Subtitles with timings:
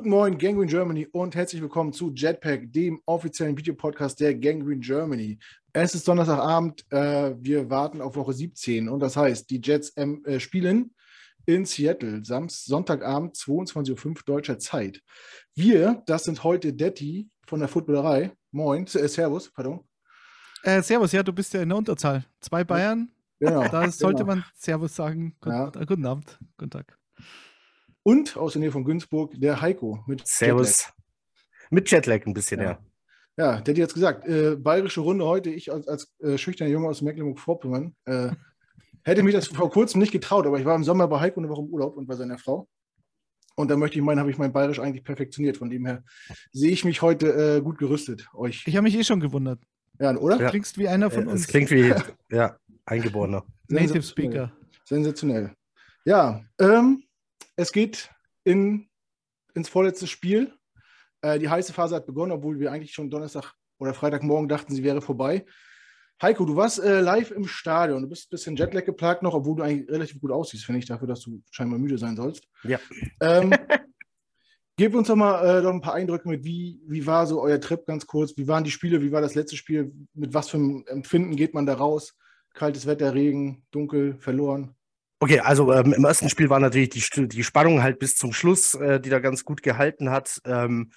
[0.00, 5.38] Guten Morgen, Gangrene Germany und herzlich willkommen zu Jetpack, dem offiziellen Videopodcast der Gangrene Germany.
[5.74, 10.24] Es ist Donnerstagabend, äh, wir warten auf Woche 17 und das heißt, die Jets ähm,
[10.24, 10.94] äh, spielen
[11.44, 15.02] in Seattle, Samst Sonntagabend, 22.05 Uhr deutscher Zeit.
[15.54, 18.32] Wir, das sind heute Detti von der Footballerei.
[18.52, 19.80] Moin, äh, Servus, pardon.
[20.62, 22.24] Äh, servus, ja, du bist ja in der Unterzahl.
[22.40, 23.10] Zwei Bayern.
[23.38, 23.68] Genau.
[23.68, 24.36] Da sollte genau.
[24.36, 25.36] man Servus sagen.
[25.42, 25.84] Guten, ja.
[25.84, 26.96] guten Abend, guten Tag.
[28.02, 30.80] Und aus der Nähe von Günzburg der Heiko mit Servus.
[30.80, 30.94] Jetlag.
[31.70, 32.78] Mit Jetlag ein bisschen, ja.
[33.36, 36.72] Ja, ja der hat jetzt gesagt, äh, bayerische Runde heute, ich als, als äh, schüchterner
[36.72, 38.30] Junge aus Mecklenburg-Vorpommern, äh,
[39.04, 41.48] hätte mich das vor kurzem nicht getraut, aber ich war im Sommer bei Heiko eine
[41.48, 42.68] Woche im Urlaub und bei seiner Frau.
[43.56, 45.58] Und da möchte ich meinen, habe ich mein Bayerisch eigentlich perfektioniert.
[45.58, 46.02] Von dem her
[46.50, 48.26] sehe ich mich heute äh, gut gerüstet.
[48.32, 48.64] Euch.
[48.66, 49.60] Ich habe mich eh schon gewundert.
[49.98, 50.38] Ja, oder?
[50.38, 51.42] Du klingst wie einer von uns.
[51.42, 51.92] Es klingt wie,
[52.30, 53.44] ja, Eingeborener.
[53.68, 54.50] Native Speaker.
[54.84, 55.52] Sensationell.
[56.06, 57.04] Ja, ähm,
[57.60, 58.10] es geht
[58.44, 58.88] in,
[59.54, 60.54] ins vorletzte Spiel.
[61.20, 64.82] Äh, die heiße Phase hat begonnen, obwohl wir eigentlich schon Donnerstag oder Freitagmorgen dachten, sie
[64.82, 65.44] wäre vorbei.
[66.22, 68.02] Heiko, du warst äh, live im Stadion.
[68.02, 70.86] Du bist ein bisschen Jetlag geplagt noch, obwohl du eigentlich relativ gut aussiehst, finde ich,
[70.86, 72.46] dafür, dass du scheinbar müde sein sollst.
[72.62, 72.78] Ja.
[73.20, 73.52] Ähm,
[74.76, 76.44] gib uns doch mal äh, noch ein paar Eindrücke mit.
[76.44, 78.36] Wie, wie war so euer Trip ganz kurz?
[78.36, 79.02] Wie waren die Spiele?
[79.02, 79.92] Wie war das letzte Spiel?
[80.14, 82.16] Mit was für einem Empfinden geht man da raus?
[82.52, 84.74] Kaltes Wetter, Regen, dunkel, verloren?
[85.22, 88.74] Okay, also ähm, im ersten Spiel war natürlich die, die Spannung halt bis zum Schluss,
[88.74, 90.40] äh, die da ganz gut gehalten hat.
[90.46, 90.92] Ähm,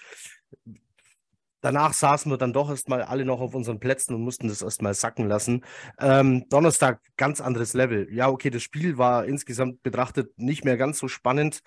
[1.59, 4.93] danach saßen wir dann doch erstmal alle noch auf unseren Plätzen und mussten das erstmal
[4.93, 5.65] sacken lassen.
[5.99, 8.07] Ähm, Donnerstag ganz anderes Level.
[8.13, 11.59] Ja, okay, das Spiel war insgesamt betrachtet nicht mehr ganz so spannend.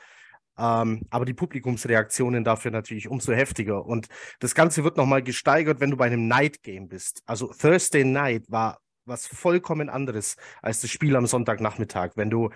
[0.58, 3.84] Ähm, aber die Publikumsreaktionen dafür natürlich umso heftiger.
[3.84, 4.08] Und
[4.40, 7.22] das Ganze wird nochmal gesteigert, wenn du bei einem Night Game bist.
[7.26, 12.12] Also Thursday Night war was vollkommen anderes als das Spiel am Sonntagnachmittag.
[12.16, 12.50] Wenn du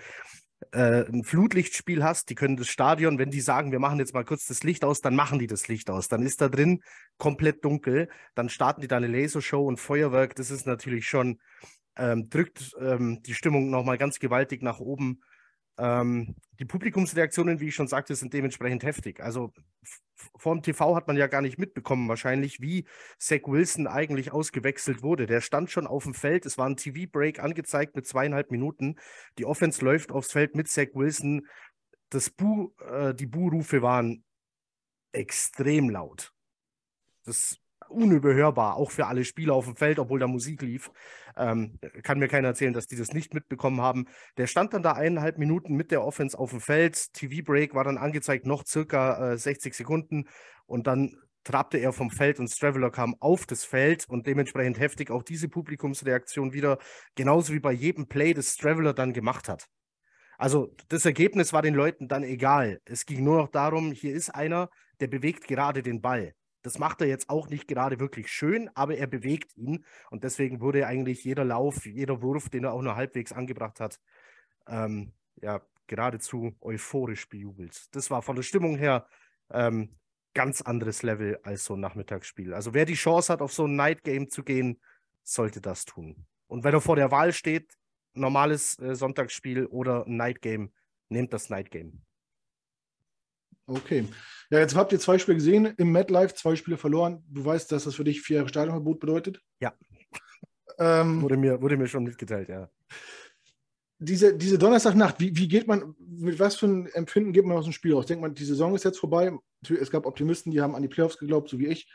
[0.73, 4.25] äh, ein Flutlichtspiel hast, die können das Stadion, wenn die sagen, wir machen jetzt mal
[4.25, 6.09] kurz das Licht aus, dann machen die das Licht aus.
[6.09, 6.83] Dann ist da drin
[7.19, 10.35] komplett dunkel, dann starten die da eine Lasershow und Feuerwerk.
[10.35, 11.41] Das ist natürlich schon,
[11.97, 15.21] ähm, drückt ähm, die Stimmung nochmal ganz gewaltig nach oben.
[15.81, 19.21] Ähm, die Publikumsreaktionen, wie ich schon sagte, sind dementsprechend heftig.
[19.21, 19.51] Also
[20.37, 22.85] vom TV hat man ja gar nicht mitbekommen, wahrscheinlich, wie
[23.19, 25.27] Zach Wilson eigentlich ausgewechselt wurde.
[25.27, 26.45] Der stand schon auf dem Feld.
[26.45, 28.97] Es war ein TV-Break angezeigt mit zweieinhalb Minuten.
[29.39, 31.47] Die Offense läuft aufs Feld mit Zach Wilson.
[32.11, 34.23] Das Bu, äh, die Buhrufe waren
[35.13, 36.35] extrem laut.
[37.25, 37.59] Das
[37.91, 40.91] unüberhörbar, auch für alle Spieler auf dem Feld, obwohl da Musik lief.
[41.37, 44.07] Ähm, kann mir keiner erzählen, dass die das nicht mitbekommen haben.
[44.37, 47.13] Der stand dann da eineinhalb Minuten mit der Offense auf dem Feld.
[47.15, 50.29] TV-Break war dann angezeigt, noch circa äh, 60 Sekunden.
[50.67, 55.11] Und dann trabte er vom Feld und Straveler kam auf das Feld und dementsprechend heftig
[55.11, 56.79] auch diese Publikumsreaktion wieder,
[57.15, 59.67] genauso wie bei jedem Play, das Straveler dann gemacht hat.
[60.39, 62.81] Also das Ergebnis war den Leuten dann egal.
[62.85, 66.35] Es ging nur noch darum, hier ist einer, der bewegt gerade den Ball.
[66.63, 69.85] Das macht er jetzt auch nicht gerade wirklich schön, aber er bewegt ihn.
[70.11, 74.01] Und deswegen wurde eigentlich jeder Lauf, jeder Wurf, den er auch nur halbwegs angebracht hat,
[74.67, 77.95] ähm, ja, geradezu euphorisch bejubelt.
[77.95, 79.07] Das war von der Stimmung her
[79.51, 79.97] ähm,
[80.35, 82.55] ganz anderes Level als so ein Nachmittagsspiel.
[82.55, 84.81] Also wer die Chance hat, auf so ein Night Game zu gehen,
[85.23, 86.27] sollte das tun.
[86.47, 87.77] Und wenn er vor der Wahl steht,
[88.13, 90.73] normales äh, Sonntagsspiel oder ein Night Game,
[91.09, 92.05] nehmt das Night Game.
[93.71, 94.05] Okay.
[94.51, 97.23] Ja, jetzt habt ihr zwei Spiele gesehen, im MetLife zwei Spiele verloren.
[97.29, 99.41] Du weißt, dass das für dich vier Jahre Stadionverbot bedeutet?
[99.61, 99.73] Ja.
[100.79, 102.69] Ähm, wurde, mir, wurde mir schon mitgeteilt, ja.
[103.99, 107.65] Diese, diese Donnerstagnacht, wie, wie geht man, mit was für ein Empfinden geht man aus
[107.65, 108.07] dem Spiel raus?
[108.07, 109.31] Denkt man, die Saison ist jetzt vorbei.
[109.69, 111.89] Es gab Optimisten, die haben an die Playoffs geglaubt, so wie ich.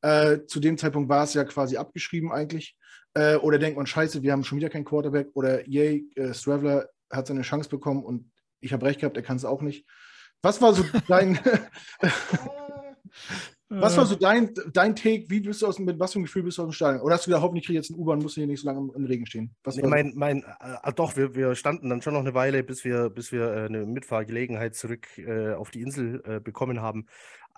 [0.00, 2.76] Äh, zu dem Zeitpunkt war es ja quasi abgeschrieben eigentlich.
[3.14, 5.28] Äh, oder denkt man, scheiße, wir haben schon wieder keinen Quarterback.
[5.34, 9.36] Oder yay, äh, Straveler hat seine Chance bekommen und ich habe recht gehabt, er kann
[9.36, 9.86] es auch nicht.
[10.42, 11.38] Was war so dein,
[13.68, 15.28] was war so dein, dein Take?
[15.28, 17.02] Wie bist du aus, mit was für einem Gefühl bist du aus dem Stadion?
[17.02, 18.90] Oder hast du gedacht, hoffentlich kriege ich jetzt einen U-Bahn, muss hier nicht so lange
[18.94, 19.54] im, Regen stehen?
[19.64, 22.84] Was nee, mein, mein, äh, doch, wir, wir standen dann schon noch eine Weile, bis
[22.84, 27.06] wir, bis wir äh, eine Mitfahrgelegenheit zurück äh, auf die Insel äh, bekommen haben.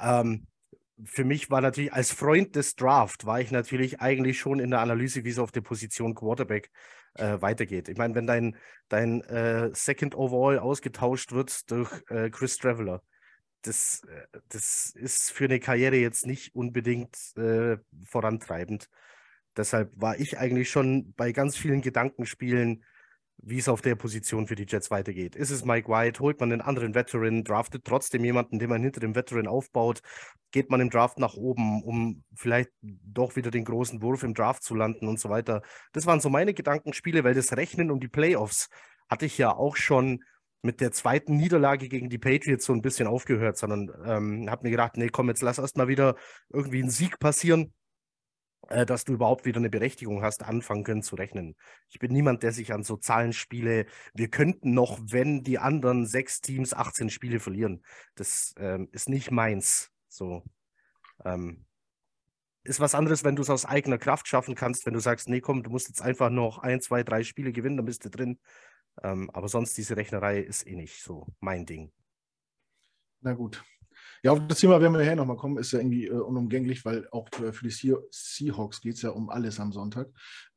[0.01, 0.49] Ähm,
[1.05, 4.81] für mich war natürlich als Freund des Draft, war ich natürlich eigentlich schon in der
[4.81, 6.71] Analyse, wie es auf der Position Quarterback
[7.15, 7.89] äh, weitergeht.
[7.89, 8.57] Ich meine, wenn dein,
[8.89, 13.03] dein äh, Second Overall ausgetauscht wird durch äh, Chris Traveler,
[13.63, 18.89] das, äh, das ist für eine Karriere jetzt nicht unbedingt äh, vorantreibend.
[19.57, 22.85] Deshalb war ich eigentlich schon bei ganz vielen Gedankenspielen
[23.39, 25.35] wie es auf der Position für die Jets weitergeht.
[25.35, 26.21] Ist es Mike White?
[26.21, 27.45] Holt man einen anderen Veteran?
[27.45, 30.01] Draftet trotzdem jemanden, den man hinter dem Veteran aufbaut?
[30.53, 34.63] Geht man im Draft nach oben, um vielleicht doch wieder den großen Wurf im Draft
[34.63, 35.63] zu landen und so weiter?
[35.93, 38.69] Das waren so meine Gedankenspiele, weil das Rechnen um die Playoffs
[39.09, 40.23] hatte ich ja auch schon
[40.63, 44.71] mit der zweiten Niederlage gegen die Patriots so ein bisschen aufgehört, sondern ähm, habe mir
[44.71, 46.15] gedacht, nee, komm, jetzt lass erst mal wieder
[46.51, 47.75] irgendwie ein Sieg passieren,
[48.69, 51.57] dass du überhaupt wieder eine Berechtigung hast, anfangen können zu rechnen.
[51.89, 56.41] Ich bin niemand, der sich an so Zahlenspiele, wir könnten noch, wenn die anderen sechs
[56.41, 57.85] Teams 18 Spiele verlieren.
[58.15, 59.91] Das ähm, ist nicht meins.
[60.09, 60.45] So.
[61.25, 61.67] Ähm,
[62.65, 65.41] ist was anderes, wenn du es aus eigener Kraft schaffen kannst, wenn du sagst, nee,
[65.41, 68.39] komm, du musst jetzt einfach noch ein, zwei, drei Spiele gewinnen, dann bist du drin.
[69.03, 71.93] Ähm, aber sonst diese Rechnerei ist eh nicht so mein Ding.
[73.21, 73.65] Na gut.
[74.25, 77.09] Ja, auf das Thema werden wir nachher nochmal kommen, ist ja irgendwie äh, unumgänglich, weil
[77.11, 80.09] auch für, die Seahawks geht es ja um alles am Sonntag.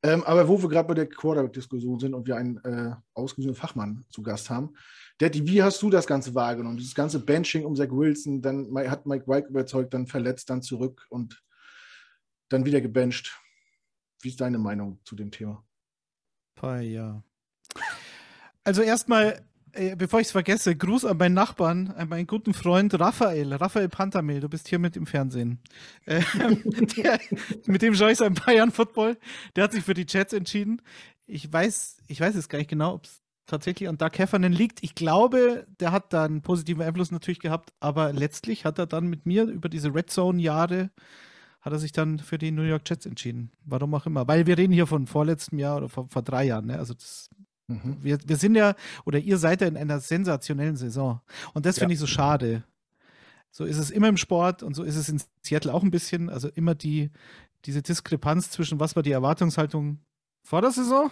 [0.04, 4.06] Ähm, aber wo wir gerade bei der Quarterback-Diskussion sind und wir einen äh, ausgewiesenen Fachmann
[4.10, 4.76] zu Gast haben,
[5.18, 6.78] Daddy, wie hast du das Ganze wahrgenommen?
[6.78, 11.08] Dieses ganze Benching um Zach Wilson, dann hat Mike White überzeugt, dann verletzt, dann zurück
[11.10, 11.42] und
[12.50, 13.36] dann wieder gebencht.
[14.22, 15.66] Wie ist deine Meinung zu dem Thema?
[16.62, 17.24] Ja.
[18.64, 23.00] Also erstmal, äh, bevor ich es vergesse, Gruß an meinen Nachbarn, an meinen guten Freund
[23.00, 25.60] Raphael, Raphael Pantamil, du bist hier mit im Fernsehen.
[26.06, 26.22] Äh,
[26.98, 27.20] der,
[27.66, 29.18] mit dem schaue ich seinen Bayern Football.
[29.56, 30.82] Der hat sich für die Jets entschieden.
[31.28, 34.84] Ich weiß, ich weiß jetzt gar nicht genau, ob es tatsächlich an Doug Heffernan liegt.
[34.84, 39.08] Ich glaube, der hat da einen positiven Einfluss natürlich gehabt, aber letztlich hat er dann
[39.08, 40.90] mit mir über diese Red Zone Jahre
[41.66, 43.52] hat er sich dann für die New York Jets entschieden.
[43.66, 44.28] Warum auch immer.
[44.28, 46.68] Weil wir reden hier von vorletztem Jahr oder vor, vor drei Jahren.
[46.68, 46.78] Ne?
[46.78, 47.32] Also das
[47.68, 47.98] Mhm.
[48.02, 48.76] Wir, wir sind ja,
[49.06, 51.22] oder ihr seid ja in einer sensationellen Saison.
[51.54, 51.82] Und das ja.
[51.82, 52.64] finde ich so schade.
[53.52, 56.30] So ist es immer im Sport und so ist es in Seattle auch ein bisschen.
[56.30, 57.10] Also immer die,
[57.66, 60.00] diese Diskrepanz zwischen was war die Erwartungshaltung
[60.44, 61.10] vor der Saison,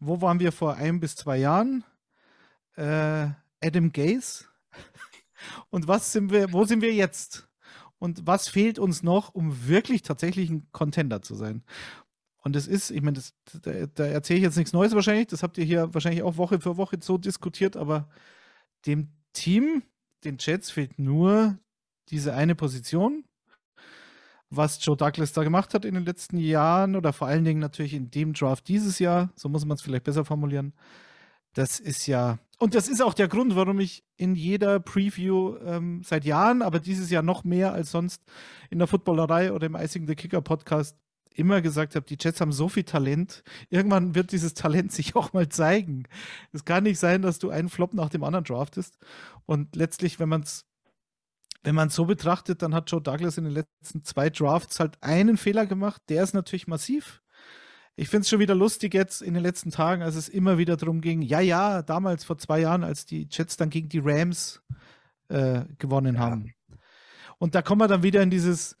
[0.00, 1.84] wo waren wir vor ein bis zwei Jahren,
[2.76, 3.28] äh,
[3.62, 4.46] Adam Gaze
[5.70, 7.46] und was sind wir, wo sind wir jetzt?
[7.98, 11.62] Und was fehlt uns noch, um wirklich tatsächlich ein Contender zu sein?
[12.42, 13.20] Und es ist, ich meine,
[13.62, 16.60] da, da erzähle ich jetzt nichts Neues wahrscheinlich, das habt ihr hier wahrscheinlich auch Woche
[16.60, 18.08] für Woche so diskutiert, aber
[18.86, 19.82] dem Team,
[20.24, 21.58] den Jets, fehlt nur
[22.08, 23.24] diese eine Position.
[24.48, 27.94] Was Joe Douglas da gemacht hat in den letzten Jahren oder vor allen Dingen natürlich
[27.94, 30.72] in dem Draft dieses Jahr, so muss man es vielleicht besser formulieren,
[31.52, 36.02] das ist ja, und das ist auch der Grund, warum ich in jeder Preview ähm,
[36.04, 38.22] seit Jahren, aber dieses Jahr noch mehr als sonst
[38.70, 40.96] in der Footballerei oder im Icing the Kicker Podcast
[41.40, 43.42] immer gesagt habe, die Jets haben so viel Talent.
[43.68, 46.04] Irgendwann wird dieses Talent sich auch mal zeigen.
[46.52, 48.98] Es kann nicht sein, dass du einen Flop nach dem anderen draftest.
[49.46, 50.66] Und letztlich, wenn man es
[51.62, 55.36] wenn man so betrachtet, dann hat Joe Douglas in den letzten zwei Drafts halt einen
[55.36, 56.00] Fehler gemacht.
[56.08, 57.20] Der ist natürlich massiv.
[57.96, 60.78] Ich finde es schon wieder lustig jetzt in den letzten Tagen, als es immer wieder
[60.78, 64.62] darum ging, ja, ja, damals vor zwei Jahren, als die Jets dann gegen die Rams
[65.28, 66.20] äh, gewonnen ja.
[66.22, 66.54] haben.
[67.38, 68.78] Und da kommen wir dann wieder in dieses,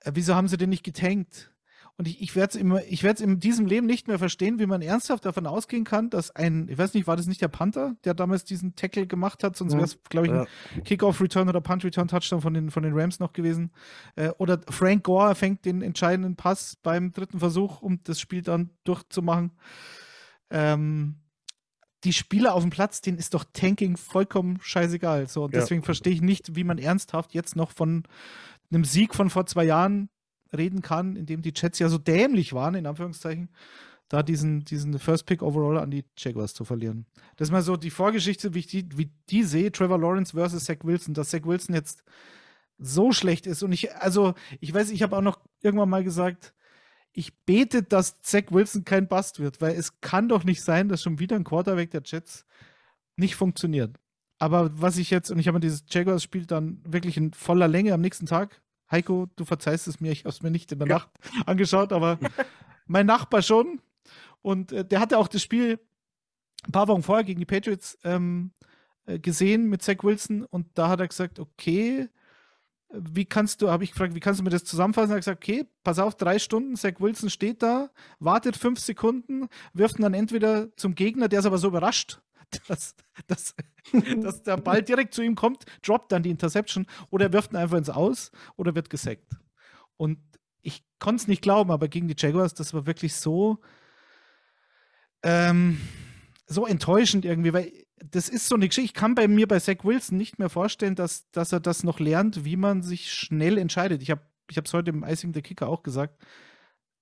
[0.00, 1.52] äh, wieso haben sie denn nicht getankt?
[1.98, 4.82] Und ich, ich werde es ich werde in diesem Leben nicht mehr verstehen, wie man
[4.82, 8.12] ernsthaft davon ausgehen kann, dass ein, ich weiß nicht, war das nicht der Panther, der
[8.12, 10.82] damals diesen Tackle gemacht hat, sonst wäre es, glaube ich, ein ja.
[10.82, 13.72] Kickoff-Return oder Punt-Return-Touchdown von den, von den Rams noch gewesen.
[14.14, 18.70] Äh, oder Frank Gore fängt den entscheidenden Pass beim dritten Versuch, um das Spiel dann
[18.84, 19.52] durchzumachen.
[20.50, 21.16] Ähm,
[22.04, 25.28] die Spieler auf dem Platz, denen ist doch Tanking vollkommen scheißegal.
[25.28, 25.60] So, und ja.
[25.60, 28.04] deswegen verstehe ich nicht, wie man ernsthaft jetzt noch von
[28.70, 30.10] einem Sieg von vor zwei Jahren
[30.54, 33.48] reden kann, indem die Jets ja so dämlich waren, in Anführungszeichen,
[34.08, 37.06] da diesen, diesen First Pick Overall an die Jaguars zu verlieren.
[37.36, 40.64] Das ist mal so die Vorgeschichte, wie ich die, wie die sehe, Trevor Lawrence versus
[40.64, 42.04] Zach Wilson, dass Zach Wilson jetzt
[42.78, 43.62] so schlecht ist.
[43.62, 46.54] Und ich, also, ich weiß, ich habe auch noch irgendwann mal gesagt,
[47.12, 51.02] ich bete, dass Zach Wilson kein Bust wird, weil es kann doch nicht sein, dass
[51.02, 52.44] schon wieder ein Quarterback der Jets
[53.16, 53.98] nicht funktioniert.
[54.38, 57.94] Aber was ich jetzt, und ich habe mir dieses Jaguars-Spiel dann wirklich in voller Länge
[57.94, 58.60] am nächsten Tag
[58.90, 60.94] Heiko, du verzeihst es mir, ich habe es mir nicht in der ja.
[60.96, 61.10] Nacht
[61.46, 62.18] angeschaut, aber
[62.86, 63.80] mein Nachbar schon.
[64.42, 65.80] Und äh, der hatte auch das Spiel
[66.64, 68.52] ein paar Wochen vorher gegen die Patriots ähm,
[69.06, 72.08] äh, gesehen mit Zach Wilson und da hat er gesagt, okay,
[72.90, 75.10] wie kannst du, habe ich gefragt, wie kannst du mir das zusammenfassen?
[75.10, 79.48] Er hat gesagt, okay, pass auf, drei Stunden, Zach Wilson steht da, wartet fünf Sekunden,
[79.72, 82.20] wirft ihn dann entweder zum Gegner, der ist aber so überrascht,
[82.68, 82.94] dass,
[83.26, 83.54] dass,
[84.22, 87.56] dass der Ball direkt zu ihm kommt, droppt dann die Interception oder er wirft ihn
[87.56, 89.36] einfach ins Aus oder wird gesackt.
[89.96, 90.18] Und
[90.62, 93.60] ich konnte es nicht glauben, aber gegen die Jaguars, das war wirklich so,
[95.22, 95.80] ähm,
[96.46, 97.72] so enttäuschend irgendwie, weil
[98.04, 98.86] das ist so eine Geschichte.
[98.86, 101.98] Ich kann bei mir bei Zach Wilson nicht mehr vorstellen, dass, dass er das noch
[101.98, 104.02] lernt, wie man sich schnell entscheidet.
[104.02, 106.22] Ich habe es heute im Icing the Kicker auch gesagt.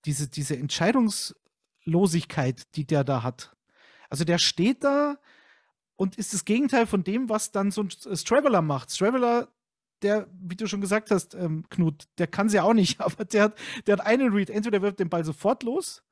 [0.04, 3.56] Diese, diese Entscheidungslosigkeit, die der da hat.
[4.08, 5.18] Also der steht da,
[5.96, 8.92] und ist das Gegenteil von dem, was dann so ein Straveler macht.
[8.92, 9.48] Straveler,
[10.02, 13.24] der, wie du schon gesagt hast, ähm, Knut, der kann sie ja auch nicht, aber
[13.24, 14.50] der hat, der hat einen Read.
[14.50, 16.02] Entweder wirft den Ball sofort los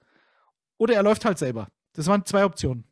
[0.78, 1.68] oder er läuft halt selber.
[1.94, 2.84] Das waren zwei Optionen.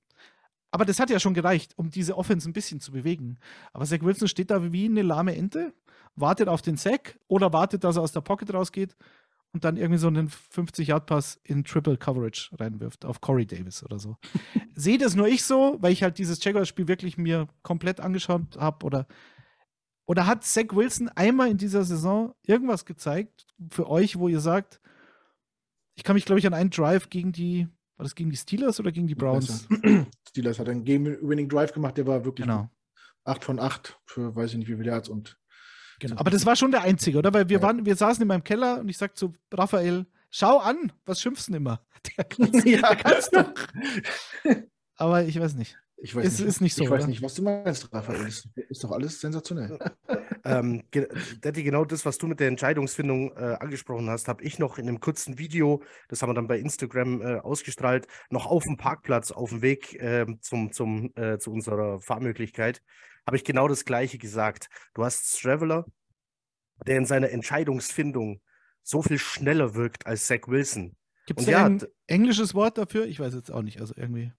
[0.73, 3.39] Aber das hat ja schon gereicht, um diese Offense ein bisschen zu bewegen.
[3.73, 5.75] Aber Zach Wilson steht da wie eine lahme Ente,
[6.15, 8.95] wartet auf den Sack oder wartet, dass er aus der Pocket rausgeht
[9.53, 14.17] und dann irgendwie so einen 50-Yard-Pass in Triple Coverage reinwirft auf Corey Davis oder so.
[14.75, 18.87] Sehe das nur ich so, weil ich halt dieses Jaguars-Spiel wirklich mir komplett angeschaut habe
[18.87, 19.07] oder
[20.07, 24.81] oder hat Zach Wilson einmal in dieser Saison irgendwas gezeigt für euch, wo ihr sagt,
[25.95, 28.81] ich kann mich, glaube ich, an einen Drive gegen die, war das gegen die Steelers
[28.81, 29.69] oder gegen die Browns?
[30.29, 32.69] Steelers hat einen Game-Winning Drive gemacht, der war wirklich Genau.
[33.25, 35.39] 8 von 8 für weiß ich nicht wie viele Yards und
[36.01, 36.17] genau.
[36.17, 37.33] Aber das war schon der einzige, oder?
[37.33, 40.93] Weil wir waren, wir saßen in meinem Keller und ich sagte zu Raphael, schau an,
[41.07, 41.81] was schimpfst du denn immer?
[42.19, 42.27] Der
[42.65, 42.81] Ja.
[42.89, 43.53] der kann's doch.
[44.97, 45.77] Aber ich weiß nicht.
[45.99, 47.09] ich weiß Es nicht, ist nicht so, Ich weiß oder?
[47.11, 48.25] nicht, was du meinst, Raphael.
[48.25, 49.79] Das ist doch alles sensationell.
[50.43, 51.07] Ähm, ge-
[51.43, 54.89] Daddy, genau das, was du mit der Entscheidungsfindung äh, angesprochen hast, habe ich noch in
[54.89, 59.33] einem kurzen Video, das haben wir dann bei Instagram äh, ausgestrahlt, noch auf dem Parkplatz,
[59.33, 62.81] auf dem Weg ähm, zum, zum, äh, zu unserer Fahrmöglichkeit,
[63.31, 64.69] habe ich genau das Gleiche gesagt.
[64.93, 65.87] Du hast Straveler,
[66.85, 68.41] der in seiner Entscheidungsfindung
[68.83, 70.97] so viel schneller wirkt als Zach Wilson.
[71.27, 73.07] Gibt es ja, ein englisches Wort dafür?
[73.07, 73.81] Ich weiß jetzt auch nicht.
[73.81, 74.33] Also irgendwie.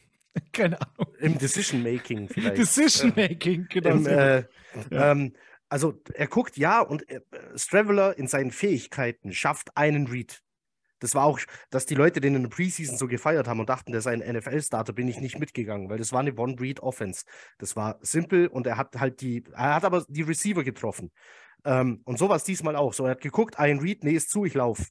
[0.52, 1.14] Keine Ahnung.
[1.18, 2.56] Im Decision-Making vielleicht.
[2.56, 3.90] Decision Making, genau.
[3.90, 4.44] Im, äh,
[4.90, 5.10] Ja.
[5.10, 5.34] ähm,
[5.68, 7.20] also er guckt ja und äh,
[7.54, 10.42] Straveler in seinen Fähigkeiten schafft einen Read.
[11.00, 11.38] Das war auch,
[11.70, 14.20] dass die Leute den in der Preseason so gefeiert haben und dachten, der sei ein
[14.20, 17.24] NFL-Starter, bin ich nicht mitgegangen, weil das war eine One-Read-Offense.
[17.58, 21.10] Das war simpel und er hat halt die, er hat aber die Receiver getroffen.
[21.64, 22.92] Ähm, und so war es diesmal auch.
[22.94, 24.88] So, er hat geguckt, ein Read, nee, ist zu, ich lauf.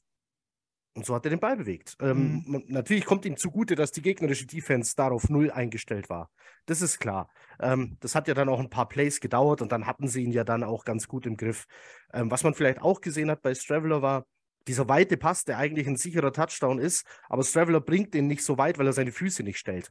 [0.94, 1.96] Und so hat er den Ball bewegt.
[2.00, 6.28] Ähm, man- Natürlich kommt ihm zugute, dass die gegnerische Defense darauf null eingestellt war.
[6.66, 7.30] Das ist klar.
[7.60, 10.32] Ähm, das hat ja dann auch ein paar Plays gedauert und dann hatten sie ihn
[10.32, 11.66] ja dann auch ganz gut im Griff.
[12.12, 14.26] Ähm, was man vielleicht auch gesehen hat bei Straveler war,
[14.68, 18.58] dieser weite Pass, der eigentlich ein sicherer Touchdown ist, aber Straveler bringt den nicht so
[18.58, 19.90] weit, weil er seine Füße nicht stellt.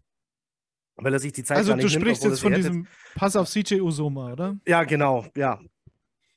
[0.96, 2.62] Weil er sich die Zeit Also du nicht nimmt, sprichst obwohl er jetzt von hätte.
[2.62, 4.58] diesem Pass auf CJ Usoma, oder?
[4.66, 5.60] Ja, genau, ja.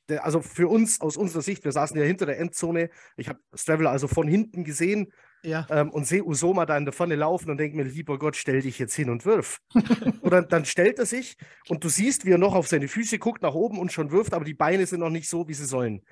[0.09, 2.91] Der, also für uns, aus unserer Sicht, wir saßen ja hinter der Endzone.
[3.17, 5.67] Ich habe Straveler also von hinten gesehen Ja.
[5.71, 8.61] ähm, und sehe Usoma da in der Pfanne laufen und denke mir, lieber Gott, stell
[8.61, 9.61] dich jetzt hin und wirf.
[10.21, 11.37] und dann, stellt er sich
[11.69, 14.35] und du siehst, wie er noch auf seine Füße guckt, nach oben und schon wirft,
[14.35, 16.03] aber die Beine sind noch nicht so, wie sie sollen.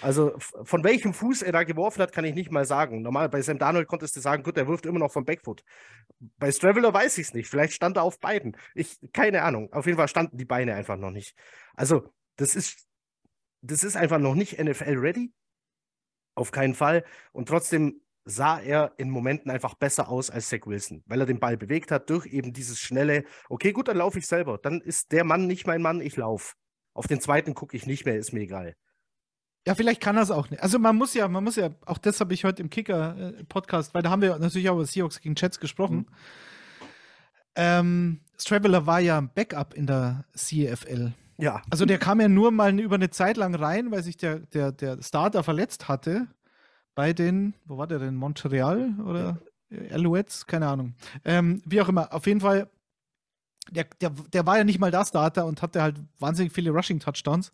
[0.00, 3.02] Also von welchem Fuß er da geworfen hat, kann ich nicht mal sagen.
[3.02, 5.62] Normal, bei Sam Darnold konntest du sagen, gut, er wirft immer noch vom Backfoot.
[6.38, 7.48] Bei Straveler weiß ich es nicht.
[7.48, 8.56] Vielleicht stand er auf beiden.
[8.74, 9.72] Ich, keine Ahnung.
[9.72, 11.34] Auf jeden Fall standen die Beine einfach noch nicht.
[11.74, 12.86] Also, das ist,
[13.62, 15.32] das ist einfach noch nicht NFL-ready.
[16.34, 17.04] Auf keinen Fall.
[17.32, 21.40] Und trotzdem sah er in Momenten einfach besser aus als Zach Wilson, weil er den
[21.40, 24.58] Ball bewegt hat durch eben dieses schnelle, okay, gut, dann laufe ich selber.
[24.58, 26.54] Dann ist der Mann nicht mein Mann, ich laufe.
[26.94, 28.74] Auf den zweiten gucke ich nicht mehr, ist mir egal.
[29.66, 30.62] Ja, vielleicht kann er es auch nicht.
[30.62, 34.02] Also man muss ja, man muss ja, auch das habe ich heute im Kicker-Podcast, weil
[34.02, 36.06] da haben wir natürlich auch über Seahawks gegen Jets gesprochen.
[37.54, 41.12] Ähm, Straveler war ja ein Backup in der CFL.
[41.36, 44.40] Ja, Also der kam ja nur mal über eine Zeit lang rein, weil sich der,
[44.40, 46.26] der, der Starter verletzt hatte.
[46.94, 48.16] Bei den, wo war der denn?
[48.16, 49.38] Montreal oder
[49.90, 50.46] Alouettes?
[50.46, 50.94] Keine Ahnung.
[51.24, 52.12] Ähm, wie auch immer.
[52.12, 52.68] Auf jeden Fall,
[53.70, 57.52] der, der, der war ja nicht mal der Starter und hatte halt wahnsinnig viele Rushing-Touchdowns,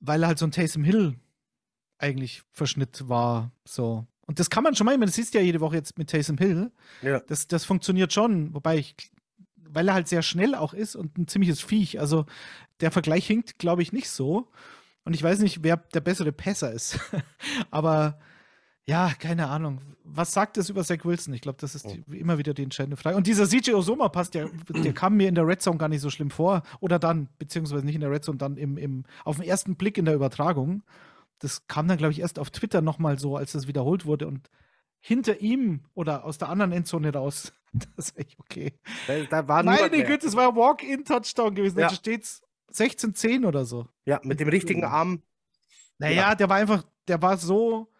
[0.00, 1.16] weil er halt so ein Taysom Hill
[1.98, 3.50] eigentlich Verschnitt war.
[3.64, 4.06] So.
[4.26, 5.98] Und das kann man schon mal, ich meine, das siehst du ja jede Woche jetzt
[5.98, 6.70] mit Taysom Hill.
[7.02, 7.20] ja.
[7.20, 8.94] Das, das funktioniert schon, wobei ich,
[9.56, 12.00] weil er halt sehr schnell auch ist und ein ziemliches Viech.
[12.00, 12.26] Also
[12.80, 14.48] der Vergleich hinkt, glaube ich, nicht so.
[15.04, 16.98] Und ich weiß nicht, wer der bessere Passer ist.
[17.70, 18.18] Aber
[18.86, 19.80] ja, keine Ahnung.
[20.04, 21.32] Was sagt das über Zach Wilson?
[21.32, 23.16] Ich glaube, das ist die, immer wieder die entscheidende Frage.
[23.16, 26.02] Und dieser CJ Osoma passt ja, der kam mir in der Red Zone gar nicht
[26.02, 26.62] so schlimm vor.
[26.80, 29.96] Oder dann, beziehungsweise nicht in der Red Zone, dann im, im, auf den ersten Blick
[29.96, 30.82] in der Übertragung.
[31.38, 34.26] Das kam dann, glaube ich, erst auf Twitter nochmal so, als das wiederholt wurde.
[34.26, 34.50] Und
[35.00, 38.78] hinter ihm oder aus der anderen Endzone raus, das ist echt okay.
[39.06, 40.04] Da, da war Meine.
[40.04, 41.78] Güte, es war ein Walk-in-Touchdown gewesen.
[41.78, 41.88] Ja.
[41.88, 42.42] Da steht's
[42.74, 43.88] 16-10 oder so.
[44.04, 45.22] Ja, mit dem richtigen Arm.
[45.98, 47.92] Naja, der war einfach, der war so,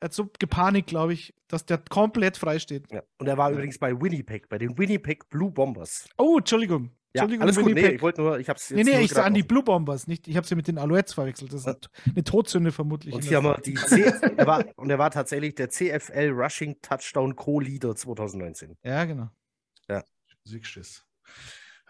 [0.00, 2.90] er hat so gepanikt, glaube ich, dass der komplett frei steht.
[2.92, 3.02] Ja.
[3.18, 6.08] Und er war übrigens bei Winnipeg, bei den Winnipeg Blue Bombers.
[6.18, 6.90] Oh, Entschuldigung.
[7.12, 7.64] Ja, Entschuldigung, alles gut.
[7.66, 7.94] Nee, Winnipeg.
[7.96, 10.28] ich wollte nur, ich habe es Nee, nee, ich sah an die Blue Bombers, nicht,
[10.28, 11.52] ich habe sie mit den Alouettes verwechselt.
[11.52, 11.78] Das ist eine,
[12.14, 13.14] eine Todsünde vermutlich.
[13.14, 14.02] Und hier der haben wir die
[14.36, 18.76] er war, und er war tatsächlich der CFL Rushing Touchdown Co-Leader 2019.
[18.84, 19.30] Ja, genau.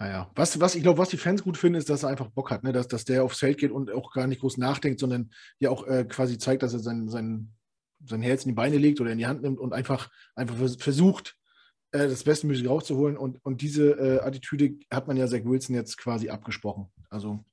[0.01, 0.11] Sickschiss.
[0.13, 2.51] Naja, was, was ich glaube, was die Fans gut finden, ist, dass er einfach Bock
[2.51, 2.73] hat, ne?
[2.73, 5.87] dass, dass der aufs Feld geht und auch gar nicht groß nachdenkt, sondern ja auch
[5.87, 7.53] äh, quasi zeigt, dass er sein, sein,
[8.05, 10.77] sein Herz in die Beine legt oder in die Hand nimmt und einfach, einfach vers
[10.77, 11.37] versucht,
[11.93, 13.17] äh, das Bestmögliche rauszuholen.
[13.17, 16.89] Und, und diese äh, Attitüde hat man ja Zach Wilson jetzt quasi abgesprochen.
[17.11, 17.45] Also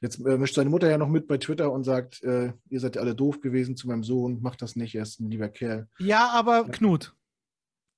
[0.00, 2.96] jetzt äh, mischt seine Mutter ja noch mit bei Twitter und sagt, äh, ihr seid
[2.96, 5.88] ja alle doof gewesen zu meinem Sohn, macht das nicht, er ist ein lieber Kerl.
[5.98, 7.14] Ja, aber Knut,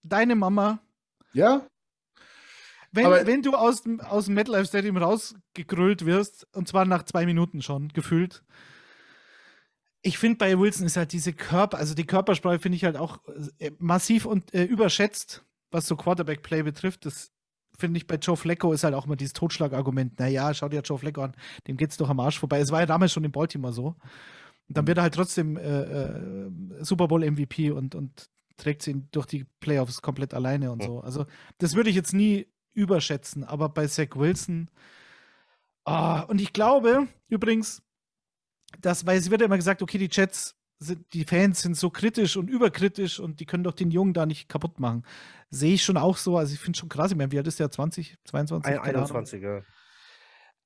[0.02, 0.80] deine Mama,
[1.32, 1.66] Ja,
[2.94, 7.02] Wenn, Aber- wenn du aus dem, aus dem MetLife Stadium rausgegrölt wirst, und zwar nach
[7.02, 8.44] zwei Minuten schon, gefühlt.
[10.02, 13.18] Ich finde, bei Wilson ist halt diese Körper, also die Körpersprache finde ich halt auch
[13.58, 17.06] äh, massiv und äh, überschätzt, was so Quarterback-Play betrifft.
[17.06, 17.32] Das
[17.76, 20.18] finde ich bei Joe Flacco ist halt auch immer dieses Totschlagargument.
[20.20, 21.34] Naja, schau dir Joe Flacco an,
[21.66, 22.60] dem geht's doch am Arsch vorbei.
[22.60, 23.96] Es war ja damals schon in Baltimore so.
[24.68, 29.02] Und dann wird er halt trotzdem äh, äh, Super Bowl MVP und, und trägt sie
[29.10, 31.00] durch die Playoffs komplett alleine und so.
[31.00, 31.26] Also,
[31.58, 34.68] das würde ich jetzt nie überschätzen, aber bei Zach Wilson.
[35.84, 37.82] ah, und ich glaube übrigens,
[38.80, 41.88] dass, weil es wird ja immer gesagt, okay, die Jets, sind, die Fans sind so
[41.90, 45.04] kritisch und überkritisch und die können doch den Jungen da nicht kaputt machen.
[45.50, 46.36] Sehe ich schon auch so.
[46.36, 47.12] Also, ich finde schon krass.
[47.12, 47.70] Ich meine, wie alt ist der?
[47.70, 48.66] 20, 22?
[48.72, 49.02] Ein- Keine Ahnung.
[49.02, 49.62] 21, ja.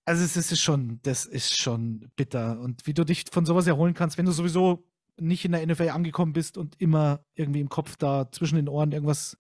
[0.07, 2.59] Also es ist schon, das ist schon bitter.
[2.61, 4.89] Und wie du dich von sowas erholen kannst, wenn du sowieso
[5.21, 8.93] nicht in der NFL angekommen bist und immer irgendwie im Kopf da zwischen den Ohren
[8.93, 9.37] irgendwas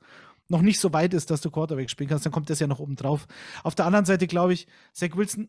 [0.49, 2.78] noch nicht so weit ist, dass du Quarterback spielen kannst, dann kommt das ja noch
[2.78, 3.26] oben drauf.
[3.62, 5.49] Auf der anderen Seite glaube ich, Zach Wilson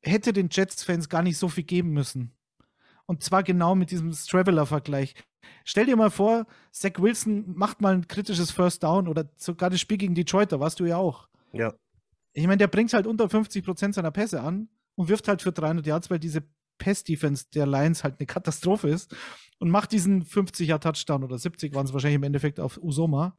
[0.00, 2.32] hätte den Jets-Fans gar nicht so viel geben müssen.
[3.06, 5.14] Und zwar genau mit diesem Straveller-Vergleich.
[5.64, 9.80] Stell dir mal vor, Zach Wilson macht mal ein kritisches First Down oder sogar das
[9.80, 11.28] Spiel gegen Detroit, da warst du ja auch.
[11.52, 11.74] Ja.
[12.32, 15.86] Ich meine, der bringt halt unter 50% seiner Pässe an und wirft halt für 300
[15.86, 16.42] Yards, weil diese
[16.78, 19.14] Pass-Defense der Lions halt eine Katastrophe ist
[19.58, 23.36] und macht diesen 50er-Touchdown oder 70 waren es wahrscheinlich im Endeffekt auf Usoma.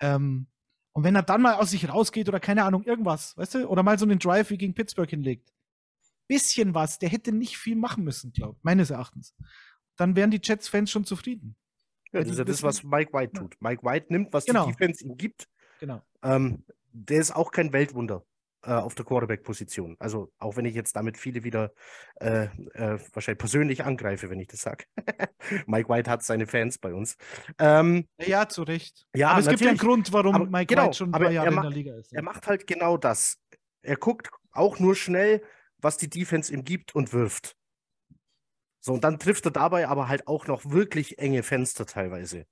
[0.00, 0.46] Ähm,
[0.92, 3.82] und wenn er dann mal aus sich rausgeht oder keine Ahnung, irgendwas, weißt du, oder
[3.82, 5.52] mal so einen Drive wie gegen Pittsburgh hinlegt,
[6.26, 9.34] bisschen was, der hätte nicht viel machen müssen, glaube ich, meines Erachtens.
[9.96, 11.56] Dann wären die Jets-Fans schon zufrieden.
[12.12, 13.56] Ja, das ist ja das, was Mike White tut.
[13.60, 14.66] Mike White nimmt, was Genau.
[14.66, 15.48] die Defense ihm gibt.
[15.78, 16.02] Genau.
[16.22, 18.24] Ähm, der ist auch kein Weltwunder
[18.62, 19.96] äh, auf der Quarterback-Position.
[19.98, 21.72] Also auch wenn ich jetzt damit viele wieder
[22.20, 22.44] äh,
[22.74, 24.84] äh, wahrscheinlich persönlich angreife, wenn ich das sage.
[25.66, 27.16] Mike White hat seine Fans bei uns.
[27.58, 29.06] Ähm, Ja, zu Recht.
[29.14, 29.94] ja, aber es gibt ja einen natürlich.
[29.94, 32.12] Grund, warum Aber Mike genau, White schon aber drei Jahre er in der Liga ist.
[32.12, 33.38] Er macht halt genau das.
[33.82, 35.42] Er guckt auch nur schnell,
[35.78, 37.56] was die Defense ihm gibt und wirft.
[38.82, 42.46] So, und dann trifft er dabei aber halt auch noch wirklich enge Fenster teilweise.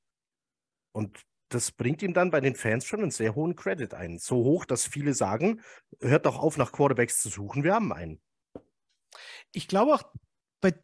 [0.92, 4.18] Und das bringt ihm dann bei den Fans schon einen sehr hohen Credit ein.
[4.18, 5.62] So hoch, dass viele sagen,
[6.00, 8.20] hört doch auf, nach Quarterbacks zu suchen, wir haben einen.
[9.52, 10.02] ich glaube auch,
[10.60, 10.74] bei,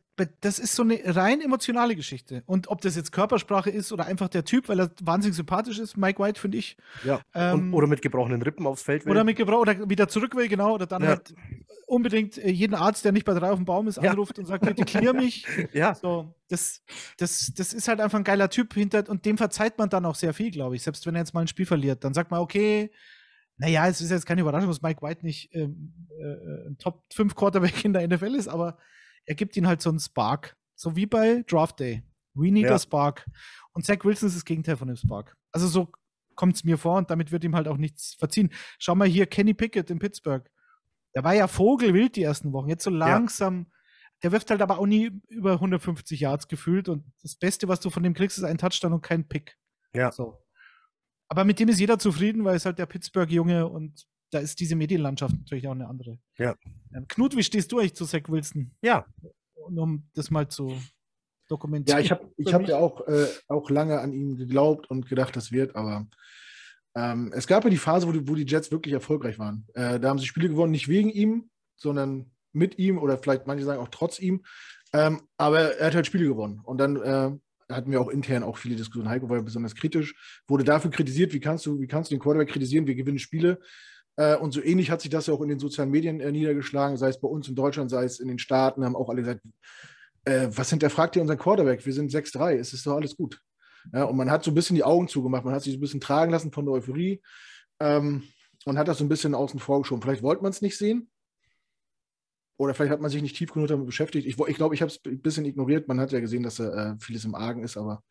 [0.41, 2.43] das ist so eine rein emotionale Geschichte.
[2.47, 5.97] Und ob das jetzt Körpersprache ist oder einfach der Typ, weil er wahnsinnig sympathisch ist,
[5.97, 6.77] Mike White, finde ich.
[7.05, 7.21] Ja.
[7.35, 9.13] Ähm, und, oder mit gebrochenen Rippen aufs Feld will.
[9.13, 10.75] oder mit Gebrauch oder wieder zurück will, genau.
[10.75, 11.09] Oder dann Ja.
[11.09, 11.35] halt
[11.87, 14.11] unbedingt äh, jeden Arzt, der nicht bei drei auf dem Baum ist, Ja.
[14.13, 15.47] anruft und sagt, bitte clear mich.
[15.73, 16.83] ja, So, das,
[17.19, 20.15] das, das ist halt einfach ein geiler Typ hinter und dem verzeiht man dann auch
[20.15, 20.83] sehr viel, glaube ich.
[20.83, 22.91] Selbst wenn er jetzt mal ein Spiel verliert, dann sagt man, okay,
[23.57, 27.35] naja, es ist jetzt keine Überraschung, dass Mike White nicht ähm, äh, ein Top 5
[27.35, 28.79] Quarterback in der NFL ist, aber
[29.27, 30.57] er gibt ihm halt so einen Spark.
[30.75, 32.03] So wie bei Draft Day.
[32.35, 32.75] We need Ja.
[32.75, 33.27] a Spark.
[33.73, 35.37] Und Zach Wilson ist das Gegenteil von dem Spark.
[35.53, 35.93] Also so
[36.35, 38.51] kommt es mir vor und damit wird ihm halt auch nichts verziehen.
[38.79, 40.49] Schau mal hier, Kenny Pickett in Pittsburgh.
[41.15, 42.69] Der war ja Vogelwild die ersten Wochen.
[42.69, 43.71] Jetzt so langsam.
[44.23, 47.91] Der wirft halt aber auch nie über 150 Yards gefühlt und das Beste, was du
[47.91, 49.57] von dem kriegst, ist ein Touchdown und kein Pick.
[49.93, 50.11] Ja.
[50.11, 50.43] So.
[51.29, 54.75] Aber mit dem ist jeder zufrieden, weil es halt der Pittsburgh-Junge und da ist diese
[54.75, 56.19] Medienlandschaft natürlich auch eine andere.
[56.39, 56.57] Ja.
[56.93, 58.73] Ähm, Knut, wie stehst du eigentlich zu Zach Wilson?
[58.83, 59.07] ja,
[59.55, 60.77] Und um das mal zu
[61.49, 61.99] dokumentieren.
[61.99, 65.37] Ja, ich habe ich hab ja auch, äh, auch lange an ihn geglaubt und gedacht,
[65.37, 66.09] das wird, aber
[66.97, 69.67] ähm, es gab ja die Phase, wo die, wo die Jets wirklich erfolgreich waren.
[69.75, 73.65] Äh, da haben sie Spiele gewonnen, nicht wegen ihm, sondern mit ihm oder vielleicht manche
[73.65, 74.45] sagen auch trotz ihm.
[74.93, 76.61] Ähm, aber er hat halt Spiele gewonnen.
[76.61, 77.31] Und dann äh,
[77.73, 79.09] hatten wir auch intern auch viele Diskussionen.
[79.09, 80.15] Heiko war ja besonders kritisch,
[80.47, 83.61] wurde dafür kritisiert, wie kannst du, wie kannst du den Quarterback kritisieren, wir gewinnen Spiele.
[84.17, 86.97] Äh, und so ähnlich hat sich das ja auch in den sozialen Medien äh, niedergeschlagen,
[86.97, 89.41] sei es bei uns in Deutschland, sei es in den Staaten, haben auch alle gesagt,
[90.25, 91.85] äh, was hinterfragt ihr unseren Quarterback?
[91.85, 93.41] Wir sind 6-3, es ist doch alles gut.
[93.93, 95.81] Ja, und man hat so ein bisschen die Augen zugemacht, man hat sich so ein
[95.83, 97.21] bisschen tragen lassen von der Euphorie
[97.81, 98.23] ähm,
[98.65, 100.01] und hat das so ein bisschen außen vor geschoben.
[100.03, 101.11] Vielleicht wollte man es nicht sehen.
[102.57, 104.27] Oder vielleicht hat man sich nicht tief genug damit beschäftigt.
[104.29, 105.89] Ich, wo- ich glaube, ich habe es ein bisschen ignoriert.
[105.89, 108.05] Man hat ja gesehen, dass da äh, vieles im Argen ist, aber,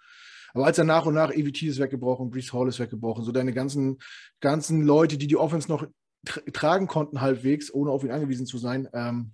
[0.54, 3.54] aber als er nach und nach EVT ist weggebrochen, Brees Hall ist weggebrochen, so deine
[3.54, 4.00] ganzen,
[4.40, 5.88] ganzen Leute, die die Offense noch
[6.26, 9.34] tra tragen konnten, halbwegs, ohne auf ihn angewiesen zu sein, ähm,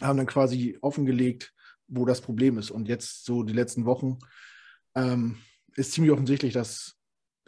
[0.00, 1.52] haben dann quasi offengelegt,
[1.88, 2.70] wo das Problem ist.
[2.70, 4.18] Und jetzt so die letzten Wochen
[4.94, 5.38] ähm,
[5.76, 6.96] ist ziemlich offensichtlich, dass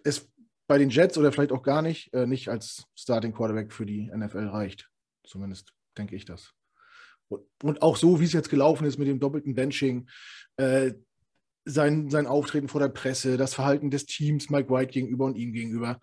[0.04, 0.28] es
[0.66, 4.11] bei den Jets oder vielleicht auch gar nicht, äh, nicht als Starting Quarterback für die
[4.12, 4.88] NFL reicht.
[5.24, 6.52] Zumindest denke ich das.
[7.62, 10.09] Und, auch so, wie es jetzt gelaufen ist mit dem doppelten Benching,
[10.56, 10.92] äh,
[11.66, 15.52] sein, sein Auftreten vor der Presse, das Verhalten des Teams, Mike White gegenüber und ihm
[15.52, 15.98] gegenüber.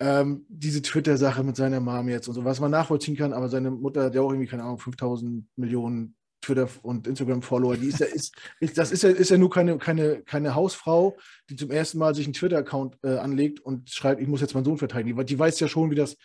[0.00, 3.70] Ähm, diese Twitter-Sache mit seiner Mom jetzt und so, was man nachvollziehen kann, aber seine
[3.70, 8.06] Mutter hat ja auch irgendwie, keine Ahnung, 5000 Millionen Twitter- und Instagram-Follower, die ist ja,
[8.06, 11.16] ist, ist, das ist ja, ist ja nur keine, keine, keine Hausfrau,
[11.50, 14.64] die zum ersten Mal sich einen Twitter-Account äh, anlegt und schreibt, ich muss jetzt meinen
[14.64, 15.18] Sohn verteidigen.
[15.18, 16.16] Die, die weiß ja schon, wie das,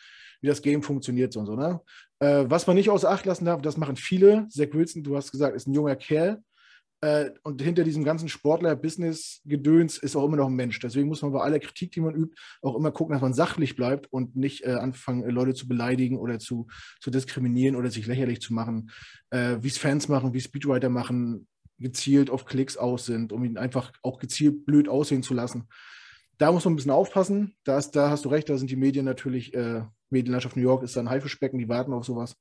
[0.41, 1.55] wie das Game funktioniert und so.
[1.55, 1.81] Ne?
[2.19, 4.47] Äh, was man nicht außer Acht lassen darf, das machen viele.
[4.49, 6.43] Zach Wilson, du hast gesagt, ist ein junger Kerl.
[7.03, 10.79] Äh, und hinter diesem ganzen Sportler-Business-Gedöns ist auch immer noch ein Mensch.
[10.79, 13.75] Deswegen muss man bei aller Kritik, die man übt, auch immer gucken, dass man sachlich
[13.75, 16.67] bleibt und nicht äh, anfangen, Leute zu beleidigen oder zu,
[17.01, 18.89] zu diskriminieren oder sich lächerlich zu machen,
[19.31, 21.45] äh, wie es Fans machen, wie Speedwriter machen,
[21.77, 25.67] gezielt auf Klicks aus sind, um ihn einfach auch gezielt blöd aussehen zu lassen.
[26.37, 27.53] Da muss man ein bisschen aufpassen.
[27.65, 30.83] Da, ist, da hast du recht, da sind die Medien natürlich, äh, Medienlandschaft New York
[30.83, 32.37] ist da ein Haifischbecken, die warten auf sowas.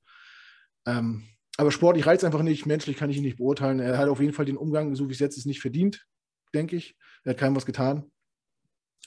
[0.86, 1.24] Ähm,
[1.56, 3.80] aber sportlich reizt einfach nicht, menschlich kann ich ihn nicht beurteilen.
[3.80, 6.06] Er hat auf jeden Fall den Umgang, so wie es jetzt ist, nicht verdient,
[6.54, 6.96] denke ich.
[7.24, 8.10] Er hat keinem was getan.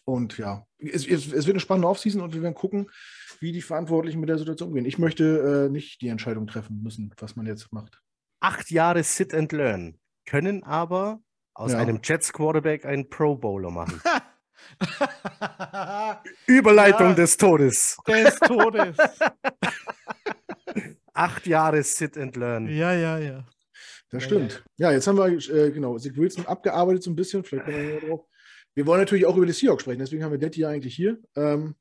[0.06, 2.92] Und ja, es, es, es, wird eine spannende Offseason und wir werden gucken,
[3.40, 4.86] wie die Verantwortlichen mit der Situation umgehen.
[4.86, 8.00] Ich möchte äh, nicht die Entscheidung treffen müssen, was man jetzt macht.
[8.40, 11.22] Acht Jahre Sit and Learn können aber
[11.56, 11.80] aus ja.
[11.80, 14.00] einem Jets Quarterback einen Pro Bowler machen.
[16.46, 17.98] Überleitung ja, des Todes.
[18.08, 18.98] Des Todes.
[21.16, 22.68] Acht Jahre Sit and Learn.
[22.68, 23.48] Ja, ja, ja.
[24.12, 24.64] Das stimmt.
[24.78, 27.44] Ja, jetzt haben wir, äh, genau, Sig Wilson abgearbeitet so ein bisschen.
[27.44, 28.26] Vielleicht kommen wir drauf.
[28.76, 31.18] Wir wollen natürlich auch über die Seahawks sprechen, deswegen haben wir Detti ja eigentlich hier.
[31.36, 31.76] Ähm,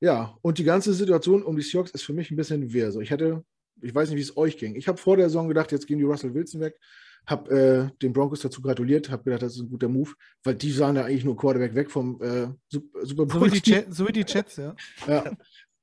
[0.00, 2.90] ja, und die ganze Situation um die Seahawks ist für mich ein bisschen wirr.
[2.90, 3.44] So, ich hatte,
[3.80, 4.74] ich weiß nicht, wie es euch ging.
[4.74, 6.76] Ich habe vor der Saison gedacht, jetzt gehen die Russell Wilson weg.
[7.24, 10.10] Habe äh, den Broncos dazu gratuliert, habe gedacht, das ist ein guter Move,
[10.42, 13.48] weil die sahen ja eigentlich nur Quarterback weg vom äh, Super Bowl.
[13.48, 14.74] So wie, die so wie die Jets, ja.
[15.06, 15.30] ja.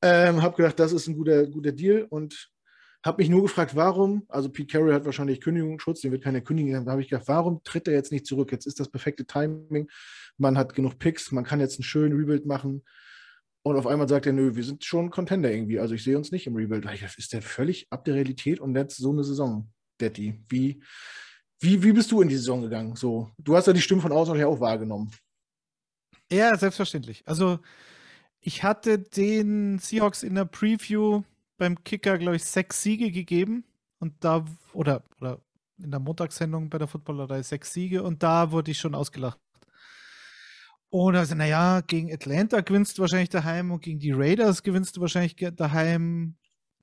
[0.01, 2.49] Ähm, habe gedacht, das ist ein guter, guter Deal und
[3.03, 6.85] habe mich nur gefragt, warum, also Pete Carroll hat wahrscheinlich Kündigungsschutz, den wird keine kündigen,
[6.85, 8.51] da habe ich gedacht, warum tritt er jetzt nicht zurück?
[8.51, 9.89] Jetzt ist das perfekte Timing,
[10.37, 12.83] man hat genug Picks, man kann jetzt einen schönen Rebuild machen
[13.61, 16.31] und auf einmal sagt er, nö, wir sind schon Contender irgendwie, also ich sehe uns
[16.31, 16.85] nicht im Rebuild.
[17.17, 20.41] Ist der völlig ab der Realität und jetzt so eine Saison, Daddy.
[20.47, 20.81] Wie,
[21.59, 22.95] wie, wie bist du in die Saison gegangen?
[22.95, 25.11] So, du hast ja die Stimme von außen auch wahrgenommen.
[26.31, 27.23] Ja, selbstverständlich.
[27.25, 27.59] Also
[28.41, 31.23] ich hatte den Seahawks in der Preview
[31.57, 33.65] beim Kicker, glaube ich, sechs Siege gegeben.
[33.99, 35.41] Und da, oder, oder
[35.77, 39.39] in der Montagssendung bei der Footballerei sechs Siege und da wurde ich schon ausgelacht.
[40.89, 45.01] Und also, naja, gegen Atlanta gewinnst du wahrscheinlich daheim und gegen die Raiders gewinnst du
[45.01, 46.35] wahrscheinlich daheim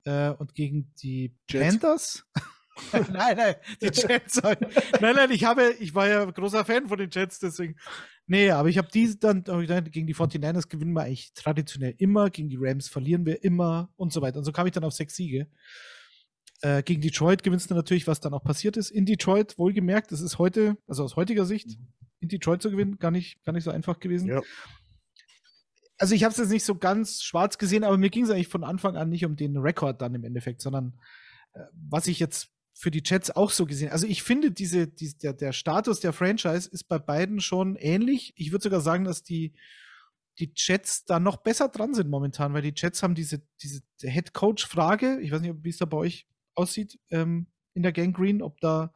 [0.05, 1.79] äh, und gegen die Jets.
[1.79, 2.25] Panthers.
[3.11, 4.41] nein, nein, die Jets.
[4.43, 7.75] nein, nein, ich habe, ich war ja großer Fan von den Jets, deswegen.
[8.27, 12.49] Nee, aber ich habe die dann gegen die 49ers gewinnen wir eigentlich traditionell immer, gegen
[12.49, 14.39] die Rams verlieren wir immer und so weiter.
[14.39, 15.47] Und so kam ich dann auf sechs Siege.
[16.61, 18.89] Äh, gegen Detroit gewinnst du natürlich, was dann auch passiert ist.
[18.89, 21.77] In Detroit, wohlgemerkt, das ist heute, also aus heutiger Sicht,
[22.19, 24.27] in Detroit zu gewinnen, gar nicht, gar nicht so einfach gewesen.
[24.27, 24.41] Ja.
[25.99, 28.47] Also ich habe es jetzt nicht so ganz schwarz gesehen, aber mir ging es eigentlich
[28.47, 30.99] von Anfang an nicht um den Rekord dann im Endeffekt, sondern
[31.53, 33.89] äh, was ich jetzt für die Jets auch so gesehen.
[33.89, 38.33] Also ich finde, diese, die, der, der Status der Franchise ist bei beiden schon ähnlich.
[38.35, 39.53] Ich würde sogar sagen, dass die,
[40.37, 44.33] die Jets da noch besser dran sind momentan, weil die Jets haben diese, diese Head
[44.33, 45.19] Coach-Frage.
[45.21, 48.59] Ich weiß nicht, wie es da bei euch aussieht ähm, in der Gang Green, ob
[48.61, 48.93] da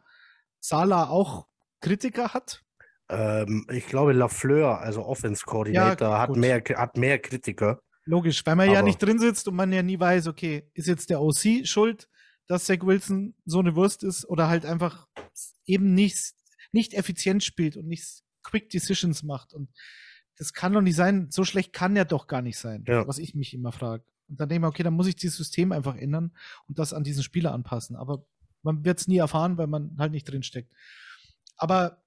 [0.60, 1.48] Sala auch
[1.80, 2.63] Kritiker hat.
[3.10, 7.82] Ähm, ich glaube, Lafleur, also Offense-Coordinator, ja, hat, mehr, hat mehr Kritiker.
[8.06, 10.88] Logisch, weil man Aber ja nicht drin sitzt und man ja nie weiß, okay, ist
[10.88, 12.08] jetzt der OC schuld?
[12.52, 15.08] Dass Zach Wilson so eine Wurst ist oder halt einfach
[15.66, 16.34] eben nicht,
[16.74, 19.54] nicht effizient spielt und nicht Quick Decisions macht.
[19.54, 19.70] Und
[20.38, 21.32] das kann doch nicht sein.
[21.32, 23.08] So schlecht kann er doch gar nicht sein, ja.
[23.08, 24.04] was ich mich immer frage.
[24.28, 26.36] Und dann denke ich mir, okay, dann muss ich dieses System einfach ändern
[26.68, 27.96] und das an diesen Spieler anpassen.
[27.96, 28.26] Aber
[28.64, 30.74] man wird es nie erfahren, weil man halt nicht drin steckt.
[31.56, 32.04] Aber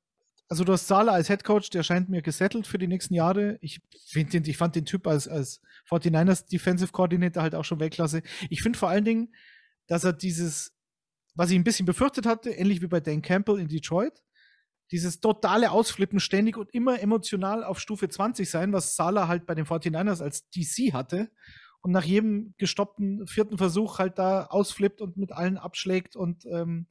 [0.51, 3.59] also du hast Sala als Head Coach, der scheint mir gesettelt für die nächsten Jahre.
[3.63, 3.81] Ich,
[4.15, 8.23] den, ich fand den Typ als, als 49ers Defensive Coordinator halt auch schon Weltklasse.
[8.51, 9.33] Ich finde vor allen Dingen,
[9.87, 10.73] dass er dieses,
[11.35, 14.23] was ich ein bisschen befürchtet hatte, ähnlich wie bei Dan Campbell in Detroit,
[14.91, 19.55] dieses totale Ausflippen ständig und immer emotional auf Stufe 20 sein, was Salah halt bei
[19.55, 21.31] den 49ers als DC hatte
[21.81, 26.87] und nach jedem gestoppten vierten Versuch halt da ausflippt und mit allen abschlägt und, ähm,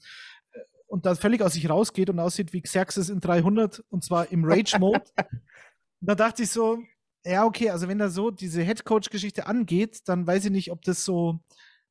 [0.86, 4.46] und da völlig aus sich rausgeht und aussieht wie Xerxes in 300 und zwar im
[4.46, 5.04] Rage-Mode.
[6.02, 6.80] da dachte ich so,
[7.26, 11.06] ja, okay, also wenn er so diese Headcoach-Geschichte angeht, dann weiß ich nicht, ob das
[11.06, 11.40] so,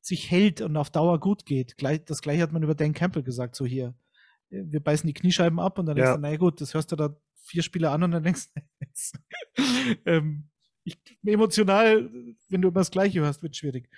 [0.03, 1.75] sich hält und auf Dauer gut geht.
[2.05, 3.95] das gleiche hat man über Dan Campbell gesagt, so hier.
[4.49, 6.03] Wir beißen die Kniescheiben ab und dann ja.
[6.03, 9.19] denkst du, naja gut, das hörst du da vier Spiele an und dann denkst du,
[10.05, 10.49] ähm,
[10.83, 12.11] ich, emotional,
[12.49, 13.89] wenn du immer das Gleiche hörst, wird schwierig.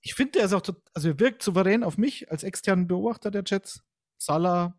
[0.00, 0.62] Ich finde, er ist auch,
[0.94, 3.84] also er wirkt souverän auf mich als externen Beobachter der Jets.
[4.16, 4.78] Salah,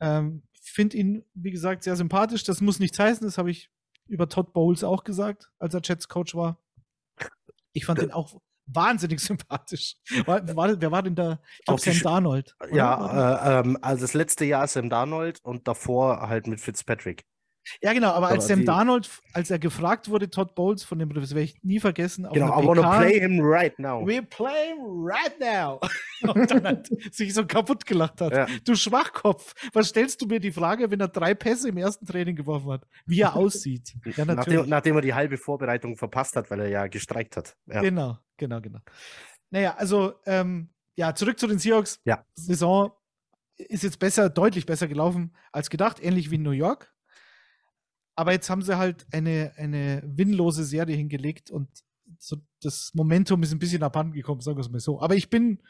[0.00, 2.42] ähm, finde ihn, wie gesagt, sehr sympathisch.
[2.44, 3.70] Das muss nichts heißen, das habe ich
[4.06, 6.58] über Todd Bowles auch gesagt, als er Jets-Coach war.
[7.72, 8.40] Ich fand ihn auch
[8.72, 9.96] wahnsinnig sympathisch.
[10.26, 11.38] War, war, wer war denn da?
[11.58, 12.56] Ich glaube, Sam Darnold.
[12.60, 12.74] Oder?
[12.74, 17.24] Ja, äh, ähm, also das letzte Jahr Sam Darnold und davor halt mit Fitzpatrick.
[17.82, 21.30] Ja, genau, aber als Sam Darnold, als er gefragt wurde, Todd Bowles von dem, das
[21.30, 24.06] werde ich nie vergessen, auf Genau, I wanna PK, play him right now.
[24.06, 25.80] We play right now.
[26.34, 28.32] Und dann hat sich so kaputt gelacht hat.
[28.32, 28.46] Ja.
[28.64, 32.36] Du Schwachkopf, was stellst du mir die Frage, wenn er drei Pässe im ersten Training
[32.36, 32.86] geworfen hat?
[33.06, 33.94] Wie er aussieht.
[34.16, 34.58] Ja, natürlich.
[34.58, 37.56] Nachdem, nachdem er die halbe Vorbereitung verpasst hat, weil er ja gestreikt hat.
[37.66, 37.80] Ja.
[37.80, 38.80] Genau, genau, genau.
[39.50, 42.00] Naja, also, ähm, ja, zurück zu den Seahawks.
[42.04, 42.24] Ja.
[42.34, 42.92] Saison
[43.56, 46.92] ist jetzt besser, deutlich besser gelaufen als gedacht, ähnlich wie in New York.
[48.20, 51.68] Aber jetzt haben sie halt eine, eine winnlose Serie hingelegt und
[52.18, 55.00] so das Momentum ist ein bisschen abhanden gekommen, sagen wir es mal so.
[55.00, 55.62] Aber ich bin,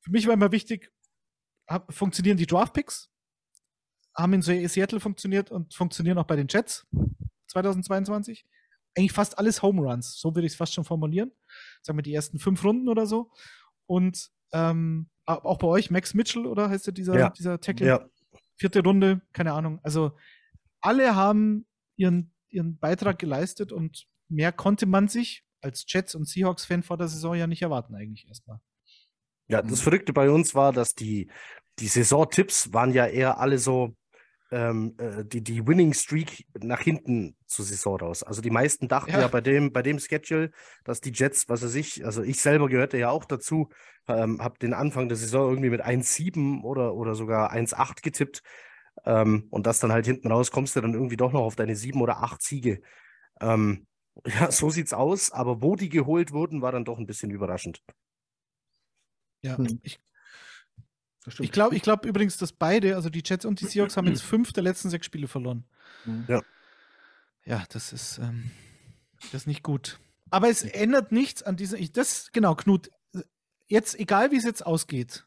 [0.00, 0.90] für mich war immer wichtig,
[1.68, 3.08] hab, funktionieren die Draftpicks,
[4.16, 6.88] haben in Se- Seattle funktioniert und funktionieren auch bei den Jets
[7.46, 8.44] 2022.
[8.96, 11.30] Eigentlich fast alles Home Runs, so würde ich es fast schon formulieren.
[11.82, 13.30] Sagen wir die ersten fünf Runden oder so.
[13.86, 17.30] Und ähm, auch bei euch, Max Mitchell, oder heißt der dieser, Ja.
[17.30, 17.86] dieser Tackle?
[17.86, 18.08] Ja.
[18.56, 19.78] Vierte Runde, keine Ahnung.
[19.84, 20.16] Also
[20.80, 21.66] alle haben
[21.96, 27.08] ihren, ihren Beitrag geleistet und mehr konnte man sich als Jets- und Seahawks-Fan vor der
[27.08, 28.60] Saison ja nicht erwarten, eigentlich erstmal.
[29.48, 31.30] Ja, das Verrückte bei uns war, dass die,
[31.78, 33.94] die Saisontipps waren ja eher alle so
[34.52, 38.22] ähm, äh, die, die Winning Streak nach hinten zur Saison raus.
[38.22, 39.20] Also die meisten dachten Ja.
[39.20, 40.50] ja, bei dem, bei dem Schedule,
[40.84, 43.70] dass die Jets, was weiß ich, also ich selber gehörte ja auch dazu,
[44.08, 48.42] ähm, habe den Anfang der Saison irgendwie mit 1,7 oder, oder sogar 1,8 getippt.
[49.06, 51.76] Ähm, und das dann halt hinten raus kommst du dann irgendwie doch noch auf deine
[51.76, 52.82] sieben oder acht Siege.
[53.40, 53.86] Ähm,
[54.26, 57.82] ja, so sieht's aus, aber wo die geholt wurden, war dann doch ein bisschen überraschend.
[59.42, 59.78] Ja, Hm.
[59.82, 60.00] ich,
[61.38, 64.22] ich glaube ich glaub übrigens, dass beide, also die Jets und die Seahawks, haben jetzt
[64.22, 65.64] fünf der letzten sechs Spiele verloren.
[66.04, 66.24] Mhm.
[66.28, 66.42] Ja.
[67.44, 68.50] Ja, das ist, ähm,
[69.32, 70.00] das ist nicht gut.
[70.30, 71.78] Aber es ändert nichts an dieser.
[71.78, 72.90] Ich, das, genau, Knut.
[73.68, 75.25] Jetzt, egal wie es jetzt ausgeht,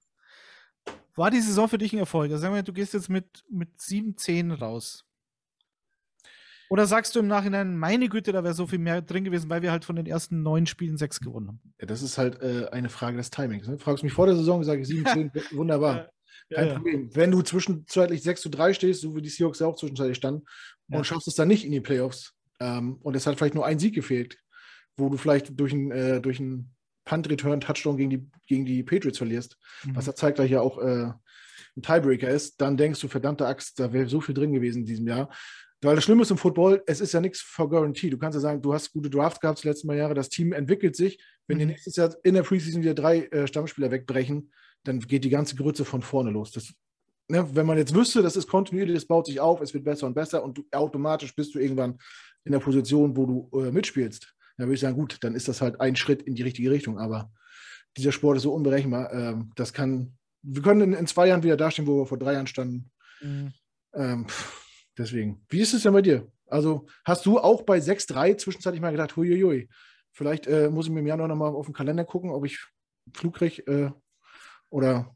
[1.20, 2.32] war die Saison für dich ein Erfolg?
[2.32, 5.06] Also sagen wir, du gehst jetzt mit, mit 7, 10 raus.
[6.70, 9.62] Oder sagst du im Nachhinein, meine Güte, da wäre so viel mehr drin gewesen, weil
[9.62, 11.62] wir halt von den ersten neun Spielen sechs gewonnen haben?
[11.80, 13.68] Ja, das ist halt äh, eine Frage des Timings.
[13.68, 13.78] Ne?
[13.80, 16.10] Fragst du mich vor der Saison, sage ich 7, 10, wunderbar.
[16.54, 17.16] Kein Problem.
[17.16, 20.46] Wenn du zwischenzeitlich 6 zu 3 stehst, so wie die Seahawks ja auch zwischenzeitlich standen,
[20.88, 21.00] Ja.
[21.00, 23.80] und schaffst es dann nicht in die Playoffs, ähm, und es hat vielleicht nur ein
[23.80, 24.38] Sieg gefehlt,
[24.96, 29.58] wo du vielleicht durch einen äh, durch einen Punt-Return-Touchdown gegen die, gegen die Patriots verlierst,
[29.86, 29.96] Mhm.
[29.96, 31.12] was ja zeitgleich ja auch äh,
[31.76, 34.86] ein Tiebreaker ist, dann denkst du, verdammte Axt, da wäre so viel drin gewesen in
[34.86, 35.30] diesem Jahr.
[35.82, 38.10] Weil das Schlimme ist im Football, es ist ja nichts for guarantee.
[38.10, 40.52] Du kannst ja sagen, du hast gute Drafts gehabt die letzten paar Jahre, das Team
[40.52, 41.24] entwickelt sich.
[41.48, 41.72] Wenn dir Mhm.
[41.72, 44.52] nächstes Jahr in der Preseason wieder drei äh, Stammspieler wegbrechen,
[44.84, 46.52] dann geht die ganze Grütze von vorne los.
[46.52, 46.74] Das,
[47.30, 50.08] ne, wenn man jetzt wüsste, das ist kontinuierlich, das baut sich auf, es wird besser
[50.08, 51.98] und besser und du, automatisch bist du irgendwann
[52.44, 55.62] in der Position, wo du äh, mitspielst, dann würde ich sagen, gut, dann ist das
[55.62, 57.00] halt ein Schritt in die richtige Richtung.
[57.00, 57.32] Aber
[57.98, 59.12] dieser Sport ist so unberechenbar.
[59.14, 62.34] Ähm, das kann, wir können in, in zwei Jahren wieder dastehen, wo wir vor drei
[62.34, 62.92] Jahren standen.
[63.22, 63.54] Mhm.
[63.94, 64.28] Ähm,
[64.98, 65.46] deswegen.
[65.50, 66.30] Wie ist es denn bei dir?
[66.48, 69.70] Also hast du auch bei 6-3 zwischenzeitlich mal gedacht, huiuiui,
[70.12, 72.60] vielleicht äh, muss ich mir im Januar nochmal auf den Kalender gucken, ob ich
[73.14, 73.92] Flug kriege äh,
[74.70, 75.16] oder,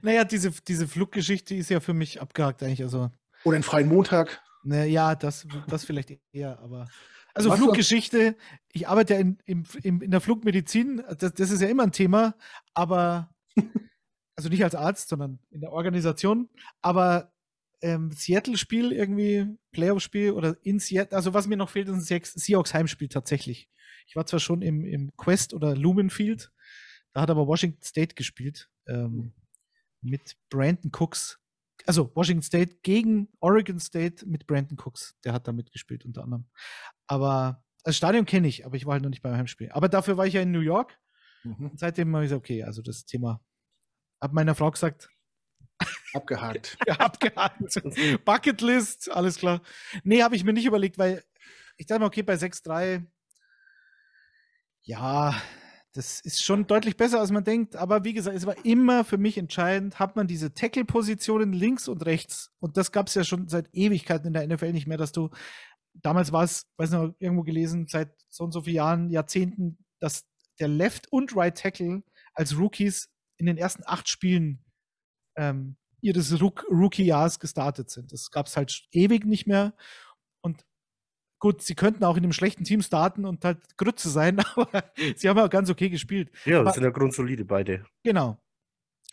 [0.00, 2.82] Naja, diese, diese Fluggeschichte ist ja für mich abgehakt eigentlich.
[2.82, 3.10] Also,
[3.44, 4.40] oder einen freien Montag.
[4.64, 6.88] na ja, das, das vielleicht eher, aber.
[7.34, 8.36] Also Was Fluggeschichte,
[8.72, 12.34] ich arbeite ja in, im, in der Flugmedizin, das, das ist ja immer ein Thema,
[12.74, 13.34] aber
[14.36, 16.50] also nicht als Arzt, sondern in der Organisation,
[16.82, 17.32] aber
[17.80, 22.38] ähm, Seattle-Spiel irgendwie, Playoff-Spiel oder in Seattle, also was mir noch fehlt, ist ein Seahawks-
[22.38, 23.68] Seahawks-Heimspiel tatsächlich.
[24.06, 26.52] Ich war zwar schon im, im Quest oder Lumenfield,
[27.12, 29.32] da hat aber Washington State gespielt ähm,
[30.00, 31.38] mit Brandon Cooks.
[31.86, 35.16] Also Washington State gegen Oregon State mit Brandon Cooks.
[35.24, 36.46] Der hat da mitgespielt unter anderem.
[37.06, 39.70] Aber das Stadion kenne ich, aber ich war halt noch nicht beim Heimspiel.
[39.72, 40.98] Aber dafür war ich ja in New York
[41.44, 41.72] Mhm.
[41.74, 43.40] seitdem habe ich gesagt, okay, also das Thema.
[44.20, 45.08] Hab meiner Frau gesagt,
[46.14, 46.76] Abgehakt.
[46.86, 47.82] ja, abgehakt.
[48.24, 49.60] Bucketlist, alles klar.
[50.04, 51.24] Nee, habe ich mir nicht überlegt, weil
[51.76, 53.04] ich dachte mir, okay, bei 6-3,
[54.82, 55.34] ja,
[55.94, 57.76] das ist schon deutlich besser, als man denkt.
[57.76, 62.06] Aber wie gesagt, es war immer für mich entscheidend, hat man diese Tackle-Positionen links und
[62.06, 62.50] rechts.
[62.60, 65.28] Und das gab es ja schon seit Ewigkeiten in der NFL nicht mehr, dass du,
[65.94, 70.24] damals war es, weiß noch, irgendwo gelesen, seit so und so vielen Jahren, Jahrzehnten, dass
[70.58, 72.02] der Left und Right Tackle
[72.34, 74.64] als Rookies in den ersten acht Spielen
[75.36, 78.12] ähm, ihres Rook Rookie-Jahres gestartet sind.
[78.12, 79.74] Das gab es halt ewig nicht mehr.
[81.42, 84.84] Gut, sie könnten auch in einem schlechten Team starten und halt Grütze sein, aber
[85.16, 86.30] sie haben ja ganz okay gespielt.
[86.44, 87.84] Ja, Aber- das sind ja grundsolide beide.
[88.04, 88.40] Genau.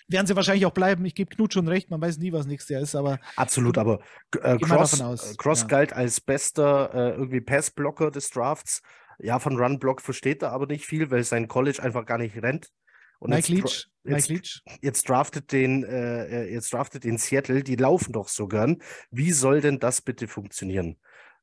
[0.08, 1.04] Werden sie wahrscheinlich auch bleiben.
[1.06, 4.00] Ich gebe Knut schon recht, man weiß nie, was nächstes Jahr ist, aber Absolut, aber
[4.44, 5.68] äh, Cross, aus, äh, Cross ja.
[5.70, 8.84] galt als bester äh, irgendwie Passblocker des Drafts.
[9.18, 12.70] Ja, von Runblock versteht er aber nicht viel, weil sein College einfach gar nicht rennt.
[13.18, 13.90] Und Mike jetzt, Leach.
[14.04, 14.62] jetzt, Mike Leach.
[14.82, 18.78] jetzt draftet den, äh, jetzt draftet den Seattle, die laufen doch so gern.
[19.10, 21.00] Wie soll denn das bitte funktionieren?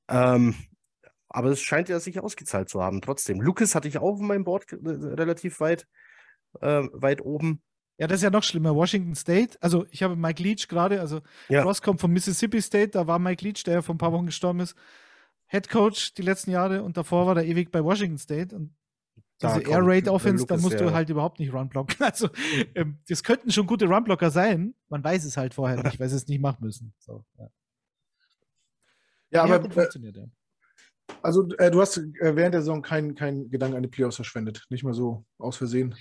[0.08, 0.54] Ähm,
[1.36, 3.42] aber es scheint ja sich ausgezahlt zu haben, trotzdem.
[3.42, 5.86] Lucas hatte ich auch auf meinem Board äh, relativ weit,
[6.62, 7.60] äh, weit oben.
[7.98, 8.74] Ja, das ist ja noch schlimmer.
[8.74, 11.20] Washington State, also ich habe Mike Leach gerade, also
[11.50, 11.62] Ja.
[11.62, 14.24] Ross kommt vom Mississippi State, da war Mike Leach, der ja vor ein paar Wochen
[14.24, 14.74] gestorben ist,
[15.48, 18.74] Head Coach die letzten Jahre und davor war der ewig bei Washington State und
[19.42, 21.96] diese Air Raid Offense, da musst du halt überhaupt nicht Runblocken.
[22.00, 22.30] Also
[22.74, 26.16] ähm, das könnten schon gute Runblocker sein, man weiß es halt vorher nicht, weil sie
[26.16, 26.94] es nicht machen müssen.
[26.98, 27.44] So, ja.
[27.44, 27.50] Ja,
[29.30, 30.24] Ja, aber gut äh, funktioniert, ja.
[31.22, 34.64] Also äh, du hast äh, während der Saison keinen kein Gedanken an die Playoffs verschwendet.
[34.70, 35.94] Nicht mal so aus Versehen.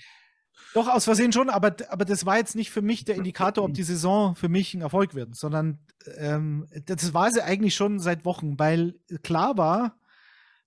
[0.74, 3.74] Doch, aus Versehen schon, aber, aber das war jetzt nicht für mich der Indikator, ob
[3.74, 5.78] die Saison für mich ein Erfolg wird, sondern
[6.16, 9.98] ähm, das war sie eigentlich schon seit Wochen, weil klar war,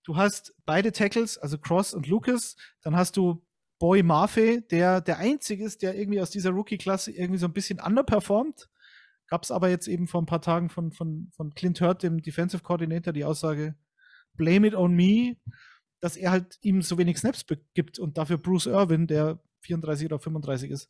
[0.04, 3.44] du hast beide Tackles, also Cross und Lucas, dann hast du
[3.80, 7.80] Boy Mafe, der der Einzige ist, der irgendwie aus dieser Rookie-Klasse irgendwie so ein bisschen
[7.80, 8.70] underperformt.
[9.28, 12.22] Gab es aber jetzt eben vor ein paar Tagen von, von, von Clint Hurt, dem
[12.22, 13.76] Defensive Coordinator, die Aussage,
[14.40, 15.36] blame it on me,
[16.00, 20.18] dass er halt ihm so wenig Snaps gibt und dafür Bruce Irvin, der 34 oder
[20.20, 20.90] 35 ist,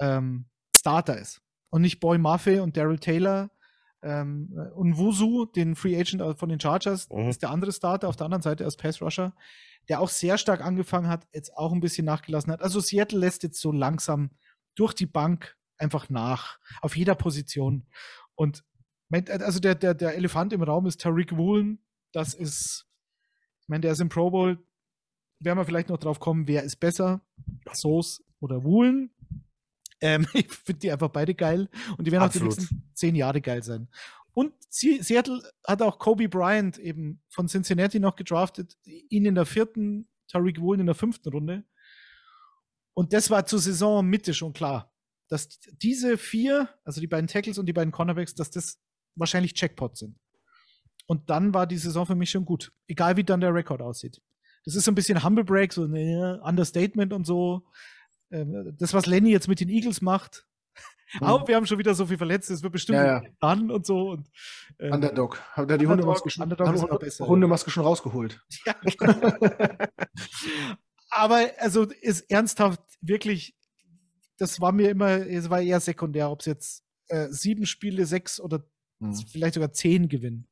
[0.00, 1.40] ähm, Starter ist.
[1.70, 3.50] Und nicht Boy Maffei und Daryl Taylor
[4.02, 7.28] ähm, und Wusu, den Free Agent von den Chargers, Mhm.
[7.30, 9.34] ist der andere Starter auf der anderen Seite als Pass Rusher,
[9.88, 12.60] der auch sehr stark angefangen hat, jetzt auch ein bisschen nachgelassen hat.
[12.62, 14.30] Also Seattle lässt jetzt so langsam
[14.74, 17.86] durch die Bank einfach nach, auf jeder Position.
[18.34, 18.64] Und
[19.28, 21.78] also der, der, der Elefant im Raum ist Tariq Woolen.
[22.14, 22.86] Das ist,
[23.60, 24.64] ich meine, der ist im Pro Bowl.
[25.40, 27.20] Werden wir vielleicht noch drauf kommen, wer ist besser,
[27.72, 29.10] Soos oder Woolen.
[30.00, 32.52] Ähm, ich finde die einfach beide geil und die werden Absolut.
[32.52, 33.88] auch die nächsten zehn Jahre geil sein.
[34.32, 40.08] Und Seattle hat auch Kobe Bryant eben von Cincinnati noch gedraftet, ihn in der vierten,
[40.28, 41.64] Tariq Woolen in der fünften Runde.
[42.94, 44.92] Und das war zur Saisonmitte schon klar,
[45.28, 45.48] dass
[45.82, 48.80] diese vier, also die beiden Tackles und die beiden Cornerbacks, dass das
[49.16, 50.18] wahrscheinlich Checkpots sind.
[51.06, 52.72] Und dann war die Saison für mich schon gut.
[52.86, 54.20] Egal wie dann der Rekord aussieht.
[54.64, 57.66] Das ist so ein bisschen Humble Break, so ein äh, Understatement und so.
[58.30, 60.46] Ähm, das, was Lenny jetzt mit den Eagles macht.
[61.20, 61.26] Mhm.
[61.26, 63.30] Auch wir haben schon wieder so viel Verletzte, es wird bestimmt Ja, ja.
[63.40, 64.10] dann und so.
[64.12, 64.28] Und,
[64.78, 65.40] ähm, Underdog.
[65.52, 66.50] Hat er die Hundemaske schon,
[67.20, 68.40] Hundemaske schon rausgeholt.
[68.66, 68.74] Ja.
[71.10, 73.54] Aber also ist ernsthaft wirklich,
[74.38, 78.40] das war mir immer, es war eher sekundär, ob es jetzt äh, sieben Spiele, sechs
[78.40, 78.64] oder
[79.00, 79.14] Mhm.
[79.30, 80.46] vielleicht sogar zehn gewinnen.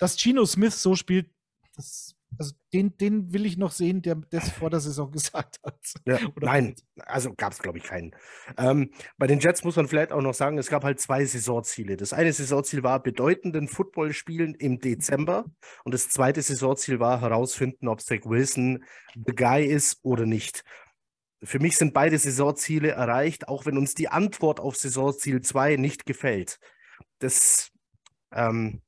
[0.00, 1.30] Dass Gino Smith so spielt,
[1.76, 5.78] das, also den, den will ich noch sehen, der das vor der Saison gesagt hat.
[6.06, 8.16] Ja, nein, also gab es, glaube ich, keinen.
[8.56, 11.96] Ähm, bei den Jets muss man vielleicht auch noch sagen, es gab halt zwei Saisonziele.
[11.96, 15.44] Das eine Saisonziel war bedeutenden Football spielen im Dezember
[15.84, 18.84] und das zweite Saisonziel war herausfinden, ob Zach Wilson
[19.14, 20.64] the guy ist oder nicht.
[21.42, 26.04] Für mich sind beide Saisonziele erreicht, auch wenn uns die Antwort auf Saisonziel 2 nicht
[26.04, 26.58] gefällt.
[27.18, 27.70] Das,
[28.32, 28.82] ähm,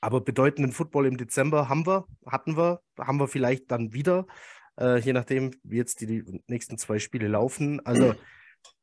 [0.00, 4.26] aber bedeutenden Football im Dezember haben wir, hatten wir, haben wir vielleicht dann wieder,
[4.78, 7.84] äh, je nachdem, wie jetzt die, die nächsten zwei Spiele laufen.
[7.84, 8.14] Also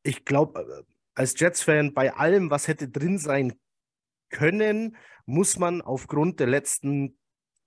[0.02, 3.54] ich glaube, als Jets-Fan, bei allem, was hätte drin sein
[4.30, 4.96] können,
[5.26, 7.16] muss man aufgrund der letzten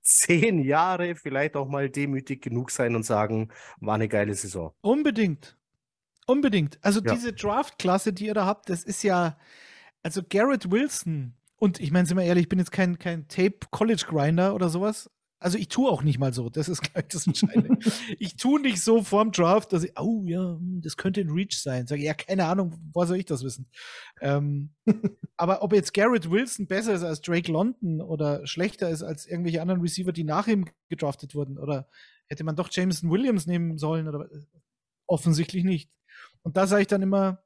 [0.02, 4.74] zehn Jahre vielleicht auch mal demütig genug sein und sagen, war eine geile Saison.
[4.82, 5.58] Unbedingt.
[6.26, 6.80] Unbedingt.
[6.82, 7.14] Also Ja.
[7.14, 9.38] diese Draft-Klasse, die ihr da habt, das ist ja,
[10.04, 14.54] also Garrett Wilson, und ich meine, sind wir ehrlich, ich bin jetzt kein, kein Tape-College-Grinder
[14.54, 15.10] oder sowas.
[15.40, 17.78] Also ich tue auch nicht mal so, das ist gleich das Entscheidende.
[18.20, 21.60] ich tue nicht so vorm Draft, dass ich, oh ja, hm, das könnte ein Reach
[21.62, 21.86] sein.
[21.86, 23.70] Sag ich, ja, keine Ahnung, woher soll ich das wissen?
[24.20, 24.72] Ähm,
[25.38, 29.62] aber ob jetzt Garrett Wilson besser ist als Drake London oder schlechter ist als irgendwelche
[29.62, 31.88] anderen Receiver, die nach ihm gedraftet wurden, oder
[32.28, 34.28] hätte man doch Jameson Williams nehmen sollen, oder
[35.06, 35.92] offensichtlich nicht.
[36.42, 37.44] Und da sage ich dann immer,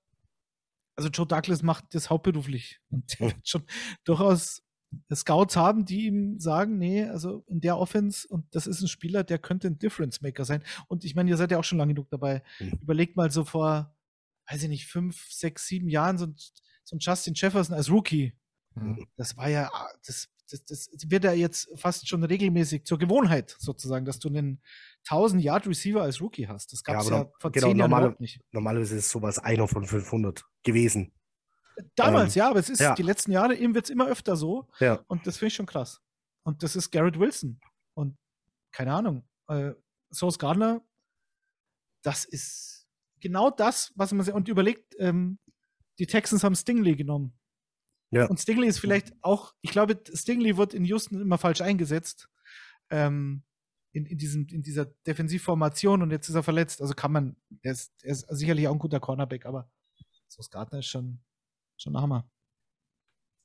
[0.96, 2.80] also Joe Douglas macht das hauptberuflich.
[2.90, 3.64] Und der wird schon
[4.04, 4.64] durchaus
[5.14, 9.24] Scouts haben, die ihm sagen, nee, also in der Offense, und das ist ein Spieler,
[9.24, 10.64] der könnte ein Difference Maker sein.
[10.88, 12.44] Und ich meine, ihr seid ja auch schon lange genug dabei.
[12.60, 12.80] Mhm.
[12.82, 13.96] Überlegt mal so vor,
[14.50, 16.36] weiß ich nicht, fünf, sechs, sieben Jahren so ein,
[16.84, 18.34] so ein Justin Jefferson als Rookie.
[18.76, 19.08] Mhm.
[19.16, 23.56] Das war ja, ah, das, das, das wird ja jetzt fast schon regelmäßig zur Gewohnheit
[23.60, 24.62] sozusagen, dass du einen
[25.10, 26.72] 1000 Yard Receiver als Rookie hast.
[26.74, 28.40] Das gab es ja, no- vor genau, zehn Jahren normale- nicht.
[28.52, 31.12] Normalerweise ist sowas einer von 500 gewesen.
[31.96, 32.94] Damals, Ähm, ja, aber es ist ja.
[32.96, 34.68] die letzten Jahre eben wird es immer öfter so.
[34.80, 35.04] Ja.
[35.08, 36.02] Und das finde ich schon krass.
[36.44, 37.60] Und das ist Garrett Wilson.
[37.96, 38.18] Und
[38.72, 39.72] keine Ahnung, äh,
[40.12, 40.82] Sauce Gardner,
[42.04, 42.88] das ist
[43.20, 44.28] genau das, was man.
[44.30, 45.40] Und überlegt, ähm,
[46.00, 47.34] die Texans haben Stingley genommen.
[48.12, 48.26] Ja.
[48.28, 52.28] Und Stingley ist vielleicht auch, ich glaube, Stingley wird in Houston immer falsch eingesetzt.
[52.90, 53.44] Ähm,
[53.94, 56.82] in, in, diesem, in dieser Defensivformation und jetzt ist er verletzt.
[56.82, 59.70] Also kann man, er ist, er ist sicherlich auch ein guter Cornerback, aber
[60.28, 61.20] Sos Gardner ist schon,
[61.78, 62.30] schon ein Hammer.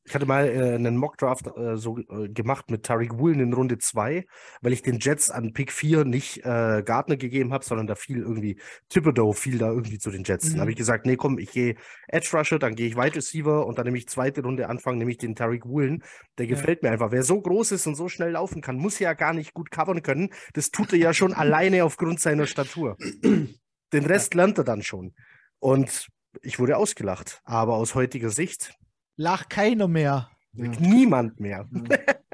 [0.06, 3.78] Ich hatte mal äh, einen Mockdraft äh, so äh, gemacht mit Tariq Woolen in Runde
[3.78, 4.24] 2,
[4.60, 8.18] weil ich den Jets an Pick 4 nicht äh, Gardner gegeben habe, sondern da fiel
[8.18, 10.46] irgendwie Thibodeau fiel da irgendwie zu den Jets.
[10.46, 10.50] Mhm.
[10.52, 11.74] Dann habe ich gesagt, nee, komm, ich gehe
[12.06, 15.10] Edge Rusher, dann gehe ich Wide Receiver und dann nehme ich zweite Runde Anfang, nehme
[15.10, 16.04] ich den Tariq Woolen.
[16.38, 16.88] Der gefällt ja.
[16.88, 17.10] mir einfach.
[17.10, 20.02] Wer so groß ist und so schnell laufen kann, muss ja gar nicht gut covern
[20.02, 20.30] können.
[20.52, 22.96] Das tut er ja schon alleine aufgrund seiner Statur.
[23.24, 25.14] Den Rest lernt er dann schon.
[25.58, 26.06] Und
[26.42, 27.40] ich wurde ausgelacht.
[27.44, 28.76] Aber aus heutiger Sicht
[29.16, 30.30] Lach keiner mehr.
[30.52, 30.68] Ja.
[30.78, 31.68] Niemand mehr.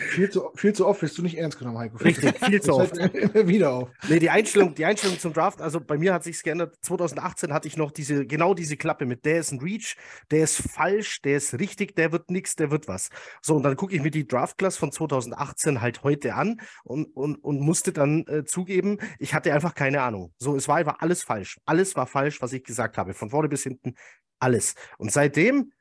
[0.00, 1.96] Viel zu, viel zu oft wirst du nicht ernst genommen, Heiko.
[1.96, 2.96] Richtig, viel zu oft.
[2.96, 3.90] Immer wieder auf.
[4.08, 6.76] Nee, die Einstellung, die Einstellung zum Draft, also bei mir hat sich geändert.
[6.82, 9.96] 2018 hatte ich noch diese, genau diese Klappe mit, der ist ein Reach,
[10.30, 13.08] der ist falsch, der ist richtig, der wird nichts, der wird was.
[13.42, 17.34] So, und dann gucke ich mir die Draft-Class von 2018 halt heute an und, und,
[17.42, 20.32] und musste dann äh, zugeben, ich hatte einfach keine Ahnung.
[20.38, 21.58] So, es war einfach alles falsch.
[21.66, 23.14] Alles war falsch, was ich gesagt habe.
[23.14, 23.94] Von vorne bis hinten
[24.38, 24.74] alles.
[24.98, 25.72] Und seitdem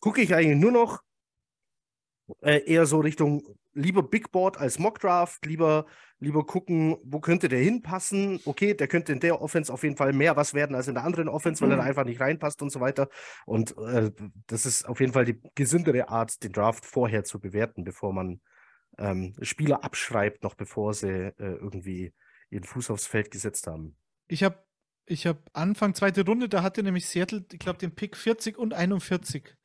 [0.00, 1.02] gucke ich eigentlich nur noch
[2.42, 3.42] äh, eher so Richtung
[3.72, 5.86] lieber Big Board als Mock Draft, lieber,
[6.18, 8.40] lieber gucken, wo könnte der hinpassen.
[8.44, 11.04] Okay, der könnte in der Offense auf jeden Fall mehr was werden als in der
[11.04, 11.74] anderen Offense, weil mhm.
[11.74, 13.08] er da einfach nicht reinpasst und so weiter.
[13.46, 14.10] Und äh,
[14.46, 18.40] das ist auf jeden Fall die gesündere Art, den Draft vorher zu bewerten, bevor man
[18.98, 22.12] ähm, Spieler abschreibt, noch bevor sie äh, irgendwie
[22.50, 23.96] ihren Fuß aufs Feld gesetzt haben.
[24.26, 24.58] Ich habe
[25.06, 28.74] ich hab Anfang zweite Runde, da hatte nämlich Seattle, ich glaube, den Pick 40 und
[28.74, 29.56] 41.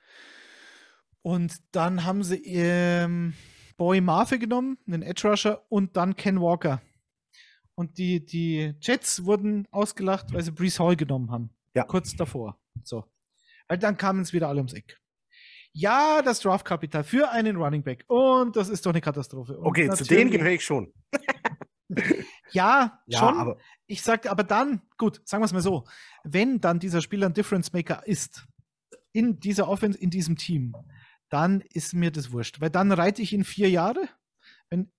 [1.26, 3.34] Und dann haben sie ähm,
[3.78, 6.84] Boy Marfe genommen, einen Edge Rusher und dann Ken Walker.
[7.74, 11.50] Und die, die Jets wurden ausgelacht, weil sie Brees Hall genommen haben.
[11.74, 11.84] Ja.
[11.86, 12.60] Kurz davor.
[12.84, 13.06] So.
[13.68, 15.02] Weil dann kamen es wieder alle ums Eck.
[15.74, 18.06] Ja, das Draftkapital für einen Running Back.
[18.08, 19.58] Und das ist doch eine Katastrophe.
[19.58, 20.94] Und okay, zu denen gehöre ich schon.
[22.52, 23.36] ja, ja, schon.
[23.36, 23.58] Aber
[23.88, 25.86] ich sage, aber dann, gut, sagen wir es mal so,
[26.24, 28.46] wenn dann dieser Spieler ein Difference Maker ist,
[29.12, 30.76] in dieser Offense, in diesem Team,
[31.30, 32.62] dann ist mir das wurscht.
[32.62, 34.08] Weil dann reite ich ihn vier Jahre.
[34.70, 34.92] Wenn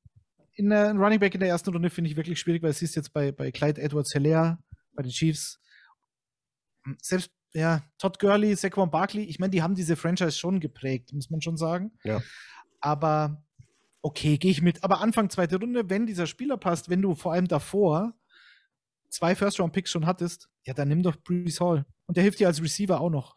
[0.54, 2.96] in einem Running Back in der ersten Runde finde ich wirklich schwierig, weil es ist
[2.96, 4.58] jetzt bei, bei Clyde Edwards Hilaire,
[4.94, 5.60] bei den Chiefs.
[7.02, 11.30] Selbst ja, Todd Gurley, Saquon Barkley, ich meine, die haben diese Franchise schon geprägt, muss
[11.30, 11.92] man schon sagen.
[12.04, 12.20] Ja.
[12.80, 13.42] Aber
[14.02, 14.84] okay, gehe ich mit.
[14.84, 18.14] Aber Anfang zweite Runde, wenn dieser Spieler passt, wenn du vor allem davor
[19.08, 21.86] zwei First-Round-Picks schon hattest, ja, dann nimm doch Brees Hall.
[22.06, 23.36] Und der hilft dir als Receiver auch noch.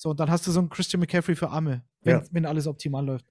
[0.00, 2.24] So, und dann hast du so einen Christian McCaffrey für Arme, wenn, ja.
[2.30, 3.26] wenn alles optimal läuft.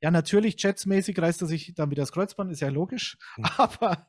[0.00, 3.18] Ja, natürlich, Jets-mäßig reißt er sich dann wieder das Kreuzband, ist ja logisch.
[3.36, 3.44] Mhm.
[3.56, 4.06] Aber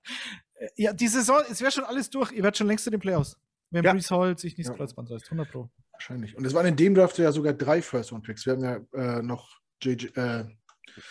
[0.60, 2.32] äh, ja, die Saison, es wäre schon alles durch.
[2.34, 3.36] Ihr werdet schon längst in den Playoffs.
[3.72, 3.94] Wenn ja.
[3.94, 5.72] Brees Hall sich nicht das Kreuzband reißt, 100 Pro.
[5.92, 6.38] Wahrscheinlich.
[6.38, 8.46] Und es waren in dem Draft ja sogar drei First-Round-Picks.
[8.46, 10.46] Wir haben ja äh, noch JJ, äh,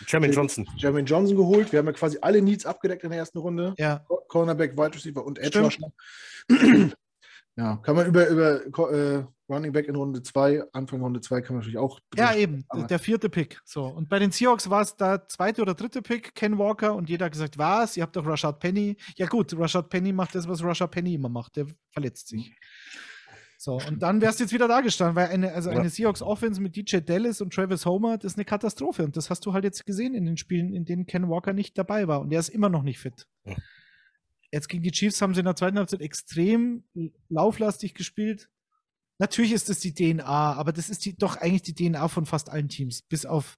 [0.07, 0.65] Jermaine Johnson.
[0.77, 1.73] Jermaine Johnson geholt.
[1.73, 3.73] Wir haben ja quasi alle Needs abgedeckt in der ersten Runde.
[3.77, 4.05] Ja.
[4.29, 5.91] Cornerback, Wide Receiver und Edge Rusher.
[7.57, 11.55] Ja, kann man über, über äh, Running Back in Runde 2, Anfang Runde 2 kann
[11.55, 11.99] man natürlich auch.
[12.15, 13.59] Ja, eben, der vierte Pick.
[13.65, 13.85] So.
[13.85, 17.25] Und bei den Seahawks war es der zweite oder dritte Pick, Ken Walker, und jeder
[17.25, 17.97] hat gesagt, was?
[17.97, 18.95] Ihr habt doch Rashad Penny.
[19.15, 21.55] Ja, gut, Rashad Penny macht das, was Rashad Penny immer macht.
[21.55, 22.53] Der verletzt sich.
[23.57, 26.61] So, und dann wärst du jetzt wieder da gestanden, weil eine, also eine Seahawks Offense
[26.61, 29.03] mit DJ Dallas und Travis Homer, das ist eine Katastrophe.
[29.03, 31.75] Und das hast du halt jetzt gesehen in den Spielen, in denen Ken Walker nicht
[31.75, 32.21] dabei war.
[32.21, 33.25] Und der ist immer noch nicht fit.
[33.45, 33.55] Ja.
[34.51, 36.83] Jetzt gegen die Chiefs haben sie in der zweiten Halbzeit extrem
[37.29, 38.49] lauflastig gespielt.
[39.19, 42.49] Natürlich ist das die DNA, aber das ist die, doch eigentlich die DNA von fast
[42.49, 43.01] allen Teams.
[43.01, 43.57] Bis auf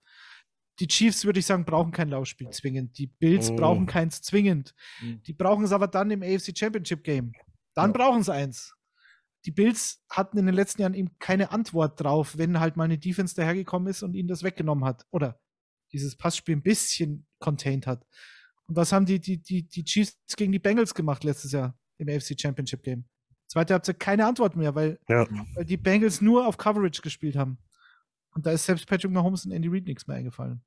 [0.80, 2.98] die Chiefs, würde ich sagen, brauchen kein Laufspiel zwingend.
[2.98, 3.56] Die Bills oh.
[3.56, 4.74] brauchen keins zwingend.
[5.02, 5.22] Mhm.
[5.24, 7.34] Die brauchen es aber dann im AFC Championship Game.
[7.76, 7.98] Dann ja.
[7.98, 8.74] brauchen sie eins.
[9.46, 12.98] Die Bills hatten in den letzten Jahren eben keine Antwort drauf, wenn halt mal eine
[12.98, 15.06] Defense dahergekommen ist und ihnen das weggenommen hat.
[15.12, 15.40] Oder
[15.92, 18.06] dieses Passspiel ein bisschen contained hat.
[18.70, 22.08] Und was haben die, die, die, die Chiefs gegen die Bengals gemacht letztes Jahr im
[22.08, 23.04] AFC Championship Game?
[23.48, 25.26] Zweite Halbzeit keine Antwort mehr, weil, ja.
[25.56, 27.58] weil die Bengals nur auf Coverage gespielt haben.
[28.36, 30.62] Und da ist selbst Patrick Mahomes und Andy Reid nichts mehr eingefallen.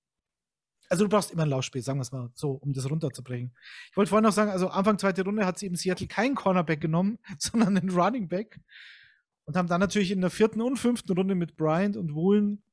[0.88, 3.54] Also du brauchst immer ein Laufspiel, sagen wir es mal so, um das runterzubringen.
[3.92, 6.80] Ich wollte vorhin noch sagen, also Anfang zweite Runde hat sie eben Seattle keinen Cornerback
[6.80, 8.60] genommen, sondern einen Running Back.
[9.44, 12.64] Und haben dann natürlich in der vierten und fünften Runde mit Bryant und Woolen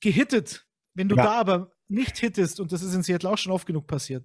[0.00, 0.66] gehittet.
[0.94, 1.22] Wenn du ja.
[1.22, 4.24] da aber nicht hittest, und das ist in Seattle auch schon oft genug passiert,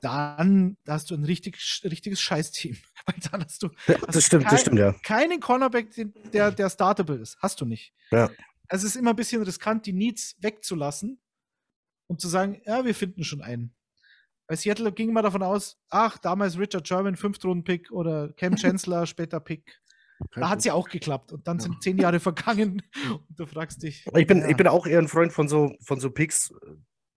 [0.00, 2.76] dann hast du ein richtig, richtiges Scheißteam.
[3.06, 3.68] Weil dann hast du.
[3.86, 4.92] Ja, das hast stimmt, kein, das stimmt, ja.
[5.02, 5.88] Keinen Cornerback,
[6.32, 7.38] der, der startable ist.
[7.40, 7.92] Hast du nicht.
[8.10, 8.30] Ja.
[8.68, 11.20] Also es ist immer ein bisschen riskant, die Needs wegzulassen
[12.06, 13.74] und zu sagen, ja, wir finden schon einen.
[14.46, 19.40] Bei Seattle ging man davon aus, ach, damals Richard Sherman, Fünftrunden-Pick oder Cam Chancellor, später
[19.40, 19.80] Pick.
[20.34, 21.32] Da hat es ja auch geklappt.
[21.32, 21.64] Und dann ja.
[21.64, 24.06] sind zehn Jahre vergangen und du fragst dich.
[24.14, 24.48] Ich bin, ja.
[24.48, 26.52] ich bin auch eher ein Freund von so, von so Picks,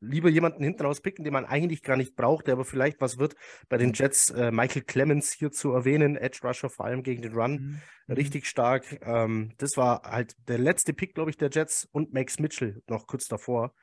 [0.04, 3.18] lieber jemanden hinten raus picken, den man eigentlich gar nicht braucht, der aber vielleicht was
[3.18, 3.36] wird.
[3.70, 7.34] Bei den Jets äh, Michael Clemens hier zu erwähnen, Edge Rusher vor allem gegen den
[7.34, 7.82] Run, mhm.
[8.08, 8.14] mhm.
[8.14, 9.00] richtig stark.
[9.06, 13.08] Ähm, das war halt der letzte Pick, glaube ich, der Jets und Max Mitchell noch
[13.08, 13.74] kurz davor.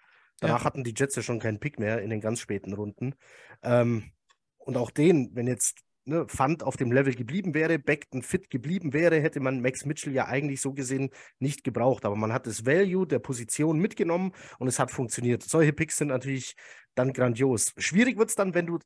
[0.40, 0.64] Danach ja.
[0.64, 3.14] hatten die Jets ja schon keinen Pick mehr in den ganz späten Runden.
[3.62, 4.12] Ähm,
[4.58, 5.80] und auch den, wenn jetzt
[6.10, 10.12] ne, Fund auf dem Level geblieben wäre, Beckton fit geblieben wäre, hätte man Max Mitchell
[10.12, 12.04] ja eigentlich so gesehen nicht gebraucht.
[12.04, 15.42] Aber man hat das Value der Position mitgenommen und es hat funktioniert.
[15.42, 16.56] Solche Picks sind natürlich
[16.94, 17.72] dann grandios.
[17.78, 18.78] Schwierig wird es dann, wenn du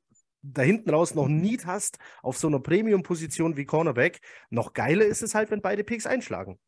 [0.42, 4.20] da hinten raus noch Need hast auf so einer Premium-Position wie Cornerback.
[4.50, 6.58] Noch geiler ist es halt, wenn beide Picks einschlagen.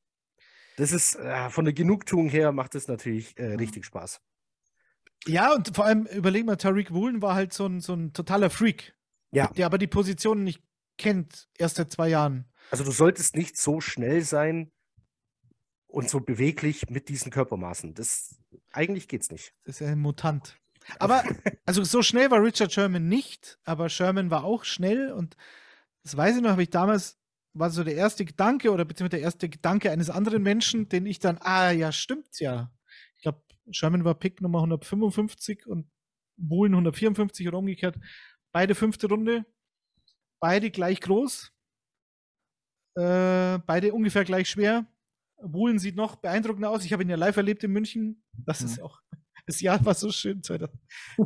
[0.78, 4.20] Das ist äh, von der Genugtuung her macht es natürlich äh, richtig Spaß.
[5.26, 8.48] Ja, und vor allem überlegen wir, Tariq Woolen war halt so ein, so ein totaler
[8.48, 8.95] Freak.
[9.36, 9.48] Ja.
[9.48, 10.62] Der aber die Position nicht
[10.96, 12.46] kennt, erst seit zwei Jahren.
[12.70, 14.72] Also du solltest nicht so schnell sein
[15.88, 17.92] und so beweglich mit diesen Körpermaßen.
[17.92, 18.34] Das
[18.72, 19.52] eigentlich geht's nicht.
[19.64, 20.56] Das ist ja ein Mutant.
[20.98, 21.22] Aber
[21.66, 25.36] also so schnell war Richard Sherman nicht, aber Sherman war auch schnell und
[26.02, 27.18] das weiß ich noch, habe ich damals
[27.52, 31.18] war so der erste Gedanke oder beziehungsweise der erste Gedanke eines anderen Menschen, den ich
[31.18, 32.70] dann, ah ja, stimmt ja.
[33.16, 35.90] Ich glaube, Sherman war Pick Nummer 155 und
[36.38, 37.96] Bullen 154 oder umgekehrt.
[38.56, 39.44] Beide fünfte Runde.
[40.40, 41.52] Beide gleich groß.
[42.94, 44.86] Äh, beide ungefähr gleich schwer.
[45.42, 46.82] Buhlen sieht noch beeindruckender aus.
[46.82, 48.24] Ich habe ihn ja live erlebt in München.
[48.32, 48.66] Das mhm.
[48.66, 49.02] ist auch.
[49.44, 50.40] Das Jahr war so schön.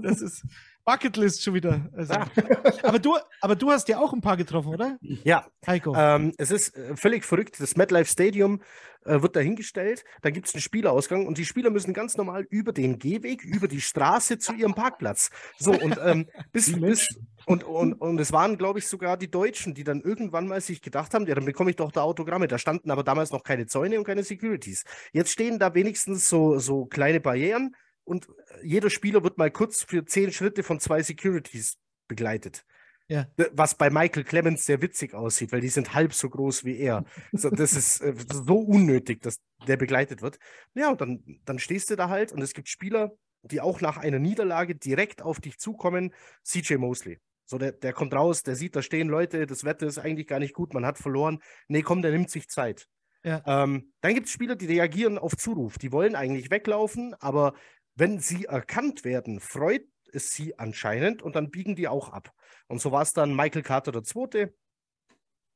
[0.03, 0.45] Das ist
[0.85, 1.89] Bucketlist schon wieder.
[1.95, 2.15] Also.
[2.15, 2.27] Ah.
[2.83, 4.99] aber, du, aber du hast ja auch ein paar getroffen, oder?
[5.01, 5.47] Ja.
[5.67, 5.95] Heiko.
[5.97, 7.61] Ähm, es ist äh, völlig verrückt.
[7.61, 8.61] Das MetLife Stadium
[9.05, 10.05] äh, wird dahingestellt.
[10.23, 13.69] Da gibt es einen Spielerausgang und die Spieler müssen ganz normal über den Gehweg, über
[13.69, 15.31] die Straße zu ihrem Parkplatz.
[15.59, 17.09] So, und ähm, bis, bis
[17.47, 20.83] und, und, und es waren, glaube ich, sogar die Deutschen, die dann irgendwann mal sich
[20.83, 22.47] gedacht haben, ja, dann bekomme ich doch da Autogramme.
[22.47, 24.85] Da standen aber damals noch keine Zäune und keine Securities.
[25.13, 27.75] Jetzt stehen da wenigstens so, so kleine Barrieren
[28.05, 28.29] und
[28.63, 31.79] jeder Spieler wird mal kurz für zehn Schritte von zwei Securities
[32.09, 32.65] begleitet.
[33.09, 33.27] Ja.
[33.53, 37.05] Was bei Michael Clemens sehr witzig aussieht, weil die sind halb so groß wie er.
[37.33, 40.39] So, das ist äh, so unnötig, dass der begleitet wird.
[40.75, 43.11] Ja, und dann, dann stehst du da halt und es gibt Spieler,
[43.43, 46.15] die auch nach einer Niederlage direkt auf dich zukommen.
[46.45, 47.19] CJ Mosley.
[47.47, 50.39] So, der, der kommt raus, der sieht, da stehen Leute, das Wetter ist eigentlich gar
[50.39, 51.41] nicht gut, man hat verloren.
[51.67, 52.87] Nee, komm, der nimmt sich Zeit.
[53.25, 53.43] Ja.
[53.45, 55.79] Ähm, dann gibt es Spieler, die reagieren auf Zuruf.
[55.79, 57.55] Die wollen eigentlich weglaufen, aber
[58.01, 62.33] wenn sie erkannt werden, freut es sie anscheinend und dann biegen die auch ab.
[62.67, 64.55] Und so war es dann Michael Carter der Zweite,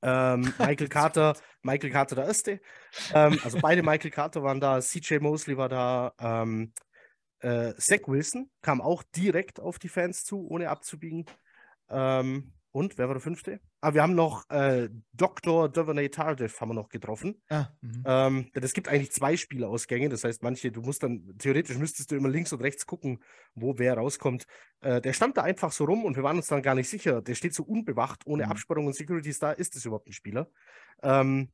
[0.02, 2.60] ähm, Michael Carter, Michael Carter der Erste.
[3.14, 6.72] Ähm, also beide Michael Carter waren da, CJ Mosley war da, ähm,
[7.40, 11.24] äh, Zach Wilson kam auch direkt auf die Fans zu, ohne abzubiegen.
[11.88, 13.60] Ähm, und wer war der fünfte?
[13.84, 15.68] Ah, wir haben noch äh, Dr.
[15.68, 17.42] Duvernay Tardif haben wir noch getroffen.
[17.50, 18.02] Ah, mhm.
[18.06, 20.08] ähm, denn es gibt eigentlich zwei Spielausgänge.
[20.08, 23.22] Das heißt, manche, du musst dann, theoretisch müsstest du immer links und rechts gucken,
[23.54, 24.46] wo wer rauskommt.
[24.80, 27.20] Äh, der stand da einfach so rum und wir waren uns dann gar nicht sicher.
[27.20, 28.52] Der steht so unbewacht, ohne mhm.
[28.52, 29.52] Absperrung und Securities da.
[29.52, 30.48] Ist das überhaupt ein Spieler?
[31.02, 31.50] Ähm,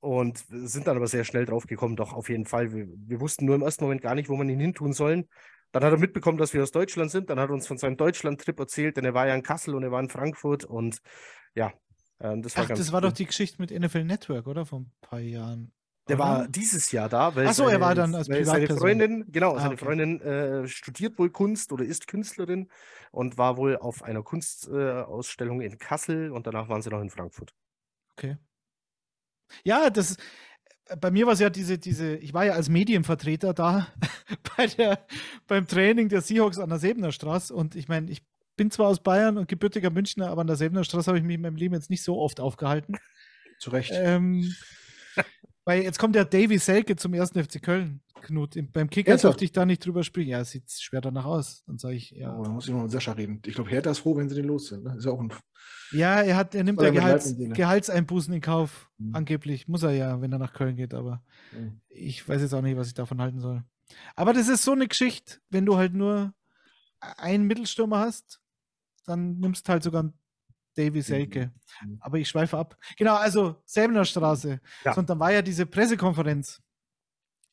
[0.00, 2.72] und sind dann aber sehr schnell drauf gekommen, doch auf jeden Fall.
[2.72, 5.28] Wir, wir, wussten nur im ersten Moment gar nicht, wo man ihn hin tun sollen.
[5.76, 7.28] Dann hat er mitbekommen, dass wir aus Deutschland sind.
[7.28, 9.82] Dann hat er uns von seinem Deutschland-Trip erzählt, denn er war ja in Kassel und
[9.82, 10.64] er war in Frankfurt.
[10.64, 11.02] Und
[11.54, 11.74] ja,
[12.18, 13.10] ähm, das war Ach, das war cool.
[13.10, 14.64] doch die Geschichte mit NFL Network, oder?
[14.64, 15.74] Vor ein paar Jahren.
[16.08, 19.60] Der war dieses Jahr da, weil Achso, er war dann als seine Freundin, genau, ah,
[19.60, 19.84] seine okay.
[19.84, 22.70] Freundin äh, studiert wohl Kunst oder ist Künstlerin
[23.10, 27.10] und war wohl auf einer Kunstausstellung äh, in Kassel und danach waren sie noch in
[27.10, 27.52] Frankfurt.
[28.16, 28.38] Okay.
[29.62, 30.16] Ja, das,
[31.00, 33.88] bei mir war es ja diese, diese, ich war ja als Medienvertreter da
[34.56, 35.04] bei der,
[35.46, 38.22] beim Training der Seahawks an der Sebener Straße und ich meine, ich
[38.56, 41.34] bin zwar aus Bayern und gebürtiger Münchner, aber an der Sebener Straße habe ich mich
[41.34, 42.96] in meinem Leben jetzt nicht so oft aufgehalten.
[43.58, 43.92] Zu Recht.
[43.94, 44.54] Ähm,
[45.66, 48.56] weil jetzt kommt der Davy Selke zum ersten FC Köln, Knut.
[48.72, 50.30] Beim Kicker durfte ich da nicht drüber sprechen.
[50.30, 51.64] Ja, sieht schwer danach aus.
[51.66, 52.34] Dann sage ich, ja.
[52.34, 53.42] Oh, dann muss ich mal mit Sascha reden.
[53.44, 54.84] Ich glaube, Hertha ist froh, wenn sie den los sind.
[54.84, 54.94] Ne?
[54.96, 55.30] Ist ja auch ein
[55.92, 58.90] ja, er hat, er nimmt ja Gehalts, Gehaltseinbußen in Kauf.
[58.98, 59.14] Mhm.
[59.14, 61.80] Angeblich muss er ja, wenn er nach Köln geht, aber mhm.
[61.88, 63.62] ich weiß jetzt auch nicht, was ich davon halten soll.
[64.16, 66.34] Aber das ist so eine Geschichte, wenn du halt nur
[67.00, 68.40] einen Mittelstürmer hast,
[69.04, 70.14] dann nimmst du halt sogar einen
[70.76, 71.52] Davy Selke.
[71.82, 71.98] Mhm.
[72.00, 72.78] Aber ich schweife ab.
[72.96, 74.60] Genau, also Säbener Straße.
[74.84, 74.96] Ja.
[74.96, 76.62] Und dann war ja diese Pressekonferenz.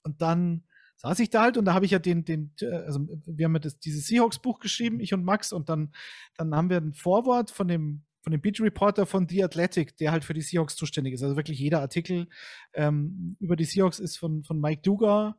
[0.03, 0.63] Und dann
[0.97, 3.59] saß ich da halt und da habe ich ja den, den, also wir haben ja
[3.59, 5.93] das, dieses Seahawks-Buch geschrieben, ich und Max, und dann,
[6.37, 10.13] dann haben wir ein Vorwort von dem von dem Beat Reporter von The Athletic, der
[10.13, 11.23] halt für die Seahawks zuständig ist.
[11.23, 12.29] Also wirklich jeder Artikel
[12.73, 15.37] ähm, über die Seahawks ist von, von Mike Duga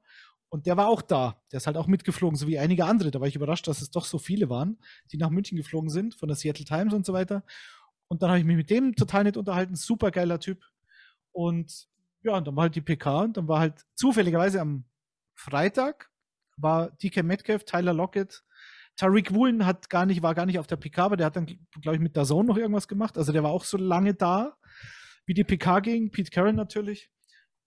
[0.54, 1.42] und der war auch da.
[1.50, 3.10] Der ist halt auch mitgeflogen, so wie einige andere.
[3.10, 4.78] Da war ich überrascht, dass es doch so viele waren,
[5.10, 7.42] die nach München geflogen sind, von der Seattle Times und so weiter.
[8.06, 9.74] Und dann habe ich mich mit dem total nett unterhalten.
[9.74, 10.62] Super geiler Typ.
[11.32, 11.88] Und
[12.22, 14.84] ja, und dann war halt die PK und dann war halt zufälligerweise am
[15.34, 16.08] Freitag
[16.56, 18.44] war DK Metcalf, Tyler Lockett.
[18.94, 21.46] Tariq Woolen hat gar nicht, war gar nicht auf der PK, aber der hat dann,
[21.82, 23.18] glaube ich, mit der Zone noch irgendwas gemacht.
[23.18, 24.56] Also der war auch so lange da,
[25.26, 26.12] wie die PK ging.
[26.12, 27.10] Pete Carroll natürlich.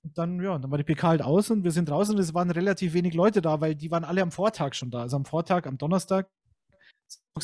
[0.08, 2.34] Und dann, ja, dann war die PK halt aus und wir sind draußen und es
[2.34, 5.02] waren relativ wenig Leute da, weil die waren alle am Vortag schon da.
[5.02, 6.30] Also am Vortag, am Donnerstag.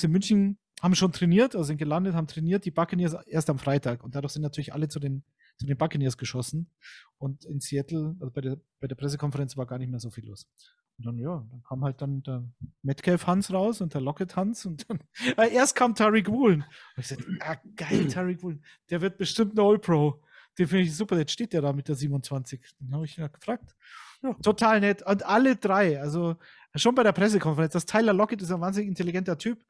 [0.02, 4.02] In München haben schon trainiert, also sind gelandet, haben trainiert, die Buccaneers erst am Freitag.
[4.02, 5.24] Und dadurch sind natürlich alle zu den,
[5.58, 6.70] zu den Buccaneers geschossen.
[7.18, 10.26] Und in Seattle, also bei der, bei der Pressekonferenz war gar nicht mehr so viel
[10.26, 10.48] los.
[10.98, 12.46] Und dann, ja, dann kam halt dann der
[12.82, 15.00] Metcalf Hans raus und der Lockett Hans und dann,
[15.38, 16.62] äh, erst kam Tariq Woolen.
[16.62, 20.22] Und ich sagte, ah, geil, Tariq Woolen, der wird bestimmt ein All-Pro.
[20.58, 22.62] Den finde ich super, jetzt steht der da mit der 27.
[22.80, 23.76] Dann habe ich ihn gefragt.
[24.22, 25.02] Ja, total nett.
[25.02, 26.38] Und alle drei, also
[26.76, 29.64] schon bei der Pressekonferenz, das Tyler Lockett ist ein wahnsinnig intelligenter Typ.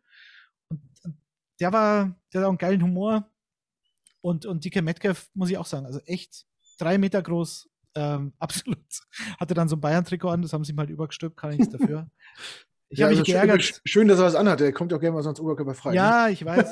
[0.69, 1.17] Und, und
[1.59, 3.29] der war, der hat auch einen geilen Humor.
[4.21, 6.45] Und, und DK Metcalf, muss ich auch sagen, also echt
[6.77, 8.85] drei Meter groß, ähm, absolut.
[9.39, 12.09] Hatte dann so ein Bayern-Trikot an, das haben sie mal übergestülpt, kann ich nichts dafür.
[12.93, 13.63] Ich ja, habe mich also geärgert.
[13.63, 14.61] Schön, schön, dass er was anhat.
[14.61, 15.95] Er kommt ja auch gerne mal sonst oberkörperfrei.
[15.95, 16.31] Ja, ne?
[16.31, 16.71] ich weiß.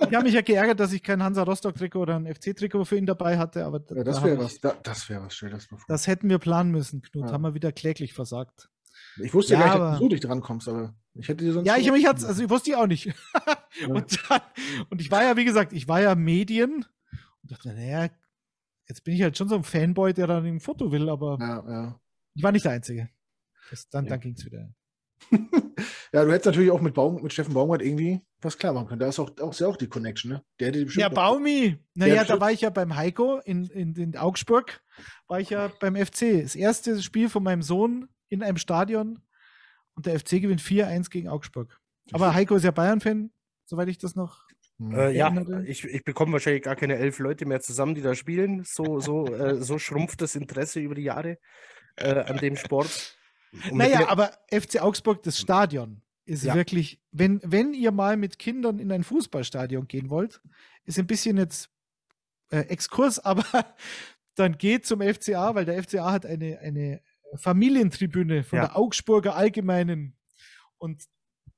[0.00, 3.06] ich habe mich ja geärgert, dass ich kein Hansa Rostock-Trikot oder ein FC-Trikot für ihn
[3.06, 3.64] dabei hatte.
[3.64, 4.60] Aber ja, das wäre was.
[4.60, 5.34] Da, das wäre was.
[5.34, 7.26] Stell das Das hätten wir planen müssen, Knut.
[7.26, 7.32] Ja.
[7.32, 8.68] Haben wir wieder kläglich versagt.
[9.22, 11.68] Ich wusste ja, gar nicht, dass du dich drankommst, aber ich hätte dir sonst.
[11.68, 13.06] Ja, ich mich hat's, also ich wusste ich auch nicht.
[13.06, 13.14] ja.
[13.86, 14.40] und, dann,
[14.90, 16.84] und ich war ja, wie gesagt, ich war ja Medien
[17.42, 18.10] und dachte, naja,
[18.88, 21.64] jetzt bin ich halt schon so ein Fanboy, der dann ein Foto will, aber ja,
[21.68, 22.00] ja.
[22.34, 23.08] ich war nicht der Einzige.
[23.70, 24.10] Das, dann ja.
[24.10, 24.74] dann ging es wieder.
[26.12, 29.00] ja, du hättest natürlich auch mit, Baum, mit Steffen Baumgart irgendwie was klar machen können.
[29.00, 30.42] Da ist auch, auch, ist ja auch die Connection, ne?
[30.58, 31.78] Der hätte ja, Baumi.
[31.94, 34.82] Naja, da war ich ja beim Heiko in, in, in Augsburg,
[35.28, 36.42] war ich ja beim FC.
[36.42, 39.20] Das erste Spiel von meinem Sohn in einem Stadion
[39.94, 41.78] und der FC gewinnt 4-1 gegen Augsburg.
[42.12, 43.30] Aber Heiko ist ja Bayern-Fan,
[43.66, 44.48] soweit ich das noch
[44.80, 44.94] hm.
[44.94, 45.30] Äh, ja,
[45.66, 48.64] ich, ich bekomme wahrscheinlich gar keine elf Leute mehr zusammen, die da spielen.
[48.64, 51.38] So, so, äh, so schrumpft das Interesse über die Jahre
[51.96, 53.18] äh, an dem Sport.
[53.52, 56.54] Und naja, aber FC Augsburg, das Stadion, ist ja.
[56.54, 60.40] wirklich, wenn, wenn ihr mal mit Kindern in ein Fußballstadion gehen wollt,
[60.84, 61.70] ist ein bisschen jetzt
[62.50, 63.44] äh, Exkurs, aber
[64.36, 67.02] dann geht zum FCA, weil der FCA hat eine, eine
[67.36, 68.66] Familientribüne von ja.
[68.66, 70.16] der Augsburger Allgemeinen.
[70.78, 71.04] Und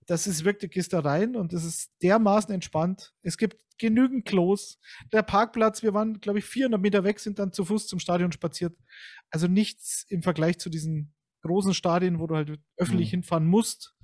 [0.06, 3.14] das ist wirklich, gehst da rein und es ist dermaßen entspannt.
[3.22, 4.78] Es gibt genügend Klos.
[5.12, 8.32] Der Parkplatz, wir waren, glaube ich, 400 Meter weg, sind dann zu Fuß zum Stadion
[8.32, 8.76] spaziert.
[9.30, 13.16] Also nichts im Vergleich zu diesen großen Stadien, wo du halt öffentlich mhm.
[13.16, 13.94] hinfahren musst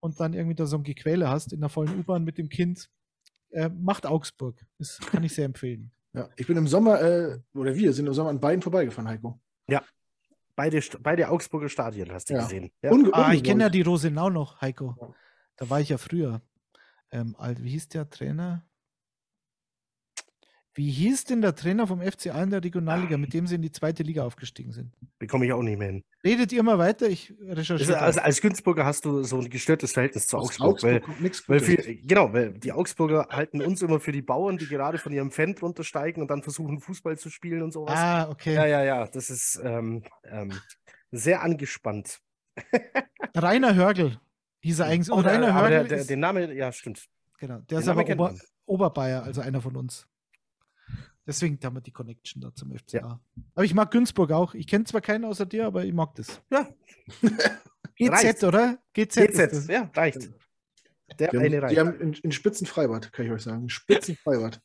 [0.00, 2.88] und dann irgendwie da so ein Gequäle hast in der vollen U-Bahn mit dem Kind.
[3.50, 4.60] Äh, macht Augsburg.
[4.78, 5.90] Das kann ich sehr empfehlen.
[6.12, 9.40] Ja, ich bin im Sommer, äh, oder wir sind im Sommer an beiden vorbeigefahren, Heiko.
[9.68, 9.82] Ja,
[10.58, 12.42] Beide, beide Augsburger Stadien hast du ja.
[12.42, 12.72] gesehen.
[12.82, 12.90] Ja.
[12.90, 14.96] Unge ah, ich kenne ja die Rosenau noch, Heiko.
[15.54, 16.42] Da war ich ja früher.
[17.12, 18.66] Ähm, wie hieß der Trainer?
[20.78, 23.72] Wie hieß denn der Trainer vom FCA in der Regionalliga, mit dem sie in die
[23.72, 24.92] zweite Liga aufgestiegen sind?
[25.18, 26.04] Bekomme ich auch nicht mehr hin.
[26.22, 27.08] Redet ihr mal weiter?
[27.08, 27.98] Ich recherchiere.
[27.98, 30.84] Also, als Günzburger hast du so ein gestörtes Verhältnis zu Augsburg.
[30.84, 34.68] Augsburg weil, weil für, genau, weil die Augsburger halten uns immer für die Bauern, die
[34.68, 37.98] gerade von ihrem Fan drunter steigen und dann versuchen, Fußball zu spielen und sowas.
[37.98, 38.54] Ah, okay.
[38.54, 39.08] Ja, ja, ja.
[39.08, 40.52] Das ist ähm, ähm,
[41.10, 42.20] sehr angespannt.
[43.36, 44.20] Rainer Hörgel
[44.60, 45.10] hieß er eigentlich.
[45.10, 45.88] Oh, Rainer Hörgel.
[45.88, 47.08] Der, der, den Namen, ja, stimmt.
[47.40, 47.56] Genau.
[47.56, 50.06] Der den ist aber Ober, Oberbayer, also einer von uns.
[51.28, 52.96] Deswegen haben wir die Connection da zum FCA.
[52.96, 53.20] Ja.
[53.54, 54.54] Aber ich mag Günzburg auch.
[54.54, 56.40] Ich kenne zwar keinen außer dir, aber ich mag das.
[56.50, 56.66] Ja.
[57.96, 58.44] GZ, reicht.
[58.44, 58.78] oder?
[58.94, 59.14] GZ.
[59.14, 60.30] GZ, ja, reicht.
[61.18, 61.76] Der die eine haben, reicht.
[61.76, 63.68] Die haben in, in Spitzenfreibad, kann ich euch sagen.
[63.68, 64.62] Spitzenfreibad.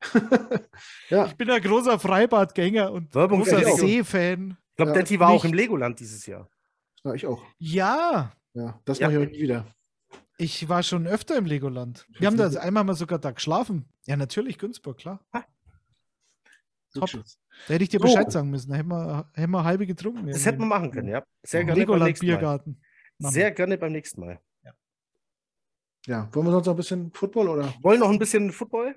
[1.08, 1.26] ja.
[1.26, 4.56] Ich bin ein großer Freibadgänger und Werbung großer See-Fan.
[4.70, 4.96] Ich glaube, ja.
[4.96, 5.40] Detti war Nicht.
[5.40, 6.50] auch im Legoland dieses Jahr.
[7.04, 7.44] Ja, ich auch.
[7.58, 8.32] Ja.
[8.54, 9.06] Ja, das ja.
[9.06, 9.66] mache ich auch nie wieder.
[10.36, 12.08] Ich war schon öfter im Legoland.
[12.18, 13.88] Wir haben da einmal mal sogar da geschlafen.
[14.06, 15.24] Ja, natürlich, Günzburg, klar.
[15.32, 15.44] Ha.
[17.00, 17.10] Top.
[17.68, 18.70] Da hätte ich dir Bescheid sagen müssen.
[18.70, 20.26] Da hätten wir, hätten wir halbe getrunken.
[20.26, 21.22] Das hätten wir machen können, ja.
[21.42, 22.80] Sehr gerne Legoland beim nächsten Biergarten.
[23.18, 23.32] Mal.
[23.32, 24.40] Sehr gerne beim nächsten Mal.
[24.64, 24.72] Ja.
[26.06, 26.28] ja.
[26.32, 27.74] wollen wir sonst noch ein bisschen Football oder?
[27.82, 28.96] Wollen noch ein bisschen Football?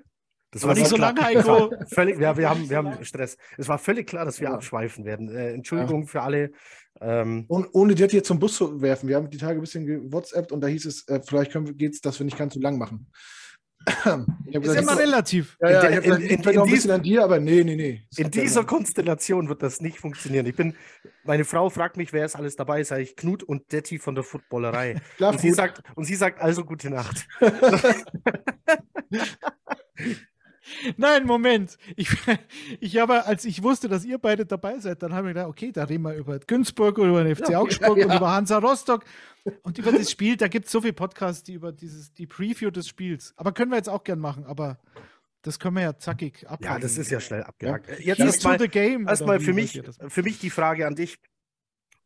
[0.52, 1.72] Das war nicht so lange, Heiko.
[1.86, 3.36] Völlig, ja, wir, haben, wir haben Stress.
[3.56, 4.54] Es war völlig klar, dass wir ja.
[4.54, 5.28] abschweifen werden.
[5.28, 6.08] Äh, Entschuldigung ja.
[6.08, 6.50] für alle.
[7.00, 9.08] Ähm, ohne, ohne dir jetzt zum Bus zu werfen.
[9.08, 12.00] Wir haben die Tage ein bisschen gewhatsappt und da hieß es, äh, vielleicht geht es,
[12.00, 13.06] dass wir nicht ganz so lang machen.
[13.86, 15.56] Ist gesagt, immer relativ.
[15.60, 18.02] Ja, ja, ich habe gesagt, ein bisschen an dir, aber nee, nee, nee.
[18.16, 20.46] In dieser Konstellation wird das nicht funktionieren.
[20.46, 20.74] Ich bin,
[21.24, 22.84] meine Frau fragt mich, wer ist alles dabei?
[22.84, 25.00] Sage ich Knut und Detti von der Footballerei.
[25.16, 27.26] Klar, und, sie sagt, und sie sagt also gute Nacht.
[30.96, 31.78] Nein, Moment.
[31.96, 32.10] Ich,
[32.80, 35.72] ich habe, als ich wusste, dass ihr beide dabei seid, dann habe ich gedacht, okay,
[35.72, 38.10] da reden wir über Günzburg oder über den FC Augsburg ja, ja.
[38.10, 39.04] und über Hansa Rostock
[39.62, 40.36] und über das Spiel.
[40.36, 43.34] Da gibt es so viele Podcasts, die über dieses, die Preview des Spiels.
[43.36, 44.78] Aber können wir jetzt auch gern machen, aber
[45.42, 46.64] das können wir ja zackig abhaken.
[46.64, 47.88] Ja, das ist ja schnell abgehakt.
[47.88, 47.96] Ja.
[47.96, 51.18] Jetzt erstmal erst für mich, für mich die Frage an dich.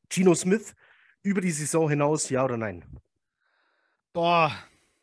[0.08, 0.74] Gino Smith
[1.22, 2.84] über die Saison hinaus, ja oder nein?
[4.12, 4.52] Boah.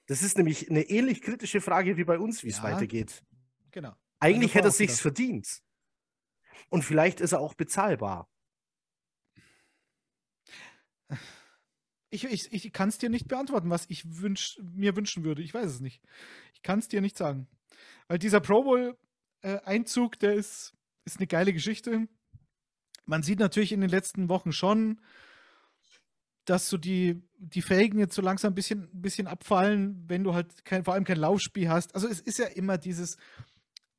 [0.08, 2.64] Das ist nämlich eine ähnlich kritische Frage wie bei uns, wie es Ja.
[2.64, 3.24] weitergeht.
[3.72, 3.96] Genau.
[4.20, 5.18] Eigentlich hätte er sich's gedacht.
[5.18, 5.62] verdient.
[6.70, 8.30] Und vielleicht ist er auch bezahlbar.
[12.10, 15.42] Ich, ich, ich kann es dir nicht beantworten, was ich wünsch, mir wünschen würde.
[15.42, 16.02] Ich weiß es nicht.
[16.54, 17.48] Ich kann es dir nicht sagen.
[18.08, 20.74] Weil dieser Pro Bowl-Einzug, der ist,
[21.06, 22.08] ist eine geile Geschichte.
[23.06, 25.00] Man sieht natürlich in den letzten Wochen schon,
[26.46, 30.34] dass so die, die Felgen jetzt so langsam ein bisschen, ein bisschen abfallen, wenn du
[30.34, 31.96] halt kein, vor allem kein Laufspiel hast.
[31.96, 33.20] Also es ist ja immer dieses äh,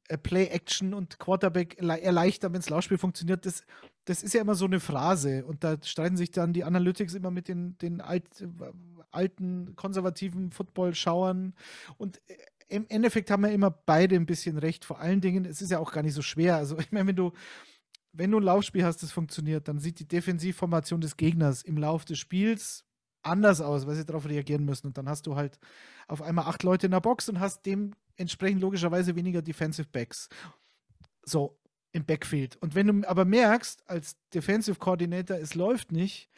[0.09, 3.47] Play-Action und Quarterback erle- erleichtern, wenn das Laufspiel funktioniert.
[3.47, 3.65] Das,
[4.05, 5.45] das ist ja immer so eine Phrase.
[5.45, 8.47] Und da streiten sich dann die Analytics immer mit den, den alt, äh,
[9.11, 11.55] alten, konservativen Football-Schauern.
[11.99, 12.37] Und äh,
[12.69, 14.85] im Endeffekt haben wir immer beide ein bisschen recht.
[14.85, 16.57] Vor allen Dingen, es ist ja auch gar nicht so schwer.
[16.57, 17.33] Also ich meine, wenn du
[18.13, 22.05] wenn du ein Laufspiel hast, das funktioniert, dann sieht die Defensivformation des Gegners im Lauf
[22.05, 22.85] des Spiels
[23.23, 24.89] anders aus, weil sie darauf reagieren müssen.
[24.89, 25.59] Und dann hast du halt
[26.09, 27.65] auf einmal acht Leute in der Box und hast
[28.19, 30.29] dementsprechend logischerweise weniger Defensive Backs.
[31.25, 31.59] So
[31.93, 32.57] im Backfield.
[32.57, 36.31] Und wenn du aber merkst, als Defensive Coordinator, es läuft nicht,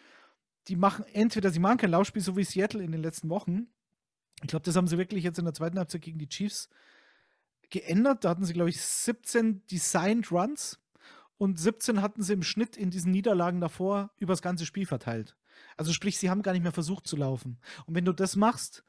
[0.68, 3.68] die machen entweder, sie machen kein Laufspiel, so wie Seattle in den letzten Wochen.
[4.42, 6.68] Ich glaube, das haben sie wirklich jetzt in der zweiten Halbzeit gegen die Chiefs
[7.70, 8.24] geändert.
[8.24, 10.80] Da hatten sie, glaube ich, 17 Designed Runs
[11.36, 15.36] und 17 hatten sie im Schnitt in diesen Niederlagen davor übers ganze Spiel verteilt.
[15.76, 17.58] Also sprich, sie haben gar nicht mehr versucht zu laufen.
[17.86, 18.84] Und wenn du das machst,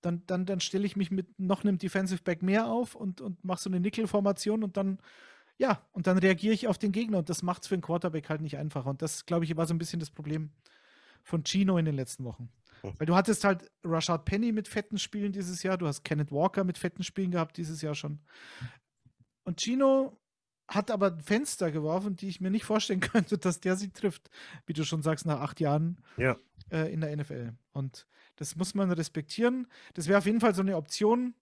[0.00, 3.44] dann, dann, dann stelle ich mich mit noch einem Defensive Back mehr auf und, und
[3.44, 4.98] mache so eine Nickel-Formation und dann,
[5.58, 8.28] ja, und dann reagiere ich auf den Gegner und das macht es für einen Quarterback
[8.28, 8.90] halt nicht einfacher.
[8.90, 10.50] Und das, glaube ich, war so ein bisschen das Problem
[11.24, 12.48] von Chino in den letzten Wochen.
[12.82, 12.92] Hm.
[12.98, 16.62] Weil du hattest halt Rashad Penny mit fetten Spielen dieses Jahr, du hast Kenneth Walker
[16.64, 18.20] mit fetten Spielen gehabt dieses Jahr schon.
[19.44, 20.20] Und Chino
[20.68, 24.30] hat aber ein Fenster geworfen, die ich mir nicht vorstellen könnte, dass der sie trifft,
[24.66, 26.36] wie du schon sagst, nach acht Jahren Ja.
[26.70, 27.54] äh, in der NFL.
[27.72, 28.06] Und
[28.38, 29.66] das muss man respektieren.
[29.94, 31.34] Das wäre auf jeden Fall so eine Option,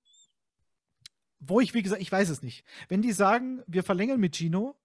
[1.38, 2.64] wo ich, wie gesagt, ich weiß es nicht.
[2.88, 4.76] Wenn die sagen, wir verlängern mit Gino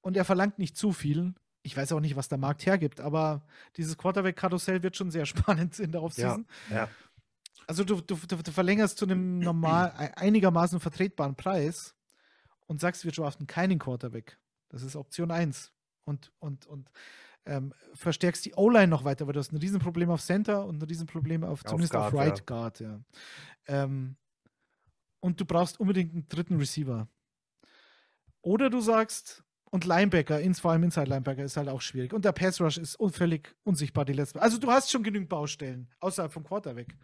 [0.00, 3.44] und er verlangt nicht zu viel, ich weiß auch nicht, was der Markt hergibt, aber
[3.76, 6.46] dieses Quarterback-Karussell wird schon sehr spannend in der Offseason.
[6.70, 6.88] Ja.
[7.66, 11.94] Also du, du, du, du verlängerst zu einem normal, einigermaßen vertretbaren Preis
[12.66, 14.38] und sagst, wir draften keinen Quarterback.
[14.68, 15.72] Das ist Option 1.
[16.04, 16.90] Und, und, und
[17.46, 20.86] ähm, verstärkst die O-Line noch weiter, weil du hast ein Riesenproblem auf Center und ein
[20.86, 22.44] Riesenproblem auf, Auf zumindest auf Guard, Right ja.
[22.44, 23.00] Guard, ja.
[23.66, 24.16] Ähm,
[25.20, 27.08] und du brauchst unbedingt einen dritten Receiver.
[28.42, 32.12] Oder du sagst, und Linebacker, ins, vor allem Inside Linebacker, ist halt auch schwierig.
[32.12, 34.38] Und der Pass Rush ist un völlig unsichtbar die letzten.
[34.38, 36.94] Also du hast schon genügend Baustellen außerhalb vom Quarterback.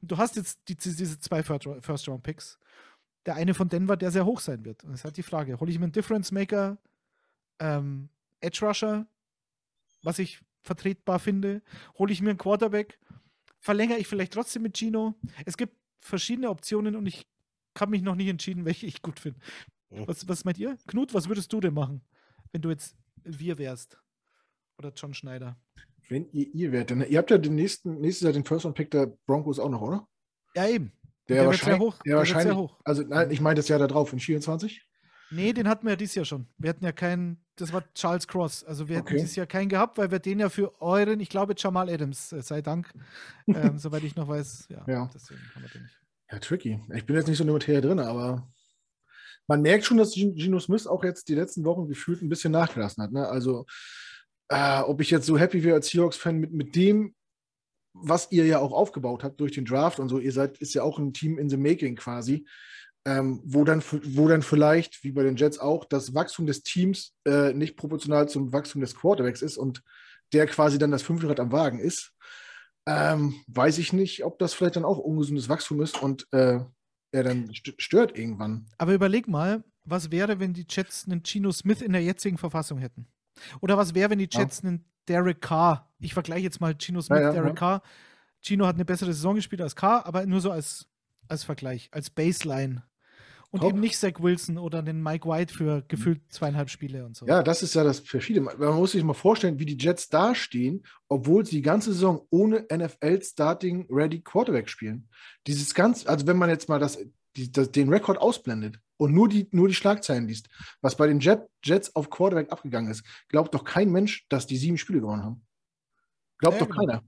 [0.00, 2.60] Und du hast jetzt die, diese zwei First-Round-Picks.
[3.26, 4.84] Der eine von Denver, der sehr hoch sein wird.
[4.84, 6.78] Und es ist halt die Frage: Hole ich mir einen Difference Maker,
[7.58, 9.08] ähm, Edge Rusher,
[10.02, 11.62] was ich vertretbar finde?
[11.98, 12.98] Hole ich mir einen Quarterback?
[13.58, 15.14] Verlängere ich vielleicht trotzdem mit Gino?
[15.44, 17.26] Es gibt verschiedene Optionen und ich
[17.78, 19.40] habe mich noch nicht entschieden, welche ich gut finde.
[19.90, 20.76] Was, was meint ihr?
[20.86, 22.02] Knut, was würdest du denn machen,
[22.52, 23.98] wenn du jetzt wir wärst?
[24.78, 25.58] Oder John Schneider?
[26.08, 28.76] Wenn ihr ihr wärt, denn ihr habt ja den nächsten, nächstes Jahr den First Round
[28.76, 30.08] Pick der Broncos auch noch, oder?
[30.54, 30.92] Ja, eben.
[31.28, 31.96] Der, sehr wahrscheinlich, hoch.
[31.98, 32.80] der Der wahrscheinlich, hoch.
[32.84, 34.84] also nein, ich meine das Jahr da drauf, in 24.
[35.30, 36.46] Nee, den hatten wir ja dieses Jahr schon.
[36.58, 38.64] Wir hatten ja keinen, das war Charles Cross.
[38.64, 39.18] Also wir hätten Okay.
[39.18, 42.42] dieses Jahr keinen gehabt, weil wir den ja für euren, ich glaube Jamal Adams, äh,
[42.42, 42.92] sei Dank,
[43.46, 45.10] ähm, soweit ich noch weiß, ja, Ja.
[45.14, 45.96] deswegen haben wir den nicht.
[46.32, 46.80] Ja, tricky.
[46.94, 48.48] Ich bin jetzt nicht so in der Materie drin, aber
[49.48, 53.02] man merkt schon, dass Geno Smith auch jetzt die letzten Wochen gefühlt ein bisschen nachgelassen
[53.02, 53.10] hat.
[53.12, 53.26] Ne?
[53.28, 53.66] Also,
[54.48, 57.14] äh, ob ich jetzt so happy wäre als Seahawks-Fan mit, mit dem,
[57.92, 60.82] was ihr ja auch aufgebaut habt durch den Draft und so, ihr seid, ist ja
[60.84, 62.46] auch ein Team in the making quasi,
[63.06, 67.14] ähm, wo, dann, wo dann vielleicht, wie bei den Jets auch, das Wachstum des Teams
[67.26, 69.82] äh, nicht proportional zum Wachstum des Quarterbacks ist und
[70.32, 72.12] der quasi dann das Fünfrad am Wagen ist.
[72.86, 76.60] Ähm, weiß ich nicht, ob das vielleicht dann auch ungesundes Wachstum ist und äh,
[77.12, 78.66] er dann st- stört irgendwann.
[78.78, 82.78] Aber überleg mal, was wäre, wenn die Jets einen Geno Smith in der jetzigen Verfassung
[82.78, 83.06] hätten?
[83.60, 84.40] Oder was wäre, wenn die Ja.
[84.40, 87.54] Jets einen Derek Carr, ich vergleiche jetzt mal Geno Smith, Ja, ja, Derek ja.
[87.54, 87.82] Carr.
[88.42, 90.86] Gino hat eine bessere Saison gespielt als Carr, aber nur so als,
[91.28, 92.82] als Vergleich, als Baseline.
[93.52, 93.70] Und Top.
[93.70, 97.26] eben nicht Zach Wilson oder den Mike White für gefühlt zweieinhalb Spiele und so.
[97.26, 98.40] Ja, das ist ja das perfide.
[98.40, 102.64] Man muss sich mal vorstellen, wie die Jets dastehen, obwohl sie die ganze Saison ohne
[102.72, 105.08] NFL Starting Ready Quarterback spielen.
[105.48, 106.98] Dieses ganz, also wenn man jetzt mal das,
[107.34, 110.48] die, das, den Rekord ausblendet und nur die, nur die Schlagzeilen liest,
[110.80, 114.58] was bei den Jet, Jets auf Quarterback abgegangen ist, glaubt doch kein Mensch, dass die
[114.58, 115.44] sieben Spiele gewonnen haben.
[116.38, 116.86] Glaubt Ja, doch genau.
[116.86, 117.02] keiner.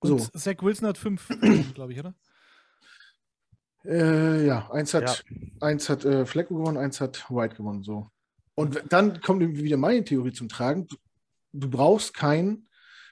[0.00, 0.38] Und So.
[0.38, 1.28] Zach Wilson hat fünf,
[1.74, 2.14] glaube ich, oder?
[3.84, 5.24] Äh, ja, eins hat,
[5.60, 7.82] eins hat äh, Flecko gewonnen, eins hat White gewonnen.
[7.82, 8.10] So.
[8.54, 10.86] Und dann kommt wieder meine Theorie zum Tragen.
[10.86, 10.96] Du,
[11.52, 12.68] du brauchst keinen,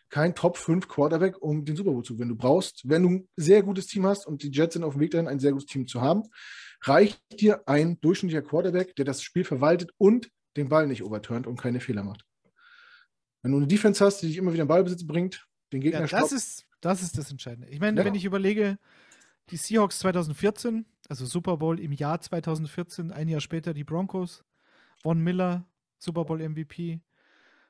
[0.08, 2.30] kein Top 5 Quarterback, um den Super Bowl zu gewinnen.
[2.30, 5.00] Du brauchst, wenn du ein sehr gutes Team hast und die Jets sind auf dem
[5.00, 6.24] Weg dahin, ein sehr gutes Team zu haben,
[6.82, 11.60] reicht dir ein durchschnittlicher Quarterback, der das Spiel verwaltet und den Ball nicht overturnt und
[11.60, 12.24] keine Fehler macht.
[13.42, 16.20] Wenn du eine Defense hast, die dich immer wieder in Ballbesitz bringt, den Gegner ja,
[16.20, 17.68] das ist, das ist das Entscheidende.
[17.68, 18.04] Ich meine, ja.
[18.04, 18.78] wenn ich überlege,
[19.50, 24.44] die Seahawks 2014, also Super Bowl im Jahr 2014, ein Jahr später die Broncos,
[25.02, 25.64] Von Miller,
[25.98, 27.00] Super Bowl MVP.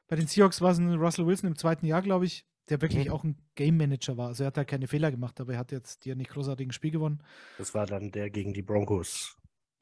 [0.09, 3.07] Bei den Seahawks war es ein Russell Wilson im zweiten Jahr, glaube ich, der wirklich
[3.07, 3.13] mhm.
[3.13, 4.29] auch ein Game Manager war.
[4.29, 6.73] Also er hat da halt keine Fehler gemacht, aber er hat jetzt hier nicht großartigen
[6.73, 7.23] Spiel gewonnen.
[7.59, 9.37] Das war dann der gegen die Broncos.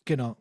[0.04, 0.36] Genau.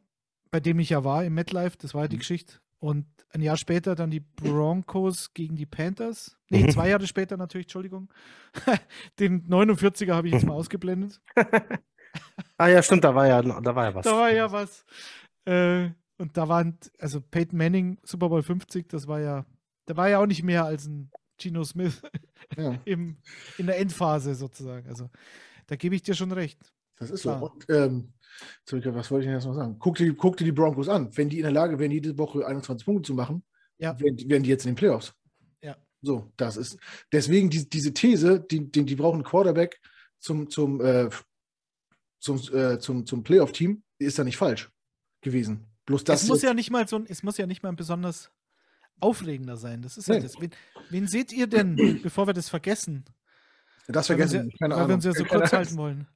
[0.51, 2.20] Bei dem ich ja war im MetLife, das war ja die mhm.
[2.20, 2.60] Geschichte.
[2.84, 6.38] Und ein Jahr später dann die Broncos gegen die Panthers.
[6.50, 6.72] Nee, mhm.
[6.72, 8.10] zwei Jahre später natürlich, Entschuldigung.
[9.20, 11.22] Den 49er habe ich jetzt mal ausgeblendet.
[12.58, 14.04] ah ja, stimmt, da war ja, da war ja was.
[14.04, 14.84] Da war ja was.
[15.46, 19.46] Äh, und da waren, also Peyton Manning, Super Bowl 50, das war ja,
[19.86, 21.10] da war ja auch nicht mehr als ein
[21.40, 22.02] Gino Smith
[22.58, 22.78] ja.
[22.84, 23.16] im,
[23.58, 24.90] in der Endphase sozusagen.
[24.90, 25.10] Also
[25.68, 26.60] da gebe ich dir schon recht.
[26.98, 27.40] Das ist Klar.
[27.40, 27.46] so.
[27.46, 28.14] Und, ähm,
[28.70, 29.78] was wollte ich denn jetzt noch sagen?
[29.80, 31.16] Guck dir, guck dir die Broncos an.
[31.16, 33.44] Wenn die in der Lage wären, jede Woche 21 Punkte zu machen,
[33.78, 34.00] ja.
[34.00, 35.14] wären, wären die jetzt in den Playoffs.
[35.62, 35.78] Ja.
[36.02, 36.78] So, das ist.
[37.12, 39.80] Deswegen die, diese These, die, die, die brauchen einen Quarterback
[40.20, 41.10] zum, zum, äh,
[42.20, 44.72] zum, äh, zum, zum Playoff-Team, ist da nicht falsch
[45.22, 45.68] gewesen.
[45.86, 47.76] Bloß das es muss ja nicht mal so ein, es muss ja nicht mal ein
[47.76, 48.32] besonders
[49.00, 49.82] aufregender sein.
[49.82, 50.16] Das ist nee.
[50.16, 50.40] halt das.
[50.40, 50.52] Wen,
[50.90, 53.04] wen, seht ihr denn, bevor wir das vergessen?
[53.88, 54.58] Das vergessen wir.
[54.58, 56.08] Keine weil wir uns ja so kurz halten wollen.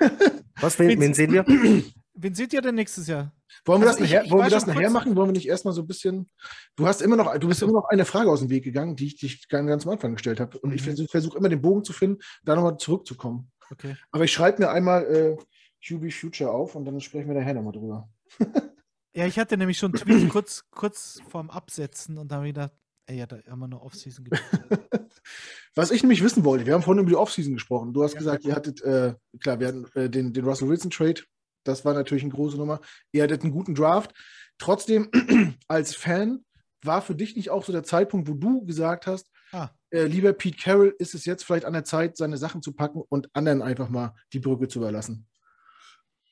[0.64, 1.44] Was, wen, wen sehen wir?
[2.16, 3.32] Wen seht ihr denn nächstes Jahr?
[3.64, 5.16] Wollen wir also das, ich, nachher, ich wollen wir das nachher machen?
[5.16, 6.30] Wollen wir nicht erstmal so ein bisschen.
[6.76, 9.06] Du hast immer noch, du bist immer noch eine Frage aus dem Weg gegangen, die
[9.06, 10.56] ich dich ganz, ganz am Anfang gestellt habe.
[10.58, 10.76] Und mhm.
[10.76, 13.50] ich versuche versuch immer den Bogen zu finden, da nochmal zurückzukommen.
[13.68, 13.96] Okay.
[14.12, 15.36] Aber ich schreibe mir einmal äh,
[15.84, 18.08] QB Future auf und dann sprechen wir nachher nochmal drüber.
[19.16, 22.54] Ja, ich hatte nämlich schon einen Tweet kurz, kurz vorm Absetzen und da habe ich
[22.54, 22.72] gedacht,
[23.06, 24.26] ey, ja, da haben wir noch Offseason
[25.74, 27.92] Was ich nämlich wissen wollte, wir haben vorhin über die Offseason gesprochen.
[27.92, 28.18] Du hast ja.
[28.18, 31.22] gesagt, ihr hattet, äh, klar, wir hatten äh, den, den Russell Wilson Trade,
[31.64, 32.80] das war natürlich eine große Nummer.
[33.12, 34.12] Ihr hattet einen guten Draft.
[34.58, 35.10] Trotzdem,
[35.68, 36.44] als Fan,
[36.82, 39.70] war für dich nicht auch so der Zeitpunkt, wo du gesagt hast, ah.
[39.90, 43.02] äh, lieber Pete Carroll, ist es jetzt vielleicht an der Zeit, seine Sachen zu packen
[43.08, 45.26] und anderen einfach mal die Brücke zu überlassen?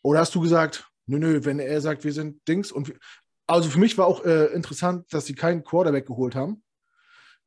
[0.02, 2.92] Oder hast du gesagt, Nö, nö, wenn er sagt, wir sind Dings und
[3.46, 6.62] also für mich war auch äh, interessant, dass sie keinen Quarterback geholt haben.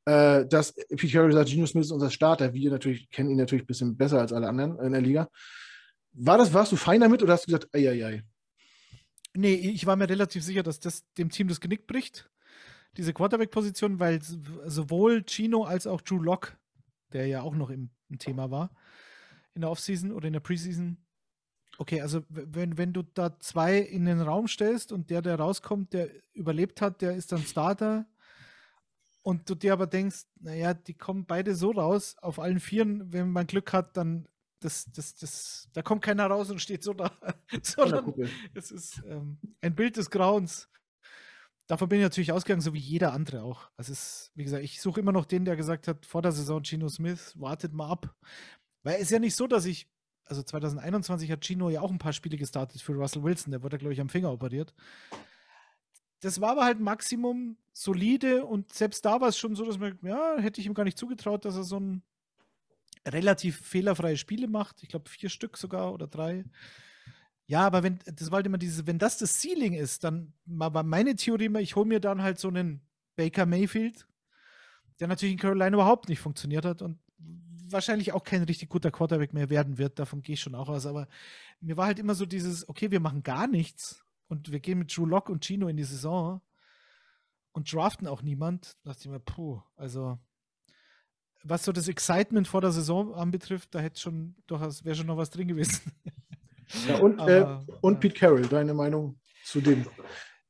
[0.05, 2.53] Äh, dass Pete Carroll sagt, Genius Smith ist unser Starter.
[2.53, 5.29] Wir natürlich kennen ihn natürlich ein bisschen besser als alle anderen in der Liga.
[6.13, 8.23] War das, warst du fein damit oder hast du gesagt, ei, ei, ei?
[9.35, 12.29] Nee, ich war mir relativ sicher, dass das dem Team das Genick bricht,
[12.95, 16.53] diese Quarterback-Position, weil sowohl Chino als auch Drew Locke,
[17.11, 18.71] der ja auch noch im, im Thema war,
[19.55, 20.97] in der Offseason oder in der Preseason,
[21.77, 25.93] Okay, also wenn, wenn du da zwei in den Raum stellst und der, der rauskommt,
[25.93, 28.05] der überlebt hat, der ist dann Starter
[29.23, 33.31] und du dir aber denkst, naja, die kommen beide so raus, auf allen Vieren, wenn
[33.31, 34.27] man Glück hat, dann
[34.59, 37.11] das, das, das, da kommt keiner raus und steht so da,
[37.61, 38.13] sondern
[38.53, 40.69] es ist ähm, ein Bild des Grauens.
[41.67, 43.69] Davon bin ich natürlich ausgegangen, so wie jeder andere auch.
[43.75, 46.31] Also es ist, wie gesagt, ich suche immer noch den, der gesagt hat, vor der
[46.31, 48.15] Saison Gino Smith, wartet mal ab.
[48.83, 49.89] Weil es ist ja nicht so, dass ich
[50.25, 53.77] also 2021 hat Gino ja auch ein paar Spiele gestartet für Russell Wilson, der wurde,
[53.77, 54.73] glaube ich, am Finger operiert.
[56.21, 59.99] Das war aber halt Maximum solide und selbst da war es schon so, dass man,
[60.01, 62.03] ja, hätte ich ihm gar nicht zugetraut, dass er so ein
[63.07, 64.81] relativ fehlerfreie Spiele macht.
[64.81, 66.45] Ich glaube, vier Stück sogar oder drei.
[67.47, 70.81] Ja, aber wenn, das war halt immer dieses, wenn das das Ceiling ist, dann war
[70.83, 72.81] meine Theorie immer, ich hole mir dann halt so einen
[73.15, 74.07] Baker Mayfield,
[74.99, 76.97] der natürlich in Carolina überhaupt nicht funktioniert hat und
[77.71, 80.85] wahrscheinlich auch kein richtig guter Quarterback mehr werden wird, davon gehe ich schon auch aus,
[80.85, 81.07] aber
[81.61, 84.95] mir war halt immer so dieses, okay, wir machen gar nichts und wir gehen mit
[84.95, 86.41] Drew Lock und Chino in die Saison
[87.51, 88.77] und draften auch niemand.
[88.83, 90.19] Da dachte ich mir, puh, also
[91.43, 95.17] was so das Excitement vor der Saison anbetrifft, da hätte schon durchaus, wäre schon noch
[95.17, 95.91] was drin gewesen.
[96.87, 97.99] Ja, und, aber, äh, und.
[97.99, 99.85] Pete Carroll, deine Meinung zu dem?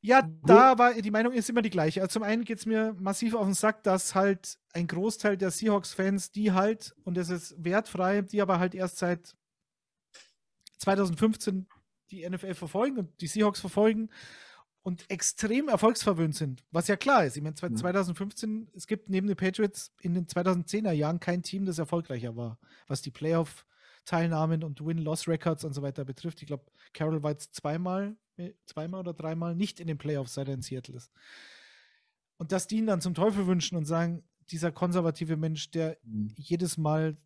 [0.06, 2.00] Ja, da war die Meinung ist immer die gleiche.
[2.00, 5.50] Also zum einen geht es mir massiv auf den Sack, dass halt ein Großteil der
[5.50, 9.36] Seahawks-Fans, die halt, und das ist wertfrei, die aber halt erst seit
[10.78, 11.68] 2015
[12.12, 14.12] die NFL verfolgen und die Seahawks verfolgen
[14.84, 17.36] und extrem erfolgsverwöhnt sind, was ja klar ist.
[17.36, 18.68] Ich meine, 2015, mhm.
[18.76, 23.02] es gibt neben den Patriots in den 2010er Jahren kein Team, das erfolgreicher war, was
[23.02, 26.44] die Playoff-Teilnahmen und Win-Loss-Records und so weiter betrifft.
[26.44, 28.16] Ich glaube, Carroll war jetzt zweimal
[28.66, 31.12] zweimal oder dreimal nicht in den Playoffs, seit er in Seattle ist.
[32.38, 36.34] Und dass die ihn dann zum Teufel wünschen und sagen, dieser konservative Mensch, der mhm.
[36.38, 37.18] jedes Mal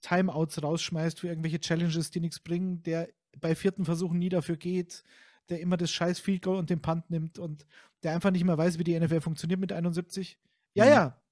[0.00, 3.08] Timeouts rausschmeißt für irgendwelche Challenges, die nichts bringen, der
[3.38, 5.04] bei vierten Versuchen nie dafür geht,
[5.48, 7.66] der immer das scheiß Field Goal und den Punt nimmt und
[8.02, 10.38] der einfach nicht mehr weiß, wie die NFL funktioniert mit 71.
[10.74, 10.90] Ja, mhm.
[10.90, 11.22] ja,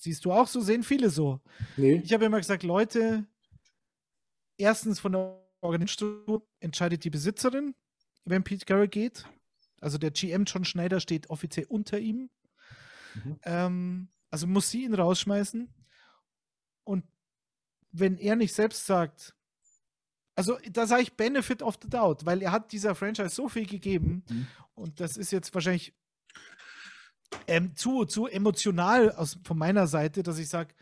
[0.00, 0.62] Siehst du auch so?
[0.62, 1.40] Sehen viele so.
[1.76, 2.00] Nee.
[2.02, 3.26] Ich habe immer gesagt, Leute,
[4.56, 7.74] erstens von der Organisation entscheidet die Besitzerin,
[8.24, 9.26] wenn Pete Carroll geht.
[9.80, 12.30] Also der GM John Schneider steht offiziell unter ihm.
[13.14, 13.40] Mhm.
[13.44, 15.72] Ähm, also muss sie ihn rausschmeißen.
[16.84, 17.04] Und
[17.92, 19.34] wenn er nicht selbst sagt,
[20.36, 23.66] also da sage ich Benefit of the Doubt, weil er hat dieser Franchise so viel
[23.66, 24.46] gegeben Mhm.
[24.74, 25.94] und das ist jetzt wahrscheinlich
[27.46, 30.74] ähm, zu, zu emotional aus, von meiner Seite, dass ich sage,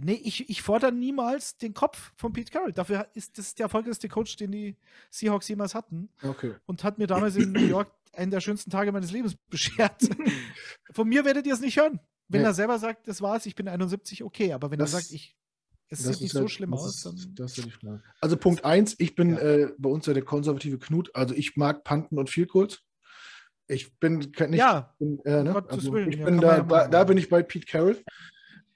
[0.00, 2.72] nee, ich, ich fordere niemals den Kopf von Pete Carroll.
[2.72, 4.76] Dafür ist das der erfolgreichste Coach, den die
[5.10, 6.54] Seahawks jemals hatten Okay.
[6.66, 10.02] und hat mir damals in New York einen der schönsten Tage meines Lebens beschert.
[10.92, 12.00] Von mir werdet ihr es nicht hören.
[12.28, 12.46] Wenn Nee.
[12.48, 15.36] er selber sagt, das war's, ich bin 71, okay, aber wenn Das- er sagt, ich,
[15.88, 17.34] es sieht nicht ist so schlimm aus, ist- dann.
[17.34, 18.02] Das ist die Frage.
[18.22, 19.40] Also Punkt eins, ich bin Ja.
[19.40, 21.14] äh, bei uns ja der konservative Knut.
[21.14, 22.80] Also ich mag Panten und Field Goals.
[23.68, 24.38] Ich bin nicht.
[24.54, 25.64] ja, bin, äh, ne?
[25.68, 26.90] also ich bin da, ja da, machen.
[26.90, 28.02] da bin ich bei Pete Carroll.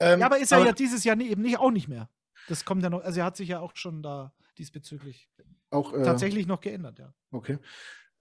[0.00, 2.08] Ähm, ja, aber ist er aber ja dieses Jahr nie- eben nicht, auch nicht mehr.
[2.48, 5.28] Das kommt ja noch, also er hat sich ja auch schon da diesbezüglich
[5.70, 7.12] auch äh, tatsächlich noch geändert, ja.
[7.30, 7.58] Okay.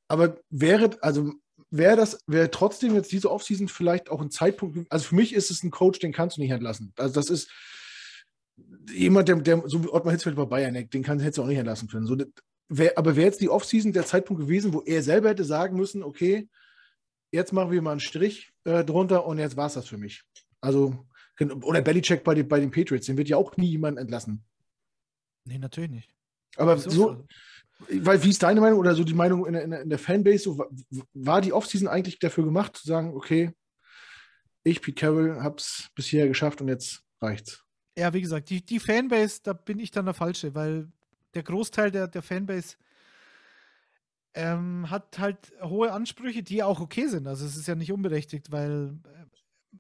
[0.07, 1.33] Aber wäre, also
[1.69, 5.51] wäre das, wäre trotzdem jetzt diese Offseason vielleicht auch ein Zeitpunkt, also für mich ist
[5.51, 6.93] es ein Coach, den kannst du nicht entlassen.
[6.97, 7.51] Also das ist
[8.91, 11.57] jemand, der, der so wie Ottmar Hitzfeld bei Bayern, den kann, hättest du auch nicht
[11.57, 12.07] entlassen können.
[12.07, 12.17] So,
[12.69, 16.03] wär, aber wäre jetzt die Offseason der Zeitpunkt gewesen, wo er selber hätte sagen müssen,
[16.03, 16.49] okay,
[17.31, 20.23] jetzt machen wir mal einen Strich äh, drunter und jetzt war es das für mich.
[20.61, 21.05] Also,
[21.39, 24.43] oder Belichick bei, den- bei den Patriots, den wird ja auch nie jemand entlassen.
[25.45, 26.09] Nee, natürlich nicht.
[26.57, 27.25] Aber so,
[27.89, 30.43] weil, wie ist deine Meinung oder so die Meinung in der, in in der Fanbase?
[30.45, 30.69] So, wa-
[31.13, 33.51] war die Offseason eigentlich dafür gemacht, zu sagen, okay,
[34.63, 37.63] ich, Pete Carroll, hab's bisher geschafft und jetzt reicht's?
[37.97, 40.89] Ja, wie gesagt, die, die Fanbase, da bin ich dann der Falsche, weil
[41.33, 42.77] der Großteil der, der Fanbase
[44.33, 47.27] ähm, hat halt hohe Ansprüche, die auch okay sind.
[47.27, 49.24] Also es ist ja nicht unberechtigt, weil äh,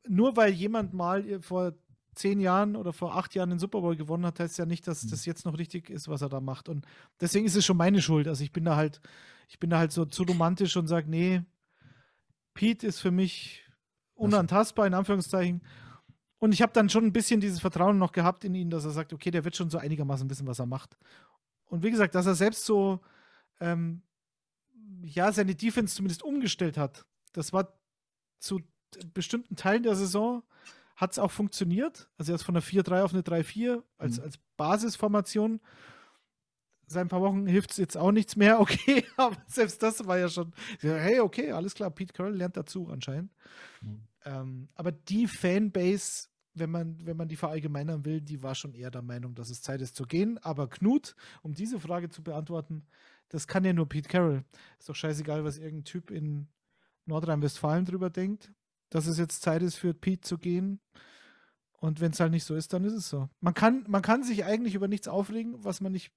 [0.07, 1.73] nur weil jemand mal äh, vor
[2.15, 5.05] zehn Jahren oder vor acht Jahren den Super Bowl gewonnen hat, heißt ja nicht, dass
[5.05, 6.69] das jetzt noch richtig ist, was er da macht.
[6.69, 6.85] Und
[7.19, 8.27] deswegen ist es schon meine Schuld.
[8.27, 9.01] Also ich bin da halt,
[9.49, 11.43] ich bin da halt so zu romantisch und sage, nee,
[12.53, 13.63] Pete ist für mich
[14.15, 15.61] unantastbar, in Anführungszeichen.
[16.39, 18.91] Und ich habe dann schon ein bisschen dieses Vertrauen noch gehabt in ihn, dass er
[18.91, 20.97] sagt, okay, der wird schon so einigermaßen wissen, was er macht.
[21.65, 23.01] Und wie gesagt, dass er selbst so,
[23.59, 24.01] ähm,
[25.01, 27.73] ja, seine Defense zumindest umgestellt hat, das war
[28.39, 28.61] zu
[29.13, 30.43] bestimmten Teilen der Saison,
[30.95, 32.09] hat es auch funktioniert.
[32.17, 34.23] Also ist von einer 4-3 auf eine 3-4 als, Mhm.
[34.23, 35.59] als Basisformation.
[36.87, 38.59] Seit ein paar Wochen hilft es jetzt auch nichts mehr,
[38.99, 42.89] okay, aber selbst das war ja schon, hey, okay, alles klar, Pete Carroll lernt dazu
[42.89, 43.31] anscheinend.
[43.81, 44.01] Mhm.
[44.23, 48.91] Ähm, aber die Fanbase, wenn man, wenn man die verallgemeinern will, die war schon eher
[48.91, 50.37] der Meinung, dass es Zeit ist zu gehen.
[50.37, 52.85] Aber Knut, um diese Frage zu beantworten,
[53.29, 54.43] das kann ja nur Pete Carroll.
[54.79, 56.47] Ist doch scheißegal, was irgendein Typ in
[57.07, 58.51] Nordrhein-Westfalen drüber denkt,
[58.89, 60.79] dass es jetzt Zeit ist für Pete zu gehen.
[61.77, 63.29] Und wenn es halt nicht so ist, dann ist es so.
[63.41, 66.11] Man kann, man kann sich eigentlich über nichts aufregen, was man nicht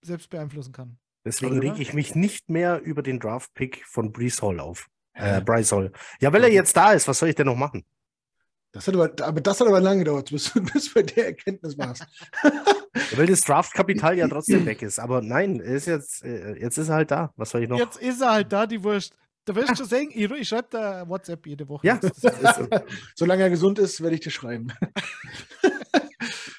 [0.00, 0.98] selbst beeinflussen kann.
[1.24, 1.72] Deswegen Oder?
[1.72, 4.88] reg ich mich nicht mehr über den Draft-Pick von Brees Hall auf.
[5.14, 5.92] Äh, Bryce Hall.
[6.20, 7.84] Ja, weil er jetzt da ist, was soll ich denn noch machen?
[8.72, 11.76] Das hat aber, aber das hat aber lange gedauert, bis, bis du bei der Erkenntnis
[11.76, 12.06] warst.
[13.14, 14.98] Weil das Draft-Kapital ja trotzdem weg ist.
[14.98, 17.32] Aber nein, ist jetzt, äh, jetzt ist er halt da.
[17.36, 17.78] Was soll ich noch?
[17.78, 19.14] Jetzt ist er halt da, die Wurst.
[19.44, 21.86] Da wirst du sehen, ich, ich schreibe da WhatsApp jede Woche.
[21.86, 22.28] Ja, so.
[23.16, 24.68] Solange er gesund ist, werde ich dir schreiben.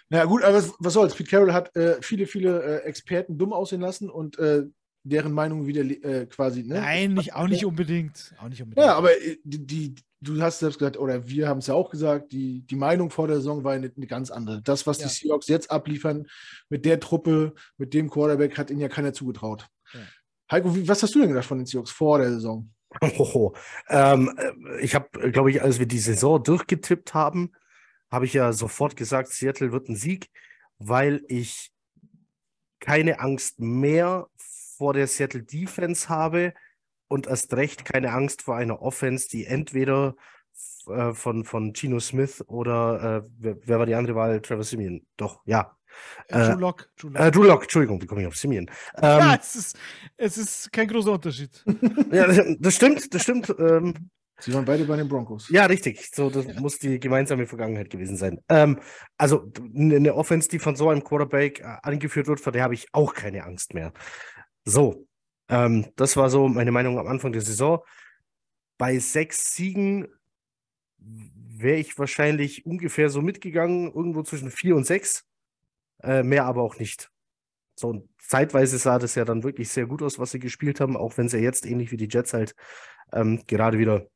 [0.09, 1.15] Na gut, aber was, was soll's?
[1.15, 4.63] Pete Carroll hat äh, viele, viele äh, Experten dumm aussehen lassen und äh,
[5.03, 6.63] deren Meinung wieder äh, quasi.
[6.63, 6.75] Ne?
[6.75, 8.33] Nein, nicht, auch nicht unbedingt.
[8.39, 8.85] Auch nicht unbedingt.
[8.85, 11.89] Ja, aber äh, die, die, du hast selbst gesagt, oder wir haben es ja auch
[11.89, 14.61] gesagt, die, die Meinung vor der Saison war eine, eine ganz andere.
[14.61, 15.07] Das, was Ja.
[15.07, 16.27] die Seahawks jetzt abliefern
[16.69, 19.67] mit der Truppe, mit dem Quarterback, hat ihnen ja keiner zugetraut.
[19.93, 19.99] Ja.
[20.51, 22.69] Heiko, was hast du denn gedacht von den Seahawks vor der Saison?
[23.01, 23.55] Hoho.
[23.89, 27.51] Ähm, äh, ich habe, glaube ich, als wir die Saison durchgetippt haben,
[28.11, 30.29] habe ich ja sofort gesagt, Seattle wird ein Sieg,
[30.77, 31.71] weil ich
[32.79, 34.27] keine Angst mehr
[34.77, 36.53] vor der Seattle Defense habe
[37.07, 40.15] und erst recht keine Angst vor einer Offense, die entweder
[40.87, 44.41] äh, von, von Geno Smith oder äh, wer, wer war die andere Wahl?
[44.41, 45.05] Trevor Simeon.
[45.17, 45.75] Doch, ja.
[46.27, 46.89] Äh, äh, Drew Lock.
[46.97, 47.21] Drew Lock.
[47.21, 48.69] Äh, Drew Lock, Entschuldigung, wie komme ich auf Simeon?
[48.97, 49.77] Ähm, ja, es ist,
[50.17, 51.63] es ist kein großer Unterschied.
[52.11, 52.27] ja,
[52.59, 53.53] das, stimmt, das stimmt.
[53.59, 55.47] Ähm, Sie waren beide bei den Broncos.
[55.49, 56.09] Ja, richtig.
[56.13, 58.41] So, das muss die gemeinsame Vergangenheit gewesen sein.
[58.49, 58.79] Ähm,
[59.17, 62.73] also eine eine Offense, die von so einem Quarterback äh, angeführt wird, vor der habe
[62.73, 63.93] ich auch keine Angst mehr.
[64.65, 65.07] So,
[65.49, 67.79] ähm, das war so meine Meinung am Anfang der Saison.
[68.77, 70.07] Bei sechs Siegen
[70.97, 75.25] wäre ich wahrscheinlich ungefähr so mitgegangen, irgendwo zwischen vier und sechs.
[76.03, 77.09] Äh, mehr aber auch nicht.
[77.75, 80.97] So, und zeitweise sah das ja dann wirklich sehr gut aus, was sie gespielt haben,
[80.97, 82.55] auch wenn sie jetzt ähnlich wie die Jets halt
[83.13, 84.07] ähm, gerade wieder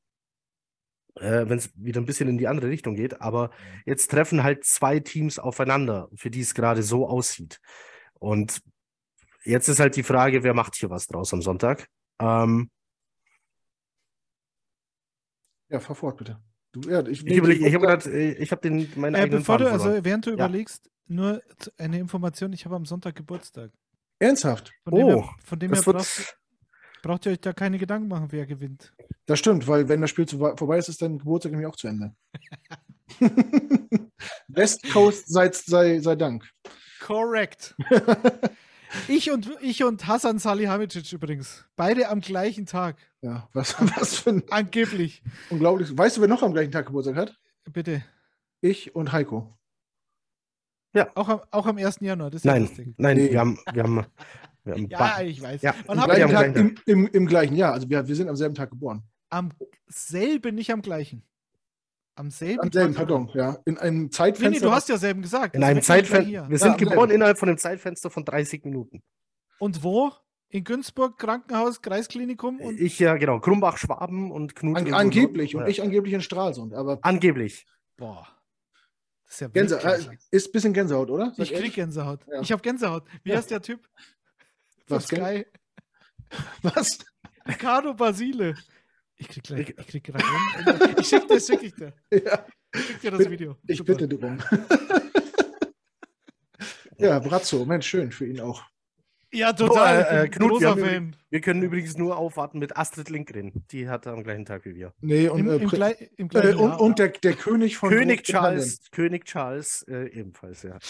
[1.15, 3.21] äh, wenn es wieder ein bisschen in die andere Richtung geht.
[3.21, 3.51] Aber
[3.85, 7.59] jetzt treffen halt zwei Teams aufeinander, für die es gerade so aussieht.
[8.15, 8.61] Und
[9.43, 11.88] jetzt ist halt die Frage, wer macht hier was draus am Sonntag?
[12.19, 12.69] Ähm,
[15.69, 16.39] Ja, fahr fort, bitte.
[16.71, 19.57] Du, ja, ich ich ich habe gerade, äh, ich habe den meinen Äh, eigenen bevor
[19.57, 20.05] du, Faden also verloren.
[20.05, 20.35] während du Ja.
[20.35, 21.41] überlegst, nur
[21.77, 23.71] eine Information, ich habe am Sonntag Geburtstag.
[24.19, 24.71] Ernsthaft?
[24.83, 26.37] Von dem her, Oh, von dem her braucht,
[27.03, 28.93] braucht ihr euch da keine Gedanken machen, wer gewinnt.
[29.25, 31.87] Das stimmt, weil wenn das Spiel zu, vorbei ist, ist dein Geburtstag nämlich auch zu
[31.87, 32.15] Ende.
[34.47, 36.49] West Coast sei, sei, sei Dank.
[36.99, 37.75] Correct.
[39.07, 41.65] ich, und, ich und Hasan Salihamidzic übrigens.
[41.75, 42.97] Beide am gleichen Tag.
[43.21, 45.21] Ja, was, was für ein Angeblich.
[45.49, 45.95] unglaublich.
[45.95, 47.37] Weißt du, wer noch am gleichen Tag Geburtstag hat?
[47.71, 48.03] Bitte.
[48.61, 49.57] Ich und Heiko.
[51.15, 51.97] Auch am, auch am 1.
[52.01, 52.29] Januar.
[52.31, 52.93] Das ist ja nein, lustig.
[52.97, 53.31] nein, Nee.
[53.31, 54.05] wir haben, wir haben,
[54.63, 55.61] wir haben Ja, ba- ich weiß.
[55.61, 57.73] Ja, Wann ihr gleichen Tag im, im, im gleichen Jahr.
[57.73, 59.03] Also wir, wir sind am selben Tag geboren.
[59.29, 59.51] am
[59.88, 61.23] selben, nicht am gleichen.
[62.15, 62.61] Am selben.
[62.61, 63.07] Am selben, Tag.
[63.07, 63.57] pardon, ja.
[63.65, 64.65] In einem Nee, nee, Zeitfenster.
[64.65, 65.55] du hast ja selben gesagt.
[65.55, 66.49] in einem im Zeitfenster.
[66.49, 67.11] Wir sind am geboren selben.
[67.13, 69.03] innerhalb von einem Zeitfenster von 30 Minuten.
[69.59, 70.11] Und wo?
[70.49, 73.39] In Günzburg, Krankenhaus, Kreisklinikum und Ich ja, genau.
[73.39, 74.77] Krumbach, Schwaben und Knut.
[74.77, 75.67] An, in- angeblich und Ja.
[75.67, 76.73] ich angeblich in Stralsund.
[76.73, 77.67] Aber Angeblich.
[77.97, 78.25] boah.
[79.28, 81.25] Das ist ja Gänse, äh, ist ein bisschen Gänsehaut, oder?
[81.36, 81.73] Sag Ich krieg ehrlich?
[81.75, 82.21] Gänsehaut.
[82.32, 82.41] Ja.
[82.41, 83.03] Ich habe Gänsehaut.
[83.23, 83.88] Wie heißt der Typ?
[84.88, 85.45] Was, Sky.
[86.61, 86.99] Was?
[87.45, 88.55] Ricardo Basile.
[89.17, 90.99] Ich krieg gleich, Ich- krieg Gänsehaut.
[90.99, 91.93] Ich schick das schick ich dir.
[92.11, 93.57] Ja, Ich schick dir das Video.
[93.67, 93.95] ich Super.
[93.95, 94.38] bitte drum.
[96.97, 98.63] ja, Brazzo, Mensch, schön für ihn auch.
[99.34, 100.07] Ja, total.
[100.09, 101.15] Oh, äh, bin Knut, wir haben Fan.
[101.30, 103.51] Wir können übrigens nur aufwarten mit Astrid Lindgren.
[103.71, 104.93] Die hatte am gleichen Tag wie wir.
[105.01, 106.82] Nee, und, Im, äh, im, Glei- im äh, gleichen und, Jahr.
[106.82, 108.23] und der, der König von König.
[108.23, 110.78] Charles, König Charles äh, ebenfalls, ja.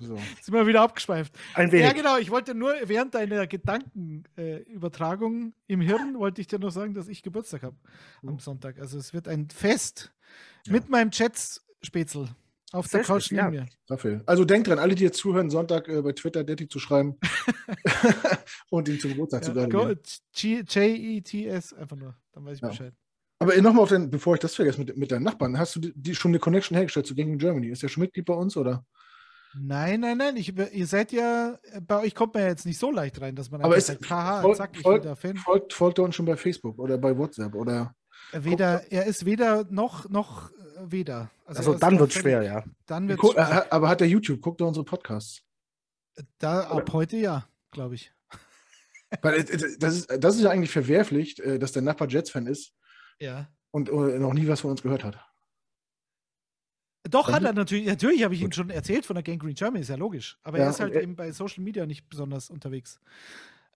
[0.00, 0.16] So.
[0.42, 1.32] Sind wir wieder abgeschweift.
[1.54, 1.86] Ein wenig.
[1.86, 2.18] Ja, genau.
[2.18, 6.94] Ich wollte nur während deiner Gedankenübertragung äh, Übertragung im Hirn, wollte ich dir noch sagen,
[6.94, 7.76] dass ich Geburtstag habe
[8.26, 8.78] am Sonntag.
[8.80, 10.12] Also es wird ein Fest
[10.68, 12.28] mit meinem Chats-Spätzl
[12.74, 13.50] auf Sehr der Couch neben ja.
[13.50, 13.66] mir.
[13.86, 14.22] Dafür.
[14.26, 17.16] Also denkt dran, alle, die jetzt zuhören, Sonntag äh, bei Twitter Detti zu schreiben
[18.70, 20.00] und ihn zum Geburtstag zu Ja, go- gratulieren.
[20.68, 22.14] J-E-T-S, einfach nur.
[22.32, 22.68] Dann weiß ich Ja.
[22.68, 22.92] Bescheid.
[23.38, 25.92] Aber nochmal auf den, bevor ich das vergesse, mit, mit deinen Nachbarn, hast du die,
[25.94, 27.68] die schon eine Connection hergestellt zu Gaming Germany?
[27.68, 28.84] Ist der schon Mitglied bei uns oder?
[29.56, 30.36] Nein, nein, nein.
[30.36, 33.50] Ich, ihr seid ja, bei euch kommt man ja jetzt nicht so leicht rein, dass
[33.50, 35.36] man Aber einfach ist- sagt, haha, voll- zack, ich bin der Fan.
[35.36, 37.94] Folgt, folgt er uns schon bei Facebook oder bei WhatsApp oder?
[38.32, 40.54] Weder, er ist weder noch, noch äh,
[40.86, 41.30] weder.
[41.44, 42.64] Also ist dann wird völlig- schwer, ja.
[42.86, 43.40] Dann wird Guck, äh,
[43.70, 44.40] aber hat er YouTube?
[44.40, 45.42] Guckt er unsere Podcasts?
[46.38, 48.12] da ab heute ja, glaube ich.
[49.22, 49.44] Weil äh,
[49.78, 52.72] das ist, das ist ja eigentlich verwerflich, äh, dass der Nachbar Jets-Fan ist
[53.18, 53.48] Ja.
[53.72, 55.18] und noch nie was von uns gehört hat.
[57.10, 57.86] Doch, hat er natürlich.
[57.86, 60.38] Natürlich habe ich ihm schon erzählt von der Gang Green Germany, ist ja logisch.
[60.42, 62.98] Aber Ja, er ist halt er- eben bei Social Media nicht besonders unterwegs.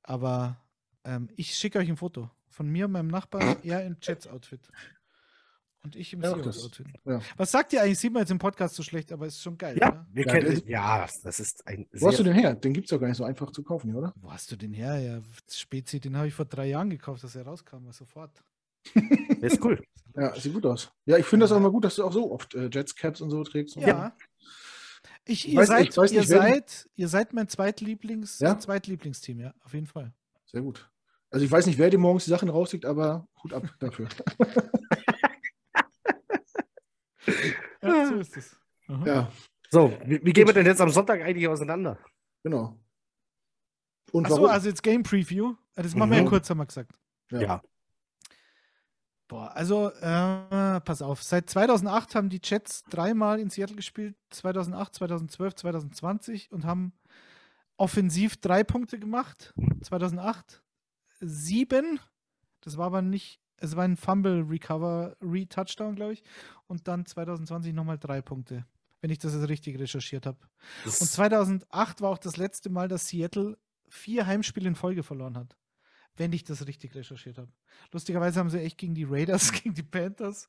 [0.02, 0.56] Aber
[1.04, 4.60] ähm, ich schicke euch ein Foto von mir und meinem Nachbarn, er im Jets-Outfit.
[5.84, 6.70] Und ich im Ja, das-
[7.04, 7.20] ja.
[7.36, 7.98] Was sagt ihr eigentlich?
[8.00, 9.78] Sieht man jetzt im Podcast so schlecht, aber ist schon geil.
[9.80, 10.06] Ja, Oder?
[10.12, 12.54] wir Ja, kennen, das- ja, das ist ein Wo hast du den her?
[12.54, 14.12] Den gibt es doch gar nicht so einfach zu kaufen, oder?
[14.16, 14.98] Wo hast du den her?
[14.98, 18.42] Ja, Spezi, den habe ich vor drei Jahren gekauft, dass er rauskam, sofort.
[18.94, 19.80] der ist cool.
[20.16, 20.90] Ja, sieht gut aus.
[21.06, 23.30] Ja, ich finde das auch immer gut, dass du auch so oft äh, Jets-Caps und
[23.30, 23.76] so trägst.
[23.76, 24.16] Und Ja.
[25.24, 28.38] Ich, Ich ihr, weiß- seid, ich weiß ihr, nicht, den- seid, ihr seid mein Zweitlieblings,
[28.40, 28.58] Ja?
[28.58, 30.12] Zweitlieblingsteam, ja, auf jeden Fall.
[30.46, 30.90] Sehr gut.
[31.30, 34.08] Also ich weiß nicht, wer dir morgens die Sachen rauslegt, aber Hut ab dafür.
[37.82, 38.56] Ja, so ist es.
[38.88, 39.06] Aha.
[39.06, 39.32] ja,
[39.70, 41.98] So, wie, wie gehen wir denn jetzt am Sonntag eigentlich auseinander?
[42.42, 42.76] genau.
[44.10, 44.50] Und Achso, warum?
[44.50, 45.54] also jetzt Game Preview.
[45.74, 46.28] Das machen wir ja Mhm.
[46.28, 46.92] kurz, haben wir gesagt.
[47.30, 47.40] ja.
[47.40, 47.62] Ja.
[49.28, 51.22] Boah, also, äh, pass auf.
[51.22, 54.16] Seit 2008 haben die Jets dreimal in Seattle gespielt.
[54.30, 56.94] 2008, 2012, 2020 und haben
[57.76, 59.52] offensiv drei Punkte gemacht.
[59.82, 60.62] 2008
[61.20, 62.00] sieben.
[62.62, 66.22] Das war aber nicht, es war ein Fumble Recover, Re-Touchdown, glaube ich.
[66.66, 68.66] Und dann 2020 nochmal drei Punkte,
[69.00, 70.38] wenn ich das jetzt richtig recherchiert habe.
[70.84, 73.58] Und 2008 war auch das letzte Mal, dass Seattle
[73.88, 75.56] vier Heimspiele in Folge verloren hat.
[76.16, 77.52] Wenn ich das richtig recherchiert habe.
[77.92, 80.48] Lustigerweise haben sie echt gegen die Raiders, gegen die Panthers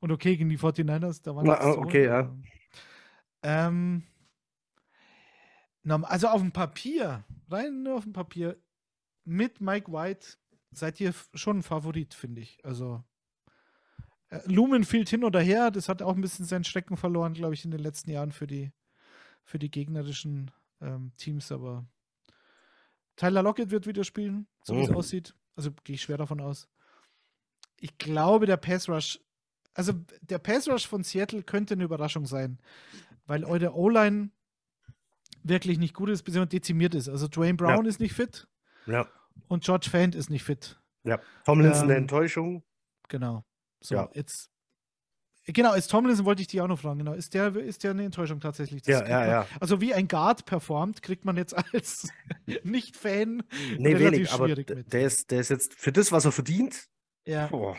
[0.00, 1.22] und okay, gegen die 49ers.
[1.22, 2.34] Da waren Na, das okay, ja.
[3.42, 4.02] Ähm,
[5.84, 8.58] also auf dem Papier, rein nur auf dem Papier,
[9.24, 10.36] mit Mike White
[10.76, 12.64] seid ihr schon ein Favorit, finde ich.
[12.64, 13.02] Also
[14.30, 17.64] äh, Lumenfield hin oder her, das hat auch ein bisschen seinen Schrecken verloren, glaube ich,
[17.64, 18.72] in den letzten Jahren für die,
[19.44, 21.86] für die gegnerischen ähm, Teams, aber
[23.16, 24.96] Tyler Lockett wird wieder spielen, so wie es Mhm.
[24.96, 25.34] aussieht.
[25.56, 26.68] Also gehe ich schwer davon aus.
[27.78, 29.20] Ich glaube, der Pass Rush,
[29.74, 29.92] also
[30.22, 32.58] der Pass Rush von Seattle könnte eine Überraschung sein,
[33.26, 34.30] weil eure O-Line
[35.44, 37.08] wirklich nicht gut ist, beziehungsweise dezimiert ist.
[37.08, 38.48] Also Dwayne Brown ist nicht fit
[38.86, 39.06] ja,
[39.48, 40.80] und George Fant ist nicht fit.
[41.04, 41.18] ja.
[41.44, 42.62] Tomlinson eine Ähm, Enttäuschung.
[43.08, 43.44] Genau.
[43.80, 44.10] So, Ja.
[44.14, 44.50] jetzt.
[45.46, 47.00] Genau, als Tomlinson wollte ich dich auch noch fragen.
[47.00, 48.80] Genau, ist der, ist der eine Enttäuschung tatsächlich?
[48.82, 49.46] Das Ja, ja, man- ja.
[49.60, 52.08] Also wie ein Guard performt, kriegt man jetzt als
[52.64, 53.42] Nicht-Fan
[53.78, 54.92] Nee, relativ wenig, aber schwierig d- mit.
[54.92, 56.86] der ist, der ist jetzt für das, was er verdient.
[57.26, 57.48] Ja.
[57.48, 57.76] Boah.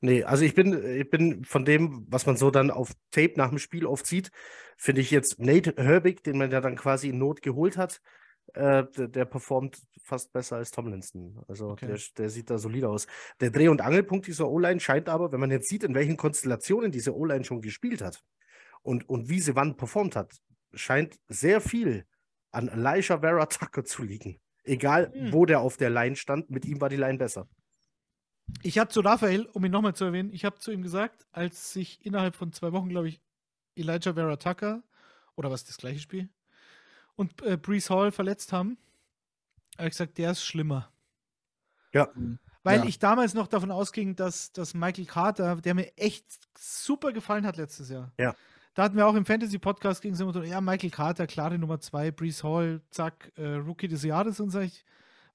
[0.00, 3.48] Nee, also ich bin, ich bin von dem, was man so dann auf Tape nach
[3.48, 4.30] dem Spiel oft sieht,
[4.76, 8.00] finde ich jetzt Nate Herbig, den man ja dann quasi in Not geholt hat,
[8.54, 11.42] äh, der, der performt fast besser als Tomlinson.
[11.48, 11.86] Also Okay.
[11.86, 13.06] der, der sieht da solide aus.
[13.40, 16.90] Der Dreh- und Angelpunkt dieser O-Line scheint aber, wenn man jetzt sieht, in welchen Konstellationen
[16.90, 18.22] diese O-Line schon gespielt hat
[18.82, 20.36] und, und wie sie wann performt hat,
[20.72, 22.06] scheint sehr viel
[22.50, 24.40] an Elijah Vera Tucker zu liegen.
[24.64, 25.32] Egal, Hm.
[25.32, 27.48] wo der auf der Line stand, mit ihm war die Line besser.
[28.62, 31.72] Ich habe zu Raphael, um ihn nochmal zu erwähnen, ich habe zu ihm gesagt, als
[31.72, 33.20] sich innerhalb von zwei Wochen, glaube ich,
[33.74, 34.82] Elijah Vera Tucker,
[35.36, 36.28] oder was das gleiche Spiel,
[37.18, 38.78] und äh, Brees Hall verletzt haben,
[39.76, 40.90] habe ich gesagt, der ist schlimmer.
[41.92, 42.08] Ja.
[42.62, 42.84] Weil Ja.
[42.86, 46.26] ich damals noch davon ausging, dass, dass Michael Carter, der mir echt
[46.56, 48.12] super gefallen hat letztes Jahr.
[48.18, 48.34] Ja.
[48.74, 52.44] Da hatten wir auch im Fantasy-Podcast gegen so, ja, Michael Carter, klare Nummer zwei, Brees
[52.44, 54.84] Hall, zack, äh, Rookie des Jahres und sag ich,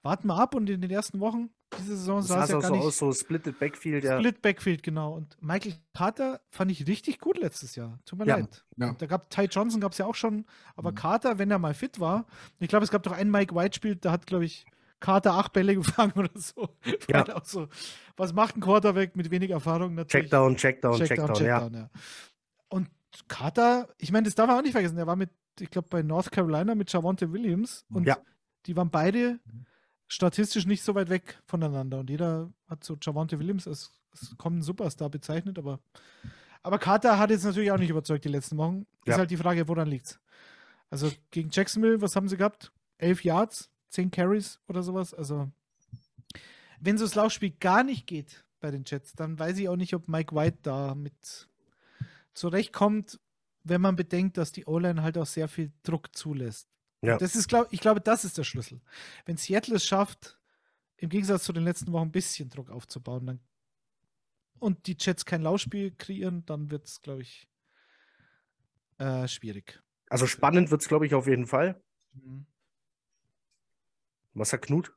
[0.03, 1.49] warten wir ab und in den ersten Wochen
[1.79, 4.19] diese Saison Das sah es ja auch gar so nicht aus, so Splitted Backfield, ja.
[4.19, 5.13] Split Backfield, genau.
[5.15, 7.97] Und Michael Carter fand ich richtig gut letztes Jahr.
[8.05, 8.63] Tut mir Ja, leid.
[8.77, 8.93] ja.
[8.99, 10.95] Da gab Ty Johnson gab es ja auch schon, aber Mhm.
[10.95, 12.25] Carter, wenn er mal fit war,
[12.59, 14.65] ich glaube, es gab doch einen Mike White Spiel, da hat, glaube ich,
[14.99, 16.69] Carter acht Bälle gefangen oder so.
[17.09, 17.25] Ja.
[17.43, 17.67] So.
[18.17, 19.95] Was macht ein Quarterback mit wenig Erfahrung?
[19.95, 20.25] Natürlich.
[20.25, 21.59] Checkdown, Checkdown, Checkdown, Checkdown, ja.
[21.59, 21.89] Checkdown, ja.
[22.69, 22.89] Und
[23.27, 26.03] Carter, ich meine, das darf man auch nicht vergessen, er war mit, ich glaube, bei
[26.03, 28.17] North Carolina mit Javonte Williams und Ja.
[28.67, 29.39] die waren beide
[30.07, 31.99] statistisch nicht so weit weg voneinander.
[31.99, 35.79] Und jeder hat so Javonte Williams als, als kommenden Superstar bezeichnet, aber,
[36.61, 38.85] aber Carter hat jetzt natürlich auch nicht überzeugt die letzten Wochen.
[39.05, 39.13] Ja.
[39.13, 40.19] Ist halt die Frage, woran liegt's?
[40.89, 42.71] Also gegen Jacksonville, was haben sie gehabt?
[42.97, 45.13] Elf Yards, zehn Carries oder sowas.
[45.13, 45.49] Also
[46.79, 49.93] wenn so das Laufspiel gar nicht geht bei den Jets, dann weiß ich auch nicht,
[49.93, 51.47] ob Mike White da mit
[52.33, 53.19] zurechtkommt,
[53.63, 56.67] wenn man bedenkt, dass die O-Line halt auch sehr viel Druck zulässt.
[57.03, 57.17] Ja.
[57.17, 58.79] Das ist, glaub, ich glaube, das ist der Schlüssel.
[59.25, 60.39] Wenn Seattle es schafft,
[60.95, 63.39] im Gegensatz zu den letzten Wochen ein bisschen Druck aufzubauen, dann
[64.59, 67.49] und die Jets kein Laufspiel kreieren, dann wird es, glaube ich,
[68.97, 69.83] äh, schwierig.
[70.09, 71.81] Also spannend wird es, glaube ich, auf jeden Fall.
[72.13, 72.45] Mhm.
[74.33, 74.93] Was sagt Knut?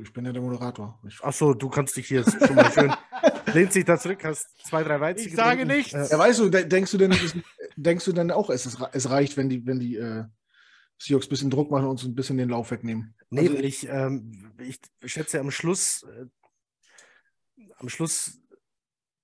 [0.00, 0.98] Ich bin ja der Moderator.
[1.06, 2.92] Ich, Achso, du kannst dich hier jetzt schon mal schön.
[3.54, 5.28] Lehnt sich da zurück, hast zwei, drei Weizen.
[5.28, 5.76] Ich sage getrunken.
[5.76, 5.92] nichts.
[5.92, 7.14] Äh, ja, weißt du, de denkst du denn,
[7.76, 10.24] denkst du denn auch, es, ist, es reicht, wenn die, wenn die äh,
[10.98, 13.14] Seahawks ein bisschen Druck machen und uns ein bisschen den Lauf wegnehmen?
[13.30, 16.26] Nee, Also- ich, ähm, ich schätze am Schluss, äh,
[17.76, 18.40] am Schluss,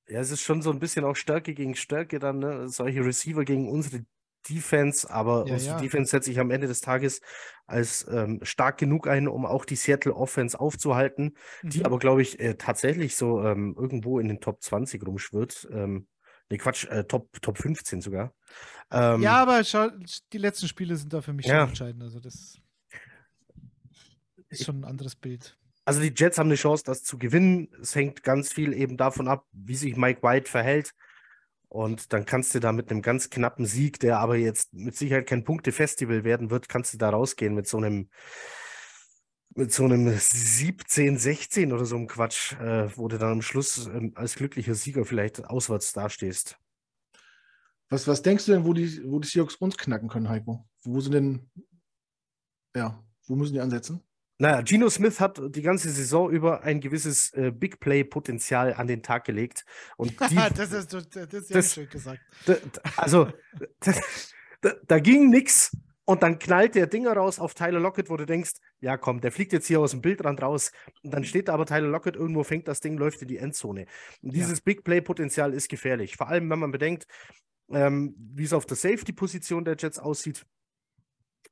[0.09, 2.69] ja, es ist schon so ein bisschen auch Stärke gegen Stärke dann, ne?
[2.69, 4.05] Solche Receiver gegen unsere
[4.49, 5.81] Defense, aber Ja, unsere ja.
[5.81, 7.23] Defense setze ich am Ende des Tages
[7.67, 11.87] als ähm, stark genug ein, um auch die Seattle Offense aufzuhalten, die Mhm.
[11.87, 15.67] aber, glaube ich, äh, tatsächlich so ähm, irgendwo in den Top 20 rumschwirrt.
[15.73, 16.07] Ähm,
[16.55, 18.33] nee, Quatsch, äh, Top, Top 15 sogar.
[18.91, 19.89] Ähm, ja, aber schau,
[20.33, 21.61] die letzten Spiele sind da für mich Ja.
[21.61, 22.03] schon entscheidend.
[22.03, 22.59] Also das
[24.49, 25.59] ist schon ein anderes Bild.
[25.85, 27.69] Also die Jets haben eine Chance, das zu gewinnen.
[27.81, 30.95] Es hängt ganz viel eben davon ab, wie sich Mike White verhält.
[31.69, 35.27] Und dann kannst du da mit einem ganz knappen Sieg, der aber jetzt mit Sicherheit
[35.27, 38.09] kein Punktefestival werden wird, kannst du da rausgehen mit so einem
[39.55, 43.87] mit so einem 17, 16 oder so einem Quatsch, äh, wo du dann am Schluss
[43.87, 46.59] ähm, als glücklicher Sieger vielleicht auswärts dastehst.
[47.89, 50.67] Was, was denkst du denn, wo die, wo die Seahawks uns knacken können, Heiko?
[50.83, 51.51] Wo sind denn,
[52.75, 54.03] ja, wo müssen die ansetzen?
[54.39, 59.03] Naja, Geno Smith hat die ganze Saison über ein gewisses äh, Big Play-Potenzial an den
[59.03, 59.65] Tag gelegt.
[59.97, 62.21] Und die, das ist, das, ist ja das- schön gesagt.
[62.97, 63.29] Also,
[63.79, 63.93] da,
[64.61, 68.27] da, da ging nix und dann knallt der Dinger raus auf Tyler Lockett, wo du
[68.27, 70.71] denkst, ja komm, der fliegt jetzt hier aus dem Bildrand raus
[71.03, 73.87] und dann steht da aber Tyler Lockett irgendwo, fängt das Ding, läuft in die Endzone.
[74.23, 77.07] Und dieses Big Play-Potenzial ist gefährlich, vor allem wenn man bedenkt,
[77.71, 80.45] ähm, wie es auf der Safety-Position der Jets aussieht,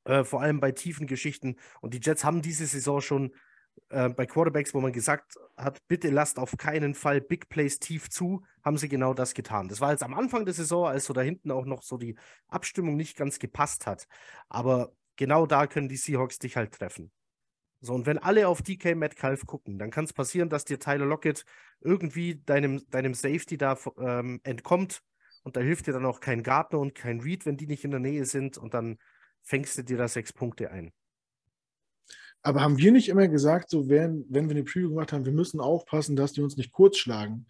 [0.04, 1.56] äh, vor allem bei tiefen Geschichten.
[1.80, 3.32] Und die Jets haben diese Saison schon
[3.88, 8.10] äh, bei Quarterbacks, wo man gesagt hat, bitte lasst auf keinen Fall Big Plays tief
[8.10, 9.68] zu, haben sie genau das getan.
[9.68, 12.16] Das war jetzt am Anfang der Saison, als so da hinten auch noch so die
[12.48, 14.06] Abstimmung nicht ganz gepasst hat.
[14.48, 17.12] Aber genau da können die Seahawks dich halt treffen.
[17.80, 21.04] So, und wenn alle auf DK Metcalf gucken, dann kann es passieren, dass dir Tyler
[21.04, 21.44] Lockett
[21.80, 25.02] irgendwie deinem, deinem Safety da ähm, entkommt
[25.42, 27.90] und da hilft dir dann auch kein Gardner und kein Reed, wenn die nicht in
[27.90, 28.98] der Nähe sind und dann
[29.42, 30.92] fängst du dir da sechs Punkte ein.
[32.42, 35.32] Aber haben wir nicht immer gesagt, so wenn, wenn wir eine Preview gemacht haben, wir
[35.32, 37.46] müssen aufpassen, dass die uns nicht kurz schlagen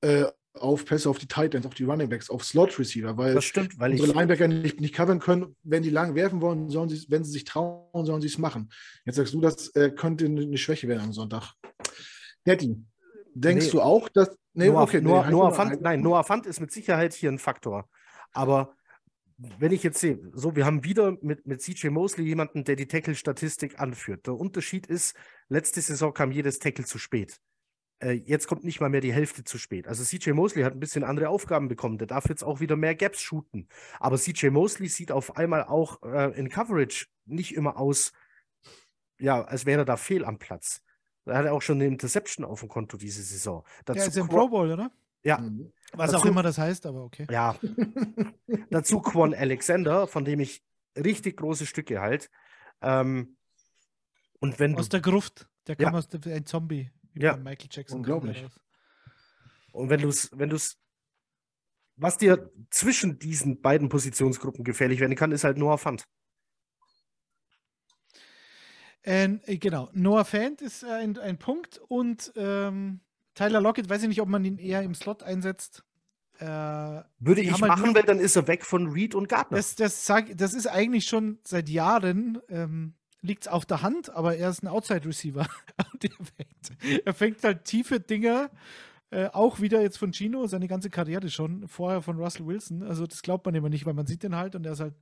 [0.00, 0.24] äh,
[0.54, 3.44] auf Pässe auf die Tight Ends, auf die Running Backs, auf Slot Receiver, weil Das
[3.44, 5.54] stimmt, weil ich, unsere Linebacker nicht, nicht covern können.
[5.62, 8.70] Wenn die lang werfen wollen, sollen sie, wenn sie sich trauen, sollen sie es machen.
[9.04, 11.52] Jetzt sagst du, das äh, könnte eine Schwäche werden am Sonntag.
[12.46, 12.82] Detti,
[13.34, 13.72] denkst Nee.
[13.72, 16.60] du auch, dass, Nee, Noah, okay, nee, Noah, Heiko Noah Heiko- nein, Noah Fant ist
[16.60, 17.86] mit Sicherheit hier ein Faktor.
[18.32, 18.74] Aber
[19.38, 22.88] wenn ich jetzt sehe, so, wir haben wieder mit, mit CJ Mosley jemanden, der die
[22.88, 24.26] Tackle-Statistik anführt.
[24.26, 25.14] Der Unterschied ist,
[25.48, 27.38] letzte Saison kam jedes Tackle zu spät.
[27.98, 29.88] Äh, jetzt kommt nicht mal mehr die Hälfte zu spät.
[29.88, 31.98] Also CJ Mosley hat ein bisschen andere Aufgaben bekommen.
[31.98, 33.68] Der darf jetzt auch wieder mehr Gaps shooten.
[34.00, 38.12] Aber CJ Mosley sieht auf einmal auch äh, in Coverage nicht immer aus,
[39.18, 40.82] ja, als wäre er da fehl am Platz.
[41.24, 43.64] Da hat er auch schon eine Interception auf dem Konto diese Saison.
[43.84, 44.92] Dazu ist im Pro Bowl, oder?
[45.26, 45.72] Ja, Mhm.
[45.92, 47.26] Was Dazu- auch immer das heißt, aber okay.
[47.30, 47.56] ja.
[48.70, 50.62] Dazu Quan Alexander, von dem ich
[50.96, 52.30] richtig große Stücke halt.
[52.82, 53.36] Ähm,
[54.40, 55.48] und wenn Aus du, der Gruft.
[55.66, 55.86] Der Ja.
[55.86, 56.90] kam aus der, ein Zombie.
[57.12, 57.36] Wie Ja.
[57.36, 57.98] Michael Jackson.
[57.98, 58.44] Unglaublich.
[59.72, 60.76] und wenn du es, wenn du es,
[61.96, 66.04] was dir zwischen diesen beiden Positionsgruppen gefährlich werden kann, ist halt Noah Fant.
[69.02, 69.28] Äh,
[69.58, 69.88] genau.
[69.92, 73.00] Noah Fant ist äh, ein, ein Punkt und ähm,
[73.36, 75.84] Tyler Lockett, weiß ich nicht, ob man ihn eher im Slot einsetzt.
[76.38, 76.44] Äh,
[77.20, 79.56] Würde ich halt machen, nur- weil dann ist er weg von Reed und Gardner.
[79.56, 84.10] das, das, sag, das ist eigentlich schon seit Jahren, ähm, liegt es auf der Hand,
[84.10, 85.46] aber er ist ein Outside-Receiver.
[87.04, 88.50] Er, fängt, halt tiefe Dinger,
[89.10, 92.82] äh, auch wieder jetzt von Gino, seine ganze Karriere schon, vorher von Russell Wilson.
[92.82, 94.94] Also das glaubt man immer nicht, weil man sieht den halt und er ist halt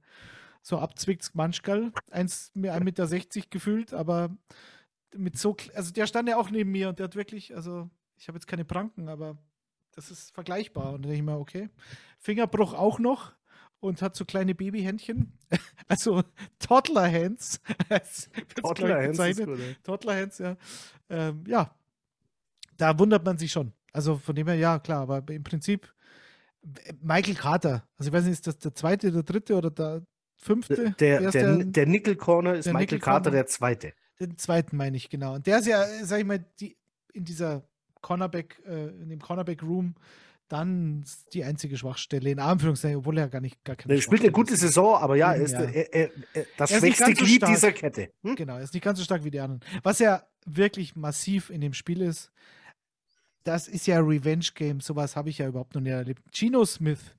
[0.63, 3.07] so abzwickt Manschgal, 1,60 Meter
[3.51, 4.31] gefühlt, aber
[5.17, 7.91] mit so, also der stand ja auch neben mir und der hat wirklich, also
[8.25, 9.37] ich habe jetzt keine Pranken, aber
[9.95, 10.95] das ist vergleichbar.
[10.95, 11.69] Und dann denke ich mir, okay,
[12.19, 13.35] Fingerbruch auch noch
[13.81, 15.39] und hat so kleine Babyhändchen,
[15.89, 16.23] also
[16.59, 17.61] Toddler-Hands.
[17.91, 19.47] Es wird's, glaub ich, Toddler Hands ist bezeichnet.
[19.47, 19.77] gut, ey.
[19.83, 20.57] Toddler-Hands, ja.
[21.11, 21.79] Ähm, ja,
[22.79, 23.75] da wundert man sich schon.
[23.93, 25.93] Also von dem her, ja, klar, aber im Prinzip
[27.03, 30.93] Michael Carter, also ich weiß nicht, ist das der zweite, der dritte oder der fünfte?
[30.93, 33.37] Der, ist der, der Nickel Corner ist der Michael Nickel Carter, Corner?
[33.37, 33.93] der zweite.
[34.19, 35.35] Den zweiten meine ich, genau.
[35.35, 36.79] Und der ist ja, sag ich mal, die,
[37.13, 37.69] in dieser
[38.05, 39.95] Cornerback, äh, in dem Cornerback-Room
[40.49, 44.31] dann die einzige Schwachstelle, in Anführungszeichen, obwohl er gar nicht gar keine Der spielt eine
[44.31, 44.55] gute.
[44.57, 45.63] Saison, aber ja, er ist ja.
[45.63, 48.11] Er, er, er, das Er schwächste so Glied dieser Kette.
[48.23, 48.37] Hm?
[48.37, 49.61] Genau, er ist nicht ganz so stark wie die anderen.
[49.83, 52.31] Was ja wirklich massiv in dem Spiel ist,
[53.43, 54.81] das ist ja Revenge Game.
[54.81, 56.23] Sowas habe ich ja überhaupt noch nie erlebt.
[56.31, 57.17] Gino Smith,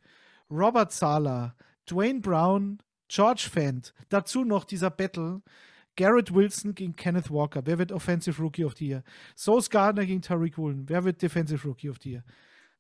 [0.52, 1.56] Robert Sala,
[1.90, 5.42] Dwayne Brown, George Fent, dazu noch dieser Battle.
[5.96, 7.62] Garrett Wilson gegen Kenneth Walker.
[7.66, 9.04] Wer wird Offensive Rookie of the Year?
[9.36, 10.88] Sauce Gardner gegen Tariq Woolen.
[10.90, 12.24] Wer wird Defensive Rookie of the Year?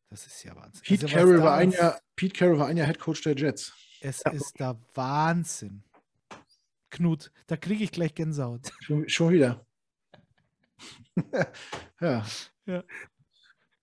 [0.09, 0.81] Das ist ja Wahnsinn.
[0.83, 3.73] Pete, Also, Carroll war ein Jahr, Pete Carroll war ein Jahr Head Coach der Jets.
[4.01, 5.83] Es ist der Wahnsinn.
[6.91, 8.71] Knut, da kriege ich gleich Gänsehaut.
[8.81, 9.65] Schon, schon wieder.
[12.01, 12.23] ja.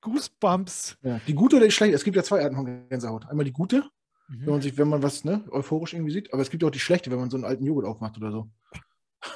[0.01, 0.97] Goosebumps.
[1.03, 1.21] ja.
[1.27, 1.95] Die gute oder die schlechte?
[1.95, 3.27] Es gibt ja zwei Arten von Gänsehaut.
[3.29, 3.85] Einmal die gute,
[4.29, 4.41] Mhm.
[4.47, 6.79] wenn man sich, wenn man was ne, euphorisch irgendwie sieht, aber es gibt auch die
[6.79, 8.49] schlechte, wenn man so einen alten Joghurt aufmacht oder so.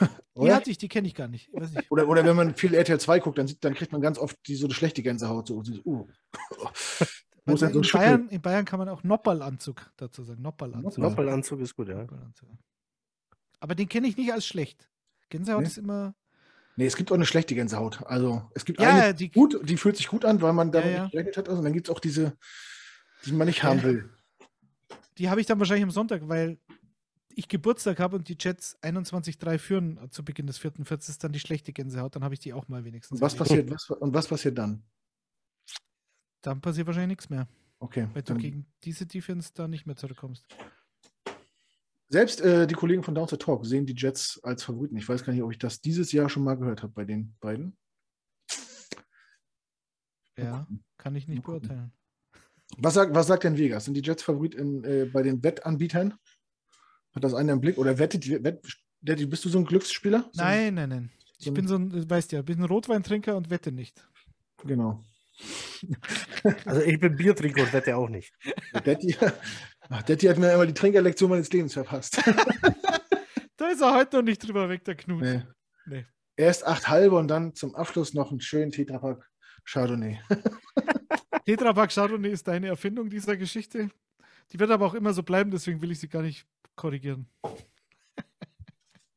[0.37, 0.57] Die oder?
[0.57, 1.49] hatte ich, die kenne ich gar nicht.
[1.53, 1.91] Ich weiß nicht.
[1.91, 4.55] Oder, oder wenn man viel RTL 2 guckt, dann, dann kriegt man ganz oft die,
[4.55, 5.49] so eine schlechte Gänsehaut.
[5.49, 6.07] So, so, uh.
[7.47, 7.89] Es dann so in.
[7.91, 10.43] Bayern, in Bayern kann man auch Nopperlanzug dazu sagen.
[10.43, 10.99] Nopperlanzug.
[10.99, 11.25] Noppal.
[11.25, 11.95] Noppelanzug ist gut, ja.
[11.97, 12.49] Nopperlanzug.
[13.61, 14.91] Aber den kenne ich nicht als schlecht.
[15.31, 15.69] Gänsehaut Nee.
[15.69, 16.15] ist immer.
[16.77, 18.05] Nee, es gibt auch eine schlechte Gänsehaut.
[18.05, 20.91] Also es gibt Ja, eine die, gut, die fühlt sich gut an, weil man damit
[20.91, 21.03] Ja, ja.
[21.05, 21.49] nicht gerechnet hat.
[21.49, 22.37] Also, und dann gibt es auch diese,
[23.25, 24.11] die man nicht haben will.
[25.17, 26.59] die habe ich dann wahrscheinlich am Sonntag, weil
[27.37, 31.33] ich Geburtstag habe und die Jets 21-3 führen zu Beginn des vierten Viertels, ist dann
[31.33, 32.17] die schlechte Gänsehaut.
[32.17, 33.19] Dann habe ich die auch mal wenigstens.
[33.19, 34.83] Und was passiert, was, und was passiert dann?
[36.41, 37.47] Dann passiert wahrscheinlich nichts mehr,
[37.79, 38.09] Okay.
[38.15, 40.47] weil du gegen diese Defense da nicht mehr zurückkommst.
[42.09, 44.97] selbst äh, die Kollegen von Down to Talk sehen die Jets als Favoriten.
[44.97, 47.37] Ich weiß gar nicht, ob ich das dieses Jahr schon mal gehört habe bei den
[47.41, 47.77] beiden.
[50.39, 51.93] Ja, kann ich nicht beurteilen.
[52.79, 53.85] Was sagt, was sagt denn Vegas?
[53.85, 56.15] Sind die Jets Favorit in, äh, bei den Wettanbietern?
[57.17, 57.79] Hat das einer im Blick?
[57.79, 58.63] Oder wettet, wett,
[59.01, 60.29] Daddy, bist du so ein Glücksspieler?
[60.33, 61.11] So ein- Nein, nein, nein.
[61.39, 64.07] Ich so ein- bin so ein, du weißt ja, bin ein Rotweintrinker und wette nicht.
[64.65, 65.03] Genau.
[66.65, 68.33] Also ich bin Biertrinker und wette auch nicht.
[68.85, 69.15] Daddy,
[69.91, 72.21] ach, Daddy hat mir immer die Trinkerlektion meines Lebens verpasst.
[73.59, 75.23] Da ist er heute noch nicht drüber weg, der Knut.
[75.23, 75.43] nee.
[75.87, 76.05] Nee.
[76.37, 79.27] Erst acht halbe und dann zum Abschluss noch einen schönen Tetrapack
[79.65, 80.21] Chardonnay.
[81.47, 83.89] Tetrapack Chardonnay ist deine Erfindung dieser Geschichte.
[84.53, 87.27] Die wird aber auch immer so bleiben, deswegen will ich sie gar nicht korrigieren.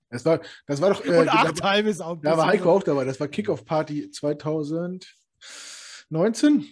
[0.10, 1.06] Das war, das war doch.
[1.06, 3.06] Äh, Und da, acht halbe ist auch da war Heiko auch dabei.
[3.06, 6.65] Das war Kickoff Party 2019.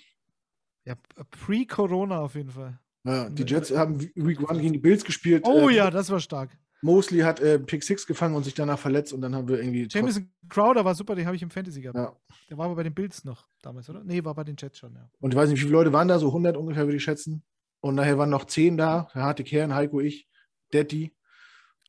[0.86, 0.96] Ja,
[1.30, 2.80] pre-Corona auf jeden Fall.
[3.04, 5.44] Ja, die Jets haben Week One gegen die Bills gespielt.
[5.46, 6.58] Oh Äh, ja, das war stark.
[6.82, 9.88] Mosley hat äh, Pick Six gefangen und sich danach verletzt und dann haben wir irgendwie.
[9.90, 11.98] Jameson Crowder war super, den habe ich im Fantasy gehabt.
[11.98, 12.16] Ja.
[12.50, 14.04] Der war aber bei den Bills noch damals, oder?
[14.04, 15.10] Nee, war bei den Jets schon, ja.
[15.20, 17.44] Und ich weiß nicht, wie viele Leute waren da, so 100 ungefähr, würde ich schätzen.
[17.80, 20.28] Und nachher waren noch 10 da, der harte Kern, Heiko, ich,
[20.72, 21.14] Daddy.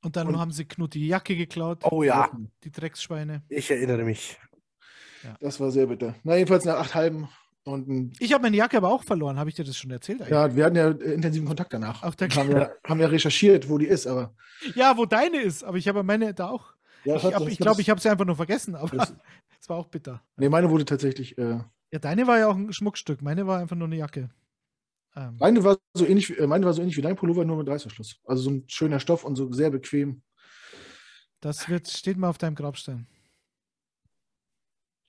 [0.02, 2.30] Und dann Und- haben sie Knut die Jacke geklaut, Oh ja,
[2.64, 3.42] die Drecksschweine.
[3.48, 4.38] ich erinnere mich.
[5.40, 6.14] Das war sehr bitter.
[6.22, 7.28] Na, jedenfalls nach acht halben
[7.64, 9.38] Und ein, Ich habe meine Jacke aber auch verloren.
[9.38, 10.20] Habe ich dir das schon erzählt?
[10.22, 10.30] eigentlich?
[10.32, 12.00] ja, wir hatten ja äh, intensiven Kontakt danach.
[12.16, 14.32] Der Und haben, ja, haben ja recherchiert, wo die ist, aber.
[14.74, 15.64] Ja, wo deine ist.
[15.64, 16.72] Aber ich habe meine da auch.
[17.04, 18.74] Ja, Ich glaube, ich, glaub, ich habe sie einfach nur vergessen.
[18.74, 19.12] Aber Das-
[19.60, 20.22] es war auch bitter.
[20.36, 21.36] Nee, meine wurde tatsächlich.
[21.36, 21.58] Äh,
[21.90, 23.20] Ja, deine war ja auch ein Schmuckstück.
[23.20, 24.30] Meine war einfach nur eine Jacke.
[25.18, 27.56] Ähm, meine, war so ähnlich, wie- äh, meine war so ähnlich wie dein Pullover, nur
[27.56, 28.20] mit Reißverschluss.
[28.24, 30.22] Also so ein schöner Stoff und so sehr bequem.
[31.40, 33.06] das wird, steht mal auf deinem Grabstein.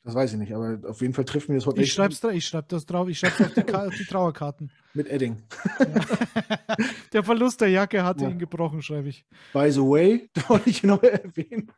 [0.04, 2.24] Das weiß ich nicht, aber auf jeden Fall trifft mir das heute Ich nicht schreib's,
[2.24, 3.08] ich schreib das drauf.
[3.10, 4.72] Ich schreib's auf auf die Trauerkarten.
[4.94, 5.44] mit Edding.
[7.14, 8.30] der Verlust der Jacke hatte Ja.
[8.30, 9.26] ihn gebrochen, schreibe ich.
[9.54, 11.72] By the way, da wollte ich noch erwähnen.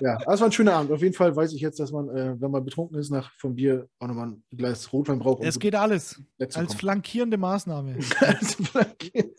[0.00, 0.92] Ja, das war ein schöner Abend.
[0.92, 3.54] Auf jeden Fall weiß ich jetzt, dass man, äh, wenn man betrunken ist, nach vom
[3.54, 5.40] Bier auch nochmal ein Glas Rotwein braucht.
[5.40, 6.22] um Es geht alles.
[6.38, 6.68] Als kommen.
[6.70, 7.96] flankierende Maßnahme.
[8.20, 9.30] Als Flankier.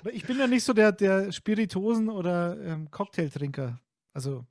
[0.00, 3.80] Aber Ich bin ja nicht so der, der Spiritosen- oder ähm, Cocktailtrinker.
[4.12, 4.44] Also,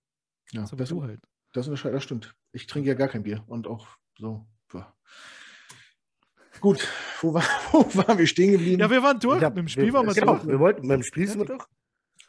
[0.52, 1.22] ja, so wie das, du halt.
[1.54, 2.36] das, unterscheidet- das stimmt.
[2.52, 3.88] Ich trinke ja gar kein Bier und auch
[4.18, 4.46] so.
[4.74, 4.94] Ja.
[6.62, 6.88] Gut,
[7.22, 8.80] wo, war, wo waren wir stehen geblieben?
[8.80, 9.42] Ja, wir waren durch.
[9.42, 10.48] Ja, Mit dem Spiel waren wir genau, durch.
[10.48, 11.64] wir wollten, mit dem Spiel sind wir durch.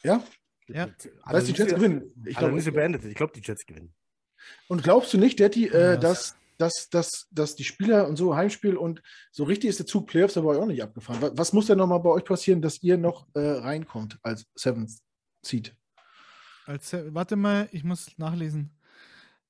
[0.02, 0.22] ja?
[0.68, 0.86] Ja.
[0.86, 2.12] Das heißt, die Jets gewinnen.
[2.24, 3.04] Ich glaube, Analyse beendet.
[3.04, 3.92] Ich glaube, die Jets gewinnen.
[4.68, 8.76] Und glaubst du nicht, Detti, äh, dass, dass, dass, dass die Spieler und so Heimspiel
[8.76, 11.20] und so richtig ist der Zug Playoffs aber auch nicht abgefahren?
[11.20, 14.92] Was, was muss denn nochmal bei euch passieren, dass ihr noch äh, reinkommt als Seventh
[15.42, 15.74] Seed?
[16.66, 18.70] Als, äh, warte mal, ich muss nachlesen.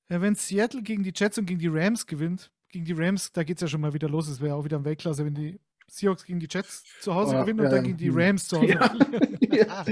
[0.09, 3.45] Ja, wenn Seattle gegen die Jets und gegen die Rams gewinnt, gegen die Rams, da
[3.45, 4.29] geht es ja schon mal wieder los.
[4.29, 7.43] Es wäre auch wieder ein Weltklasse, wenn die Seahawks gegen die Jets zu Hause Ja,
[7.43, 8.09] gewinnen und ja, dann gegen die.
[8.11, 8.69] Rams zu Hause
[9.53, 9.85] Ja.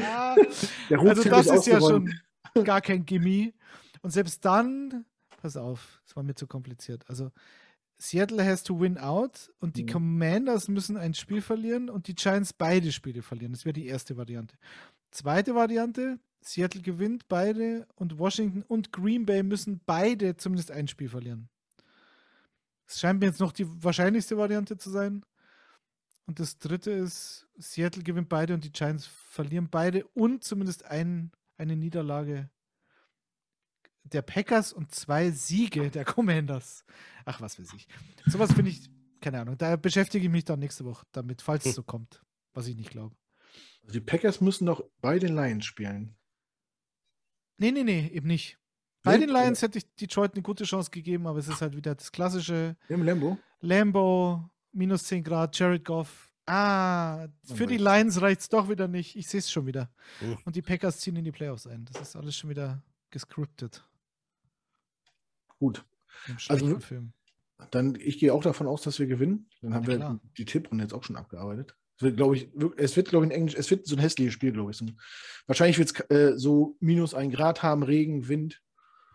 [0.90, 2.12] Also das ist ja schon
[2.64, 3.52] gar kein Gimme.
[4.02, 5.04] Und selbst dann,
[5.40, 7.04] pass auf, das war mir zu kompliziert.
[7.08, 7.30] Also
[7.98, 9.88] Seattle has to win out und die Mhm.
[9.90, 13.52] Commanders müssen ein Spiel verlieren und die Giants beide Spiele verlieren.
[13.52, 14.56] Das wäre die erste Variante.
[15.12, 21.08] Zweite Variante, Seattle gewinnt beide und Washington und Green Bay müssen beide zumindest ein Spiel
[21.08, 21.48] verlieren.
[22.86, 25.22] Das scheint mir jetzt noch die wahrscheinlichste Variante zu sein.
[26.26, 31.32] Und das dritte ist, Seattle gewinnt beide und die Giants verlieren beide und zumindest ein,
[31.56, 32.50] eine Niederlage
[34.04, 36.84] der Packers und zwei Siege der Commanders.
[37.24, 37.86] Ach, was weiß ich.
[38.26, 38.90] Sowas finde ich,
[39.20, 39.56] keine Ahnung.
[39.58, 42.22] Da beschäftige ich mich dann nächste Woche damit, falls es so kommt.
[42.54, 43.16] Was ich nicht glaube.
[43.84, 46.16] Die Packers müssen doch bei den Lions spielen.
[47.58, 48.58] Nee, nee, nee, eben nicht.
[49.02, 51.94] Bei den Lions hätte ich Detroit eine gute Chance gegeben, aber es ist halt wieder
[51.94, 53.38] das klassische Im Lambo?
[53.60, 56.30] Lambo, minus 10 Grad, Jared Goff.
[56.46, 59.14] Ah, für die Lions reicht es doch wieder nicht.
[59.16, 59.90] Ich sehe es schon wieder.
[60.20, 60.38] Mhm.
[60.44, 61.84] Und die Packers ziehen in die Playoffs ein.
[61.84, 63.84] Das ist alles schon wieder gescriptet.
[65.58, 65.84] Gut.
[66.48, 67.12] Also Film.
[67.70, 69.48] Dann, ich gehe auch davon aus, dass wir gewinnen.
[69.60, 70.20] Dann haben Ja, wir klar.
[70.36, 71.76] die Tipprunde jetzt auch schon abgearbeitet.
[71.96, 74.34] Es wird, glaube ich, es wird, glaube ich, in Englisch, es wird so ein hässliches
[74.34, 74.76] Spiel, glaube ich.
[74.76, 74.98] So ein,
[75.46, 78.60] wahrscheinlich wird es äh, so minus ein Grad haben, Regen, Wind.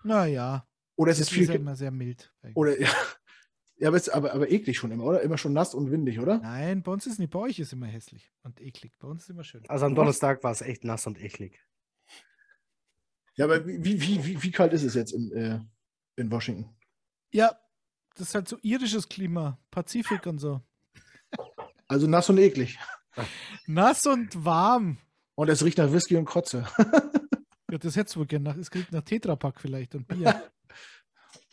[0.03, 0.65] Naja,
[0.95, 1.61] Oder es das ist ist ja viel.
[1.61, 2.33] immer sehr mild.
[2.41, 2.55] eigentlich.
[2.55, 2.89] Oder ja.
[3.79, 5.21] Ja, aber, es, aber, aber eklig schon immer, oder?
[5.21, 6.39] Immer schon nass und windig, oder?
[6.39, 7.31] Nein, bei uns ist nicht.
[7.31, 8.93] Bei euch ist immer hässlich und eklig.
[8.97, 9.63] Bei uns ist immer schön.
[9.67, 11.59] Also am Donnerstag war es echt nass und eklig.
[13.35, 15.59] Ja, aber wie, wie, wie, wie kalt ist es jetzt in, äh,
[16.15, 16.75] in Washington?
[17.31, 17.55] Ja,
[18.15, 20.61] das ist halt so irisches Klima, Pazifik und so.
[21.87, 22.79] Also nass und eklig.
[23.67, 24.97] Nass und warm.
[25.35, 26.65] Und es riecht nach Whisky und Kotze.
[27.69, 28.49] Ja, das hättest du wohl gerne.
[28.49, 30.41] Nach, es kriegt nach Tetrapack vielleicht und Bier.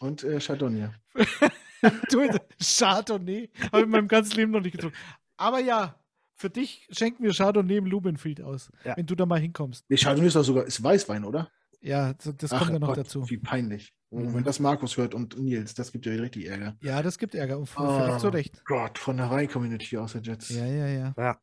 [0.01, 0.89] Und äh, Chardonnay.
[2.11, 2.29] du,
[2.61, 3.51] Chardonnay.
[3.67, 4.97] Habe ich in meinem ganzen Leben noch nicht getrunken.
[5.37, 5.99] Aber ja,
[6.35, 8.97] für dich schenken wir Chardonnay im Lubenfield aus, Ja.
[8.97, 9.85] wenn du da mal hinkommst.
[9.89, 11.51] Nee, Chardonnay ist doch sogar ist Weißwein, oder?
[11.81, 13.29] Ja, das, das Ach kommt ja noch Gott, dazu.
[13.29, 13.93] Wie peinlich.
[14.11, 14.35] Oh, Mhm.
[14.35, 16.77] Wenn das Markus hört und Nils, das gibt ja richtig Ärger.
[16.81, 17.59] Ja, das gibt Ärger.
[17.59, 18.65] Und Ah, zu Recht.
[18.65, 20.51] Gott, von der Rhein-Community aus der Jets.
[20.51, 21.15] Ja, ja, ja.
[21.19, 21.39] Ja.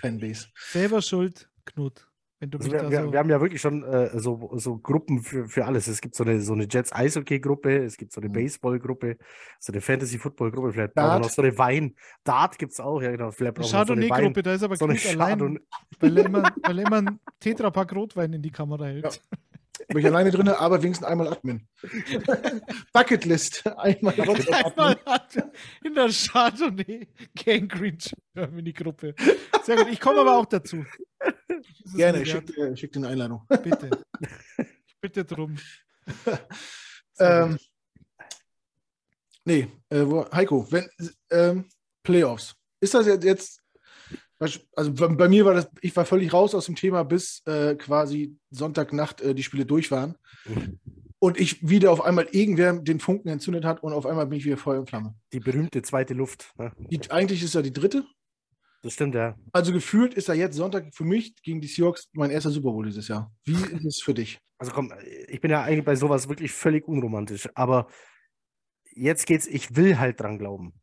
[0.00, 0.46] Fanbase.
[0.70, 2.06] Selber schuld, Knut.
[2.42, 3.12] Wenn du Also mich wir, da wir, so.
[3.12, 5.86] wir haben ja wirklich schon äh, so, so Gruppen für, für alles.
[5.86, 8.32] Es gibt so eine, so eine Jets-Eishockey-Gruppe, es gibt so eine Mhm.
[8.32, 9.16] Baseball-Gruppe,
[9.60, 11.22] so eine Fantasy-Football-Gruppe, vielleicht brauchen wir Dart.
[11.22, 11.94] noch so eine Wein.
[12.24, 13.30] Dart gibt es auch, ja genau.
[13.30, 14.08] Vielleicht Eine brauchen wir so eine Wein.
[14.08, 15.60] Chardonnay-Gruppe, da ist aber So eine Knut allein, Chardonnay.
[16.00, 19.04] weil er, immer, weil er immer einen Tetrapack Rotwein in die Kamera hält.
[19.04, 19.38] Ja.
[19.88, 21.66] Bin ich alleine drin, aber wenigstens einmal Admin.
[22.92, 23.66] Bucketlist.
[23.76, 24.96] Einmal Einmal
[25.84, 27.08] in der Chardonnay
[27.44, 27.98] Gangrene
[28.34, 29.14] Germany-Gruppe.
[29.64, 29.88] Sehr gut.
[29.90, 30.84] Ich komme aber auch dazu.
[31.94, 33.42] Gerne, ich schicke schick dir eine Einladung.
[33.48, 33.90] Bitte.
[34.86, 35.56] Ich bitte drum.
[37.18, 37.58] Ähm,
[39.44, 40.88] nee, äh, wo, Heiko, wenn
[41.30, 41.66] ähm,
[42.02, 43.62] Playoffs, ist das jetzt, jetzt
[44.74, 47.74] also bei, bei mir war das, ich war völlig raus aus dem Thema, bis äh,
[47.76, 50.16] quasi Sonntagnacht äh, die Spiele durch waren
[51.18, 54.44] und ich wieder auf einmal irgendwer den Funken entzündet hat und auf einmal bin ich
[54.44, 55.14] wieder Feuer und Flamme.
[55.32, 56.52] Die berühmte zweite Luft.
[56.58, 56.72] Ne?
[56.78, 58.04] Die, eigentlich ist ja die dritte,
[58.82, 59.36] Das stimmt, ja.
[59.52, 62.84] also gefühlt ist er jetzt Sonntag für mich gegen die Seahawks mein erster Super Bowl
[62.84, 63.32] dieses Jahr.
[63.44, 64.40] Wie ist es für dich?
[64.58, 64.92] Also komm,
[65.28, 67.86] ich bin ja eigentlich bei sowas wirklich völlig unromantisch, aber
[68.92, 70.74] jetzt geht's, ich will halt dran glauben.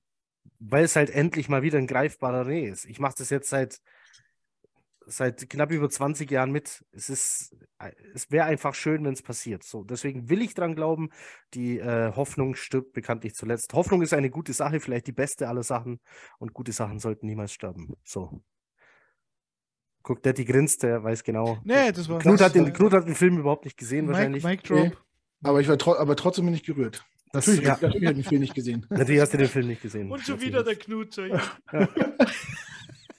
[0.59, 2.85] Weil es halt endlich mal wieder ein greifbarer Reh ist.
[2.85, 3.79] Ich mache das jetzt seit,
[5.09, 6.85] seit knapp über 20 Jahren mit.
[6.91, 7.55] Es ist,
[8.13, 9.63] es wäre einfach schön, wenn es passiert.
[9.63, 11.09] So, deswegen will ich dran glauben.
[11.53, 13.73] Die äh, Hoffnung stirbt bekanntlich zuletzt.
[13.73, 15.99] Hoffnung ist eine gute Sache, vielleicht die beste aller Sachen.
[16.37, 17.95] Und gute Sachen sollten niemals sterben.
[18.03, 18.41] So.
[20.03, 21.59] Guckt, der die grinst, der weiß genau.
[21.63, 24.05] Nee, das war Knut das, hat, den, äh, Knut hat den Film überhaupt nicht gesehen,
[24.05, 24.43] Mike, wahrscheinlich.
[24.43, 24.79] Mike Drop.
[24.89, 24.91] Nee.
[25.43, 27.05] Aber ich war tro aber trotzdem bin ich gerührt.
[27.31, 27.77] Das- Natürlich, ja.
[27.81, 28.85] natürlich habe ich den Film nicht gesehen.
[28.89, 30.11] Natürlich hast du den Film nicht gesehen.
[30.11, 30.75] Und schon wieder der.
[30.75, 31.15] Knut.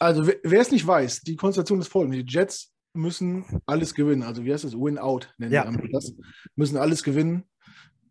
[0.01, 4.23] Also, wer es nicht weiß, die Konstellation ist folgende: Die Jets müssen alles gewinnen.
[4.25, 4.75] Also, wie heißt das?
[4.75, 5.71] Win-out nennen Ja.
[5.71, 6.13] die das.
[6.57, 7.45] Müssen alles gewinnen.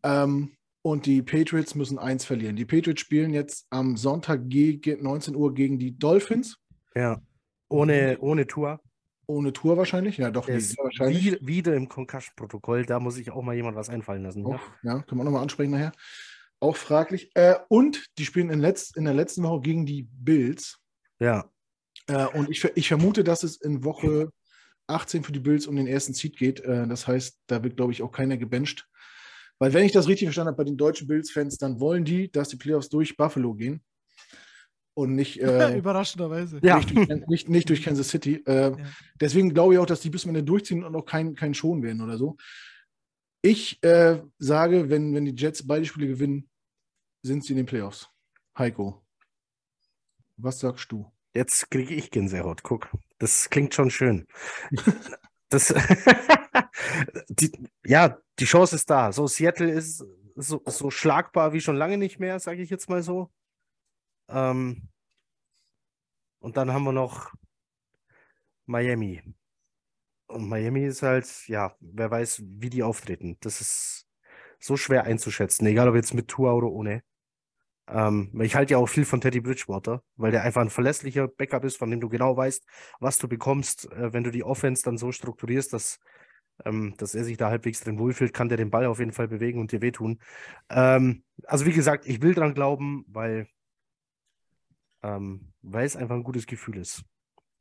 [0.04, 2.56] Ähm, und die Patriots müssen eins verlieren.
[2.56, 6.58] Die Patriots spielen jetzt am Sonntag gegen 19 Uhr gegen die Dolphins.
[6.96, 7.22] Ja.
[7.68, 8.80] Ohne, ohne Tour.
[9.28, 10.18] Ohne Tour wahrscheinlich.
[10.18, 11.38] Ja, doch, ist wahrscheinlich.
[11.42, 12.86] wie, wieder im Concussion-Protokoll.
[12.86, 14.46] Da muss sich auch mal jemand was einfallen lassen.
[14.46, 14.54] Auch,
[14.84, 14.96] Ja?
[14.96, 15.92] ja, können wir nochmal ansprechen nachher.
[16.62, 17.30] Auch fraglich.
[17.36, 20.80] Äh, und die spielen in, letz in der letzten Woche gegen die Bills.
[21.20, 21.50] ja.
[22.10, 24.32] Äh, und ich, ich vermute, dass es in Woche
[24.88, 26.60] 18 für die Bills um den ersten Seed geht.
[26.62, 28.88] Äh, das heißt, da wird, glaube ich, auch keiner gebencht.
[29.60, 32.50] Weil, wenn ich das richtig verstanden habe, bei den deutschen Bills-Fans, dann wollen die, dass
[32.50, 33.82] die Playoffs durch Buffalo gehen.
[34.94, 36.60] Und nicht, äh, Überraschenderweise.
[36.64, 36.78] Ja.
[36.78, 38.44] nicht, durch, nicht, nicht durch Kansas City.
[38.46, 38.78] Äh, Ja.
[39.20, 41.84] Deswegen glaube ich auch, dass die bis zum Ende durchziehen und auch kein, kein Schon
[41.84, 42.38] werden oder so.
[43.42, 46.50] Ich äh, sage, wenn, wenn die Jets beide Spiele gewinnen,
[47.22, 48.10] sind sie in den Playoffs.
[48.58, 49.06] Heiko,
[50.38, 51.10] was sagst du?
[51.34, 52.64] Jetzt kriege ich Gänsehaut.
[52.64, 52.90] Guck,
[53.20, 54.28] das klingt schon schön.
[55.50, 55.74] Das,
[57.30, 57.52] die,
[57.86, 59.12] ja, die Chance ist da.
[59.12, 63.04] So, Seattle ist so, so schlagbar wie schon lange nicht mehr, sage ich jetzt mal
[63.04, 63.32] so.
[64.30, 64.90] Ähm,
[66.40, 67.34] und dann haben wir noch
[68.66, 69.22] Miami.
[70.28, 73.38] Und Miami ist halt, ja, wer weiß, wie die auftreten.
[73.42, 74.08] Das ist
[74.60, 77.04] so schwer einzuschätzen, egal ob jetzt mit Tour oder ohne.
[77.92, 81.64] Ähm, ich halte ja auch viel von Teddy Bridgewater, weil der einfach ein verlässlicher Backup
[81.64, 82.66] ist, von dem du genau weißt,
[83.00, 83.92] was du bekommst.
[83.92, 86.00] Äh, wenn du die Offense dann so strukturierst, dass,
[86.66, 89.28] ähm, dass er sich da halbwegs drin wohlfühlt, kann der den Ball auf jeden Fall
[89.28, 90.20] bewegen und dir wehtun.
[90.70, 93.48] Ähm, also wie gesagt, ich will dran glauben, weil,
[95.02, 97.04] ähm, weil es einfach ein gutes Gefühl ist.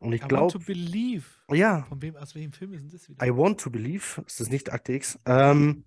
[0.00, 1.24] Und ich I want glaube, to believe.
[1.50, 3.26] ja, Von wem, aus welchem Film ist denn das wieder?
[3.26, 5.18] I want to believe, ist das nicht Akte X?
[5.26, 5.84] Ähm,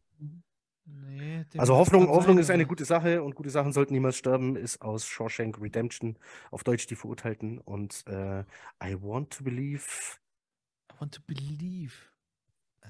[0.93, 4.81] Nee, Also Hoffnung, Hoffnung ist eine gute Sache und gute Sachen sollten niemals sterben, ist
[4.81, 6.18] aus Shawshank Redemption,
[6.51, 7.59] auf Deutsch die Verurteilten.
[7.59, 8.41] Und äh,
[8.84, 9.84] I want to believe.
[10.91, 11.93] I want to believe.
[12.81, 12.88] Äh,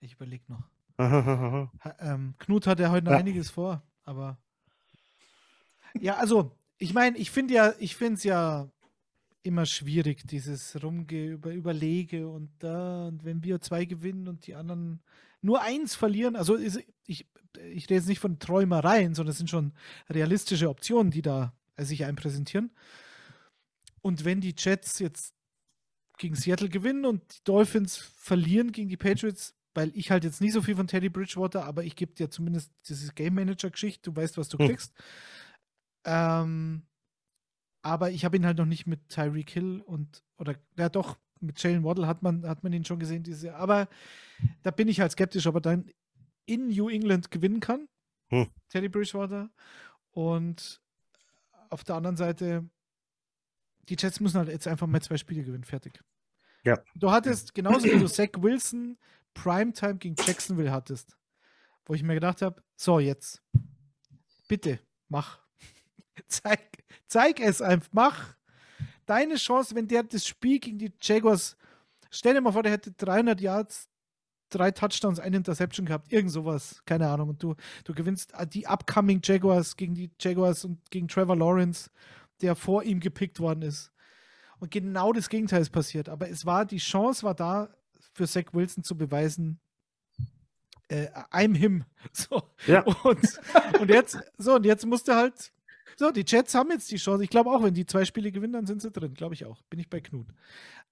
[0.00, 0.62] Ich überlege noch.
[0.98, 3.18] Ha, ähm, Knut hat ja heute noch Ja.
[3.18, 4.38] einiges vor, aber.
[6.00, 8.68] Ja, also, ich meine, ich finde ja, ich finde es ja
[9.42, 14.54] immer schwierig, dieses Rumge über Überlege und da, und wenn wir zwei gewinnen und die
[14.54, 15.02] anderen
[15.42, 19.50] nur eins verlieren, also ist, ich, ich rede jetzt nicht von Träumereien, sondern es sind
[19.50, 19.74] schon
[20.08, 22.70] realistische Optionen, die da sich einpräsentieren.
[24.00, 25.34] Und wenn die Jets jetzt
[26.18, 30.52] gegen Seattle gewinnen und die Dolphins verlieren gegen die Patriots, weil ich halt jetzt nicht
[30.52, 34.38] so viel von Teddy Bridgewater, aber ich gebe dir zumindest diese Game Manager-Geschichte, du weißt,
[34.38, 34.68] was du Hm.
[34.68, 34.92] kriegst.
[36.04, 36.82] Ähm,
[37.82, 41.62] aber ich habe ihn halt noch nicht mit Tyreek Hill und, oder ja doch, mit
[41.62, 43.56] Jalen Waddle hat man, hat man ihn schon gesehen dieses Jahr.
[43.56, 43.88] Aber
[44.62, 45.90] da bin ich halt skeptisch, ob er dann
[46.46, 47.88] in New England gewinnen kann.
[48.28, 48.48] Hm.
[48.68, 49.50] Teddy Bridgewater.
[50.10, 50.80] Und
[51.70, 52.68] auf der anderen Seite,
[53.88, 56.02] die Jets müssen halt jetzt einfach mal zwei Spiele gewinnen, fertig.
[56.64, 56.78] Ja.
[56.94, 58.98] Du hattest, genauso wie du Zach Wilson
[59.34, 61.16] Primetime gegen Jacksonville hattest,
[61.86, 63.42] wo ich mir gedacht habe, so jetzt,
[64.48, 64.78] bitte,
[65.08, 65.40] mach.
[66.28, 68.36] zeig, zeig es einfach, mach.
[69.12, 71.58] Deine Chance, wenn der das Spiel gegen die Jaguars,
[72.08, 73.90] stell dir mal vor, der hätte 300 Yards,
[74.48, 77.28] drei Touchdowns, eine Interception gehabt, irgend sowas, keine Ahnung.
[77.28, 81.90] Und du, du gewinnst die upcoming Jaguars gegen die Jaguars und gegen Trevor Lawrence,
[82.40, 83.92] der vor ihm gepickt worden ist.
[84.60, 86.08] Und genau das Gegenteil ist passiert.
[86.08, 87.68] Aber es war, die Chance war da,
[88.14, 89.60] für Zach Wilson zu beweisen,
[90.88, 91.84] äh, I'm him.
[92.14, 92.44] So.
[92.66, 92.80] Ja.
[92.80, 93.20] Und,
[93.78, 95.52] und jetzt, so, und jetzt musste halt,
[95.96, 97.24] so, die Jets haben jetzt die Chance.
[97.24, 99.14] Ich glaube auch, wenn die zwei Spiele gewinnen, dann sind sie drin.
[99.14, 99.62] Glaube ich auch.
[99.70, 100.26] Bin ich bei Knut.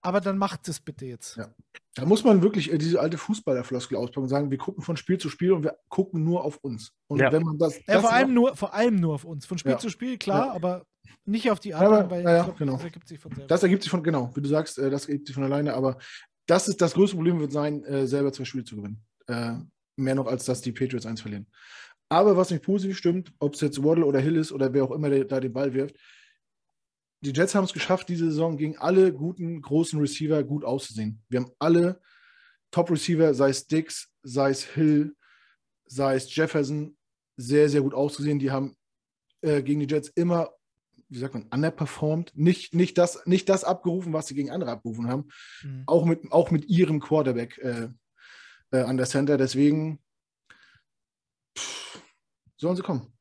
[0.03, 1.37] Aber dann macht es bitte jetzt.
[1.37, 1.55] Ja.
[1.95, 5.19] Da muss man wirklich äh, diese alte Fußballerfloskel auspacken und sagen, wir gucken von Spiel
[5.19, 6.93] zu Spiel und wir gucken nur auf uns.
[7.09, 7.31] Und Ja.
[7.33, 7.77] wenn man das.
[7.79, 9.47] Ja, das vor, allem nur, vor allem nur auf uns.
[9.47, 9.79] Von Spiel Ja.
[9.79, 10.53] zu Spiel, klar, Ja.
[10.55, 10.87] aber
[11.27, 12.73] nicht auf die anderen, weil ja, ja, glaub, genau.
[12.75, 13.47] das ergibt sich von selber.
[13.49, 15.99] Das ergibt sich von, genau, wie du sagst, äh, das ergibt sich von alleine, aber
[16.47, 19.03] das ist das größte Problem, wird sein, äh, selber zwei Spiele zu gewinnen.
[19.97, 21.47] Mehr noch, als dass die Patriots eins verlieren.
[22.11, 24.91] Aber was mich positiv stimmt, ob es jetzt Waddle oder Hill ist oder wer auch
[24.91, 25.97] immer der, da den Ball wirft,
[27.23, 31.23] die Jets haben es geschafft, diese Saison gegen alle guten, großen Receiver gut auszusehen.
[31.29, 32.01] Wir haben alle
[32.73, 35.15] Top-Receiver, sei es Dix, sei es Hill,
[35.87, 36.97] sei es Jefferson,
[37.37, 38.39] sehr, sehr gut auszusehen.
[38.39, 38.77] Die haben
[39.43, 40.51] äh, gegen die Jets immer,
[41.09, 42.33] wie sagt man, underperformed.
[42.35, 45.29] Nicht, nicht, das, nicht das abgerufen, was sie gegen andere abgerufen haben.
[45.63, 45.85] Mhm.
[45.87, 47.89] Auch, mit, auch mit ihrem Quarterback äh,
[48.73, 49.37] äh, an der Center.
[49.37, 50.01] Deswegen
[52.61, 53.13] sollen sie kommen.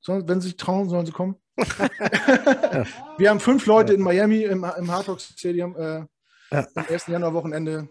[0.00, 1.36] Sollen, wenn sie sich trauen, sollen sie kommen.
[1.56, 6.04] Wir haben fünf Leute in Miami im, im Hard Rock Stadium äh,
[6.50, 6.66] ja.
[6.74, 7.06] am 1.
[7.06, 7.88] Januar-Wochenende.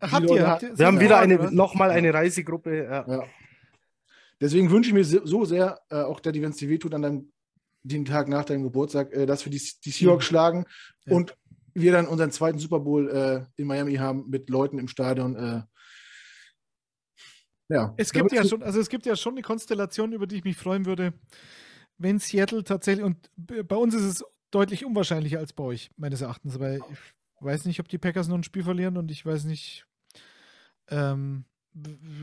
[0.00, 2.84] Habt ihr, habt ihr, Wir haben wieder eine, nochmal eine Reisegruppe.
[2.84, 3.08] Ja.
[3.08, 3.24] Ja.
[4.40, 7.32] Deswegen wünsche ich mir so sehr, äh, auch der, wenn es dir wehtut, an deinem,
[7.82, 10.28] den Tag nach deinem Geburtstag, äh, dass wir die, die Seahawks mhm.
[10.28, 10.64] schlagen
[11.08, 11.36] und
[11.74, 15.64] wir dann unseren zweiten Super Bowl äh, in Miami haben mit Leuten im Stadion.
[17.68, 17.74] Äh.
[17.74, 17.94] ja.
[17.96, 20.56] Es gibt ja schon, also es gibt ja schon eine Konstellation, über die ich mich
[20.56, 21.12] freuen würde,
[21.98, 26.58] wenn Seattle tatsächlich, und bei uns ist es deutlich unwahrscheinlicher als bei euch, meines Erachtens,
[26.58, 29.86] weil ich weiß nicht, ob die Packers noch ein Spiel verlieren und ich weiß nicht,
[30.88, 31.44] ähm,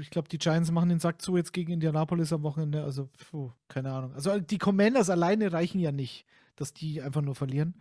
[0.01, 2.83] ich glaube, die Giants machen den Sack zu jetzt gegen Indianapolis am Wochenende.
[2.83, 4.13] Also, puh, keine Ahnung.
[4.13, 7.75] Also, die Commanders alleine reichen ja nicht, dass die einfach nur verlieren.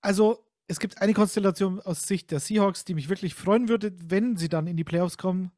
[0.00, 4.36] Also, es gibt eine Konstellation aus Sicht der Seahawks, die mich wirklich freuen würde, wenn
[4.36, 5.52] sie dann in die Playoffs kommen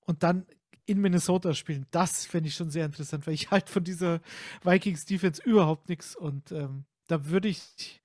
[0.00, 0.46] und dann
[0.86, 1.86] in Minnesota spielen.
[1.90, 4.20] Das fände ich schon sehr interessant, weil ich halt von dieser
[4.62, 8.00] Vikings-Defense überhaupt nichts und ähm, da würde ich,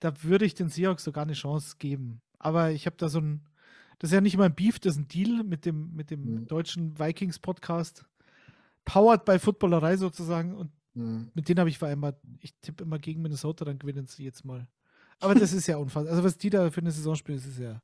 [0.00, 2.20] da würde ich den Seahawks sogar eine Chance geben.
[2.38, 3.42] Aber ich habe da so ein,
[3.98, 6.24] das ist ja nicht mal ein Beef, das ist ein Deal mit dem, mit dem
[6.24, 6.48] mhm.
[6.48, 8.04] deutschen Vikings-Podcast.
[8.84, 10.54] Powered bei Footballerei sozusagen.
[10.54, 11.30] Und mhm.
[11.34, 14.68] mit denen habe ich vereinbart, ich tippe immer gegen Minnesota, dann gewinnen sie jetzt mal.
[15.20, 16.12] Aber das ist ja unfassbar.
[16.12, 17.80] Also, was die da für eine Saison spielen, das ist ja,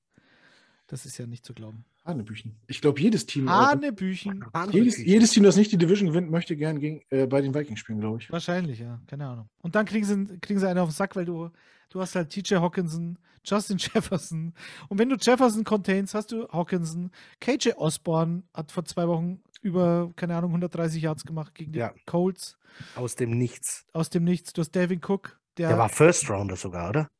[0.86, 1.84] das ist ja nicht zu glauben.
[2.04, 2.56] Hanebüchen.
[2.66, 3.48] Ich glaube, jedes Team.
[3.48, 4.44] Hanebüchen.
[4.72, 7.78] Jedes, jedes, Team, das nicht die Division gewinnt, möchte gern gegen, äh, bei den Vikings
[7.78, 8.30] spielen, glaube ich.
[8.30, 9.00] Wahrscheinlich, ja.
[9.06, 9.48] Keine Ahnung.
[9.60, 11.50] Und dann kriegen sie, kriegen sie einen auf den Sack, weil du,
[11.90, 14.52] du hast halt TJ Hawkinson, Justin Jefferson.
[14.88, 17.12] Und wenn du Jefferson containst, hast du Hawkinson.
[17.40, 21.94] KJ Osborne hat vor zwei Wochen über, keine Ahnung, 130 Yards gemacht gegen die ja.
[22.04, 22.59] Colts.
[22.96, 23.86] Aus dem Nichts.
[23.92, 24.52] Aus dem Nichts.
[24.52, 25.38] Du hast Devin Cook.
[25.56, 27.10] Der, der war First Rounder sogar, oder?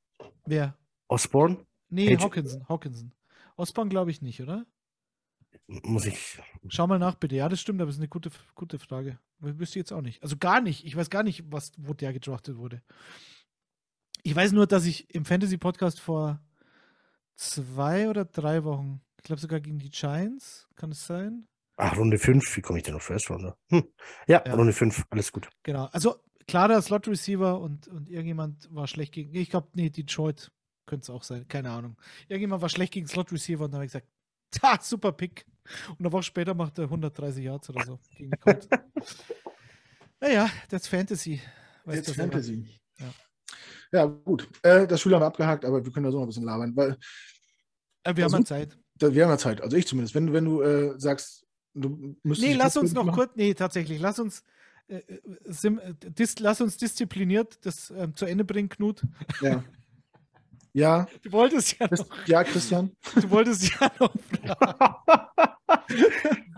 [0.45, 0.77] Wer?
[1.09, 1.67] Osborne?
[1.89, 2.69] Nee, KJ Hawkinson.
[2.69, 3.13] Hawkinson.
[3.57, 4.67] Osborne glaube ich nicht, oder?
[5.67, 6.41] Muss ich.
[6.69, 7.37] Schau mal nach, bitte.
[7.37, 9.19] Ja, das stimmt, aber das ist eine gute, gute Frage.
[9.39, 10.23] Wüsste jetzt auch nicht.
[10.23, 10.85] Also gar nicht.
[10.85, 12.83] Ich weiß gar nicht, was, wo der gedraftet wurde.
[14.23, 16.41] Ich weiß nur, dass ich im Fantasy-Podcast vor
[17.37, 21.49] zwei oder drei Wochen, ich glaube sogar gegen die Giants, kann es sein?
[21.77, 23.57] Ach, Runde 5, wie komme ich denn auf First Runde?
[23.71, 23.85] Hm.
[24.29, 25.49] Ja, ja, Runde 5, alles gut.
[25.63, 30.51] Genau, also klarer Slot-Receiver und, und irgendjemand war schlecht gegen, ich glaube, nee, Detroit
[30.87, 31.97] könnte es auch sein, keine Ahnung.
[32.29, 34.09] Irgendjemand war schlecht gegen Slot-Receiver und dann habe ich gesagt,
[34.63, 35.47] ha, super Pick.
[35.91, 38.69] Und eine Woche später macht er 130 Yards oder so gegen die Colts.
[40.21, 41.41] naja, das Fantasy.
[41.85, 42.67] Weißt das Fantasy.
[42.99, 43.13] Ja.
[43.93, 44.49] Ja, gut.
[44.63, 46.75] Äh, das Spiel haben wir abgehakt, aber wir können da so noch ein bisschen labern.
[46.75, 46.97] Weil,
[48.05, 48.79] äh, wir also, haben ja Zeit.
[48.97, 50.15] Da, wir haben ja Zeit, also ich zumindest.
[50.15, 52.51] Wenn, wenn du äh, sagst, du müsstest.
[52.51, 53.17] Nee, lass uns noch machen.
[53.17, 53.33] kurz.
[53.35, 54.01] Nee, tatsächlich.
[54.01, 54.43] Lass uns.
[54.89, 59.03] Äh, äh, sim, äh, dis, lass uns diszipliniert das ähm, zu Ende bringen, Knut.
[59.41, 59.65] Ja.
[60.75, 61.07] Ja.
[61.23, 62.27] Du wolltest ja noch.
[62.27, 62.97] Ja, Christian.
[63.15, 64.15] Du wolltest ja noch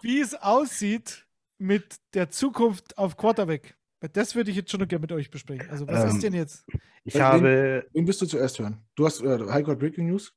[0.03, 1.27] wie es aussieht
[1.59, 3.77] mit der Zukunft auf Quarterback.
[4.13, 5.69] Das würde ich jetzt schon noch gerne mit euch besprechen.
[5.71, 6.67] Also, was ähm, ist denn jetzt?
[7.05, 7.87] Ich also, habe.
[7.93, 8.85] Wen, bist du zuerst hören?
[8.97, 10.35] Du hast äh, Highcourt Breaking News?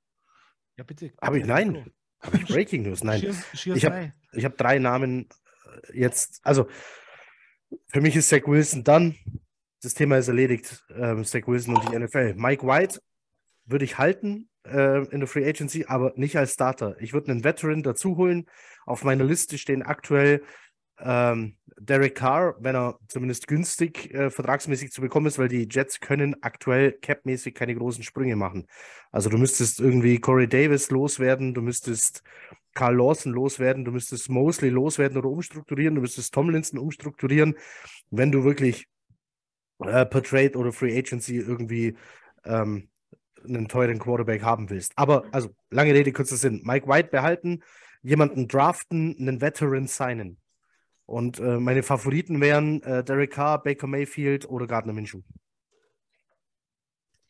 [0.78, 1.12] Ja, bitte.
[1.22, 1.92] Habe ich, nein.
[2.22, 3.04] Habe ich Breaking News?
[3.04, 3.20] Nein.
[3.20, 5.28] Cheers, cheers ich habe hab drei Namen
[5.90, 6.40] äh, jetzt.
[6.44, 6.68] Also,
[7.88, 9.16] für mich ist Zach Wilson dann.
[9.82, 10.86] Das Thema ist erledigt.
[10.96, 12.34] Ähm, Zach Wilson und die NFL.
[12.36, 13.00] Mike White
[13.66, 16.96] würde ich halten äh, in der Free Agency, aber nicht als Starter.
[17.00, 18.46] Ich würde einen Veteran dazu holen.
[18.86, 20.42] Auf meiner Liste stehen aktuell
[21.00, 26.00] ähm, Derek Carr, wenn er zumindest günstig äh, vertragsmäßig zu bekommen ist, weil die Jets
[26.00, 28.68] können aktuell capmäßig keine großen Sprünge machen.
[29.12, 32.24] Also du müsstest irgendwie Corey Davis loswerden, du müsstest
[32.78, 37.56] Carl Lawson loswerden, du müsstest Mosley loswerden oder umstrukturieren, du müsstest Tomlinson umstrukturieren,
[38.12, 38.86] wenn du wirklich
[39.80, 41.98] äh, per Trade oder Free Agency irgendwie
[42.46, 42.90] ähm,
[43.44, 44.94] einen teuren Quarterback haben willst.
[44.96, 46.62] Aber, also, lange Rede, kurzer Sinn.
[46.64, 47.64] Mike White behalten,
[48.04, 50.38] jemanden draften, einen Veteran signen.
[51.08, 55.22] Und äh, meine Favoriten wären äh, Derek Carr, Baker Mayfield oder Gardner Minshew.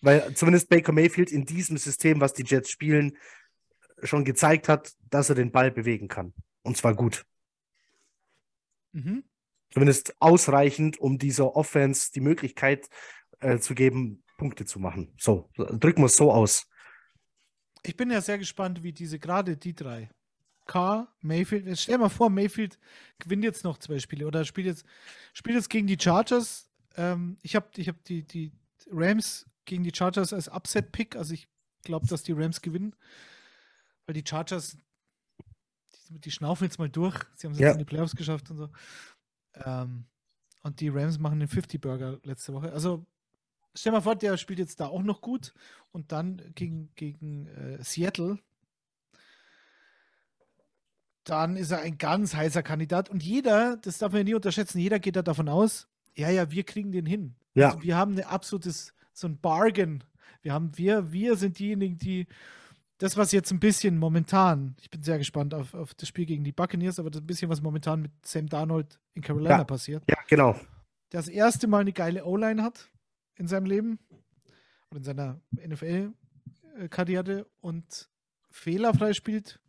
[0.02, 3.16] Weil zumindest Baker Mayfield in diesem System, was die Jets spielen,
[4.04, 6.34] schon gezeigt hat, dass er den Ball bewegen kann.
[6.64, 7.26] Und zwar gut.
[8.92, 9.24] Mhm.
[9.72, 12.90] Zumindest ausreichend, um dieser Offense die Möglichkeit
[13.40, 15.14] äh, zu geben, Punkte zu machen.
[15.18, 16.68] So, drücken wir es so aus.
[17.84, 20.10] Ich bin ja sehr gespannt, wie diese, gerade die drei,
[20.66, 22.78] K, Mayfield, stell dir mal vor, Mayfield
[23.20, 24.86] gewinnt jetzt noch zwei Spiele oder spielt jetzt,
[25.34, 26.70] spielt jetzt gegen die Chargers.
[26.96, 28.52] Ähm, ich habe ich hab die, die
[28.92, 31.48] Rams gegen die Chargers als Upset-Pick, also ich
[31.84, 32.96] glaube, dass die Rams gewinnen,
[34.08, 34.78] weil die Chargers,
[36.10, 37.16] die die schnaufen jetzt mal durch.
[37.36, 37.68] Sie haben es Ja.
[37.68, 38.70] jetzt in die Playoffs geschafft und so.
[39.54, 40.06] Ähm,
[40.64, 42.72] und die Rams machen den 50-Burger letzte Woche.
[42.72, 43.06] Also
[43.76, 45.54] stell mal vor, der spielt jetzt da auch noch gut
[45.92, 48.40] und dann gegen, gegen äh, Seattle.
[51.26, 53.10] Dann ist er ein ganz heißer Kandidat.
[53.10, 56.50] Und jeder, das darf man ja nie unterschätzen, jeder geht da davon aus, ja, ja,
[56.52, 57.36] wir kriegen den hin.
[57.54, 57.68] Ja.
[57.72, 60.04] Also wir haben ein absolutes, so ein Bargain.
[60.42, 62.28] Wir haben, wir, wir sind diejenigen, die
[63.00, 66.44] das, was jetzt ein bisschen momentan, ich bin sehr gespannt auf, auf das Spiel gegen
[66.44, 69.64] die Buccaneers, aber das ein bisschen, was momentan mit Sam Darnold in Carolina Ja.
[69.64, 70.54] passiert, Ja, genau.
[71.12, 72.90] der das erste Mal eine geile O-Line hat
[73.36, 74.00] in seinem Leben
[74.90, 78.10] oder in seiner NFL-Karriere und
[78.50, 79.60] fehlerfrei spielt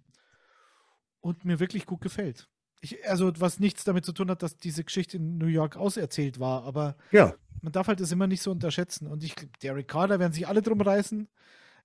[1.20, 2.48] und mir wirklich gut gefällt.
[2.80, 6.38] Ich, also, was nichts damit zu tun hat, dass diese Geschichte in New York auserzählt
[6.38, 7.34] war, aber Ja.
[7.60, 9.08] man darf halt das immer nicht so unterschätzen.
[9.08, 11.28] Und ich glaube, Derek Carr, da werden sich alle drum reißen,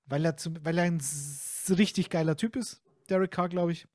[0.05, 1.01] weil er, zum, weil er ein
[1.69, 2.81] richtig geiler Typ ist.
[3.09, 3.87] Derek Carr, glaube ich.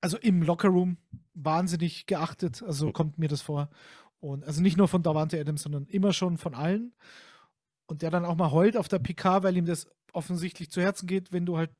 [0.00, 0.98] Also im Lockerroom
[1.34, 3.68] wahnsinnig geachtet, also kommt mir das vor.
[4.20, 6.94] Und also nicht nur von Davante Adams, sondern immer schon von allen.
[7.86, 11.06] Und der dann auch mal heult auf der PK, weil ihm das offensichtlich zu Herzen
[11.06, 11.70] geht, wenn du halt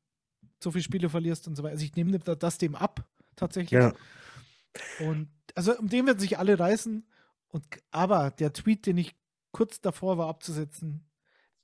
[0.61, 1.73] so viele Spiele verlierst und so weiter.
[1.73, 3.79] Also ich nehme das dem ab, tatsächlich.
[3.79, 3.93] Ja.
[4.99, 7.05] Und also um den werden sich alle reißen.
[7.49, 9.15] Und aber der Tweet, den ich
[9.51, 11.07] kurz davor war abzusetzen,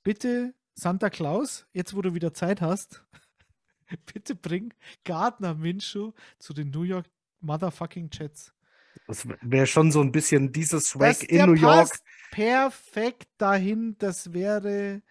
[0.02, 3.04] bitte Santa Claus, jetzt wo du wieder Zeit hast,
[4.12, 4.74] bitte bring
[5.04, 7.06] Gardner Minshew zu den New York
[7.40, 8.52] Motherfucking Jets.
[9.06, 11.62] Das wäre schon so ein bisschen dieses Swag Das- in New York.
[11.90, 13.96] passt perfekt dahin.
[13.98, 15.02] Das wäre,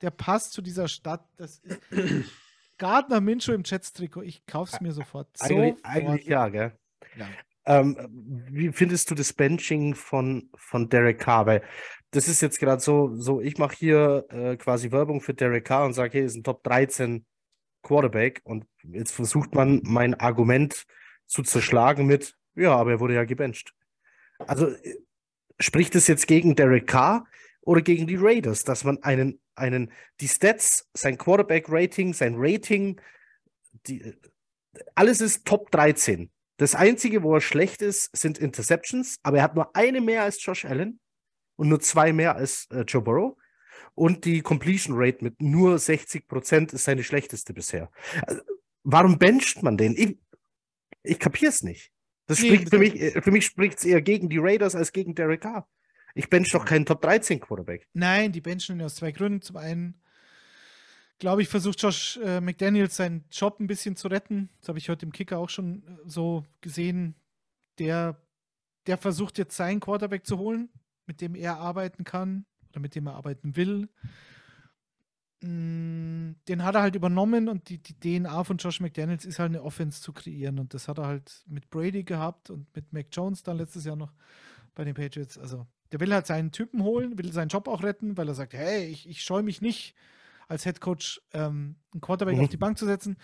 [0.00, 1.26] der passt zu dieser Stadt.
[1.36, 1.80] Das ist
[2.78, 4.22] Gardner Minshew im Jets-Trikot.
[4.22, 5.28] Ich kauf's mir sofort.
[5.40, 5.84] Eigentlich, Sofort.
[5.84, 6.72] eigentlich ja, gell?
[7.16, 7.28] Ja.
[7.66, 7.96] Ähm,
[8.50, 11.46] wie findest du das Benching von, von Derek Carr?
[11.46, 11.62] Weil
[12.14, 15.84] das ist jetzt gerade so, so ich mache hier äh, quasi Werbung für Derek Carr
[15.84, 17.26] und sage, hey, ist ein Top 13
[17.82, 20.84] Quarterback und jetzt versucht man mein Argument
[21.26, 23.74] zu zerschlagen mit, ja, aber er wurde ja gebencht.
[24.38, 24.96] Also äh,
[25.58, 27.26] spricht es jetzt gegen Derek Carr
[27.62, 33.00] oder gegen die Raiders, dass man einen, einen, die Stats, sein Quarterback-Rating, sein Rating,
[33.88, 34.14] die, äh,
[34.94, 36.30] alles ist Top 13.
[36.58, 40.44] Das Einzige, wo er schlecht ist, sind Interceptions, aber er hat nur eine mehr als
[40.44, 41.00] Josh Allen
[41.56, 43.36] und nur zwei mehr als äh, Joe Burrow.
[43.94, 47.90] Und die Completion Rate mit nur 60 Prozent ist seine schlechteste bisher.
[48.26, 48.42] Also,
[48.82, 49.96] warum bencht man den?
[49.96, 50.18] Ich,
[51.02, 51.92] ich kapiere es nicht.
[52.26, 55.14] Das Nee, spricht für mich, für mich spricht es eher gegen die Raiders als gegen
[55.14, 55.68] Derek Carr.
[56.14, 57.88] Ich bench doch keinen Top 13 Quarterback.
[57.92, 59.42] Nein, die benchen ihn aus zwei Gründen.
[59.42, 60.00] Zum einen,
[61.18, 64.48] glaube ich, versucht Josh äh, McDaniels seinen Job ein bisschen zu retten.
[64.60, 67.16] Das habe ich heute im Kicker auch schon äh, so gesehen.
[67.78, 68.22] Der,
[68.86, 70.70] der versucht jetzt seinen Quarterback zu holen,
[71.06, 73.88] mit dem er arbeiten kann oder mit dem er arbeiten will.
[75.42, 79.50] Mm, Den hat er halt übernommen und die, die DNA von Josh McDaniels ist halt
[79.50, 80.58] eine Offense zu kreieren.
[80.58, 83.96] Und das hat er halt mit Brady gehabt und mit Mac Jones dann letztes Jahr
[83.96, 84.12] noch
[84.74, 85.36] bei den Patriots.
[85.38, 88.54] Also der will halt seinen Typen holen, will seinen Job auch retten, weil er sagt,
[88.54, 89.94] hey, ich, ich scheue mich nicht,
[90.48, 92.42] als Head Coach ähm, einen Quarterback Mhm.
[92.42, 93.16] auf die Bank zu setzen.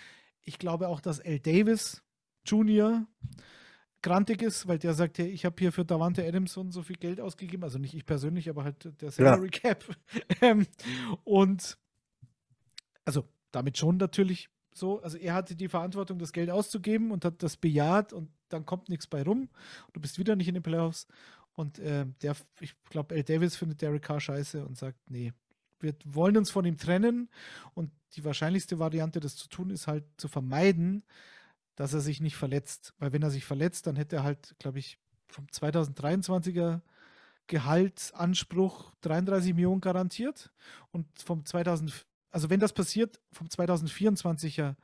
[0.43, 1.39] Ich glaube auch, dass L.
[1.41, 2.03] Davis
[2.47, 3.07] Jr.
[4.03, 7.21] grantig ist, weil der sagt, hey, ich habe hier für Davante Adams so viel Geld
[7.21, 9.85] ausgegeben, also nicht ich persönlich, aber halt der Salary Cap.
[10.41, 10.67] ähm,
[11.25, 11.79] und
[13.05, 17.43] also damit schon natürlich so, also er hatte die Verantwortung, das Geld auszugeben und hat
[17.43, 19.49] das bejaht und dann kommt nichts bei rum.
[19.93, 21.07] Du bist wieder nicht in den Playoffs.
[21.55, 23.25] Und äh, der, ich glaube, L.
[23.25, 25.33] Davis findet Derek Carr scheiße und sagt, nee,
[25.81, 27.29] wir wollen uns von ihm trennen.
[27.75, 31.05] Und die wahrscheinlichste Variante, das zu tun, ist halt zu vermeiden,
[31.77, 32.95] dass er sich nicht verletzt.
[32.99, 34.99] Weil wenn er sich verletzt, dann hätte er halt, glaube ich,
[35.29, 36.81] vom 2023er
[37.47, 40.51] Gehaltsanspruch 33 Millionen garantiert.
[40.93, 44.77] Und vom 2000, also wenn das passiert, vom 2024er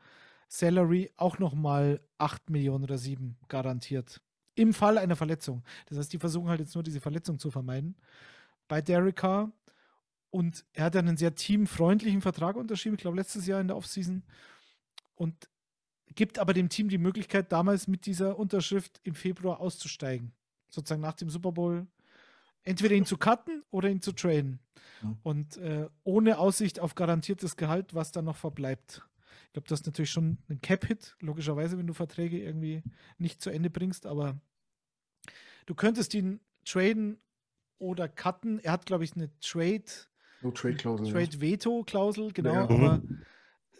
[0.48, 4.20] Salary auch nochmal 8 Millionen oder 7 garantiert.
[4.54, 5.62] Im Fall einer Verletzung.
[5.86, 7.96] Das heißt, die versuchen halt jetzt nur diese Verletzung zu vermeiden.
[8.68, 9.52] Bei Derek Carr.
[10.30, 14.22] Und er hat einen sehr teamfreundlichen Vertrag unterschrieben, ich glaube letztes Jahr in der Offseason.
[15.14, 15.48] Und
[16.14, 20.32] gibt aber dem Team die Möglichkeit, damals mit dieser Unterschrift im Februar auszusteigen.
[20.68, 21.86] Sozusagen nach dem Super Bowl.
[22.62, 24.60] Entweder ihn zu cutten oder ihn zu traden.
[25.02, 25.18] Mhm.
[25.22, 29.02] Und äh, ohne Aussicht auf garantiertes Gehalt, was dann noch verbleibt.
[29.46, 32.82] Ich glaube, das ist natürlich schon ein Cap-Hit, logischerweise, wenn du Verträge irgendwie
[33.18, 34.38] nicht zu Ende bringst, aber
[35.66, 37.18] du könntest ihn traden
[37.78, 38.58] oder cutten.
[38.58, 39.84] Er hat, glaube ich, eine Trade,
[40.42, 41.12] No Trade Klausel.
[41.12, 42.64] Trade-Veto-Klausel, genau, Ja.
[42.64, 43.02] aber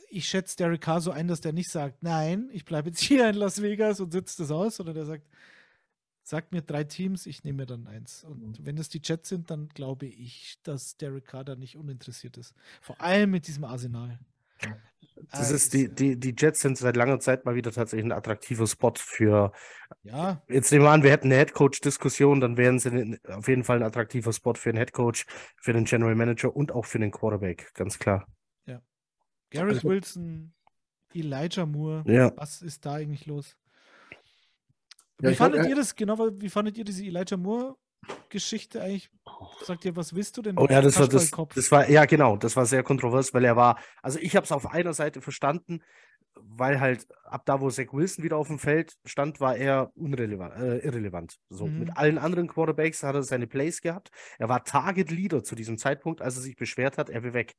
[0.08, 3.28] ich schätze Derek Carr so ein, dass der nicht sagt, nein, ich bleibe jetzt hier
[3.28, 5.26] in Las Vegas und sitze das aus, sondern der sagt,
[6.22, 8.24] sagt mir drei Teams, ich nehme mir dann eins.
[8.24, 12.36] Und wenn es die Jets sind, dann glaube ich, dass Derek Carr da nicht uninteressiert
[12.36, 12.54] ist.
[12.80, 14.18] Vor allem mit diesem Arsenal.
[15.30, 18.66] Das ist die, die, die Jets sind seit langer Zeit mal wieder tatsächlich ein attraktiver
[18.66, 19.52] Spot für.
[20.02, 23.78] Ja, Jetzt nehmen wir an, wir hätten eine Headcoach-Diskussion, dann wären sie auf jeden Fall
[23.78, 25.26] ein attraktiver Spot für einen Headcoach,
[25.56, 28.26] für den General Manager und auch für den Quarterback, ganz klar.
[29.50, 30.52] Garrett Also- Wilson,
[31.14, 32.32] Elijah Moore, Ja.
[32.36, 33.56] was ist da eigentlich los?
[34.10, 34.16] Ja,
[35.30, 39.10] wie glaub, fandet er- ihr das, genau, wie fandet ihr diese Elijah Moore-Geschichte eigentlich?
[39.64, 40.58] Sagt ihr, was willst du denn?
[40.58, 43.56] Oh ja, das war das, das war, ja genau, das war sehr kontrovers, weil er
[43.56, 45.82] war, also ich habe es auf einer Seite verstanden,
[46.34, 50.54] weil halt ab da, wo Zach Wilson wieder auf dem Feld stand, war er unrelevant,
[50.56, 51.38] äh, irrelevant.
[51.48, 51.78] So, Mhm.
[51.78, 54.10] mit allen anderen Quarterbacks hat er seine Plays gehabt.
[54.38, 57.54] Er war Target Leader zu diesem Zeitpunkt, als er sich beschwert hat, er will weg.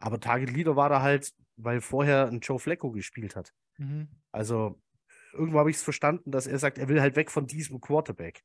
[0.00, 3.52] Aber Target Leader war er halt, weil vorher ein Joe Flacco gespielt hat.
[3.78, 4.08] Mhm.
[4.32, 4.80] Also
[5.32, 8.42] irgendwo habe ich es verstanden, dass er sagt, er will halt weg von diesem Quarterback.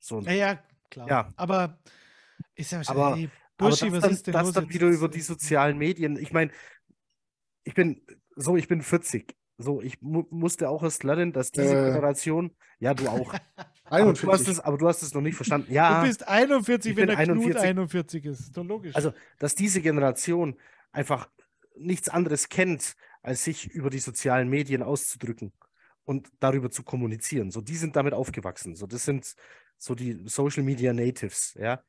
[0.00, 1.08] So, Ja, ja, klar.
[1.08, 1.32] Ja.
[1.36, 1.78] Aber
[2.54, 4.52] ist ja Aber- ey, Aber Burschi, das was dann, ist denn das los?
[4.54, 6.16] dann wieder über die sozialen Medien.
[6.16, 6.50] Ich meine,
[7.62, 8.04] ich bin
[8.36, 9.34] so, ich bin 40.
[9.56, 11.84] So, ich mu musste auch erst lernen, dass diese Äh.
[11.92, 12.50] Generation,
[12.80, 13.34] ja, du auch.
[13.84, 14.48] aber, du hast 41.
[14.48, 15.72] es, aber du hast es noch nicht verstanden.
[15.72, 17.62] Ja, Du bist 41, ich wenn der Knut 41.
[17.62, 18.40] 41 ist.
[18.40, 18.94] Ist doch logisch.
[18.96, 20.56] Also, dass diese Generation
[20.92, 21.28] einfach
[21.76, 25.52] nichts anderes kennt, als sich über die sozialen Medien auszudrücken
[26.04, 27.50] und darüber zu kommunizieren.
[27.50, 28.74] So, die sind damit aufgewachsen.
[28.74, 29.34] So, das sind
[29.78, 31.82] so die Social Media Natives, ja.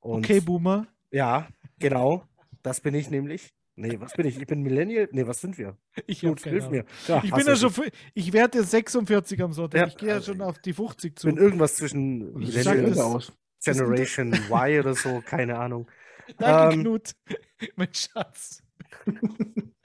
[0.00, 0.86] Und okay, Boomer.
[1.10, 1.48] ja,
[1.78, 2.24] genau.
[2.62, 3.54] Das bin ich nämlich.
[3.80, 4.38] Nee, was bin ich?
[4.38, 5.08] Ich bin Millennial?
[5.10, 5.78] Nee, was sind wir?
[6.06, 6.70] Ich, Gut, hilf Ahnung.
[6.72, 6.84] mir.
[7.08, 7.72] Ja, ich bin ja schon,
[8.12, 9.80] ich werde jetzt 46 am Sonntag.
[9.80, 11.26] Ja, ich gehe ja also schon auf die 50 Ich zu.
[11.28, 13.32] bin irgendwas zwischen Millennials, aus.
[13.64, 15.90] Generation Y oder so, keine Ahnung.
[16.36, 17.12] Danke, ähm, Knut.
[17.76, 18.62] mein Schatz.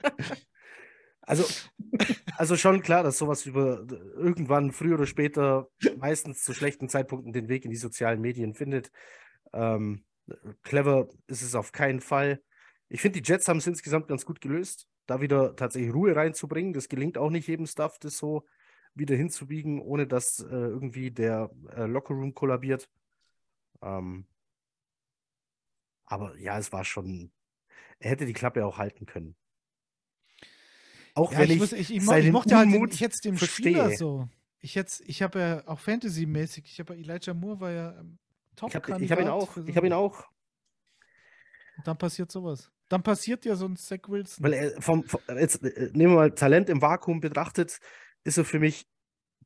[1.28, 1.44] Also,
[2.36, 5.68] also schon klar, dass sowas über irgendwann früher oder später
[5.98, 8.92] meistens zu schlechten Zeitpunkten den Weg in die sozialen Medien findet.
[9.52, 10.04] Ähm,
[10.62, 12.40] clever ist es auf keinen Fall.
[12.88, 16.72] Ich finde, die Jets haben es insgesamt ganz gut gelöst, da wieder tatsächlich Ruhe reinzubringen.
[16.72, 18.46] Das gelingt auch nicht jedem Stuff, das so
[18.94, 22.88] wieder hinzubiegen, ohne dass äh, irgendwie der äh, Lockerroom kollabiert.
[23.82, 24.26] Ähm,
[26.04, 27.32] aber ja, es war schon.
[27.98, 29.36] Er hätte die Klappe auch halten können.
[31.14, 33.36] Auch Ja, wenn ich, ich, ich, ich, ich mochte halt den, Unmut ich jetzt den
[33.36, 33.96] Spieler verstehe.
[33.96, 34.28] so.
[34.60, 38.18] Ich jetzt, ich habe ja auch Fantasy-mäßig, ich habe ja Elijah Moore war ja ähm,
[38.54, 39.56] top Ich habe hab ihn auch.
[39.66, 40.24] Ich habe ihn auch.
[41.78, 42.70] Und dann passiert sowas.
[42.88, 44.44] Dann passiert ja so ein Zach Wilson.
[44.44, 47.78] Weil er vom, vom jetzt äh, nehmen wir mal Talent im Vakuum betrachtet,
[48.24, 48.86] ist er für mich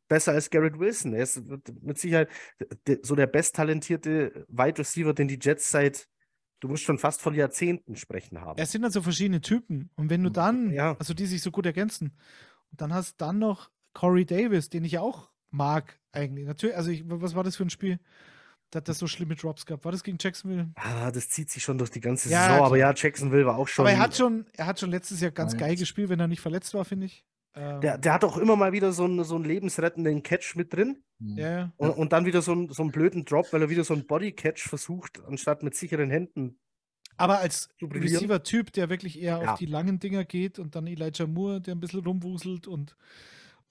[0.08, 1.14] besser als Garrett Wilson.
[1.14, 1.42] Er ist
[1.82, 2.28] mit Sicherheit
[3.02, 6.08] so der besttalentierte Wide Receiver, den die Jets seit,
[6.60, 8.60] du musst schon fast von Jahrzehnten sprechen haben.
[8.60, 9.90] Es sind halt so verschiedene Typen.
[9.96, 10.96] Und wenn du dann, Ja.
[10.98, 12.16] also die sich so gut ergänzen,
[12.70, 16.46] und dann hast dann noch Corey Davis, den ich auch mag, eigentlich.
[16.46, 17.98] Natürlich, also ich, was war das für ein Spiel?
[18.70, 19.84] Da hat das so schlimme Drops gehabt.
[19.84, 20.70] War das gegen Jacksonville?
[20.76, 22.90] Ah, das zieht sich schon durch die ganze Ja, Saison, aber klar.
[22.90, 23.84] ja, Jacksonville war auch schon.
[23.84, 26.28] Aber er hat schon, er hat schon letztes Jahr ganz Ja, geil gespielt, wenn er
[26.28, 27.24] nicht verletzt war, finde ich.
[27.56, 30.72] Ähm, der, der hat auch immer mal wieder so einen, so einen lebensrettenden Catch mit
[30.72, 31.02] drin.
[31.18, 31.72] ja, ja.
[31.78, 34.06] Und, und dann wieder so einen, so einen blöden Drop, weil er wieder so einen
[34.06, 36.56] Bodycatch versucht, anstatt mit sicheren Händen.
[37.16, 37.68] Aber als.
[37.82, 39.52] Receiver-Typ, der wirklich eher Ja.
[39.52, 42.94] auf die langen Dinger geht und dann Elijah Moore, der ein bisschen rumwuselt und,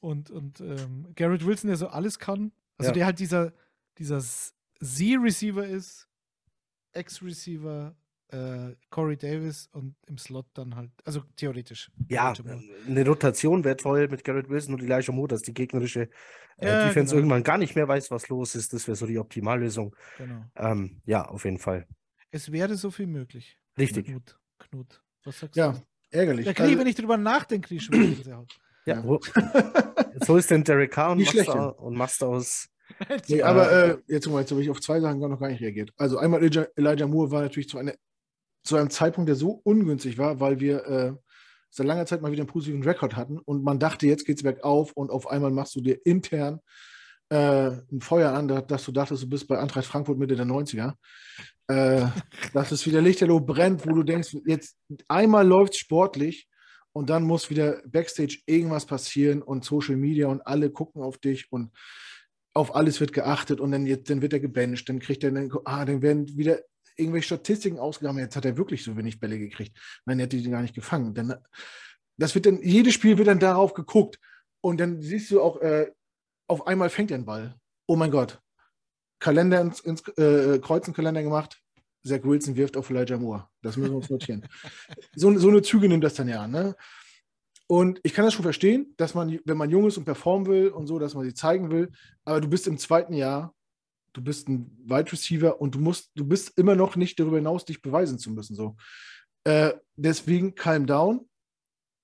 [0.01, 2.51] und, und ähm, Garrett Wilson, der so alles kann.
[2.77, 2.93] Also Ja.
[2.95, 3.53] der halt dieser,
[3.97, 4.21] dieser
[4.81, 6.07] Z-Receiver ist,
[6.93, 7.95] X-Receiver,
[8.29, 11.91] äh, Corey Davis und im Slot dann halt, also theoretisch.
[12.07, 12.61] Ja, Moore.
[12.87, 16.09] eine Rotation wäre toll mit Garrett Wilson und Elijah Moore, dass die gegnerische
[16.57, 17.19] äh, Ja, Defense genau.
[17.21, 18.73] irgendwann gar nicht mehr weiß, was los ist.
[18.73, 19.95] Das wäre so die Optimallösung.
[20.17, 20.45] Genau.
[20.55, 21.87] Ähm, ja, auf jeden Fall.
[22.31, 23.57] Es wäre so viel möglich.
[23.77, 24.05] Richtig.
[24.07, 25.81] Knut, Knut was sagst Ja, du?
[26.11, 26.45] ärgerlich.
[26.45, 28.45] Da kriege ich, Also- wenn ich drüber nachdenke, kriege ich schon wieder.
[28.85, 29.03] Ja, Ja.
[29.03, 29.19] wo,
[30.25, 32.69] so ist denn Derek Carr und Nicht schlecht, Master, und Master aus.
[33.27, 35.61] Nee, aber äh, jetzt, mal, jetzt habe ich auf zwei Sachen gar noch gar nicht
[35.61, 35.91] reagiert.
[35.97, 37.93] Also einmal Elijah, Elijah Moore war natürlich zu, einer,
[38.63, 41.13] zu einem Zeitpunkt, der so ungünstig war, weil wir äh,
[41.69, 44.91] seit langer Zeit mal wieder einen positiven Rekord hatten und man dachte, jetzt geht's bergauf
[44.93, 46.59] und auf einmal machst du dir intern
[47.29, 50.45] äh, ein Feuer an, da- dass du dachtest, du bist bei Eintracht Frankfurt Mitte der
[50.45, 50.93] 90er.
[51.67, 52.07] Äh,
[52.53, 54.77] dass es wieder lichterloh brennt, wo du denkst, jetzt
[55.07, 56.47] einmal läuft sportlich
[56.91, 61.51] und dann muss wieder Backstage irgendwas passieren und Social Media und alle gucken auf dich
[61.51, 61.71] und
[62.53, 65.51] auf alles wird geachtet und dann, jetzt, dann wird er gebencht, dann kriegt er, dann,
[65.65, 66.59] ah, dann werden wieder
[66.95, 69.77] irgendwelche Statistiken ausgegangen, jetzt hat er wirklich so wenig Bälle gekriegt.
[70.05, 71.13] Nein, er hätte die gar nicht gefangen.
[71.13, 71.35] Dann,
[72.17, 74.19] das wird dann, jedes Spiel wird dann darauf geguckt
[74.61, 75.91] und dann siehst du auch, äh,
[76.47, 77.55] auf einmal fängt er einen Ball.
[77.87, 78.39] Oh mein Gott.
[79.19, 81.61] Kalender ins, ins äh, Kreuzenkalender gemacht.
[82.03, 83.47] Zach Wilson wirft auf Elijah Moore.
[83.61, 84.47] Das müssen wir uns notieren.
[85.15, 86.51] so, so eine Züge nimmt das dann ja an.
[86.51, 86.75] Ne?
[87.71, 90.69] Und ich kann das schon verstehen, dass man, wenn man jung ist und performen will
[90.69, 91.91] und so, dass man sie zeigen will,
[92.25, 93.53] aber du bist im zweiten Jahr,
[94.13, 97.65] du bist ein Wide Receiver und du musst, du bist immer noch nicht darüber hinaus,
[97.65, 98.55] dich beweisen zu müssen.
[98.55, 98.75] So.
[99.43, 101.29] Äh, deswegen calm down.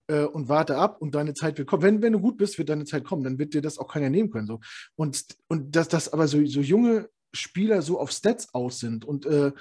[0.07, 1.83] äh, und warte ab und deine Zeit wird kommen.
[1.83, 4.09] Wenn, wenn du gut bist, wird deine Zeit kommen, dann wird dir das auch keiner
[4.09, 4.47] nehmen können.
[4.47, 4.59] So.
[4.95, 9.25] Und, und dass, dass aber so, so junge Spieler so auf Stats aus sind und
[9.25, 9.51] äh,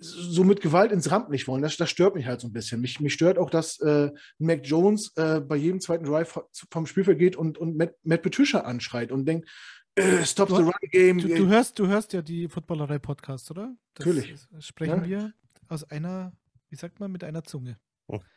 [0.00, 2.80] so mit Gewalt ins Rampenlicht wollen, das, das stört mich halt so ein bisschen.
[2.80, 6.38] Mich, mich stört auch, dass äh, Mac Jones äh, bei jedem zweiten Drive
[6.70, 9.48] vom Spielfeld geht und, und Matt, Matt Patricia anschreit und denkt,
[9.96, 11.18] äh, stop the run game.
[11.18, 13.74] Du, du, hörst, du hörst ja die Footballerei-Podcast, oder?
[13.94, 14.34] Das Natürlich.
[14.60, 15.08] Sprechen ja.
[15.08, 15.32] wir
[15.68, 16.32] aus einer,
[16.70, 17.78] wie sagt man, mit einer Zunge.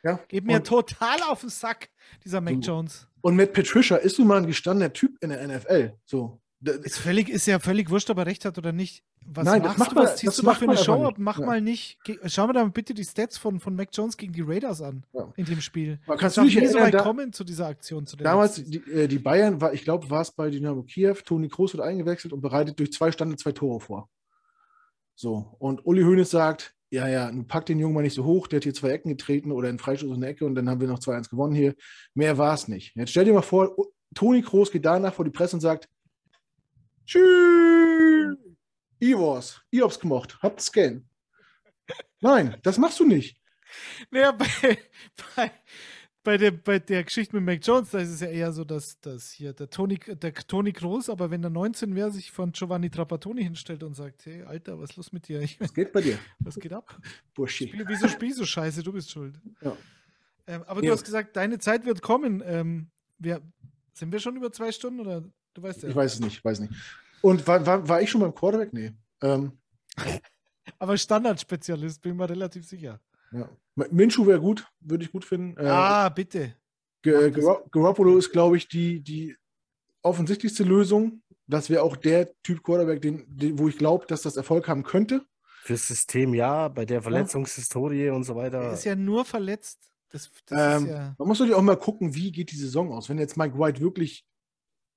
[0.03, 0.19] Ja.
[0.27, 1.89] Geht mir und, total auf den Sack,
[2.23, 3.07] dieser Mac Jones.
[3.21, 5.93] Und Matt Patricia ist nun mal ein gestandener Typ in der NFL.
[6.05, 6.41] So.
[6.61, 9.03] Ist, völlig, ist ja völlig wurscht, ob er recht hat oder nicht.
[9.29, 11.15] Was Nein, das macht du, was ziehst du mal für eine Show ab?
[11.17, 11.45] Mach ja.
[11.45, 11.97] mal nicht.
[12.25, 15.31] Schau mir dann bitte die Stats von, von Mac Jones gegen die Raiders an ja.
[15.35, 15.99] in dem Spiel.
[16.07, 18.05] Man kannst du nicht so weit da, kommen zu dieser Aktion.
[18.05, 21.49] Zu damals, die, äh, die, Bayern, war, ich glaube, war es bei Dynamo Kiew, Toni
[21.49, 24.09] Kroos wird eingewechselt und bereitet durch zwei Stande zwei Tore vor.
[25.15, 28.57] So, und Uli Hoeneß sagt, ja, ja, pack den Jungen mal nicht so hoch, der
[28.57, 30.87] hat hier zwei Ecken getreten oder einen Freistoß in der Ecke und dann haben wir
[30.87, 31.75] noch 2-1 gewonnen hier.
[32.13, 32.95] Mehr war es nicht.
[32.95, 33.75] Jetzt stell dir mal vor,
[34.15, 35.89] Toni Kroos geht danach vor die Presse und sagt,
[37.05, 38.37] Tschüss.
[38.99, 41.07] Ivors, ihr habt's gemacht, habt Scan.
[42.21, 43.39] Nein, das machst du nicht.
[44.11, 44.77] Naja, bei,
[45.35, 45.51] bei,
[46.23, 48.99] bei, der, bei der Geschichte mit Mac Jones, da ist es ja eher so, dass,
[48.99, 52.89] dass hier der Toni, der Toni Groß, aber wenn er 19 wäre, sich von Giovanni
[52.89, 55.41] Trapattoni hinstellt und sagt, hey, Alter, was ist los mit dir?
[55.41, 56.17] Ich, was geht bei dir?
[56.39, 56.97] Was geht ab?
[57.33, 57.67] Burschi.
[57.67, 58.83] Spiel, wieso spielst du scheiße?
[58.83, 59.39] Du bist schuld.
[59.61, 59.77] Ja.
[60.47, 60.87] Ähm, aber ja.
[60.87, 62.41] du hast gesagt, deine Zeit wird kommen.
[62.45, 63.41] Ähm, wir,
[63.93, 65.23] sind wir schon über zwei Stunden oder
[65.57, 65.89] Du weißt ja.
[65.89, 66.73] Ich weiß es nicht, weiß nicht.
[67.22, 68.73] Und war, war, war ich schon beim Quarterback?
[68.73, 68.91] Nee.
[69.22, 69.53] Ähm.
[70.80, 72.99] Aber Standardspezialist, bin ich mir relativ sicher.
[73.31, 73.49] Ja.
[73.76, 75.57] Minshu wäre gut, würde ich gut finden.
[75.60, 76.56] Äh, ah, bitte.
[77.02, 77.31] G
[77.72, 79.35] Garoppolo ist, glaube ich, die, die
[80.02, 81.22] offensichtlichste Lösung.
[81.48, 84.84] Das wäre auch der Typ Quarterback, den, den wo ich glaube, dass das Erfolg haben
[84.84, 85.26] könnte.
[85.64, 88.14] Fürs System ja, bei der Verletzungshistorie ja.
[88.14, 88.60] und so weiter.
[88.60, 89.91] Er ist ja nur verletzt.
[90.10, 93.10] Das, das ähm, ja man muss natürlich auch mal gucken, wie geht die Saison aus.
[93.10, 94.26] Wenn jetzt Mike White wirklich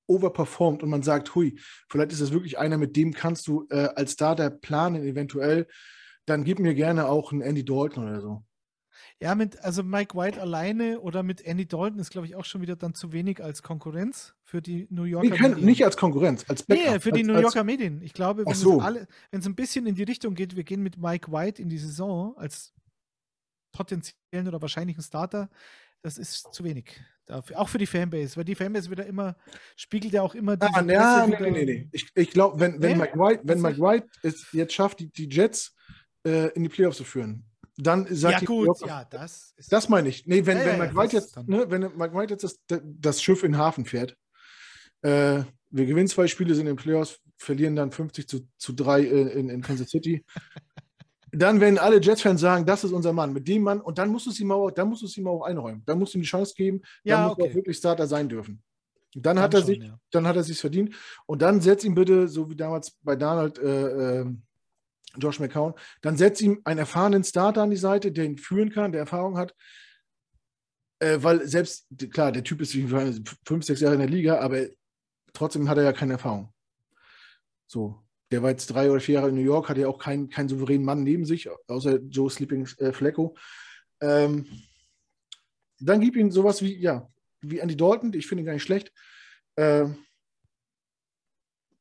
[0.07, 1.59] overperformt und man sagt, hui,
[1.89, 5.67] vielleicht ist das wirklich einer, mit dem kannst du äh, als Starter planen, eventuell,
[6.25, 8.43] dann gib mir gerne auch einen Andy Dalton oder so.
[9.21, 12.61] Ja, mit, also Mike White alleine oder mit Andy Dalton ist, glaube ich, auch schon
[12.61, 15.65] wieder dann zu wenig als Konkurrenz für die New Yorker nee, Medien.
[15.65, 16.85] Nicht als Konkurrenz, als Backup.
[16.85, 18.01] Nee, für die als, New Yorker als, Medien.
[18.01, 18.81] Ich glaube, wenn so.
[19.29, 22.35] es ein bisschen in die Richtung geht, wir gehen mit Mike White in die Saison
[22.35, 22.73] als
[23.71, 25.49] potenziellen oder wahrscheinlichen Starter,
[26.01, 26.99] das ist zu wenig.
[27.25, 29.35] Dafür, auch für die Fanbase, weil die Fanbase wieder immer,
[29.75, 30.67] spiegelt ja auch immer die.
[30.73, 31.89] Ah, ja, nee, nee, nee, nee.
[31.91, 32.97] Ich, ich glaube, wenn, wenn, nee?
[32.97, 35.75] Mike White, wenn Mike White es jetzt schafft, die, die Jets
[36.25, 37.45] äh, in die Playoffs zu führen,
[37.77, 39.71] dann sagt ja, gut, Yorker, ja, das ist.
[39.71, 40.25] Das meine ich.
[40.25, 43.43] Nee, wenn, ja, wenn Mike White jetzt, ne, wenn Mike White jetzt das, das Schiff
[43.43, 44.17] in den Hafen fährt,
[45.03, 49.01] äh, wir gewinnen zwei Spiele, sind in den Playoffs, verlieren dann 50 zu, zu 3
[49.01, 50.23] in, in, in Kansas City
[51.31, 53.31] dann werden alle Jets-Fans sagen, das ist unser Mann.
[53.31, 55.27] Mit dem Mann, und dann musst du es ihm auch, dann musst du es ihm
[55.27, 55.83] auch einräumen.
[55.85, 57.43] Dann musst du ihm die Chance geben, ja, dann muss okay.
[57.43, 58.61] er auch wirklich Starter sein dürfen.
[59.13, 59.99] Dann, dann hat er schon, sich, ja.
[60.11, 60.95] dann hat er sich verdient.
[61.25, 64.25] Und dann setz ihm bitte, so wie damals bei Donald äh, äh,
[65.17, 68.91] Josh McCown, dann setz ihm einen erfahrenen Starter an die Seite, der ihn führen kann,
[68.91, 69.53] der Erfahrung hat.
[70.99, 72.73] Äh, weil selbst, klar, der Typ ist
[73.45, 74.67] fünf, sechs Jahre in der Liga, aber
[75.33, 76.53] trotzdem hat er ja keine Erfahrung.
[77.67, 78.01] So,
[78.31, 80.49] der war jetzt drei oder vier Jahre in New York, hatte ja auch keinen, keinen
[80.49, 83.35] souveränen Mann neben sich, außer Joe Sleeping äh, Flecko.
[84.01, 84.47] Ähm,
[85.79, 87.09] dann gib ihm sowas wie, ja,
[87.41, 88.93] wie Andy Dalton, ich finde ihn gar nicht schlecht,
[89.55, 89.87] äh,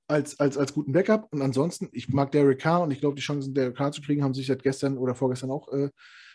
[0.09, 1.33] als, als, als guten Backup.
[1.33, 4.25] Und ansonsten, ich mag Derek Carr und ich glaube, die Chancen, Derek Carr zu kriegen,
[4.25, 5.91] haben sich seit gestern oder vorgestern auch äh,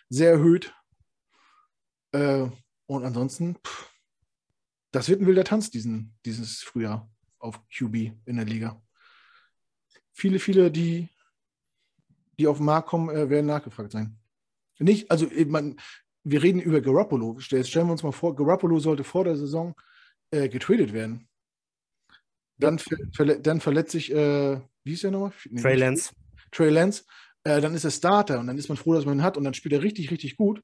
[0.07, 0.73] sehr erhöht.
[2.13, 2.47] Äh,
[2.85, 3.91] und ansonsten, pff,
[4.91, 8.81] das wird ein wilder Tanz diesen, dieses Frühjahr auf QB in der Liga
[10.15, 11.09] viele, viele, die,
[12.39, 14.17] die auf den Markt kommen, äh, werden nachgefragt sein.
[14.79, 15.77] Nicht, also man,
[16.23, 17.37] wir reden über Garoppolo.
[17.39, 19.75] Jetzt stellen wir uns mal vor, Garoppolo sollte vor der Saison
[20.31, 21.27] äh, getradet werden.
[22.57, 25.33] Dann, verle dann verletzt sich, äh, wie ist der nochmal?
[25.49, 26.13] Nee, Trey Lance.
[26.51, 27.03] Trey Lance.
[27.43, 29.43] Äh, dann ist er Starter und dann ist man froh, dass man ihn hat und
[29.43, 30.61] dann spielt er richtig, richtig gut.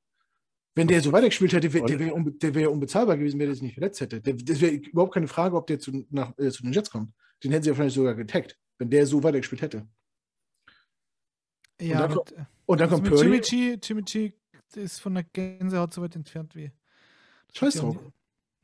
[0.73, 3.63] Wenn der so weitergespielt hätte, wär, der wäre unbe wär unbezahlbar gewesen, wenn er sich
[3.63, 4.21] nicht verletzt hätte.
[4.21, 7.13] Der, das wäre überhaupt keine Frage, ob der zu, nach, äh, zu den Jets kommt.
[7.43, 9.87] Den hätten sie ja vielleicht sogar getaggt wenn der so weitergespielt hätte.
[11.79, 13.23] Ja, und dann, mit, und dann kommt Purdy.
[13.23, 14.33] Jimmy G, Jimmy G
[14.75, 16.71] ist von der Gänsehaut so weit entfernt wie.
[17.53, 17.97] Scheiß drauf.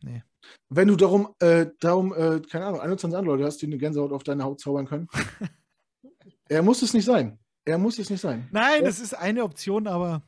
[0.01, 0.23] Nee.
[0.69, 4.11] Wenn du darum, äh, darum äh, keine Ahnung, 21 andere Leute hast, die eine Gänsehaut
[4.11, 5.07] auf deine Haut zaubern können.
[6.49, 7.37] er muss es nicht sein.
[7.63, 8.47] Er muss es nicht sein.
[8.51, 10.23] Nein, das ist eine Option, aber.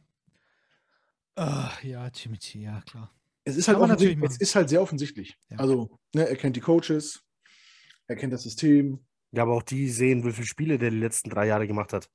[1.39, 3.11] Uh, ja, G, ja, klar.
[3.43, 5.35] Es ist, halt es ist halt sehr offensichtlich.
[5.49, 5.57] Ja.
[5.57, 7.23] Also, ne, er kennt die Coaches,
[8.05, 11.29] er kennt das System, ja, aber auch die sehen, wie viele Spiele der die letzten
[11.29, 12.09] drei Jahre gemacht hat.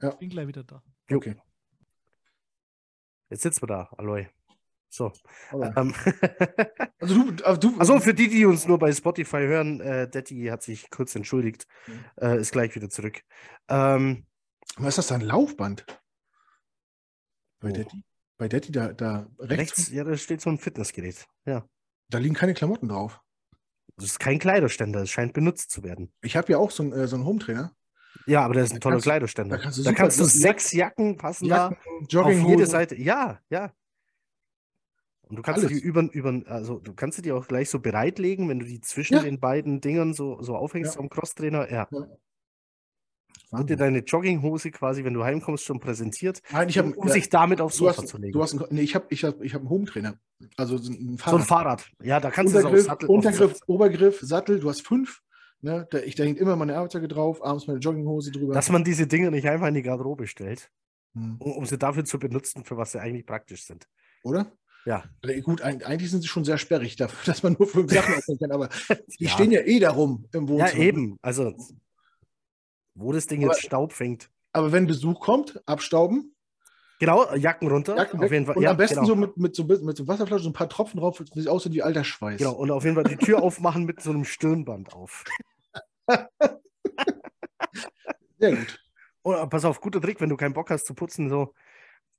[0.00, 0.10] Ja.
[0.12, 0.82] Ich bin gleich wieder da.
[1.10, 1.36] Okay.
[3.30, 4.28] Jetzt sitzen wir da, Aloy.
[4.88, 5.12] So.
[5.52, 5.94] Ähm,
[7.00, 10.46] also du, aber du also für die, die uns nur bei Spotify hören, äh, Detti
[10.46, 12.04] hat sich kurz entschuldigt, Mhm.
[12.20, 13.20] äh, ist gleich wieder zurück.
[13.68, 14.26] Ähm,
[14.76, 15.84] was ist das da ein Laufband?
[17.60, 17.72] Bei Wo?
[17.74, 18.02] Detti?
[18.38, 21.26] Bei Detti, da, da rechts, rechts, ja, da steht so ein Fitnessgerät.
[21.46, 21.66] Ja.
[22.08, 23.20] da liegen keine Klamotten drauf.
[23.96, 26.12] Das ist kein Kleiderständer, es scheint benutzt zu werden.
[26.22, 27.74] Ich habe ja auch so einen, äh, so einen Hometrainer.
[28.26, 29.56] Ja, aber das ist ein Da toller Kleiderständer.
[29.56, 32.48] da kannst du da kannst du sechs Jacken passen da Jacken, auf Jogginghosen.
[32.50, 32.94] jede Seite.
[32.96, 33.72] Ja, ja.
[35.22, 35.76] Und du kannst Alles.
[35.76, 39.14] die über, über, also du kannst die auch gleich so bereitlegen, wenn du die zwischen
[39.14, 39.22] Ja.
[39.22, 41.00] den beiden Dingern so, so aufhängst Ja.
[41.00, 41.70] am Crosstrainer.
[41.70, 41.88] Ja.
[41.90, 42.06] Ja.
[43.50, 47.28] Und dir deine Jogginghose quasi, wenn du heimkommst, schon präsentiert, Nein, ich habe um sich
[47.28, 48.32] damit aufs Sofa hast, zu legen.
[48.32, 50.18] du hast nee, ich habe ich hab, ich hab einen Hometrainer.
[50.56, 51.40] Also so ein so Fahrrad.
[51.40, 51.90] ein Fahrrad.
[52.02, 53.08] Ja, da kannst du es Untergriff, Sattel.
[53.08, 55.20] Untergriff auf, Obergriff, Sattel, du hast fünf.
[55.62, 55.86] Ne?
[55.90, 58.52] Da, ich, da hängt immer meine Arbeitsjacke drauf, abends meine Jogginghose drüber.
[58.52, 60.70] dass man diese Dinge nicht einfach in die Garderobe stellt,
[61.14, 61.36] Hm.
[61.38, 63.86] um, um sie dafür zu benutzen, für was sie eigentlich praktisch sind.
[64.22, 64.52] Oder?
[64.84, 65.04] Ja.
[65.24, 68.14] Also Gut, eig- eigentlich sind sie schon sehr sperrig dafür, dass man nur fünf Sachen
[68.18, 68.68] aufnehmen kann, aber
[69.18, 69.30] die Ja.
[69.30, 70.82] stehen ja eh darum im Ja, Wohnzimmer.
[70.82, 71.18] eben.
[71.22, 71.54] Also,
[72.96, 74.28] wo das Ding Aber- jetzt Staub fängt.
[74.52, 76.32] Aber wenn Besuch kommt, abstauben,
[76.98, 77.94] Genau, Jacken runter.
[77.94, 78.56] Jacken auf jeden Fall.
[78.56, 79.06] und ja, am besten genau.
[79.08, 81.82] so mit, mit, so mit so Wasserflaschen so ein paar Tropfen drauf, sieht aus wie
[81.82, 82.38] Altersschweiß.
[82.38, 85.24] Genau, und auf jeden Fall die Tür aufmachen mit so einem Stirnband auf.
[88.38, 88.80] Sehr gut.
[89.22, 91.52] Und pass auf, guter Trick, wenn du keinen Bock hast zu putzen, so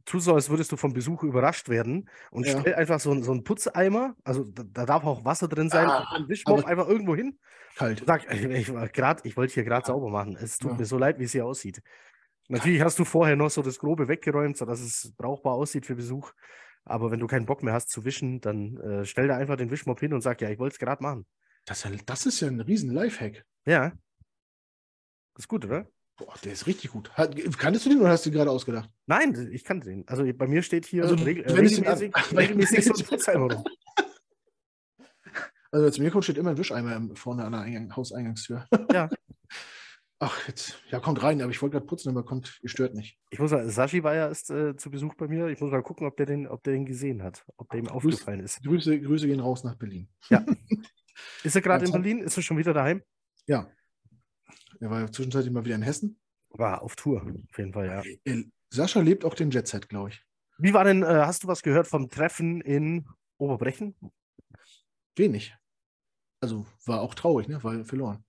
[0.08, 2.60] tu so, als würdest du vom Besuch überrascht werden und Ja.
[2.60, 5.86] stell einfach so, einen- so einen Putzeimer, also da, da darf auch Wasser drin sein,
[5.88, 7.38] Ah, einen Wischmopp aber- einfach irgendwo hin.
[7.76, 8.04] Kalt.
[8.08, 10.36] Sag, ich, ich, grad, ich wollte hier gerade sauber machen.
[10.38, 10.78] Es tut Ja.
[10.78, 11.82] mir so leid, wie es hier aussieht.
[12.50, 16.32] Natürlich hast du vorher noch so das Grobe weggeräumt, sodass es brauchbar aussieht für Besuch.
[16.86, 19.70] Aber wenn du keinen Bock mehr hast zu wischen, dann äh, stell da einfach den
[19.70, 21.26] Wischmopp hin und sag, ja, ich wollte es gerade machen.
[21.66, 23.44] Das, ist ja- das ist ja ein riesen Lifehack.
[23.66, 23.92] Ja.
[25.38, 25.86] Ist gut, oder?
[26.18, 27.12] Boah, der ist richtig gut.
[27.14, 28.90] Hat, kanntest du den oder hast du den gerade ausgedacht?
[29.06, 30.08] Nein, ich kannte den.
[30.08, 33.64] Also bei mir steht hier Also, reg äh, regelmäßig, regelmäßig so ein Putzeimer rum.
[35.70, 38.66] Also zu mir kommt steht immer ein Wischeimer im- vorne an der Eingang, Hauseingangstür.
[38.94, 39.10] Ja.
[40.20, 43.20] Ach, jetzt, ja, kommt rein, aber ich wollte gerade putzen, aber kommt, ihr stört nicht.
[43.30, 45.48] Ich muss mal, Sashi war ja erst äh, zu Besuch bei mir.
[45.50, 47.88] Ich muss mal gucken, ob der den, ob der den gesehen hat, ob der ihm
[47.90, 48.64] aufgefallen ist.
[48.64, 50.08] Grüße, Grüße gehen raus nach Berlin.
[51.44, 52.20] Ist er gerade Ja, in Berlin?
[52.24, 53.04] Ist er schon wieder daheim?
[53.46, 53.70] Ja.
[54.80, 56.20] Er war zwischenzeitlich mal wieder in Hessen.
[56.50, 58.32] War auf Tour, auf jeden Fall, ja.
[58.32, 60.24] Äh, Sascha lebt auch den Jetset, glaube ich.
[60.60, 63.06] Wie war denn, äh, hast du was gehört vom Treffen in
[63.38, 63.96] Oberbrechen?
[65.16, 65.56] Wenig.
[66.42, 67.64] Also war auch traurig, ne?
[67.64, 68.24] Weil verloren.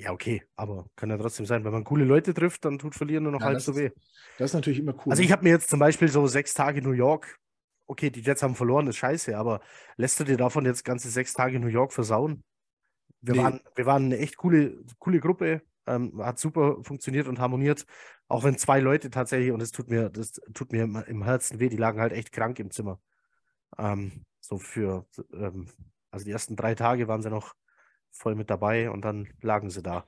[0.00, 3.24] Ja, okay, aber kann ja trotzdem sein, wenn man coole Leute trifft, dann tut Verlieren
[3.24, 3.90] nur noch Ja, halb das so weh.
[4.38, 5.10] Das ist natürlich immer cool.
[5.10, 5.26] Also ne?
[5.26, 7.36] ich habe mir jetzt zum Beispiel so sechs Tage New York,
[7.88, 9.60] okay, die Jets haben verloren, ist scheiße, aber
[9.96, 12.44] lässt du dir davon jetzt ganze sechs Tage New York versauen?
[13.20, 13.42] Wir, Nee.
[13.42, 17.86] waren, wir waren eine echt coole, coole Gruppe, ähm, hat super funktioniert und harmoniert,
[18.28, 21.68] auch wenn zwei Leute tatsächlich, und das tut mir, das tut mir im, Herzen weh,
[21.68, 23.00] die lagen halt echt krank im Zimmer.
[23.76, 25.68] Ähm, so für, ähm,
[26.10, 27.54] also die ersten drei Tage waren sie noch
[28.10, 30.06] voll mit dabei und dann lagen sie da.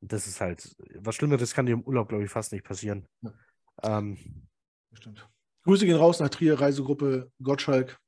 [0.00, 3.06] Und das ist halt, was Schlimmeres kann dir im Urlaub, glaube ich, fast nicht passieren.
[3.22, 3.32] Ja.
[3.82, 4.48] Ähm,
[4.90, 5.28] Bestimmt.
[5.64, 7.98] Grüße gehen raus nach Trier, Reisegruppe Gottschalk.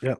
[0.00, 0.18] Ja.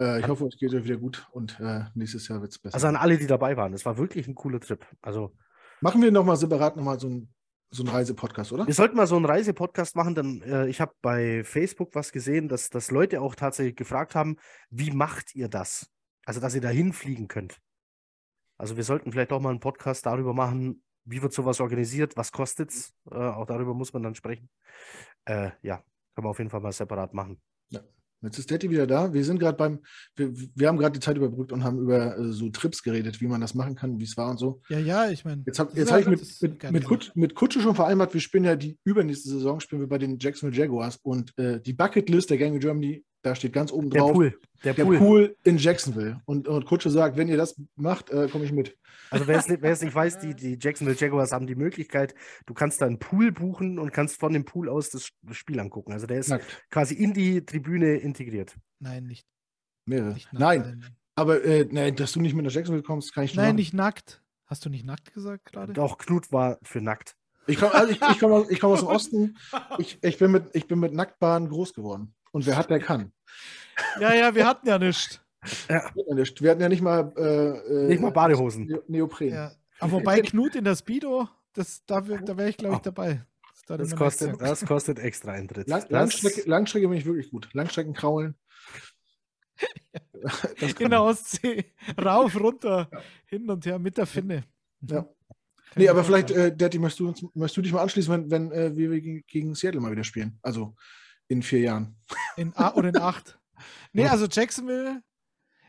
[0.00, 2.74] Äh, ich hoffe, es geht euch wieder gut und äh, nächstes Jahr wird es besser.
[2.74, 3.72] Also an alle, die dabei waren.
[3.72, 4.84] Das war wirklich ein cooler Trip.
[5.02, 5.36] Also
[5.80, 7.34] Machen wir nochmal separat nochmal so einen
[7.72, 8.66] so einen Reisepodcast, oder?
[8.66, 12.48] wir sollten mal so einen Reisepodcast machen, denn äh, ich habe bei Facebook was gesehen,
[12.48, 14.38] dass, dass Leute auch tatsächlich gefragt haben,
[14.70, 15.88] wie macht ihr das?
[16.24, 17.60] Also, dass ihr da hinfliegen könnt.
[18.58, 22.32] Also wir sollten vielleicht auch mal einen Podcast darüber machen, wie wird sowas organisiert, was
[22.32, 22.92] kostet es?
[23.10, 24.50] Äh, auch darüber muss man dann sprechen.
[25.24, 25.76] Äh, ja,
[26.14, 27.40] können wir auf jeden Fall mal separat machen.
[28.22, 29.12] Jetzt ist Detti wieder da.
[29.12, 29.80] Wir sind gerade beim,
[30.14, 33.26] wir, wir haben gerade die Zeit überbrückt und haben über äh, so Trips geredet, wie
[33.26, 34.60] man das machen kann, wie es war und so.
[34.68, 35.42] Ja, ja, ich meine.
[35.46, 38.44] Jetzt habe jetzt hab ich mit, mit, mit, Kut, mit Kutsche schon vereinbart, wir spielen
[38.44, 42.38] ja die übernächste Saison, spielen wir bei den Jacksonville Jaguars und äh, die Bucketlist der
[42.38, 44.38] Gang of Germany, da steht ganz oben Der drauf, Pool.
[44.64, 44.98] Der, der Pool.
[44.98, 45.36] Pool.
[45.44, 46.20] in Jacksonville.
[46.26, 48.76] Und, und Kutsche sagt, wenn ihr das macht, äh, komme ich mit.
[49.10, 52.14] Also wer es nicht, wer es nicht weiß, die, die Jacksonville Jaguars haben die Möglichkeit,
[52.46, 55.92] du kannst da einen Pool buchen und kannst von dem Pool aus das Spiel angucken.
[55.92, 56.64] Also der ist Nackt.
[56.70, 58.54] quasi in die Tribüne integriert.
[58.78, 59.26] Nein, nicht,
[59.86, 60.14] Mehrere.
[60.14, 60.40] nicht nackt.
[60.40, 63.46] Nein, Nein, aber äh, nein, dass du nicht mit nach Jacksonville kommst, kann ich nein
[63.46, 63.56] machen.
[63.56, 64.22] nicht nackt.
[64.46, 65.72] Hast du nicht nackt gesagt gerade?
[65.72, 67.16] Doch, Knut war für nackt.
[67.46, 69.36] Ich komme also ich, ich komm aus, ich komm aus dem Osten.
[69.78, 72.14] Ich, ich, bin mit, ich bin mit Nacktbahnen groß geworden.
[72.32, 73.12] Und wer hat, der kann.
[74.00, 75.20] Ja, ja, wir hatten ja nichts.
[75.68, 78.66] Wir hatten ja nicht mal, äh, äh, Nicht mal Badehosen.
[78.66, 79.28] Ne- Neopren.
[79.30, 79.52] Ja.
[79.78, 82.84] Aber wobei Knut in der Speedo, das, da, da wäre ich, glaube ich, Oh.
[82.84, 83.24] dabei.
[83.52, 84.38] Das, da Das kostet, sein.
[84.48, 85.66] das kostet extra Eintritt.
[85.68, 87.48] Lang, Langstrecke, Langstrecke bin ich wirklich gut.
[87.52, 88.34] Langstrecken kraulen.
[90.60, 91.02] Das In der.
[91.02, 91.72] Ostsee.
[92.02, 92.90] Rauf, runter,
[93.26, 94.44] hin und her mit der Finne.
[94.82, 95.02] Ja.
[95.02, 95.08] Kann
[95.76, 98.76] Nee, aber vielleicht, äh, Daddy, möchtest du, möchtest du dich mal anschließen, wenn, wenn äh,
[98.76, 100.38] wir gegen, gegen Seattle mal wieder spielen?
[100.42, 100.74] Also
[101.30, 101.94] In vier Jahren.
[102.36, 103.38] In A oder in acht.
[103.92, 105.02] Nee, also Jacksonville.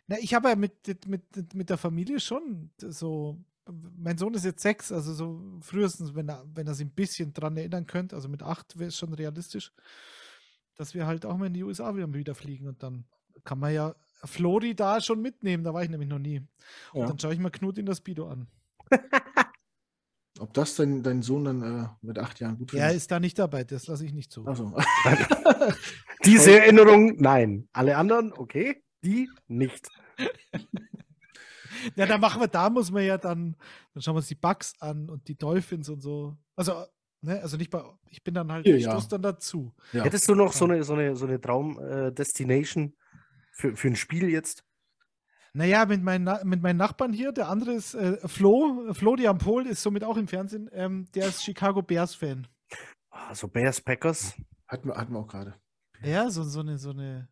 [0.07, 3.37] Na, ich habe ja mit, mit, mit der Familie schon so.
[3.97, 7.33] Mein Sohn ist jetzt sechs, also so frühestens, wenn er, wenn er sich ein bisschen
[7.33, 9.71] dran erinnern könnte, also mit acht wäre es schon realistisch,
[10.75, 13.05] dass wir halt auch mal in die USA wieder fliegen und dann
[13.43, 16.39] kann man ja Florida schon mitnehmen, da war ich nämlich noch nie.
[16.93, 17.07] Und Ja.
[17.07, 18.47] dann schaue ich mal Knut in das Speedo an.
[20.39, 22.97] Ob das dein, dein Sohn dann äh, mit acht Jahren gut Er findet?
[22.97, 24.45] ist da nicht dabei, das lasse ich nicht zu.
[24.47, 24.75] Achso.
[26.25, 27.67] Diese Erinnerung, nein.
[27.73, 29.87] Alle anderen, okay, die nicht.
[31.95, 33.55] Ja, dann machen wir, da muss man ja dann,
[33.93, 36.37] dann schauen wir uns die Bugs an und die Dolphins und so.
[36.55, 36.85] Also,
[37.21, 38.91] ne, also nicht bei, ich bin dann halt, ich ja.
[38.91, 39.73] stoß dann dazu.
[39.93, 40.03] Ja.
[40.03, 42.95] Hättest du noch so eine, so eine, so eine Traum-Destination
[43.51, 44.63] für, für ein Spiel jetzt?
[45.53, 49.67] Naja, mit meinen, Na- mit meinen Nachbarn hier, der andere ist äh, Flo, Flo Diampol
[49.67, 52.47] ist somit auch im Fernsehen, ähm, der ist Chicago Bears-Fan.
[53.09, 54.33] Also Bears Packers.
[54.67, 55.55] Hatten wir, hatten wir auch gerade.
[56.01, 57.27] Ja, so, so eine, so eine,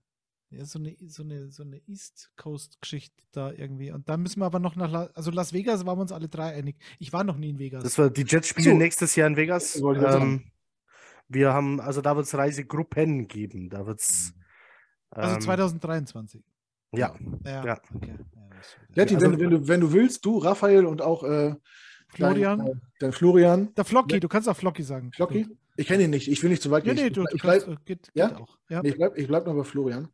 [0.49, 3.91] ja, so eine, so eine, so eine East Coast-Geschichte da irgendwie.
[3.91, 6.27] Und dann müssen wir aber noch nach, La also Las Vegas waren wir uns alle
[6.27, 6.75] drei einig.
[6.99, 7.83] Ich war noch nie in Vegas.
[7.83, 8.77] Das war die Jets spielen So.
[8.77, 9.77] nächstes Jahr in Vegas.
[9.77, 10.51] Ähm,
[11.29, 13.69] wir haben, also da wird es Reisegruppen geben.
[13.69, 14.33] Da wird es.
[15.11, 16.43] also ähm, 2023.
[16.93, 17.13] Ja,
[17.45, 17.77] Ja, Ja.
[17.93, 18.13] okay.
[18.17, 18.55] Ja,
[18.95, 21.55] Letti, Also- wenn, wenn, du, wenn du willst, du, Raphael und auch äh,
[22.09, 22.59] Florian.
[22.59, 23.73] Dein, äh, dein Florian.
[23.75, 25.11] Der Flocky, du kannst auch Flocky sagen.
[25.13, 25.47] Flocki?
[25.77, 27.03] Ich kenne ihn nicht, ich will nicht zu weit Ja, gehen.
[27.05, 28.27] nee, du, du ich bleib, kannst, äh, geht, Ja?
[28.29, 28.57] geht auch.
[28.69, 28.81] Ja.
[28.81, 30.09] nee, ich bleib, ich bleib noch bei Florian.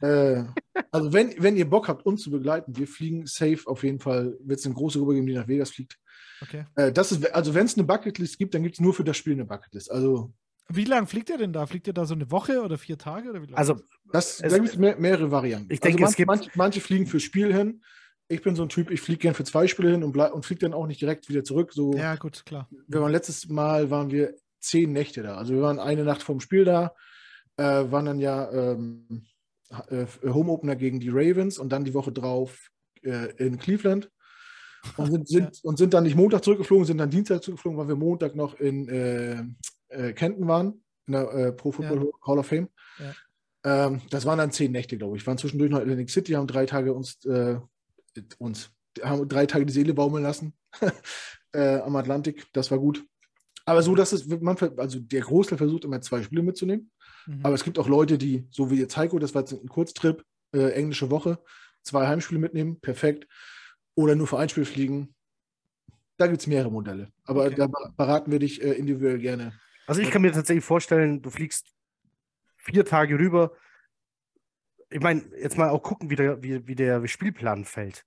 [0.00, 0.42] äh,
[0.90, 4.36] also wenn, wenn ihr Bock habt, uns zu begleiten, wir fliegen safe auf jeden Fall,
[4.40, 5.98] wird es eine große Gruppe geben, die nach Vegas fliegt.
[6.42, 6.64] Okay.
[6.74, 9.16] Äh, das ist, also wenn es eine Bucketlist gibt, dann gibt es nur für das
[9.16, 9.90] Spiel eine Bucketlist.
[9.92, 10.32] Also
[10.68, 11.66] Wie lange fliegt ihr denn da?
[11.66, 13.28] Fliegt ihr da so eine Woche oder vier Tage?
[13.30, 13.56] Oder wie lang?
[13.56, 13.76] also
[14.12, 15.72] das, Es- da gibt es mehr, mehrere Varianten.
[15.72, 17.82] Ich denke, also es gibt- manche, manche fliegen fürs Spiel hin.
[18.28, 20.46] Ich bin so ein Typ, ich fliege gern für zwei Spiele hin und, bleib, und
[20.46, 21.72] fliege dann auch nicht direkt wieder zurück.
[21.74, 22.68] So, ja, gut, klar.
[22.88, 25.36] wir waren letztes Mal waren wir zehn Nächte da.
[25.36, 26.94] Also wir waren eine Nacht vorm Spiel da,
[27.58, 29.26] äh, waren dann ja ähm,
[29.90, 32.70] äh, Home Opener gegen die Ravens und dann die Woche drauf
[33.02, 34.10] äh, in Cleveland.
[34.96, 37.96] Und sind, sind, und sind dann nicht Montag zurückgeflogen, sind dann Dienstag zurückgeflogen, weil wir
[37.96, 39.42] Montag noch in äh,
[39.88, 42.68] äh, Kenton waren, in der äh, Pro Football Hall of Fame.
[42.98, 43.86] Ja.
[43.86, 45.22] Ähm, das waren dann zehn Nächte, glaube ich.
[45.22, 47.58] Wir waren zwischendurch noch in Atlantic City, haben drei Tage uns, äh,
[48.38, 48.70] uns
[49.02, 50.54] haben drei Tage die Seele baumeln lassen
[51.52, 52.46] äh, am Atlantik.
[52.52, 53.04] Das war gut.
[53.66, 56.90] Aber so, dass es, man, also der Großteil versucht immer zwei Spiele mitzunehmen.
[57.26, 57.40] Mhm.
[57.42, 60.22] Aber es gibt auch Leute, die, so wie jetzt Heiko, das war jetzt ein Kurztrip,
[60.54, 61.38] äh, englische Woche,
[61.82, 63.26] zwei Heimspiele mitnehmen, perfekt.
[63.94, 65.14] Oder nur für ein Spiel fliegen.
[66.18, 67.08] Da gibt es mehrere Modelle.
[67.24, 67.54] Aber Okay.
[67.56, 69.54] da ber- beraten wir dich äh, individuell gerne.
[69.86, 71.74] Also ich kann mir tatsächlich vorstellen, du fliegst
[72.56, 73.52] vier Tage rüber.
[74.90, 78.04] Ich meine, jetzt mal auch gucken, wie der, wie, wie der Spielplan fällt.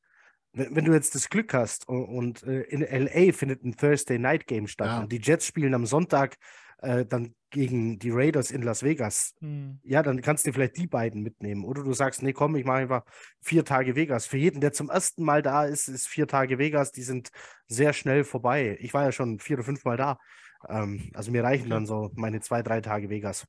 [0.54, 4.18] Wenn, wenn du jetzt das Glück hast und, und äh, in LA findet ein Thursday
[4.18, 5.00] Night Game statt Ja.
[5.02, 6.38] und die Jets spielen am Sonntag
[6.80, 9.80] äh, dann gegen die Raiders in Las Vegas, Mhm.
[9.84, 11.64] ja, dann kannst du vielleicht die beiden mitnehmen.
[11.64, 13.04] Oder du sagst, nee, komm, ich mache einfach
[13.42, 14.26] vier Tage Vegas.
[14.28, 17.30] Für jeden, der zum ersten Mal da ist, ist vier Tage Vegas, die sind
[17.68, 18.78] sehr schnell vorbei.
[18.82, 20.20] Ich war ja schon vier oder fünf Mal da.
[20.68, 23.46] Ähm, also mir reichen dann so meine zwei, drei Tage Vegas.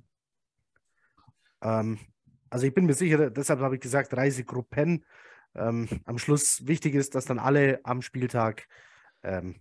[1.63, 1.99] Ähm,
[2.51, 5.05] also ich bin mir sicher, deshalb habe ich gesagt, Reisegruppen.
[5.55, 8.69] Ähm, am Schluss wichtig ist, dass dann alle am Spieltag
[9.23, 9.57] ähm,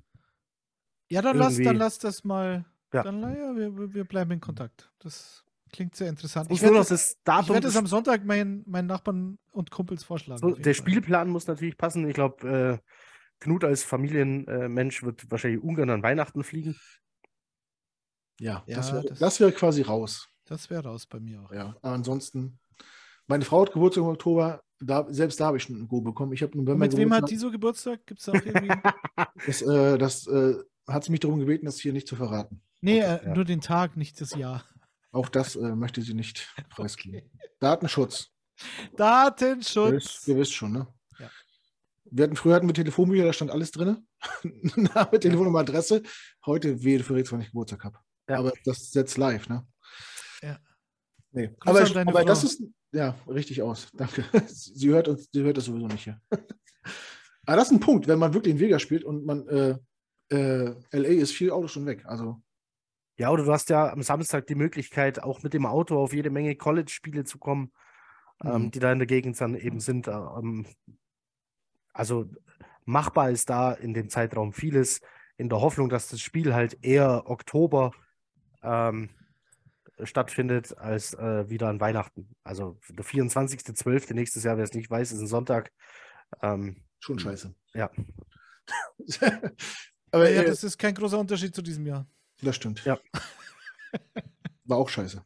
[1.10, 2.65] Ja, dann lass, dann lass das mal.
[2.94, 3.03] Ja.
[3.03, 4.91] Dann, naja, wir, wir- bleiben in Kontakt.
[4.99, 6.49] Das klingt sehr interessant.
[6.52, 10.40] Ich nur werde ich Datum werd am Sonntag meinen, meinen Nachbarn und Kumpels vorschlagen.
[10.40, 10.74] So, der.
[10.74, 12.07] Spielplan muss natürlich passen.
[12.07, 12.91] Ich glaube, äh,
[13.40, 16.76] Knut als Familienmensch wird wahrscheinlich ungern an Weihnachten fliegen.
[18.39, 20.27] Ja, Ja, das wäre wär quasi raus.
[20.45, 21.51] Das wäre raus bei mir auch.
[21.51, 22.59] Ja, aber ansonsten,
[23.27, 26.34] meine Frau hat Geburtstag im Oktober, da, selbst da habe ich schon ein Go bekommen.
[26.34, 27.30] Ich habe im Und November mit wem hat Geburtstag.
[27.30, 28.05] die so Geburtstag?
[28.05, 28.73] Gibt es da auch irgendwie?
[29.47, 30.55] Das, äh, das äh,
[30.88, 32.61] hat sie mich darum gebeten, das hier nicht zu verraten.
[32.81, 33.34] nee, Okay, äh, ja.
[33.35, 34.64] nur den Tag, nicht das Jahr.
[35.11, 37.22] Auch das äh, möchte sie nicht preisgeben.
[37.59, 38.30] Datenschutz.
[38.59, 40.27] Ihr wisst, Datenschutz.
[40.27, 40.88] ihr wisst schon, ne?
[41.19, 41.30] Ja.
[42.05, 44.07] Wir hatten, früher hatten wir Telefonbücher, da stand alles drin.
[44.76, 46.03] Name, Telefonnummer, Adresse.
[46.45, 47.97] Heute wehe, du verrätst, wann ich Geburtstag habe.
[48.29, 48.39] Ja.
[48.39, 49.65] Aber das ist jetzt live, ne?
[50.41, 50.59] Ja.
[51.31, 51.55] Nee.
[51.61, 53.89] Aber, ich, aber das ist, ja, richtig aus.
[53.93, 54.23] Danke.
[54.47, 56.21] Sie hört uns, sie hört das sowieso nicht hier.
[56.31, 59.77] aber das ist ein Punkt, wenn man wirklich in Vegas spielt und man, äh,
[60.29, 62.05] äh, LA ist vier Autostunden weg.
[62.05, 62.41] Also,
[63.17, 66.29] Ja, oder du hast ja am Samstag die Möglichkeit, auch mit dem Auto auf jede
[66.29, 67.71] Menge College-Spiele zu kommen,
[68.43, 68.71] ähm, Mhm.
[68.71, 70.07] die da in der Gegend dann eben sind.
[70.07, 70.65] Ähm,
[71.93, 72.25] also
[72.85, 75.01] machbar ist da in dem Zeitraum vieles,
[75.37, 77.91] in der Hoffnung, dass das Spiel halt eher Oktober
[78.63, 79.09] ähm,
[80.03, 82.35] stattfindet als äh, wieder an Weihnachten.
[82.43, 84.13] Also der 24.12.
[84.13, 85.71] nächstes Jahr, wer es nicht weiß, ist ein Sonntag.
[86.41, 87.53] Ähm, schon scheiße.
[87.73, 87.89] Ja.
[90.11, 92.05] aber ja, das ist kein großer Unterschied zu diesem Jahr.
[92.41, 92.84] das stimmt.
[92.85, 92.99] Ja.
[94.65, 95.23] War auch scheiße.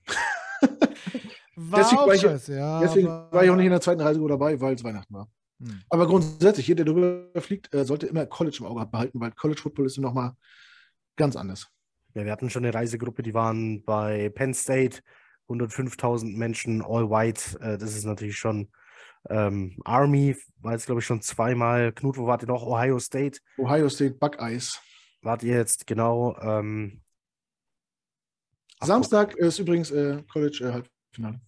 [1.56, 2.80] War Deswegen auch war ich- scheiße, ja.
[2.80, 5.30] Deswegen aber- war ich auch nicht in der zweiten Reise dabei, weil es Weihnachten war.
[5.60, 5.82] Hm.
[5.90, 9.62] Aber grundsätzlich, jeder, der drüber fliegt, äh, sollte immer College im Auge behalten, weil College
[9.62, 10.34] Football ist nochmal
[11.16, 11.68] ganz anders.
[12.14, 15.02] Ja, wir hatten schon eine Reisegruppe, die waren bei Penn State,
[15.48, 17.60] 105.000 Menschen, all white.
[17.62, 18.70] Äh, das ist natürlich schon
[19.30, 21.92] ähm, Army, war jetzt, glaube ich, schon zweimal.
[21.94, 22.66] Knut, wo wart ihr noch?
[22.66, 23.40] Ohio State.
[23.58, 24.80] Ohio State Buckeyes.
[25.22, 26.38] Wart ihr jetzt genau?
[26.42, 27.02] Ähm,
[28.82, 31.40] Samstag ist übrigens äh, College äh, Halbfinale.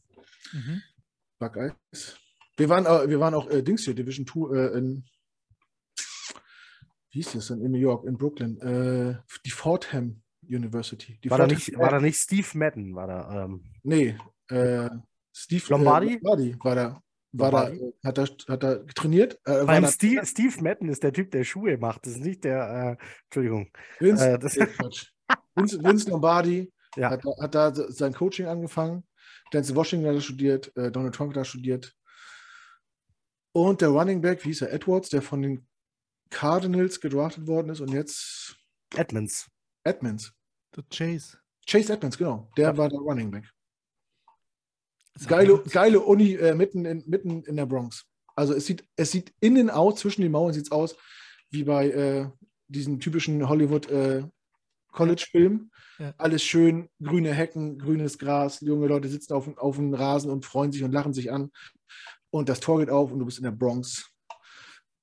[0.51, 0.81] Mhm.
[1.39, 2.17] Buckeyes.
[2.57, 5.05] Wir waren, äh, wir waren auch äh, Dings hier, Division 2 äh, in,
[7.09, 9.15] wie hieß das denn, in New York, in Brooklyn, äh,
[9.45, 11.19] die Fordham University.
[11.23, 12.95] Die War da, nicht, war da nicht Steve Madden?
[12.95, 14.17] War da, ähm, Nee,
[14.49, 14.89] äh,
[15.35, 16.07] Steve Lombardi?
[16.07, 17.01] Äh, Lombardi war da.
[17.35, 17.85] War da, Lombardi?
[17.85, 19.39] äh, hat da, hat da trainiert.
[19.45, 22.05] Äh, war allem da, Steve, Steve Madden ist der Typ, der Schuhe macht.
[22.05, 23.71] Das ist nicht der, äh, Entschuldigung.
[23.99, 24.55] Vince, äh, das-.
[25.55, 27.09] Vince, Vince Lombardi Ja.
[27.09, 29.03] hat, da- hat da sein Coaching angefangen.
[29.51, 31.95] Denzel Washington hat da studiert, äh, Donald Trump hat da studiert.
[33.51, 35.67] Und der Running Back, wie hieß er, Edwards, der von den
[36.29, 38.57] Cardinals gedraftet worden ist und jetzt
[38.95, 39.49] Edmonds.
[39.83, 40.31] Edmonds.
[40.75, 41.37] Der Chase.
[41.67, 42.49] Chase Edmonds, genau.
[42.57, 42.77] Der Ja.
[42.77, 43.49] war der Running Back.
[45.27, 48.05] Geile, geile Uni äh, mitten, in, mitten in der Bronx.
[48.35, 50.95] Also es sieht, es sieht innen out, zwischen den Mauern sieht es aus,
[51.51, 52.29] wie bei äh,
[52.67, 54.23] diesen typischen Hollywood äh,
[54.91, 55.71] College-Filmen.
[55.99, 56.13] Ja.
[56.17, 60.71] Alles schön, grüne Hecken, grünes Gras, junge Leute sitzen auf, auf dem Rasen und freuen
[60.71, 61.51] sich und lachen sich an.
[62.31, 64.09] Und das Tor geht auf und du bist in der Bronx.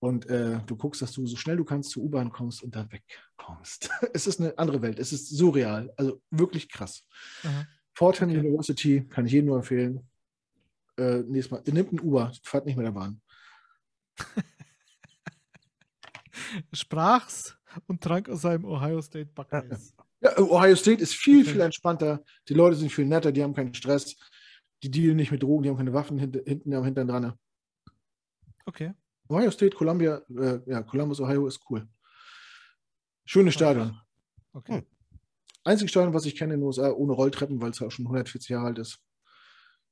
[0.01, 2.89] Und äh, du guckst, dass du so schnell du kannst zur U-Bahn kommst und da
[2.91, 3.91] wegkommst.
[4.15, 4.99] es ist eine andere Welt.
[4.99, 5.93] Es ist surreal.
[5.97, 7.05] Also wirklich krass.
[7.45, 7.67] Aha.
[7.95, 8.39] Fordham Okay.
[8.39, 10.09] University kann ich jedem nur empfehlen.
[10.97, 11.63] Äh, nächstes Mal.
[11.71, 13.21] Nehmt ein Uber, fahrt nicht mit der Bahn.
[16.73, 19.95] Sprach's und trank aus seinem Ohio State Buckeyes.
[20.23, 22.23] Ja, Ohio State ist viel, viel entspannter.
[22.49, 24.17] Die Leute sind viel netter, die haben keinen Stress.
[24.83, 27.35] Die dealen nicht mit Drogen, die haben keine Waffen hint hinten am Hintern dran.
[28.65, 28.95] Okay.
[29.31, 31.89] Ohio State, Columbia, äh, ja, Columbus, Ohio ist cool.
[33.25, 33.97] Schönes Stadion.
[34.53, 34.79] Okay.
[34.79, 34.87] Hm.
[35.63, 38.07] Einziges Stadion, was ich kenne in den USA, ohne Rolltreppen, weil es ja auch schon
[38.07, 38.99] 140 Jahre alt ist.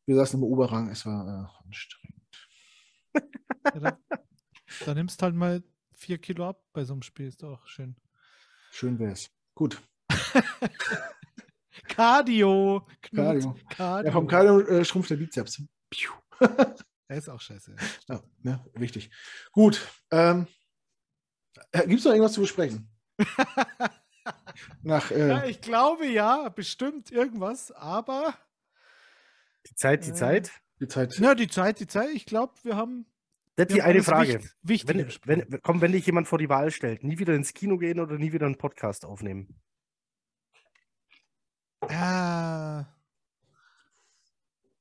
[0.06, 2.16] Wir saßen im Oberrang, es war äh, anstrengend.
[3.65, 3.97] Ja, dann,
[4.86, 5.62] dann nimmst halt mal
[5.94, 7.27] vier Kilo ab bei so einem Spiel.
[7.27, 7.97] Ist doch schön.
[8.70, 9.31] Schön wär's.
[9.55, 9.82] Gut.
[11.89, 12.86] Cardio.
[13.02, 13.24] Knut.
[13.24, 13.56] Cardio.
[13.69, 14.06] Cardio.
[14.06, 15.62] Ja, vom Cardio äh, schrumpft der Bizeps.
[15.90, 16.10] Piu.
[17.09, 17.74] Der ist auch scheiße.
[18.09, 19.10] Ja, ne, wichtig.
[19.52, 19.89] Gut.
[20.10, 20.47] Ähm,
[21.72, 22.89] Gibt es noch irgendwas zu besprechen?
[24.82, 28.35] Nach, äh, Ja, ich glaube ja, bestimmt irgendwas, aber
[29.66, 30.52] Die Zeit, die Äh, Zeit.
[30.80, 31.16] die Zeit.
[31.18, 33.06] na, die Zeit, die Zeit, ich glaube, wir haben,
[33.56, 34.40] Das wir die eine Frage.
[34.62, 37.55] Wicht, Wichtige Wenn, wenn, komm, wenn dich jemand vor die Wahl stellt, nie wieder ins
[37.55, 39.60] Kino gehen oder nie wieder einen Podcast aufnehmen.
[41.89, 42.85] Äh,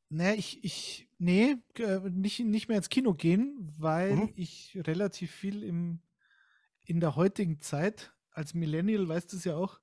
[0.09, 4.34] ne, ich, ich, nee, äh, nicht, nicht mehr ins Kino gehen, weil Mhm.
[4.35, 5.99] ich relativ viel im,
[6.85, 9.79] in der heutigen Zeit, als Millennial weißt du es ja auch,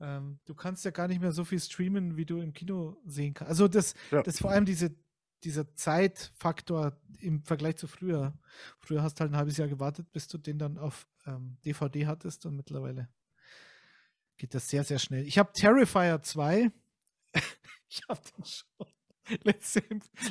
[0.00, 3.34] ähm, du kannst ja gar nicht mehr so viel streamen, wie du im Kino sehen
[3.34, 3.50] kannst.
[3.50, 4.22] Also das, Ja.
[4.22, 4.94] das vor allem diese,
[5.44, 8.38] dieser Zeitfaktor im Vergleich zu früher.
[8.78, 12.06] Früher hast du halt ein halbes Jahr gewartet, bis du den dann auf ähm, DVD
[12.06, 13.08] hattest und mittlerweile
[14.36, 15.26] geht das sehr, sehr schnell.
[15.26, 16.70] Ich habe Terrifier 2.
[17.88, 18.86] ich habe den schon
[19.44, 19.82] letzte,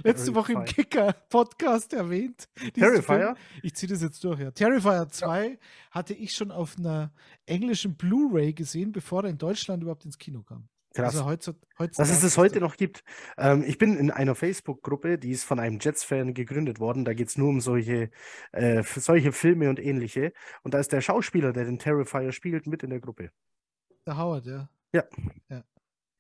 [0.04, 0.66] letzte Woche im.
[0.66, 2.50] Kicker-Podcast erwähnt.
[2.74, 3.02] Terrifier?
[3.04, 3.36] Film.
[3.64, 4.52] Ich ziehe das jetzt durch, ja.
[4.52, 5.58] Terrifier 2
[5.92, 7.12] hatte ich schon auf einer
[7.46, 10.68] englischen Blu-ray gesehen, bevor er in Deutschland überhaupt ins Kino kam.
[10.94, 11.16] Krass.
[11.16, 13.04] Also heutzutage, Dass es das heute noch gibt.
[13.38, 17.06] Ähm, ich bin in einer Facebook-Gruppe, die ist von einem Jets-Fan gegründet worden.
[17.06, 18.10] Da geht es nur um solche,
[18.52, 20.34] äh, solche Filme und ähnliche.
[20.64, 23.32] Und da ist der Schauspieler, der den Terrifier spielt, mit in der Gruppe.
[24.06, 24.70] Der Howard, ja.
[24.92, 25.04] Ja.
[25.48, 25.64] Ja,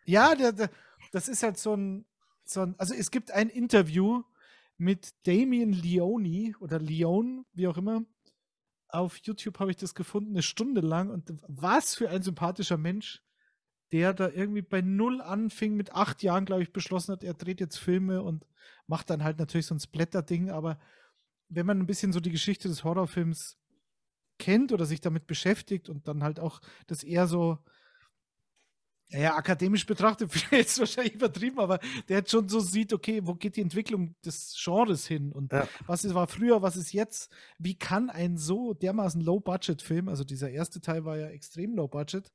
[0.06, 0.70] ja der, der,
[1.12, 2.06] das ist halt so ein,
[2.50, 4.24] so ein, also es gibt ein Interview
[4.78, 8.04] mit Damien Leone oder Leone, wie auch immer.
[8.88, 11.10] Auf YouTube habe ich das gefunden, eine Stunde lang.
[11.10, 13.22] Und was für ein sympathischer Mensch,
[13.92, 17.60] der da irgendwie bei null anfing, mit acht Jahren, glaube ich, beschlossen hat, er dreht
[17.60, 18.48] jetzt Filme und
[18.88, 20.50] macht dann halt natürlich so ein Splatter-Ding.
[20.50, 20.80] Aber
[21.50, 23.60] wenn man ein bisschen so die Geschichte des Horrorfilms
[24.40, 27.60] kennt oder sich damit beschäftigt und dann halt auch das eher so,
[29.12, 33.34] ja, akademisch betrachtet, vielleicht ist wahrscheinlich übertrieben, aber der jetzt schon so sieht, okay, wo
[33.34, 35.68] geht die Entwicklung des Genres hin und Ja.
[35.88, 37.32] was ist, war früher, was ist jetzt?
[37.58, 42.32] Wie kann ein so dermaßen Low-Budget-Film, also dieser erste Teil war ja extrem Low-Budget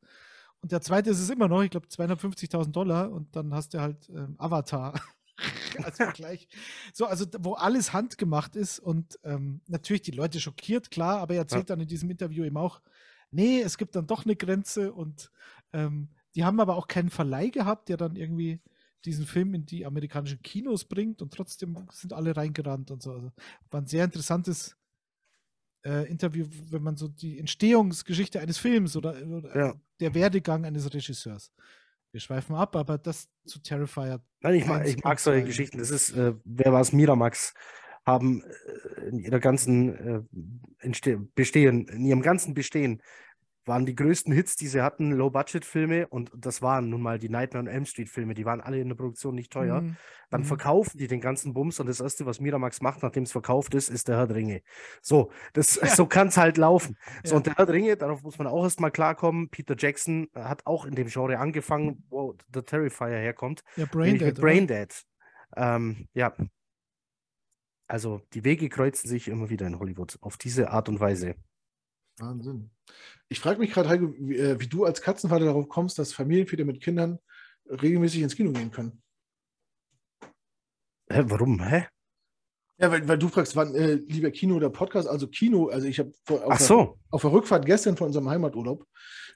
[0.61, 3.81] und der zweite ist es immer noch, ich glaube 250.000 Dollar und dann hast du
[3.81, 4.95] halt ähm, Avatar
[5.83, 6.49] als Vergleich.
[6.93, 11.41] So, also wo alles handgemacht ist und ähm, natürlich die Leute schockiert, klar, aber er
[11.41, 12.81] erzählt dann in diesem Interview eben auch,
[13.31, 15.31] nee, es gibt dann doch eine Grenze und
[15.73, 18.61] ähm, die haben aber auch keinen Verleih gehabt, der dann irgendwie
[19.05, 23.13] diesen Film in die amerikanischen Kinos bringt und trotzdem sind alle reingerannt und so.
[23.13, 23.33] Also
[23.71, 24.77] war ein sehr interessantes
[25.85, 29.75] äh, Interview, wenn man so die Entstehungsgeschichte eines Films oder, oder Ja.
[30.01, 31.53] der Werdegang eines Regisseurs.
[32.13, 34.23] Wir schweifen ab, aber das zu Terrifier.
[34.41, 35.47] Nein, ich mag, ich mag solche zwei.
[35.49, 35.79] Geschichten.
[35.79, 36.93] Das ist, äh, wer war es?
[36.93, 37.53] Miramax
[38.07, 40.25] haben äh, in ihrer ganzen
[40.83, 43.03] äh, Bestehen, in ihrem ganzen Bestehen
[43.67, 47.63] waren die größten Hits, die sie hatten, Low-Budget-Filme und das waren nun mal die Nightmare
[47.65, 49.81] on Elm Street-Filme, die waren alle in der Produktion nicht teuer.
[49.81, 49.97] Mhm.
[50.31, 50.47] Dann Mhm.
[50.47, 53.89] verkaufen die den ganzen Bums und das Erste, was Miramax macht, nachdem es verkauft ist,
[53.89, 54.63] ist der Herr der Ringe.
[55.03, 55.87] So, das, Ja.
[55.89, 56.97] so kann es halt laufen.
[57.23, 57.37] So, Ja.
[57.39, 59.49] und der Herr der Ringe, darauf muss man auch erstmal klarkommen.
[59.51, 63.63] Peter Jackson hat auch in dem Genre angefangen, wo The Terrifier herkommt.
[63.77, 64.41] Ja, Braindead.
[64.41, 65.03] Braindead.
[65.57, 66.35] Ähm, ja.
[67.87, 71.35] Also die Wege kreuzen sich immer wieder in Hollywood auf diese Art und Weise.
[72.19, 72.71] Wahnsinn.
[73.29, 76.65] Ich frage mich gerade, Heiko, wie, äh, wie du als Katzenvater darauf kommst, dass Familienväter
[76.65, 77.19] mit Kindern
[77.67, 79.03] regelmäßig ins Kino gehen können.
[81.11, 81.63] Hä, warum?
[81.63, 81.87] Hä?
[82.79, 85.09] Ja, weil, weil du fragst, wann äh, lieber Kino oder Podcast?
[85.09, 86.99] Also Kino, also ich habe auf, so.
[87.11, 88.85] auf der Rückfahrt gestern von unserem Heimaturlaub,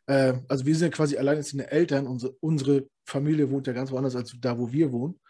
[0.07, 4.17] äh, also wir sind ja quasi alleinerziehende Eltern, unsere, unsere Familie wohnt ja ganz woanders
[4.17, 5.21] als da, wo wir wohnen.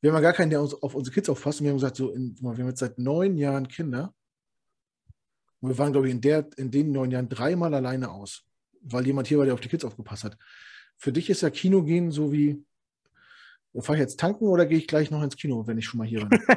[0.00, 1.60] Wir haben ja gar keinen, der uns auf unsere Kids aufpasst.
[1.60, 4.14] Und wir haben gesagt, so in, wir haben jetzt seit neun Jahren Kinder.
[5.60, 8.44] Und wir waren, glaube ich, in, der, in den neun Jahren dreimal alleine aus,
[8.82, 10.38] weil jemand hier war, der auf die Kids aufgepasst hat.
[10.96, 12.64] Für dich ist ja Kino gehen so wie,
[13.80, 16.06] fahre ich jetzt tanken oder gehe ich gleich noch ins Kino, wenn ich schon mal
[16.06, 16.40] hier bin?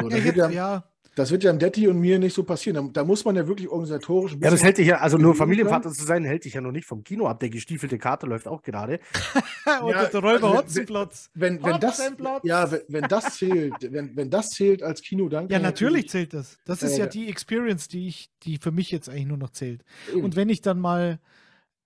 [0.00, 0.87] So, Ja, ja,
[1.18, 2.76] das wird ja dem Detti und mir nicht so passieren.
[2.76, 5.34] Da, da muss man ja wirklich organisatorisch ein Ja, das hält dich ja, also nur
[5.34, 7.40] Familienvater zu sein, hält dich ja noch nicht vom Kino ab.
[7.40, 9.00] Der gestiefelte Kater läuft auch gerade.
[9.82, 11.30] oder der Räuber also, Hotzenplotz.
[11.34, 12.42] wenn, wenn das, Hotzenplotz.
[12.44, 16.08] ja, wenn, wenn das zählt, wenn, wenn das zählt als Kino, dann Ja, kann natürlich
[16.08, 16.58] zählt das.
[16.64, 17.10] Das ist Ja, ja ja.
[17.10, 19.84] die Experience, die ich, die für mich jetzt eigentlich nur noch zählt.
[20.12, 20.22] Eben.
[20.22, 21.18] Und wenn ich dann mal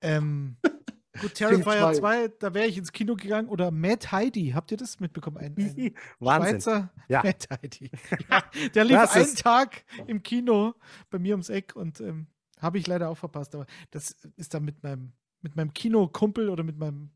[0.02, 0.56] ähm,
[1.20, 1.62] gut, Terrifier
[1.92, 1.94] 2.
[1.94, 3.48] 2, da wäre ich ins Kino gegangen.
[3.48, 5.36] Oder Mad Heidi, habt ihr das mitbekommen?
[5.38, 6.50] Ein, ein Wahnsinn.
[6.60, 7.22] Schweizer Ja.
[7.22, 7.90] Mad Heidi.
[8.30, 8.42] Ja,
[8.74, 10.74] der lief Das einen ist- Tag im Kino
[11.10, 12.26] bei mir ums Eck und ähm,
[12.60, 13.54] habe ich leider auch verpasst.
[13.54, 17.10] Aber das ist dann mit meinem, mit meinem Kinokumpel oder mit meinem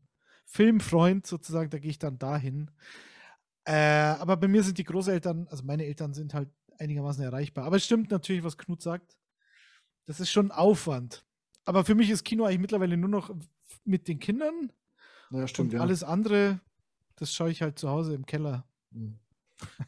[0.45, 2.71] Filmfreund sozusagen, da gehe ich dann dahin.
[3.65, 6.49] Äh, aber bei mir sind die Großeltern, also meine Eltern sind halt
[6.79, 7.65] einigermaßen erreichbar.
[7.65, 9.17] Aber es stimmt natürlich, was Knut sagt.
[10.05, 11.25] Das ist schon Aufwand.
[11.65, 13.35] Aber für mich ist Kino eigentlich mittlerweile nur noch
[13.87, 14.71] mit den Kindern
[15.31, 16.59] Ja, stimmt, und alles andere,
[17.15, 18.65] das schaue ich halt zu Hause im Keller.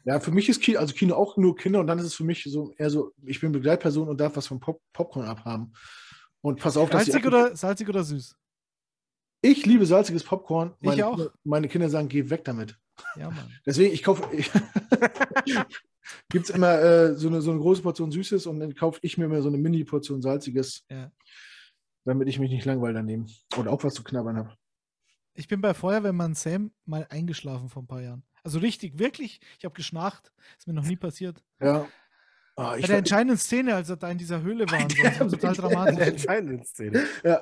[0.03, 2.23] Ja, für mich ist Kino, also Kino auch nur Kinder und dann ist es für
[2.23, 5.73] mich so eher so, ich bin Begleitperson und darf was vom Pop Popcorn abhaben.
[6.41, 8.35] Und pass auf, dass Salzig die, oder, salzig oder süß?
[9.41, 10.73] ich liebe salziges Popcorn.
[10.80, 11.15] Ich Meine, auch.
[11.15, 12.77] Kinder, meine Kinder sagen, geh weg damit.
[13.15, 13.51] Ja, Mann.
[13.65, 14.27] Deswegen, ich kaufe.
[14.35, 14.49] Ich,
[16.30, 19.17] Gibt es immer äh, so, eine, so eine große Portion Süßes und dann kaufe ich
[19.17, 21.11] mir immer so eine Mini-Portion Salziges, Ja.
[22.10, 23.27] Damit ich mich nicht langweile daneben.
[23.57, 24.56] Oder auch was zu knabbern habe.
[25.34, 28.23] Ich bin bei Feuerwehrmann Sam mal eingeschlafen vor ein paar Jahren.
[28.44, 29.40] Also richtig, wirklich.
[29.57, 30.31] Ich habe geschnarcht.
[30.57, 31.41] Ist mir noch nie passiert.
[31.61, 31.88] Ja.
[32.56, 34.81] Ah, Bei der entscheidenden Szene, als er da in dieser Höhle war,
[35.22, 35.99] und so, total In der dramatisch.
[36.07, 37.06] entscheidenden Szene.
[37.23, 37.38] ja,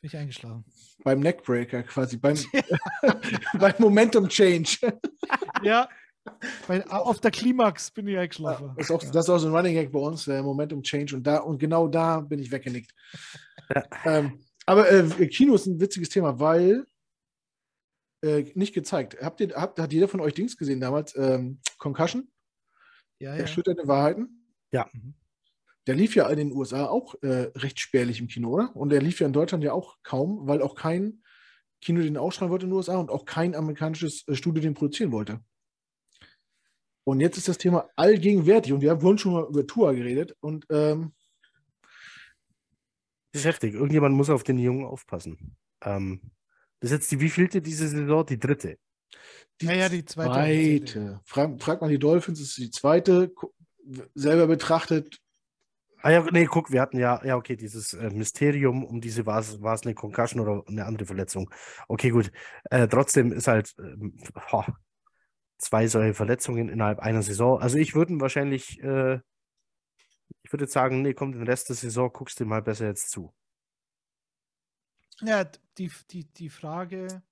[0.00, 0.64] Bin ich eingeschlafen.
[1.02, 2.36] beim Neckbreaker quasi, beim,
[3.58, 4.76] beim Momentum Change.
[5.62, 5.88] Ja.
[6.66, 8.72] Weil auf der Klimax bin ich eingeschlafen.
[8.76, 9.10] Das ist, auch, Ja.
[9.10, 11.16] das ist auch so ein Running Gag bei uns, der Momentum Change.
[11.16, 12.92] Und, da, und genau da bin ich weggenickt.
[14.04, 16.84] Ähm, aber äh, Kino ist ein witziges Thema, weil
[18.22, 19.16] äh, nicht gezeigt.
[19.22, 21.16] Habt ihr, habt, hat jeder von euch Dings gesehen damals?
[21.16, 22.28] Ähm, Concussion?
[23.20, 23.40] ja, ja.
[23.40, 24.50] Erschütternde Wahrheiten?
[24.70, 24.88] Ja.
[24.92, 25.14] Mhm.
[25.86, 28.74] Der lief ja in den USA auch äh, recht spärlich im Kino, oder?
[28.74, 31.22] Und der lief ja in Deutschland ja auch kaum, weil auch kein
[31.80, 35.12] Kino den ausstrahlen wollte in den USA und auch kein amerikanisches äh, Studio den produzieren
[35.12, 35.40] wollte.
[37.04, 40.34] Und jetzt ist das Thema allgegenwärtig und wir haben vorhin schon mal über Tour geredet
[40.40, 41.12] und ähm,
[43.32, 43.74] Das ist heftig.
[43.74, 45.56] Irgendjemand muss auf den Jungen aufpassen.
[45.82, 46.20] Ähm,
[46.80, 48.24] das ist jetzt die wievielte diese Saison?
[48.24, 48.78] Die dritte.
[49.60, 50.30] die Ja, ja, die zweite.
[50.30, 51.20] zweite.
[51.24, 53.32] Frag, fragt man die Dolphins, ist die zweite.
[54.14, 55.20] Selber betrachtet,
[56.04, 59.38] Ah ja, nee, guck, wir hatten ja, ja, okay, dieses äh, Mysterium um diese, war
[59.40, 61.48] es war es eine Concussion oder eine andere Verletzung.
[61.88, 62.30] Okay, gut.
[62.70, 64.14] Äh, trotzdem ist halt ähm,
[64.50, 64.66] boah,
[65.58, 67.60] zwei solche Verletzungen innerhalb einer Saison.
[67.60, 69.20] Also ich würde wahrscheinlich, äh,
[70.42, 73.10] ich würde jetzt sagen, nee, komm, den Rest der Saison guckst du mal besser jetzt
[73.10, 73.32] zu.
[75.20, 75.44] Ja,
[75.78, 77.22] die, die, die Frage,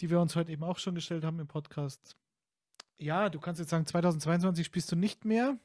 [0.00, 2.16] die wir uns heute eben auch schon gestellt haben im Podcast.
[2.96, 5.58] Ja, du kannst jetzt sagen, 2022 spielst du nicht mehr.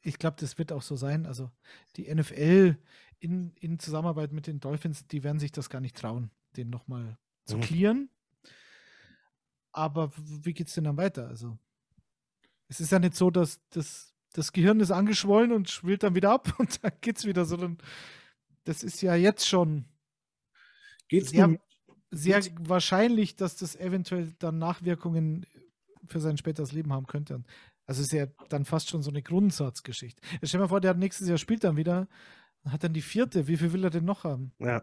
[0.00, 1.26] Ich glaube, das wird auch so sein.
[1.26, 1.50] Also
[1.96, 2.76] die NFL
[3.20, 7.18] in, in Zusammenarbeit mit den Dolphins, die werden sich das gar nicht trauen, den nochmal
[7.44, 7.60] zu Mhm.
[7.60, 8.10] clearen.
[9.72, 11.28] Aber wie geht es denn dann weiter?
[11.28, 11.58] Also
[12.68, 16.30] es ist ja nicht so, dass das, das Gehirn ist angeschwollen und schwillt dann wieder
[16.32, 17.78] ab und dann geht es wieder, sondern
[18.64, 19.86] das ist ja jetzt schon
[21.08, 21.58] geht es Sie nur, haben-
[22.10, 25.46] sehr wahrscheinlich, dass das eventuell dann Nachwirkungen
[26.06, 27.42] für sein späteres Leben haben könnte.
[27.86, 30.20] Also ist ja dann fast schon so eine Grundsatzgeschichte.
[30.42, 32.08] Stell dir mal vor, der hat nächstes Jahr spielt dann wieder,
[32.66, 33.48] hat dann die vierte.
[33.48, 34.52] Wie viel will er denn noch haben?
[34.58, 34.82] Ja.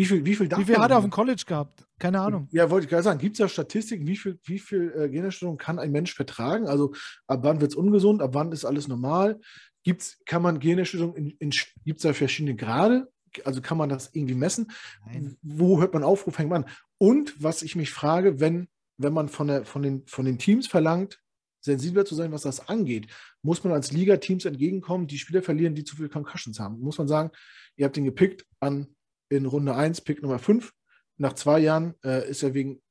[0.00, 1.86] Wie viel, wie viel, wie viel hat er auf dem College gehabt?
[1.98, 2.48] Keine Ahnung.
[2.52, 3.18] Ja, wollte ich gerade sagen.
[3.18, 6.66] Gibt es ja Statistiken, wie viel, wie viel äh, Generstörung kann ein Mensch vertragen?
[6.66, 6.94] Also
[7.26, 9.38] ab wann wird es ungesund, ab wann ist alles normal?
[9.84, 11.50] Gibt's, kann man Generstörung in, in
[11.84, 13.12] gibt es da verschiedene Grade?
[13.44, 14.70] Also kann man das irgendwie messen?
[15.04, 15.36] Nein.
[15.42, 16.70] Wo hört man auf, wo fängt man an?
[16.96, 20.66] Und was ich mich frage, wenn, wenn man von, der, von, den, von den Teams
[20.66, 21.20] verlangt,
[21.60, 23.08] sensibler zu sein, was das angeht,
[23.42, 26.80] muss man als Liga Teams entgegenkommen, die Spieler verlieren, die zu viele Concussions haben.
[26.80, 27.32] Muss man sagen,
[27.76, 28.86] ihr habt ihn gepickt an
[29.30, 30.72] in Runde 1, Pick Nummer 5.
[31.16, 32.82] Nach zwei Jahren äh, ist er wegen,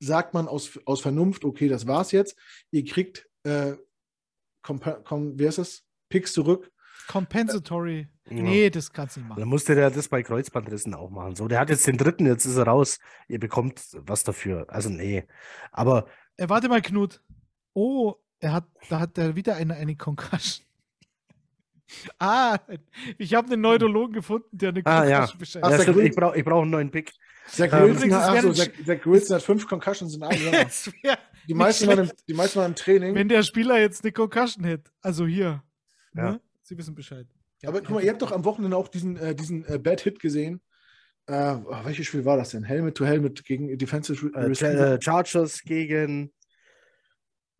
[0.00, 2.36] sagt man aus, aus Vernunft, okay, das war's jetzt.
[2.70, 3.74] Ihr kriegt, äh,
[4.62, 5.84] kom, kom, wie heißt das?
[6.08, 6.70] Picks zurück.
[7.08, 8.08] Compensatory.
[8.26, 9.40] Äh, nee, das kannst du nicht machen.
[9.40, 11.34] Dann musste der das bei Kreuzbandrissen auch machen.
[11.36, 12.98] So, der hat jetzt den dritten, jetzt ist er raus.
[13.28, 14.66] Ihr bekommt was dafür.
[14.68, 15.24] Also, nee.
[15.72, 16.06] Aber.
[16.36, 17.22] Äh, warte mal, Knut.
[17.72, 20.67] Oh, er hat, da hat er wieder eine, eine Concussion.
[22.18, 22.58] Ah,
[23.16, 25.28] ich habe einen Neurologen gefunden, der eine ah, ja.
[25.38, 27.12] Bescheid ja, stimmt, ich brauche ich brauch einen neuen Pick.
[27.46, 30.52] Zach ähm, Wilson, hat, Zach, Zach Wilson hat fünf Concussions in einem
[31.02, 31.18] Jahr.
[31.48, 33.14] die, meisten waren im, die meisten waren im Training.
[33.14, 35.62] Wenn der Spieler jetzt eine Concussion hätte, also hier,
[36.14, 36.32] ja.
[36.32, 36.40] ne?
[36.62, 37.26] Sie wissen Bescheid.
[37.62, 40.02] Ja, aber guck mal, ihr habt doch am Wochenende auch diesen, äh, diesen äh, Bad
[40.02, 40.60] Hit gesehen.
[41.26, 42.64] Äh, oh, welches Spiel war das denn?
[42.64, 46.32] Helmet to Helmet gegen Defensive äh Chargers gegen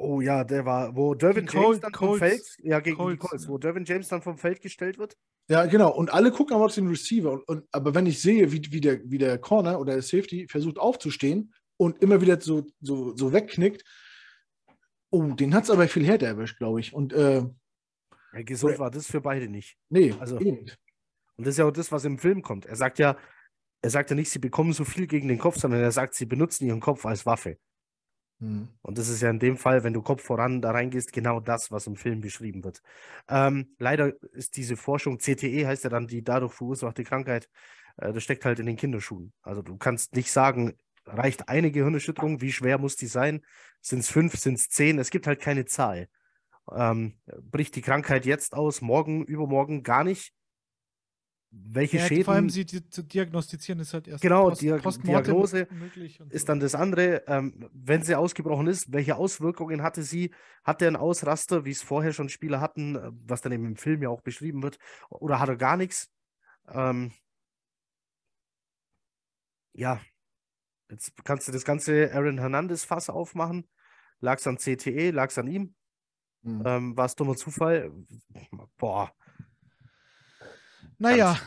[0.00, 3.28] Oh ja, der war, wo Dervin James Col dann vom Feld, ja, gegen Colts, die
[3.28, 5.16] Colts, wo Dervin James dann vom Feld gestellt wird.
[5.48, 5.90] Ja, genau.
[5.90, 7.32] Und alle gucken aber auf den Receiver.
[7.32, 10.46] Und, und, aber wenn ich sehe, wie, wie, der, wie der Corner oder der Safety
[10.48, 13.82] versucht aufzustehen und immer wieder so, so, so wegknickt,
[15.10, 16.92] oh, den hat es aber viel härter erwischt, glaube ich.
[16.92, 17.42] Und äh,
[18.34, 19.76] ja, gesund war das für beide nicht.
[19.88, 20.58] Nee, also eben.
[21.36, 22.66] Und das ist ja auch das, was im Film kommt.
[22.66, 23.16] Er sagt ja,
[23.82, 26.26] er sagt ja nicht, sie bekommen so viel gegen den Kopf, sondern er sagt, sie
[26.26, 27.58] benutzen ihren Kopf als Waffe.
[28.40, 28.68] Mhm.
[28.82, 31.70] Und das ist ja in dem Fall, wenn du Kopf voran da reingehst, genau das,
[31.70, 32.82] was im Film beschrieben wird.
[33.28, 37.48] Ähm, leider ist diese Forschung, CTE heißt ja dann die dadurch verursachte Krankheit,
[37.96, 39.32] äh, das steckt halt in den Kinderschuhen.
[39.42, 40.74] Also du kannst nicht sagen,
[41.04, 43.42] reicht eine Gehirnerschütterung, wie schwer muss die sein?
[43.80, 44.98] Sind es fünf, sind es zehn?
[44.98, 46.08] Es gibt halt keine Zahl.
[46.70, 50.34] Ähm, bricht die Krankheit jetzt aus, morgen, übermorgen gar nicht,
[51.50, 52.24] welche ja, Schäden.
[52.24, 55.66] Vor allem sie zu diagnostizieren ist halt erst genau, Post, Diag Diagnose
[56.30, 56.46] ist so.
[56.46, 57.22] dann das andere.
[57.26, 60.34] Ähm, wenn sie ausgebrochen ist, welche Auswirkungen hatte sie?
[60.62, 63.76] Hat er einen Ausraster, wie es vorher schon Spieler hatten, äh, was dann eben im
[63.76, 66.10] Film ja auch beschrieben wird, oder hat er gar nichts?
[66.68, 67.12] Ähm,
[69.72, 70.00] ja,
[70.90, 73.66] jetzt kannst du das ganze Aaron Hernandez-Fass aufmachen.
[74.20, 75.74] Lag es an CTE, lag es an ihm?
[76.42, 76.62] Mhm.
[76.66, 77.92] Ähm, War es dummer Zufall?
[78.76, 79.12] Boah.
[80.98, 81.38] Naja,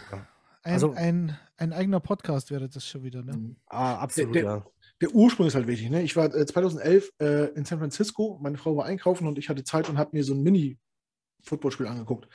[0.64, 3.34] ein, also, ein, ein, eigener Podcast wäre das schon wieder, ne?
[3.34, 3.56] Mhm.
[3.68, 4.66] Ah, absolut, der, ja.
[5.02, 6.04] Der Ursprung ist halt wichtig, ne?
[6.04, 9.64] Ich war äh, 2011 äh, in San Francisco, meine Frau war einkaufen und ich hatte
[9.64, 12.28] Zeit und habe mir so ein Mini-Footballspiel angeguckt.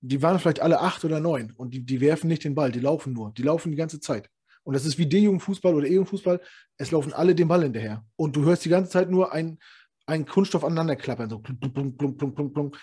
[0.00, 2.80] Die waren vielleicht alle acht oder neun und die, die werfen nicht den Ball, die
[2.80, 3.32] laufen nur.
[3.32, 4.30] Die laufen die ganze Zeit.
[4.62, 6.40] Und das ist wie D-Jugendfußball oder E-Jugendfußball.
[6.76, 8.04] Es laufen alle den Ball hinterher.
[8.16, 9.58] Und du hörst die ganze Zeit nur ein,
[10.04, 11.30] ein Kunststoff aneinander klappern.
[11.30, 12.76] So plunk, plunk, plunk.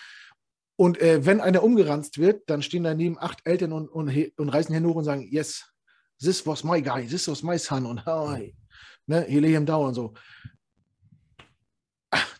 [0.76, 4.74] Und äh, wenn einer umgeranzt wird, dann stehen daneben acht Eltern und, und, und reißen
[4.74, 5.64] Hände hoch und sagen, yes,
[6.20, 8.54] this was my guy, this was my son und hi,
[9.06, 10.14] ne, he lay him down und so.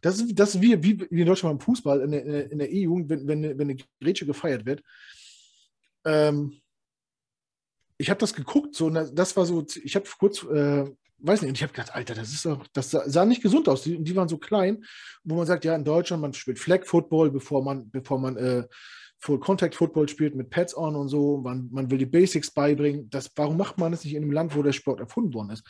[0.02, 2.70] Das ist, das ist wie, wie, wie in Deutschland beim Fußball, in der, in der
[2.70, 4.82] E-Jugend, wenn, wenn, wenn eine Grätsche gefeiert wird.
[6.04, 6.60] Ähm,
[7.98, 10.84] ich habe das geguckt, so, das war so, ich habe kurz äh,
[11.18, 13.82] weiß nicht, und ich habe gedacht, Alter, das ist doch, das sah nicht gesund aus.
[13.82, 14.84] Die, die waren so klein,
[15.24, 18.64] wo man sagt, ja, in Deutschland, man spielt Flag Football, bevor man, bevor man äh,
[19.18, 21.38] Full Contact Football spielt mit Pads on und so.
[21.38, 23.08] Man, man will die Basics beibringen.
[23.10, 25.66] Das, warum macht man das nicht in einem Land, wo der Sport erfunden worden ist?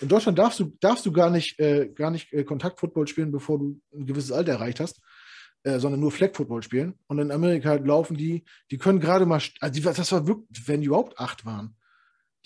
[0.00, 3.58] In Deutschland darfst du, darfst du gar nicht, äh, gar nicht äh, Kontakt-Football spielen, bevor
[3.58, 5.00] du ein gewisses Alter erreicht hast,
[5.62, 6.98] äh, sondern nur Flag-Football spielen.
[7.06, 10.80] Und in Amerika laufen die, die können gerade mal, also die, das war wirklich, wenn
[10.80, 11.76] die überhaupt acht waren,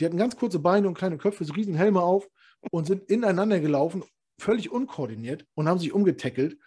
[0.01, 2.29] die hatten ganz kurze Beine und kleine Köpfe, so riesen Helme auf
[2.71, 4.03] und sind ineinander gelaufen,
[4.39, 6.59] völlig unkoordiniert und haben sich umgetackelt.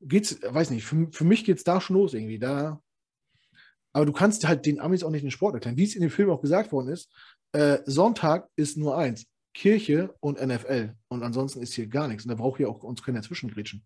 [0.00, 2.38] Geht's, weiß nicht, für, für mich geht es da schon los irgendwie.
[2.38, 2.80] Da,
[3.92, 5.76] aber du kannst halt den Amis auch nicht den Sport erklären.
[5.76, 7.10] Wie es in dem Film auch gesagt worden ist,
[7.52, 10.94] äh, Sonntag ist nur eins: Kirche und NFL.
[11.08, 12.24] Und ansonsten ist hier gar nichts.
[12.24, 13.84] Und da braucht hier auch uns keine Zwischengrätschen.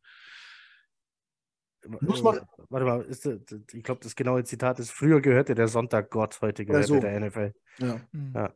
[2.00, 2.40] Muss man.
[2.68, 3.40] Warte mal, ist das,
[3.72, 7.00] ich glaube, das genaue Zitat ist: Früher gehörte der Sonntag Gott, heute gehört so.
[7.00, 7.54] der NFL.
[7.78, 8.00] Ja.
[8.34, 8.54] ja.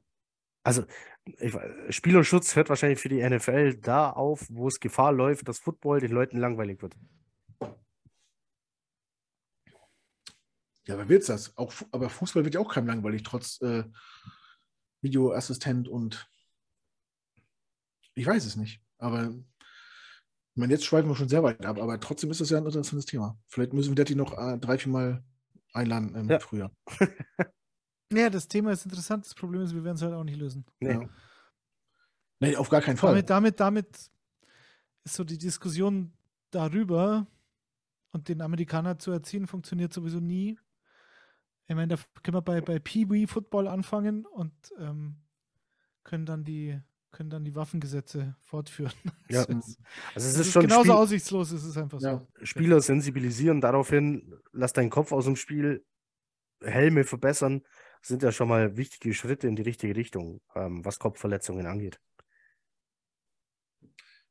[0.67, 0.85] Also,
[1.39, 1.55] ich,
[1.91, 6.11] Spielerschutz hört wahrscheinlich für die NFL da auf, wo es Gefahr läuft, dass Football den
[6.11, 6.97] Leuten langweilig wird.
[10.89, 11.57] Ja, aber wird's das?
[11.57, 13.85] Auch, aber Fußball wird ja auch keinem langweilig, trotz äh,
[15.03, 16.29] Videoassistent und
[18.17, 18.83] Ich weiß es nicht.
[18.99, 22.59] Aber ich meine, jetzt schweifen wir schon sehr weit ab, aber trotzdem ist das ja
[22.59, 23.39] ein interessantes Thema.
[23.47, 25.25] Vielleicht müssen wir Detti noch äh, drei, vier Mal
[25.73, 26.41] einladen im Ja.
[26.41, 26.73] Frühjahr.
[28.13, 29.25] Ja, das Thema ist interessant.
[29.25, 30.65] Das Problem ist, wir werden es halt auch nicht lösen.
[30.81, 30.93] Nee.
[30.93, 31.09] Ja.
[32.41, 33.11] Nee, auf gar keinen Fall.
[33.13, 34.11] Damit, damit, damit
[35.05, 36.13] ist so die Diskussion
[36.51, 37.27] darüber
[38.13, 40.59] und den Amerikaner zu erziehen, funktioniert sowieso nie.
[41.67, 45.17] Ich meine, da können wir bei, bei Pee-Wee Football anfangen und ähm,
[46.05, 46.81] können dann die
[47.13, 48.93] können dann die Waffengesetze fortführen.
[49.31, 49.45] Ja.
[49.47, 49.79] Das ist,
[50.15, 52.19] Also es ist ist schon genauso Spiel, aussichtslos, es ist einfach Ja.
[52.19, 52.45] so.
[52.45, 55.85] Spieler sensibilisieren daraufhin, lass deinen Kopf aus dem Spiel,
[56.63, 57.63] Helme verbessern,
[58.07, 62.01] sind ja schon mal wichtige Schritte in die richtige Richtung, ähm, was Kopfverletzungen angeht.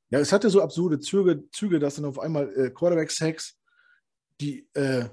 [0.10, 3.57] Ja, es hatte so absurde Züge, Züge dass dann auf einmal äh, Quarterback-Sacks,
[4.39, 5.10] die äh,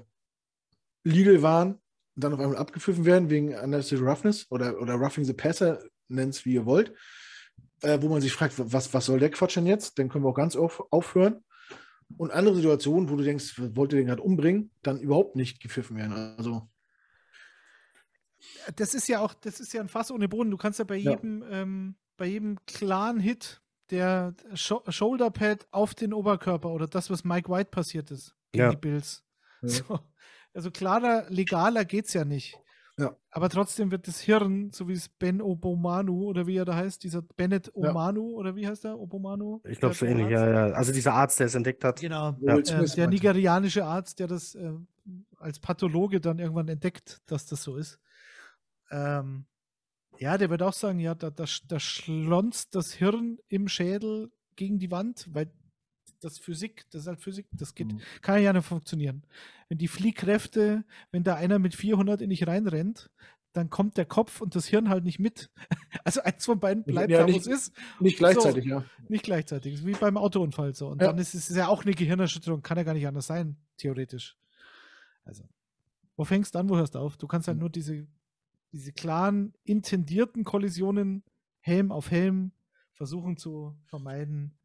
[1.03, 1.81] legal waren,
[2.15, 6.45] dann auf einmal abgepfiffen werden wegen Unnecessary Roughness oder, oder Roughing the Passer, nennt es
[6.45, 6.93] wie ihr wollt.
[7.81, 9.99] Äh, wo man sich fragt, was, was soll der Quatsch denn jetzt?
[9.99, 11.43] Dann können wir auch ganz auf, aufhören.
[12.17, 15.97] Und andere Situationen, wo du denkst, wollt ihr den gerade umbringen, dann überhaupt nicht gepfiffen
[15.97, 16.13] werden.
[16.37, 16.69] Also,
[18.75, 20.51] Das ist ja auch, das ist ja ein Fass ohne Boden.
[20.51, 21.11] Du kannst ja bei Ja.
[21.11, 27.23] jedem, ähm, bei jedem klaren Hit der Scho Shoulderpad auf den Oberkörper oder das, was
[27.23, 28.69] Mike White passiert ist gegen Ja.
[28.71, 29.23] die Bills.
[29.61, 29.69] Ja.
[29.69, 29.99] So,
[30.53, 32.57] also klarer, legaler geht's ja nicht.
[32.99, 33.15] Ja.
[33.31, 37.03] Aber trotzdem wird das Hirn, so wie es Ben Obomanu oder wie er da heißt,
[37.03, 37.89] dieser Bennett Ja.
[37.89, 38.99] Omanu oder wie heißt er?
[38.99, 39.61] Obomanu?
[39.67, 40.73] Ich glaube, so ähnlich, ja, ja.
[40.75, 41.99] Also dieser Arzt, der es entdeckt hat.
[42.01, 42.35] Genau.
[42.45, 44.73] Ähm, Smith der nigerianische Arzt, der das äh,
[45.39, 47.99] als Pathologe dann irgendwann entdeckt, dass das so ist.
[48.93, 49.45] Ähm,
[50.19, 54.77] ja, der wird auch sagen, ja, da, da, da schlonzt das Hirn im Schädel gegen
[54.77, 55.51] die Wand, weil
[56.21, 57.99] das Physik, das ist halt Physik, das geht, Mhm.
[58.21, 59.23] kann ja nicht funktionieren.
[59.67, 63.09] Wenn die Fliehkräfte, wenn da einer mit 400 in dich reinrennt,
[63.53, 65.49] dann kommt der Kopf und das Hirn halt nicht mit.
[66.05, 67.71] Also eins von beiden bleibt Ja, da, wo es ist.
[67.99, 68.83] nicht gleichzeitig, ja.
[69.09, 69.85] Nicht gleichzeitig.
[69.85, 70.87] Wie beim Autounfall so.
[70.89, 71.07] Und Ja.
[71.07, 74.35] dann ist es ja auch eine Gehirnerschütterung, kann ja gar nicht anders sein, theoretisch.
[75.23, 75.43] Also,
[76.17, 77.15] wo fängst du an, wo hörst du auf?
[77.17, 77.61] Du kannst halt Mhm.
[77.61, 78.07] nur diese,
[78.73, 81.23] diese klaren, intendierten Kollisionen,
[81.59, 82.51] Helm auf Helm,
[82.93, 84.57] versuchen zu vermeiden.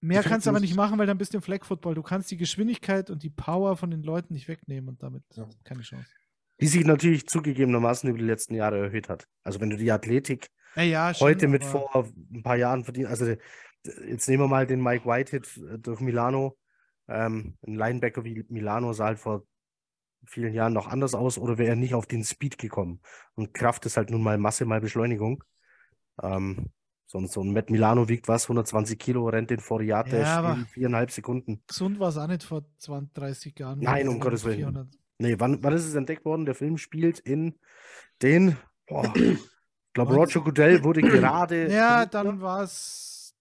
[0.00, 1.94] Mehr kannst du aber nicht machen, weil dann bist du im Flag Football.
[1.94, 5.46] Du kannst die Geschwindigkeit und die Power von den Leuten nicht wegnehmen und damit Ja.
[5.64, 6.08] keine Chance.
[6.60, 9.26] Die sich natürlich zugegebenermaßen über die letzten Jahre erhöht hat.
[9.42, 13.08] Also wenn du die Athletik Ja, ja, schon, heute mit vor ein paar Jahren verdient,
[13.08, 13.38] also äh,
[14.08, 16.56] jetzt nehmen wir mal den Mike White-Hit äh, durch Milano.
[17.08, 19.46] Ähm, ein Linebacker wie Milano sah halt vor
[20.26, 23.00] vielen Jahren noch anders aus oder wäre er nicht auf den Speed gekommen.
[23.34, 25.42] Und Kraft ist halt nun mal Masse mal Beschleunigung.
[26.22, 26.70] Ähm,
[27.06, 31.10] so, so ein Matt Milano wiegt was, 120 Kilo, rennt den Yard Ja, in viereinhalb
[31.10, 31.62] Sekunden.
[31.66, 33.80] Gesund war es auch nicht vor 20, 30 Jahren.
[33.80, 34.58] Nein, um Gottes Willen.
[34.58, 34.88] 400.
[35.18, 36.46] Nee, wann, wann ist es entdeckt worden?
[36.46, 37.58] Der Film spielt in
[38.22, 39.38] den, boah, ich
[39.92, 41.70] glaube, Roger Goodell wurde gerade.
[41.70, 43.34] Ja, dann war es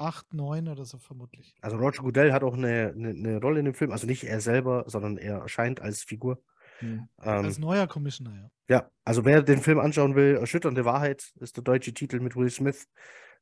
[0.00, 1.54] 2008, 2009 oder so vermutlich.
[1.60, 4.40] Also Roger Goodell hat auch eine, eine, eine Rolle in dem Film, also nicht er
[4.40, 6.42] selber, sondern er erscheint als Figur.
[6.78, 7.08] Hm.
[7.22, 8.76] Ähm, Als neuer Commissioner, ja.
[8.76, 12.48] ja, also wer den Film anschauen will, Erschütternde Wahrheit ist der deutsche Titel mit Will
[12.48, 12.88] Smith.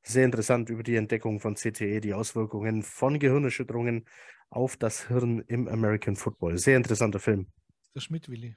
[0.03, 4.07] Sehr interessant über die Entdeckung von CTE, die Auswirkungen von Gehirnerschütterungen
[4.51, 6.59] auf das Hirn im American Football.
[6.59, 7.47] Sehr interessanter Film.
[7.95, 8.57] Der Schmidt-Willi.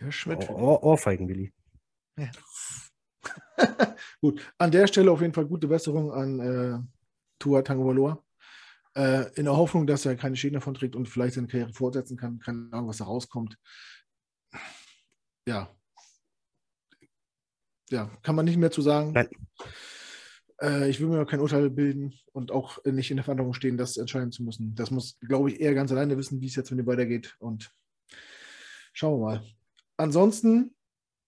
[0.00, 0.48] Der Schmidt.
[0.48, 1.52] Ohr Ohrfeigen, Willi.
[4.20, 6.78] Gut, an der Stelle auf jeden Fall gute Besserung an äh,
[7.38, 8.22] Tua Tagovailoa.
[8.94, 12.16] Äh, in der Hoffnung, dass er keine Schäden davon trägt und vielleicht seine Karriere fortsetzen
[12.16, 12.38] kann.
[12.38, 13.56] Keine Ahnung, was da rauskommt.
[15.46, 15.74] Ja.
[17.90, 19.12] Ja, kann man nicht mehr zu sagen.
[19.12, 19.28] Nein.
[20.60, 23.96] Äh, ich will mir kein Urteil bilden und auch nicht in der Verantwortung stehen, das
[23.96, 24.74] entscheiden zu müssen.
[24.74, 27.36] Das muss, glaube ich, er ganz alleine wissen, wie es jetzt mit ihm weitergeht.
[27.38, 27.70] Und
[28.92, 29.44] schauen wir mal.
[29.96, 30.74] Ansonsten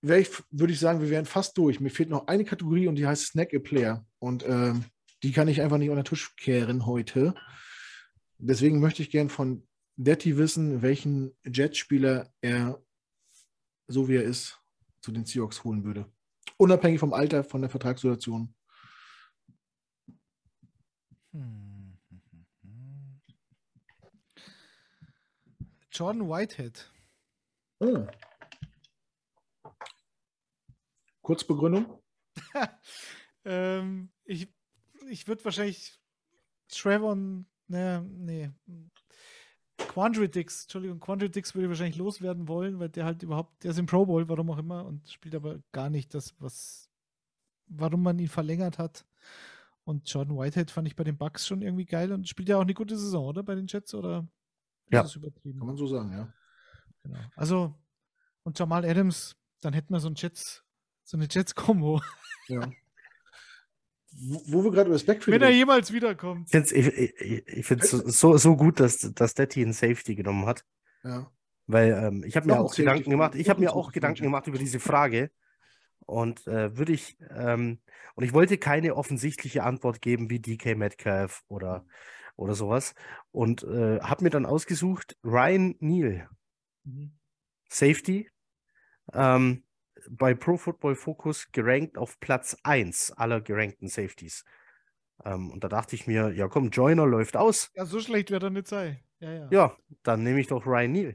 [0.03, 1.81] ich, würde ich sagen, wir wären fast durch.
[1.81, 4.07] Mir fehlt noch eine Kategorie und die heißt Snack a Player.
[4.19, 4.85] Und ähm,
[5.23, 7.35] die kann ich einfach nicht unter den Tisch kehren heute.
[8.39, 12.83] Deswegen möchte ich gern von Detti wissen, welchen Jetspieler er,
[13.87, 14.59] so wie er ist,
[15.03, 16.11] zu den Seahawks holen würde.
[16.57, 18.55] Unabhängig vom Alter, von der Vertragssituation.
[21.33, 21.99] Hm.
[25.93, 26.91] Jordan Whitehead.
[27.81, 28.07] Ah.
[31.31, 32.02] Kurzbegründung?
[33.44, 34.52] ähm, ich
[35.09, 35.97] ich würde wahrscheinlich
[36.67, 38.50] Trevon, ne, nee.
[39.76, 43.86] Quandrix, Entschuldigung, Quandrix würde ich wahrscheinlich loswerden wollen, weil der halt überhaupt, der ist im
[43.86, 46.91] Pro Bowl, warum auch immer, und spielt aber gar nicht das, was,
[47.68, 49.07] warum man ihn verlängert hat.
[49.84, 52.62] Und Jordan Whitehead fand ich bei den Bucks schon irgendwie geil und spielt ja auch
[52.62, 53.44] eine gute Saison, oder?
[53.44, 54.26] Bei den Jets, oder?
[55.05, 55.59] ist Ja.
[55.59, 56.33] Kann man so sagen, ja.
[57.05, 57.20] Genau.
[57.36, 57.78] Also,
[58.42, 60.65] und Jamal Adams, dann hätten wir so ein Jets,
[61.11, 62.01] so eine Jets-Kombo.
[62.49, 62.71] ja.
[64.13, 66.47] wo, wo wir gerade über das Backfield Wenn er jemals wiederkommt.
[66.47, 66.87] Ich finde es ich,
[67.21, 70.65] ich, ich find's so, so, gut, dass, dass Detti einen Safety genommen hat.
[71.03, 71.29] Ja.
[71.67, 73.11] Weil ähm, ich habe mir auch Gedanken Safety.
[73.11, 73.35] gemacht.
[73.35, 73.91] Ich habe mir auch.
[73.91, 75.33] Gedanken gemacht über diese Frage.
[76.07, 77.81] Und äh, würde ich, ähm,
[78.15, 81.85] und ich wollte keine offensichtliche Antwort geben wie DK Metcalf oder,
[82.37, 82.95] oder sowas.
[83.33, 86.29] Und äh, habe mir dann ausgesucht, Ryan Neal,
[86.85, 87.13] Mhm.
[87.69, 88.31] Safety,
[89.13, 89.65] ähm,
[90.11, 94.45] bei Pro Football Focus gerankt auf Platz 1 aller gerankten Safeties.
[95.25, 97.70] Ähm, und da dachte ich mir, ja komm, Joyner läuft aus.
[97.75, 99.01] Ja, so schlecht wird er nicht sein.
[99.20, 99.49] Ja, ja.
[99.51, 101.15] Ja, dann nehme ich doch Ryan Neal.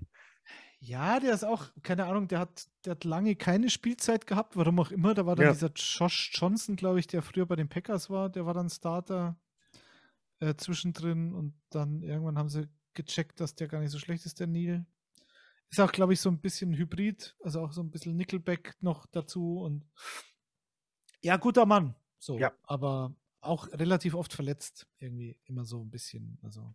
[0.79, 4.79] Ja, der ist auch, keine Ahnung, der hat, der hat lange keine Spielzeit gehabt, warum
[4.79, 5.15] auch immer.
[5.15, 5.51] Da war dann Ja.
[5.53, 9.35] dieser Josh Johnson, glaube ich, der früher bei den Packers war, der war dann Starter
[10.39, 14.39] äh, zwischendrin und dann irgendwann haben sie gecheckt, dass der gar nicht so schlecht ist,
[14.39, 14.85] der Neil.
[15.69, 19.05] Ist auch, glaube ich, so ein bisschen Hybrid, also auch so ein bisschen Nickelback noch
[19.07, 19.85] dazu und
[21.21, 21.95] ja, guter Mann.
[22.19, 22.51] So, Ja.
[22.63, 26.39] aber auch relativ oft verletzt, irgendwie immer so ein bisschen.
[26.43, 26.73] Also,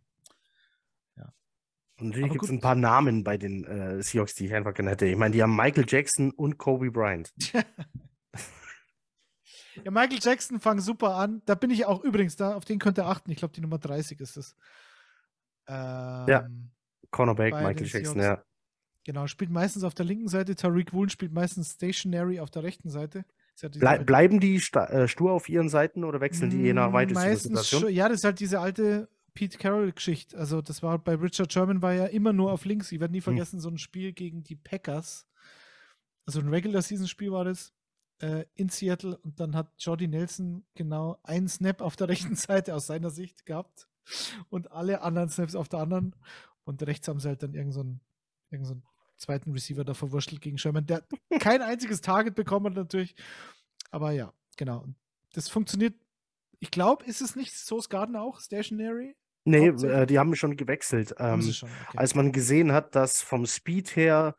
[1.97, 4.91] Und natürlich gibt es ein paar Namen bei den äh, Seahawks, die ich einfach gerne
[4.91, 5.05] hätte.
[5.07, 7.33] Ich meine, die haben Michael Jackson und Kobe Bryant.
[9.85, 11.43] Ja, Michael Jackson fang super an.
[11.47, 13.31] Da bin ich auch übrigens da, auf den könnt ihr achten.
[13.31, 14.57] Ich glaube, die Nummer 30 ist es.
[15.69, 16.71] Ähm,
[17.11, 18.41] Cornerback, Bei Michael Jackson, Seahawks.
[18.41, 18.45] ja.
[19.05, 20.55] Genau, spielt meistens auf der linken Seite.
[20.55, 23.25] Tariq Woolen spielt meistens Stationary auf der rechten Seite.
[23.57, 27.37] Diese Blei bleiben die äh, stur auf ihren Seiten oder wechseln die je nach Mm,
[27.37, 27.89] Situation?
[27.93, 30.37] ja, das ist halt diese alte Pete Carroll-Geschichte.
[30.37, 32.91] Also, das war bei Richard Sherman war ja immer nur auf links.
[32.93, 33.17] Ich werde Hm.
[33.17, 35.27] nie vergessen, so ein Spiel gegen die Packers.
[36.27, 37.73] Also ein Regular-Season-Spiel war das
[38.21, 42.75] äh, in Seattle und dann hat Jordy Nelson genau einen Snap auf der rechten Seite
[42.75, 43.89] aus seiner Sicht gehabt
[44.51, 46.15] und alle anderen Snaps auf der anderen.
[46.65, 48.01] Und rechts haben sie halt dann irgendeinen so einen-
[48.51, 48.83] irgend so einen
[49.21, 51.05] zweiten Receiver da verwurschtelt gegen Sherman, der
[51.41, 53.15] kein einziges Target bekommen hat natürlich.
[53.91, 54.87] Aber ja, genau.
[55.33, 55.95] Das funktioniert.
[56.59, 59.17] Ich glaube, ist es nicht Source Garden auch Stationary?
[59.45, 61.15] Nee, äh, die haben schon gewechselt.
[61.19, 61.71] Ähm, schon.
[61.89, 61.99] Okay.
[61.99, 64.37] als man gesehen hat, dass vom Speed her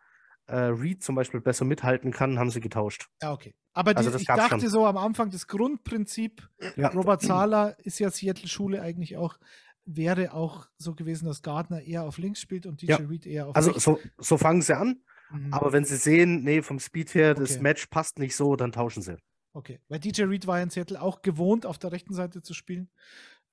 [0.48, 3.08] äh, Reed zum Beispiel besser mithalten kann, haben sie getauscht.
[3.22, 3.56] ja, okay.
[3.74, 4.70] Aber also die, das ich dachte schon.
[4.70, 6.90] so am Anfang, das Grundprinzip, Ja.
[6.90, 9.38] Robert Sala ist ja Seattle-Schule eigentlich auch,
[9.86, 12.98] wäre auch so gewesen, dass Gardner eher auf links spielt und DJ Ja.
[12.98, 13.84] Reed eher auf Also rechts.
[13.84, 15.54] so, so fangen sie an, Mhm.
[15.54, 17.62] aber wenn sie sehen, nee, vom Speed her, das Okay.
[17.62, 19.18] Match passt nicht so, dann tauschen sie.
[19.54, 22.54] Okay, weil DJ Reed war ja in Seattle auch gewohnt, auf der rechten Seite zu
[22.54, 22.90] spielen.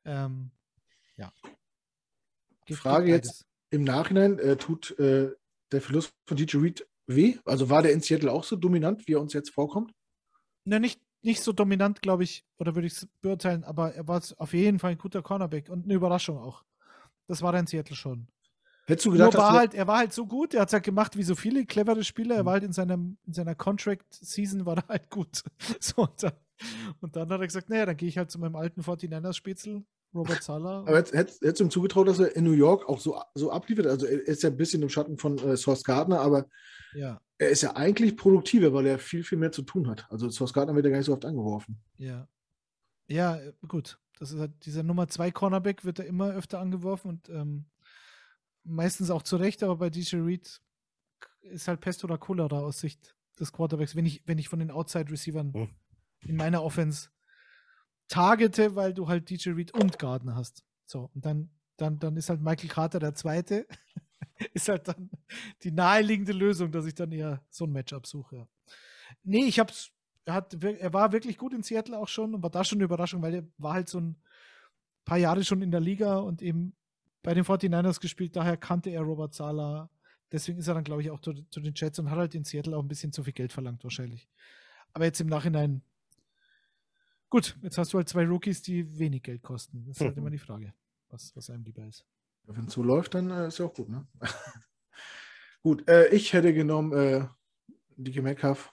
[0.04, 0.50] Ähm,
[1.16, 1.32] ja.
[2.66, 5.30] Gibt- Frage jetzt- Im Nachhinein äh, tut äh,
[5.72, 7.36] der Verlust von DJ Reed weh?
[7.44, 9.92] Also war der in Seattle auch so dominant, wie er uns jetzt vorkommt?
[10.64, 14.22] Ne, nicht, nicht so dominant, glaube ich, oder würde ich es beurteilen, aber er war
[14.38, 16.64] auf jeden Fall ein guter Cornerback und eine Überraschung auch.
[17.26, 18.28] Das war in Seattle schon.
[18.86, 20.72] Hättest du Nur gedacht, dass war halt, er war halt so gut, er hat es
[20.72, 22.36] halt gemacht wie so viele clevere Spieler.
[22.36, 22.46] Er Mhm.
[22.46, 25.42] war halt in, seinem, in seiner Contract-Season war er halt gut.
[25.80, 26.32] So, und, dann,
[27.00, 29.84] und dann hat er gesagt, naja, dann gehe ich halt zu meinem alten 49ers-Spitzel,
[30.18, 30.80] Robert Sala.
[30.80, 33.50] Aber hättest, hättest, hättest du ihm zugetraut, dass er in New York auch so, so
[33.50, 33.86] abliefert?
[33.86, 36.46] Also er ist ja ein bisschen im Schatten von äh, Source Gardner, aber
[36.94, 40.06] ja, er ist ja eigentlich produktiver, weil er viel, viel mehr zu tun hat.
[40.10, 41.80] Also Source Gardner wird ja gar nicht so oft angeworfen.
[41.96, 42.28] ja.
[43.10, 43.98] Ja, gut.
[44.18, 47.64] Das ist halt dieser Nummer 2 Cornerback wird er immer öfter angeworfen und ähm,
[48.64, 50.60] meistens auch zu Recht, aber bei DJ Reed
[51.40, 54.70] ist halt Pest oder Cholera aus Sicht des Quarterbacks, wenn ich, wenn ich von den
[54.70, 55.68] Outside-Receivern Mhm.
[56.26, 57.08] in meiner Offense
[58.08, 60.64] targete, weil du halt DJ Reed und Gardner hast.
[60.86, 63.66] So, und dann, dann, dann ist halt Michael Carter der Zweite.
[64.54, 65.10] ist halt dann
[65.62, 68.48] die naheliegende Lösung, dass ich dann eher so ein Matchup suche.
[69.22, 69.90] Nee, ich hab's,
[70.24, 72.84] er, hat, er war wirklich gut in Seattle auch schon und war da schon eine
[72.84, 74.16] Überraschung, weil er war halt so ein
[75.04, 76.74] paar Jahre schon in der Liga und eben
[77.22, 79.90] bei den 49ers gespielt, daher kannte er Robert Sala.
[80.30, 82.44] Deswegen ist er dann, glaube ich, auch zu, zu den Jets und hat halt in
[82.44, 84.28] Seattle auch ein bisschen zu viel Geld verlangt, wahrscheinlich.
[84.92, 85.82] Aber jetzt im Nachhinein,
[87.30, 89.84] gut, jetzt hast du halt zwei Rookies, die wenig Geld kosten.
[89.86, 90.22] Das ist halt Mhm.
[90.22, 90.72] immer die Frage,
[91.08, 92.04] was, was einem lieber ist.
[92.44, 94.06] Wenn es so läuft, dann äh, ist ja auch gut, ne?
[95.62, 97.26] gut, äh, ich hätte genommen äh,
[97.96, 98.72] DK Metcalf.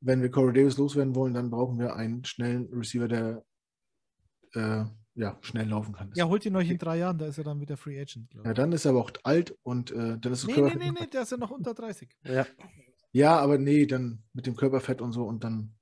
[0.00, 3.44] Wenn wir Corey Davis loswerden wollen, dann brauchen wir einen schnellen Receiver, der
[4.52, 6.12] äh, ja, schnell laufen kann.
[6.14, 8.48] Ja, holt ihn euch in drei Jahren, da ist er dann wieder Free Agent, glaube
[8.48, 11.00] Ja, dann ist er aber auch alt und äh, dann ist Nee, nee, nee, noch-
[11.00, 12.10] nee, der ist ja noch unter 30.
[12.24, 12.46] Ja.
[13.12, 15.74] Ja, aber nee, dann mit dem Körperfett und so und dann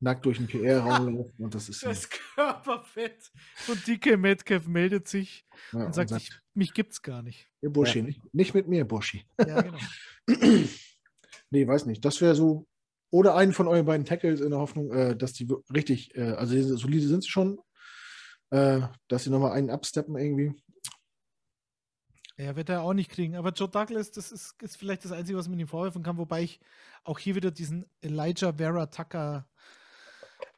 [0.00, 5.08] nackt durch den PR-Raum laufen und das ist ja, Das Körperfett von DK Metcalf meldet
[5.08, 7.48] sich ja, und sagt, ich, mich gibt's gar nicht.
[7.62, 9.24] ihr Burschi, nicht, nicht mit mir, Burschi.
[9.38, 9.78] Ja, genau.
[11.50, 12.04] nee, weiß nicht.
[12.04, 12.66] Das wäre so.
[13.10, 16.76] Oder einen von euren beiden Tackles in der Hoffnung, äh, dass die richtig, äh, also
[16.76, 17.58] solide sind sie schon,
[18.50, 20.52] äh, dass sie nochmal einen absteppen irgendwie.
[22.36, 23.36] Ja, wird er auch nicht kriegen.
[23.36, 26.42] Aber Joe Douglas, das ist, ist vielleicht das Einzige, was man ihm vorwerfen kann, wobei
[26.42, 26.60] ich
[27.04, 29.48] auch hier wieder diesen Elijah Vera Tucker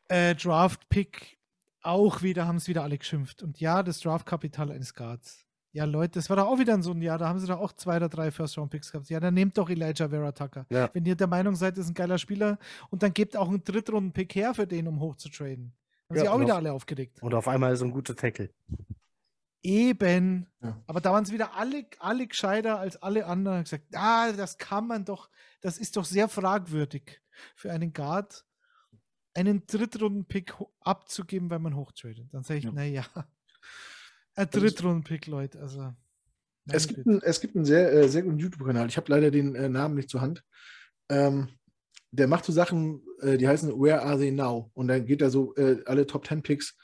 [0.08, 1.38] Äh, Draft-Pick
[1.82, 3.42] auch wieder, haben es wieder alle geschimpft.
[3.42, 5.44] Und ja, das Draft-Kapital eines Guards.
[5.72, 7.60] Ja, Leute, das war doch auch wieder in so ein Jahr, da haben sie doch
[7.60, 9.10] auch zwei oder drei First-Round-Picks gehabt.
[9.10, 10.66] Ja, dann nehmt doch Elijah Vera Tucker.
[10.70, 10.90] Ja.
[10.94, 12.58] Wenn ihr der Meinung seid, das ist ein geiler Spieler
[12.90, 15.74] und dann gebt auch einen Drittrunden-Pick her für den, um hoch zu traden.
[16.08, 17.22] Haben Ja, sie auch und wieder auf- alle aufgeregt.
[17.22, 18.50] Und auf einmal so ein guter Tackle.
[19.62, 20.46] Eben.
[20.62, 20.80] Ja.
[20.86, 23.64] Aber da waren es wieder alle, alle gescheiter als alle anderen.
[23.64, 25.28] Gesagt, ah, das kann man doch,
[25.60, 27.20] das ist doch sehr fragwürdig
[27.54, 28.44] für einen Guard,
[29.38, 32.26] einen Drittrunden-Pick abzugeben, weil man hochtradet.
[32.32, 32.72] Dann sage ich, Ja.
[32.72, 33.04] naja,
[34.34, 35.60] ein Drittrunden-Pick, Leute.
[35.60, 35.92] Also,
[36.70, 38.88] Es gibt, ein, es gibt einen sehr, äh, sehr guten YouTube-Kanal.
[38.88, 40.42] Ich habe leider den äh, Namen nicht zur Hand.
[41.08, 41.48] Ähm,
[42.10, 44.70] der macht so Sachen, äh, die heißen Where Are They Now?
[44.74, 46.76] Und dann geht er so äh, alle Top 10 Picks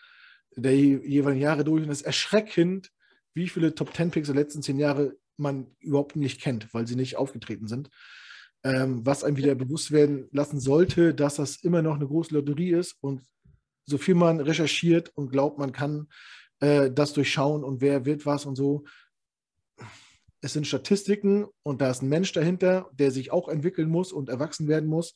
[0.57, 1.83] der je, jeweiligen Jahre durch.
[1.83, 2.91] Und es ist erschreckend,
[3.34, 6.94] wie viele Top 10 Picks der letzten zehn Jahre man überhaupt nicht kennt, weil sie
[6.94, 7.91] nicht aufgetreten sind.
[8.64, 12.72] Ähm, was einem wieder bewusst werden lassen sollte, dass das immer noch eine große Lotterie
[12.72, 13.22] ist und
[13.86, 16.08] so viel man recherchiert und glaubt, man kann
[16.60, 18.84] äh, das durchschauen und wer wird was und so,
[20.40, 24.28] es sind Statistiken und da ist ein Mensch dahinter, der sich auch entwickeln muss und
[24.28, 25.14] erwachsen werden muss.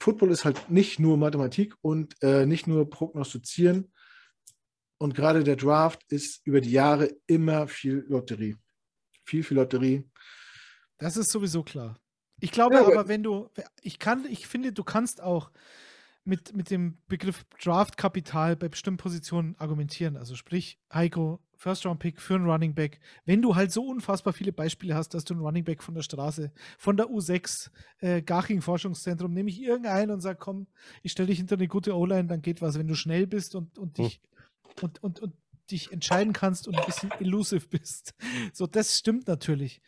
[0.00, 3.92] Football ist halt nicht nur Mathematik und äh, nicht nur prognostizieren.
[4.98, 8.56] Und gerade der Draft ist über die Jahre immer viel Lotterie.
[9.24, 10.08] Viel, viel Lotterie.
[11.00, 11.98] Das ist sowieso klar.
[12.40, 13.50] Ich glaube Ja, aber- wenn du,
[13.82, 15.50] ich kann, ich finde, du kannst auch
[16.24, 20.16] mit, mit dem Begriff Draft-Kapital bei bestimmten Positionen argumentieren.
[20.16, 23.00] Also sprich, Heiko, First-Round-Pick für einen Running Back.
[23.24, 26.02] Wenn du halt so unfassbar viele Beispiele hast, dass du einen Running Back von der
[26.02, 27.70] Straße, von der U6,
[28.00, 30.66] äh, Garching Forschungszentrum, nehme ich irgendeinen und sage, komm,
[31.02, 32.78] ich stelle dich hinter eine gute O-Line, dann geht was.
[32.78, 34.04] Wenn du schnell bist und, und Hm.
[34.04, 34.20] dich
[34.82, 35.34] und, und, und
[35.70, 38.14] dich entscheiden kannst und ein bisschen elusive bist.
[38.52, 39.80] So, das stimmt natürlich.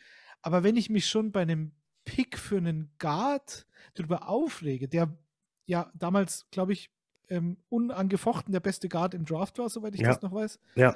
[0.43, 1.71] Aber wenn ich mich schon bei einem
[2.05, 3.65] Pick für einen Guard
[3.95, 5.17] darüber aufrege, der
[5.65, 6.91] ja damals, glaube ich,
[7.29, 10.09] ähm, unangefochten der beste Guard im Draft war, soweit ich Ja.
[10.09, 10.59] das noch weiß.
[10.75, 10.89] Ja.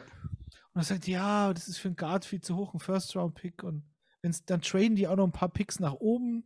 [0.74, 3.64] Und er sagt, ja, das ist für einen Guard viel zu hoch, ein First-Round-Pick.
[3.64, 3.84] Und
[4.22, 6.44] wenn's, dann traden die auch noch ein paar Picks nach oben.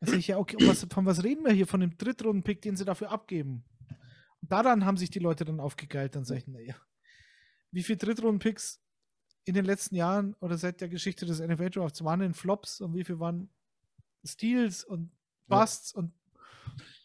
[0.00, 1.66] Dann sage ich, ja, okay, was, von was reden wir hier?
[1.66, 3.64] Von dem Drittrunden-Pick, den sie dafür abgeben.
[4.40, 6.14] Und daran haben sich die Leute dann aufgegeilt.
[6.14, 6.76] Dann sage ich, naja,
[7.72, 8.80] wie viele Drittrunden-Picks
[9.44, 13.04] in den letzten Jahren oder seit der Geschichte des NFL-Drafts waren denn Flops und wie
[13.04, 13.50] viel waren
[14.24, 15.10] Steals und
[15.48, 15.60] Ja.
[15.60, 16.12] Busts und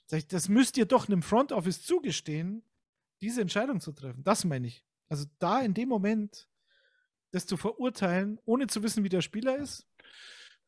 [0.06, 2.64] sag ich, das müsst ihr doch einem Front Office zugestehen,
[3.22, 4.24] diese Entscheidung zu treffen.
[4.24, 4.86] Das meine ich.
[5.10, 6.48] Also da in dem Moment
[7.32, 9.86] das zu verurteilen, ohne zu wissen, wie der Spieler ist,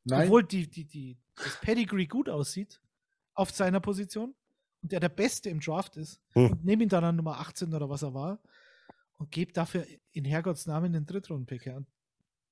[0.04, 2.82] Nein, obwohl die, die, die, das Pedigree gut aussieht
[3.34, 4.36] auf seiner Position
[4.82, 6.52] und der der Beste im Draft ist Hm.
[6.52, 8.40] und nehme ihn dann an Nummer 18 oder was er war
[9.22, 11.86] und gebe dafür in Herrgotts Namen den Drittrunden-Pick her.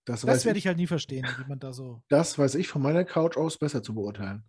[0.05, 2.03] Das, Das werde ich, ich halt nie verstehen, wie man da so.
[2.09, 4.43] das weiß ich von meiner Couch aus besser zu beurteilen.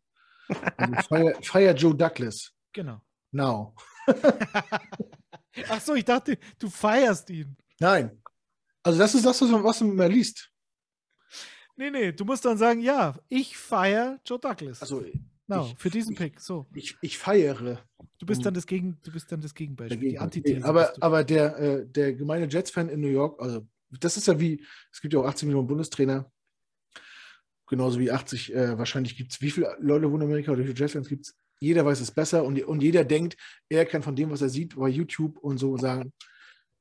[0.76, 2.52] Also fire, fire Joe Douglas.
[2.73, 3.00] Genau.
[3.31, 3.74] Now.
[5.68, 7.57] Ach so, ich dachte, du feierst ihn.
[7.78, 8.23] Nein.
[8.82, 10.50] Also das ist das, was man, was man immer liest.
[11.76, 14.82] Nee, nee, du musst dann sagen, ja, ich feiere Joe Douglas.
[14.82, 15.05] Also
[15.51, 16.41] genau, ich- für diesen Pick.
[16.41, 17.81] So, ich, ich feiere.
[18.19, 18.45] du bist Mhm.
[18.45, 20.19] dann das Gegen, du bist dann das Gegenbeispiel, die dagegen.
[20.23, 20.65] Antithese.
[20.65, 23.67] aber aber der, äh, der gemeine Jets-Fan in New York, also
[24.01, 26.31] das ist ja wie, es gibt ja auch 18 Millionen Bundestrainer,
[27.67, 30.67] genauso wie 80, äh, wahrscheinlich gibt es, wie viele Leute wohnen in Amerika oder wie
[30.67, 31.37] viele Jets-Fans gibt es?
[31.61, 33.37] Jeder weiß es besser und, und jeder denkt,
[33.69, 36.12] er kann von dem, was er sieht bei YouTube und so sagen,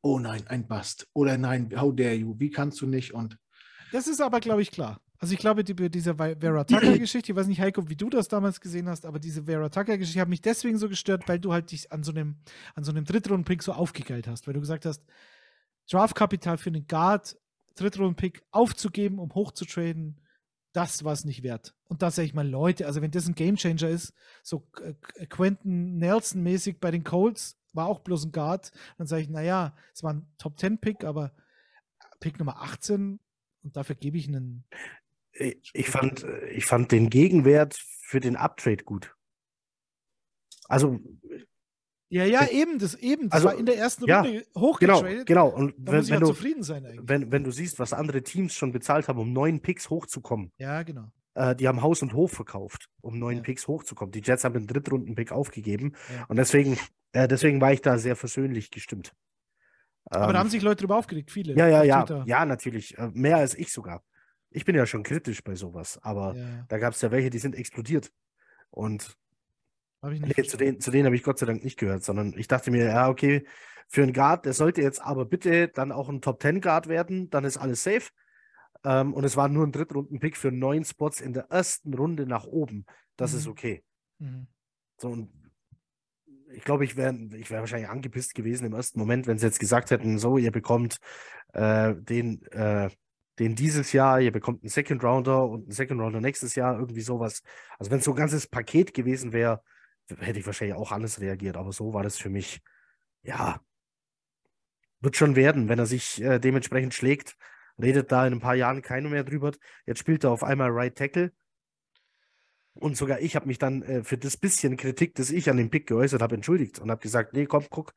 [0.02, 1.08] oh nein, ein Bust.
[1.14, 3.14] Oder nein, how dare you, wie kannst du nicht?
[3.14, 3.38] Und
[3.92, 5.02] Das ist aber, glaube ich, klar.
[5.20, 8.62] Also ich glaube, die, diese Vera Tucker-Geschichte, ich weiß nicht, Heiko, wie du das damals
[8.62, 11.92] gesehen hast, aber diese Vera Tucker-Geschichte hat mich deswegen so gestört, weil du halt dich
[11.92, 12.38] an so einem,
[12.74, 15.04] an so einem Drittrunden-Pick so aufgegeilt hast, weil du gesagt hast,
[15.92, 17.38] Draftkapital für einen Guard,
[17.76, 20.22] Drittrunden-Pick aufzugeben, um hochzutraden,
[20.72, 21.76] das war es nicht wert.
[21.88, 25.98] Und da sage ich mal, Leute, also wenn das ein Gamechanger ist, so äh, Quentin
[25.98, 30.14] Nelson-mäßig bei den Colts, war auch bloß ein Guard, dann sage ich, naja, es war
[30.14, 31.34] ein Top-10-Pick, aber
[32.22, 33.20] Pick Nummer 18
[33.64, 34.66] und dafür gebe ich einen
[35.40, 39.16] Ich, ich, fand, äh, ich fand den Gegenwert für den Uptrade gut.
[40.68, 41.00] Also,
[42.12, 43.30] Ja, ja, eben, das eben.
[43.30, 45.26] Das Also, war in der ersten ja, Runde genau, hochgetradet.
[45.28, 45.48] genau.
[45.50, 47.08] Und Da wenn, wenn, ja du, zufrieden sein eigentlich.
[47.08, 50.82] wenn, wenn du siehst, was andere Teams schon bezahlt haben, um neun Picks hochzukommen, ja,
[50.84, 51.12] genau.
[51.36, 53.42] äh, die haben Haus und Hof verkauft, um neun Ja.
[53.44, 54.12] Picks hochzukommen.
[54.12, 55.94] Die Jets haben den Drittrunden-Pick aufgegeben.
[56.16, 56.26] Ja.
[56.28, 56.78] Und deswegen,
[57.12, 59.14] äh, deswegen war ich da sehr versöhnlich gestimmt.
[60.06, 61.54] Aber Ähm, da haben sich Leute drüber aufgeregt, viele.
[61.56, 62.24] Ja, ja, ja, Twitter.
[62.26, 62.98] ja, natürlich.
[62.98, 64.04] Äh, Mehr als ich sogar.
[64.52, 67.40] Ich bin ja schon kritisch bei sowas, aber ja da gab es ja welche, die
[67.40, 68.12] sind explodiert.
[68.72, 69.18] Und
[70.02, 72.72] nee, zu denen, zu denen habe ich Gott sei Dank nicht gehört, sondern ich dachte
[72.72, 73.46] mir, ja, okay,
[73.88, 77.30] für einen Guard, der sollte jetzt aber bitte dann auch ein Top 10 Guard werden,
[77.30, 78.10] dann ist alles safe.
[78.84, 82.46] Ähm, und es war nur ein Drittrunden-Pick für neun Spots in der ersten Runde nach
[82.46, 82.86] oben.
[83.18, 83.52] Das ist Mhm.
[83.52, 83.84] okay.
[84.20, 84.48] Mhm.
[84.98, 85.32] So, und
[86.52, 89.60] ich glaube, ich wäre ich wär wahrscheinlich angepisst gewesen im ersten Moment, wenn sie jetzt
[89.60, 90.98] gesagt hätten, so, ihr bekommt
[91.54, 92.90] äh, den, äh,
[93.40, 97.02] den dieses Jahr, ihr bekommt einen Second Rounder und einen Second Rounder nächstes Jahr, irgendwie
[97.02, 97.42] sowas.
[97.78, 99.64] Also wenn es so ein ganzes Paket gewesen wäre,
[100.20, 101.56] hätte ich wahrscheinlich auch anders reagiert.
[101.56, 102.62] Aber so war das für mich,
[103.24, 103.62] ja,
[105.00, 107.38] wird schon werden, wenn er sich äh, dementsprechend schlägt.
[107.82, 109.54] Redet da in ein paar Jahren keiner mehr drüber.
[109.86, 111.32] Jetzt spielt er auf einmal Right Tackle.
[112.74, 115.70] Und sogar ich habe mich dann äh, für das bisschen Kritik, das ich an dem
[115.70, 117.94] Pick geäußert habe, entschuldigt und habe gesagt, nee, komm, guck,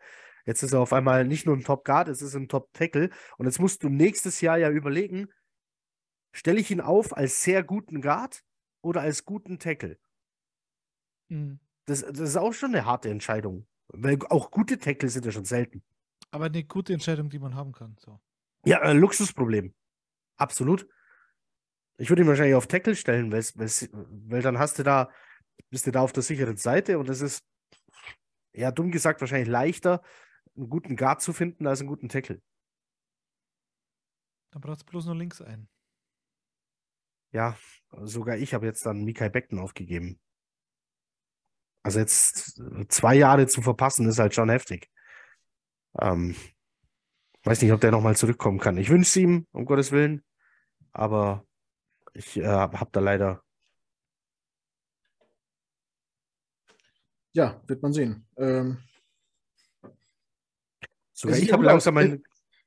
[0.46, 3.10] jetzt ist er auf einmal nicht nur ein Top Guard, es ist ein Top Tackle.
[3.38, 5.28] Und jetzt musst du nächstes Jahr ja überlegen,
[6.32, 8.42] stelle ich ihn auf als sehr guten Guard
[8.80, 9.98] oder als guten Tackle?
[11.28, 11.60] Mhm.
[11.86, 13.66] Das, das ist auch schon eine harte Entscheidung.
[13.88, 15.82] Weil auch gute Tackle sind ja schon selten.
[16.30, 17.96] Aber eine gute Entscheidung, die man haben kann.
[17.98, 18.20] So.
[18.64, 19.74] Ja, ein Luxusproblem.
[20.36, 20.88] Absolut.
[21.98, 25.10] Ich würde ihn wahrscheinlich auf Tackle stellen, weil dann hast du da,
[25.68, 27.44] bist du da auf der sicheren Seite und es ist,
[28.54, 30.02] ja, dumm gesagt, wahrscheinlich leichter,
[30.56, 32.40] einen guten Guard zu finden als einen guten Tackle.
[34.50, 35.68] Dann brauchst du bloß nur links ein.
[37.32, 37.56] Ja,
[38.02, 40.20] sogar ich habe jetzt dann Mikai Beckton aufgegeben.
[41.82, 44.89] Also jetzt zwei Jahre zu verpassen, ist halt schon heftig.
[45.98, 46.36] Ähm,
[47.44, 48.76] weiß nicht, ob der nochmal zurückkommen kann.
[48.76, 50.22] Ich wünsche es ihm, um Gottes Willen.
[50.92, 51.47] Aber
[52.12, 53.42] ich äh, habe da leider.
[57.32, 58.28] Ja, wird man sehen.
[58.36, 58.78] Ähm,
[61.23, 62.23] Sogar ich habe langsam mein.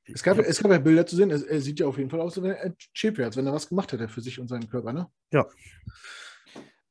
[0.06, 1.30] Es gab, es gab ja Bilder zu sehen.
[1.30, 3.52] Er, er sieht ja auf jeden Fall aus, wenn er cheap wäre, als wenn er
[3.52, 5.08] was gemacht hätte für sich und seinen Körper, ne?
[5.32, 5.46] Ja.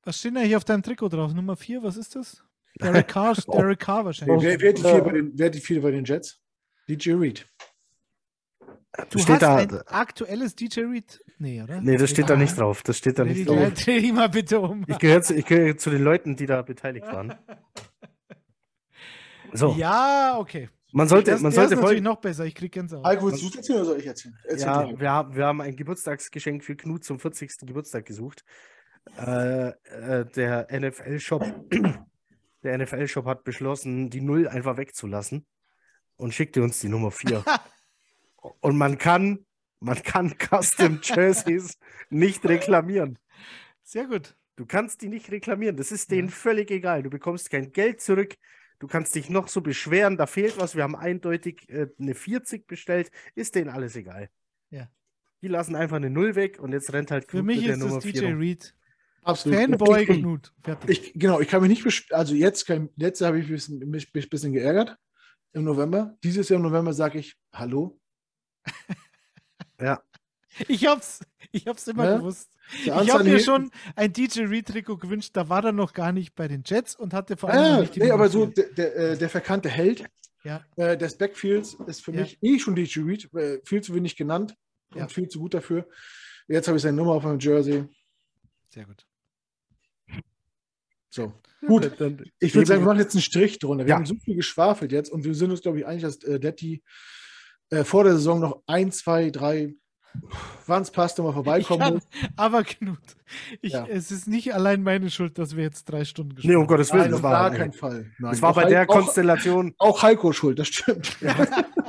[0.04, 1.34] Was steht da hier auf deinem Trikot drauf?
[1.34, 2.44] Nummer 4, was ist das?
[2.80, 3.34] Derek Carr.
[3.34, 4.44] Derek Carr wahrscheinlich.
[4.44, 6.40] Wer, wer, hat die vier bei den, wer hat die vier bei den Jets?
[6.88, 7.48] DJ Reed.
[9.10, 11.22] Du steht hast da, ein aktuelles DJ Reed?
[11.38, 11.82] Nee, oder?
[11.82, 12.84] Nee, das steht da nicht drauf.
[12.84, 13.74] Das steht da dreh nicht drauf.
[13.74, 14.86] Dreh die mal bitte um.
[14.88, 17.34] Ich gehöre zu, gehör zu den Leuten, die da beteiligt waren.
[19.54, 19.74] So.
[19.78, 20.70] Ja, okay.
[20.96, 22.46] Man sollte, das, man sollte ist natürlich noch besser.
[22.46, 23.06] Ich krieg Gänsehaut.
[23.06, 24.38] Heiko, willst du es erzählen oder soll ich erzählen?
[24.46, 27.68] Erzähl ja, wir haben, wir haben ein Geburtstagsgeschenk für Knut zum 40.
[27.68, 28.46] Geburtstag gesucht.
[29.18, 31.44] Äh, äh, der NFL-Shop,
[32.64, 35.46] der NFL-Shop hat beschlossen, die Null einfach wegzulassen
[36.16, 37.44] und schickte uns die Nummer 4.
[38.62, 39.46] und man kann,
[39.82, 41.78] man kann Custom Jerseys
[42.10, 43.20] nicht reklamieren.
[43.84, 44.38] Sehr gut.
[44.56, 45.76] Du kannst die nicht reklamieren.
[45.76, 46.34] Das ist denen ja.
[46.34, 47.04] völlig egal.
[47.04, 48.36] Du bekommst kein Geld zurück.
[48.86, 50.76] Du kannst dich noch so beschweren, da fehlt was.
[50.76, 53.10] Wir haben eindeutig äh, eine 40 bestellt.
[53.34, 54.30] Ist denen alles egal.
[54.70, 54.92] Ja.
[55.42, 57.74] Die lassen einfach eine Null weg und jetzt rennt halt Knut Für mich mit der
[57.78, 58.76] ist Nummer das DJ Reed.
[59.24, 59.58] Absolut.
[59.58, 60.54] Fanboy ich, Knut.
[60.86, 64.14] Ich, genau, ich kann mich nicht Also jetzt, kann, letzte habe ich mich bisschen, mich
[64.14, 64.96] ein bisschen geärgert
[65.54, 66.16] im November.
[66.24, 68.00] Dieses Jahr im November sage ich Hallo.
[69.82, 70.00] ja.
[70.68, 71.20] Ich hab's,
[71.52, 72.18] ich hab's immer ja?
[72.18, 72.50] gewusst.
[72.84, 76.48] Ich habe mir schon ein DJ Reed-Trikot gewünscht, da war er noch gar nicht bei
[76.48, 79.18] den Jets und hatte vor allem ja, nicht die Nee, aber so der, der, äh,
[79.18, 80.06] der, verkannte Held
[80.44, 80.64] ja.
[80.76, 82.22] äh, des Backfields ist für ja.
[82.22, 84.56] mich eh schon DJ Reed, äh, viel zu wenig genannt
[84.92, 85.08] und ja.
[85.08, 85.88] viel zu gut dafür.
[86.48, 87.86] Jetzt habe ich seine Nummer auf meinem Jersey.
[88.70, 89.06] Sehr gut.
[91.10, 91.34] So.
[91.66, 91.92] Gut,
[92.40, 93.88] ich würde sagen, wir machen jetzt einen Strich drunter.
[93.88, 96.40] Wir haben so viel geschwafelt jetzt und wir sind uns, glaube ich, einig, dass äh,
[96.40, 96.84] Detti
[97.72, 99.74] äh, vor der Saison noch ein, zwei, drei
[100.68, 102.02] wann es passt, mal vorbeikommen kann,
[102.36, 103.00] Aber Knut,
[103.62, 103.86] ich, ja.
[103.88, 106.60] es ist nicht allein meine Schuld, dass wir jetzt drei Stunden gespielt haben.
[106.60, 108.12] Nee, um Gottes Willen, Nein, das war gar kein Fall.
[108.18, 108.32] Nein.
[108.32, 109.74] Das war bei der Konstellation.
[109.78, 111.18] Auch, auch Heiko schuld, das stimmt.
[111.22, 111.34] Ja,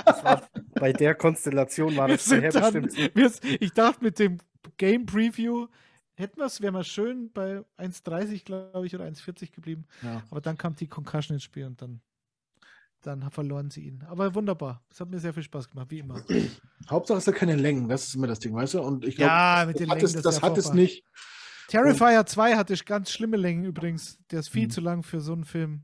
[0.05, 0.43] das war,
[0.75, 2.95] bei der Konstellation war das sehr bestimmt.
[3.61, 4.39] Ich dachte, mit dem
[4.77, 5.67] Game Preview
[6.17, 9.87] hätten wir es, wäre mal schön bei 1,30, glaube ich, oder 1,40 geblieben.
[10.03, 10.23] Ja.
[10.31, 12.01] Aber dann kam die Concussion ins Spiel und dann
[13.07, 14.03] dann verloren sie ihn.
[14.09, 14.83] Aber wunderbar.
[14.91, 16.25] Es hat mir sehr viel Spaß gemacht, wie immer.
[16.91, 18.83] Hauptsache es hat keine Längen, das ist immer das Ding, weißt du?
[18.83, 21.05] Und ich glaube, ja, mit den Längen, das, das hat es nicht.
[21.69, 24.19] Terrifier 2 hatte ganz schlimme Längen übrigens.
[24.31, 24.71] Der ist viel mhm.
[24.71, 25.83] zu lang für so einen Film.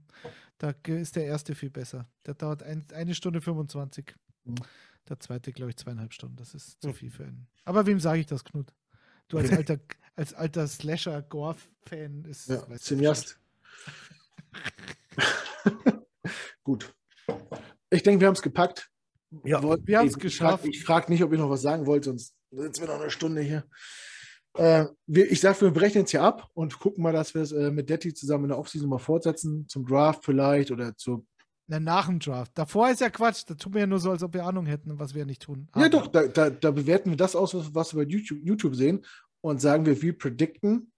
[0.59, 2.09] Da ist der erste viel besser.
[2.27, 4.15] Der dauert ein, eine Stunde 25.
[4.45, 4.55] Mhm.
[5.09, 6.37] Der zweite, glaube ich, zweieinhalb Stunden.
[6.37, 6.95] Das ist zu mhm.
[6.95, 7.47] viel für ihn.
[7.65, 8.73] Aber wem sage ich das, Knut?
[9.29, 9.79] Du als alter,
[10.15, 12.49] als alter Slasher-Gore-Fan ist.
[12.49, 13.39] Ja, Cineast.
[16.65, 16.95] Gut.
[17.91, 18.91] Ich denke, wir haben es gepackt.
[19.45, 20.65] Ja, wir haben es geschafft.
[20.67, 23.11] Ich frage frag nicht, ob ich noch was sagen wollte, sonst sitzen wir noch eine
[23.11, 23.65] Stunde hier.
[24.55, 27.53] Äh, wir, ich sage, wir brechen jetzt hier ab und gucken mal, dass wir es
[27.53, 31.27] äh, mit Detti zusammen in der Offseason mal fortsetzen, zum Draft vielleicht oder zu.
[31.67, 32.53] Na, nach dem Draft.
[32.55, 33.45] Davor ist ja Quatsch.
[33.47, 35.69] Da tun wir ja nur so, als ob wir Ahnung hätten, was wir nicht tun.
[35.73, 38.41] Aber ja, doch, da, da, da, bewerten wir das aus, was, was wir bei YouTube,
[38.43, 39.05] YouTube sehen
[39.41, 40.93] und sagen wir, wir predikten.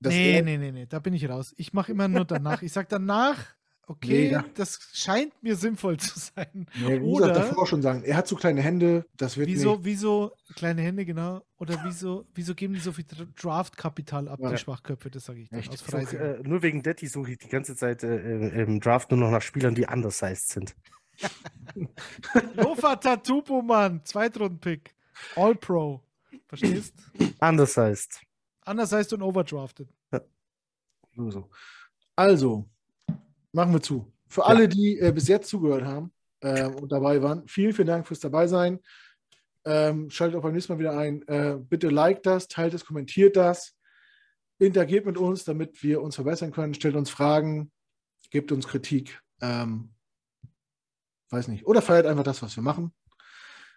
[0.00, 1.54] Nee, nee, nee, nee, da bin ich raus.
[1.56, 2.62] Ich mache immer nur danach.
[2.62, 3.56] ich sage danach,
[3.86, 6.66] Okay, da- das scheint mir sinnvoll zu sein.
[6.80, 9.72] Nee, wie Oder- gesagt, davor schon sagen, er hat so kleine Hände, das wird Wieso,
[9.76, 9.84] nicht.
[9.84, 11.44] wieso, kleine Hände, genau.
[11.58, 14.50] Oder wieso, wieso geben die so viel Dra- Draft-Kapital ab, Ja.
[14.50, 15.10] die Schwachköpfe?
[15.10, 15.76] Das sage ich dann Echt?
[15.76, 19.30] such, äh, nur wegen Detti suche ich die ganze Zeit äh, im Draft nur noch
[19.30, 20.74] nach Spielern, die undersized sind.
[22.56, 24.00] Lofa Tatupo, Mann.
[24.04, 24.94] Zweitrunden-Pick.
[25.36, 26.02] All-Pro.
[26.48, 26.94] Verstehst?
[27.40, 28.20] Undersized.
[28.62, 29.88] Anders heißt und overdrafted.
[31.14, 31.50] Nur so.
[32.16, 32.68] Also,
[33.54, 34.12] machen wir zu.
[34.28, 38.06] Für alle, die äh, bis jetzt zugehört haben ähm, und dabei waren, vielen, vielen Dank
[38.06, 38.80] fürs Dabeisein.
[39.64, 41.22] Ähm, schaltet auch beim nächsten Mal wieder ein.
[41.28, 43.76] Äh, bitte liked das, teilt es, kommentiert das,
[44.58, 46.74] interagiert mit uns, damit wir uns verbessern können.
[46.74, 47.70] Stellt uns Fragen,
[48.30, 49.20] gebt uns Kritik.
[49.40, 49.94] Ähm,
[51.30, 51.66] weiß nicht.
[51.66, 52.92] Oder feiert einfach das, was wir machen.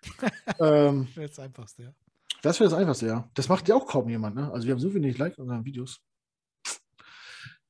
[0.60, 1.94] ähm, Das wäre das Einfachste, ja.
[2.42, 3.30] das wäre das Einfachste, ja.
[3.34, 4.52] Das macht ja auch kaum jemand, ne?
[4.52, 6.02] Also wir haben so wenig Likes in unseren Videos.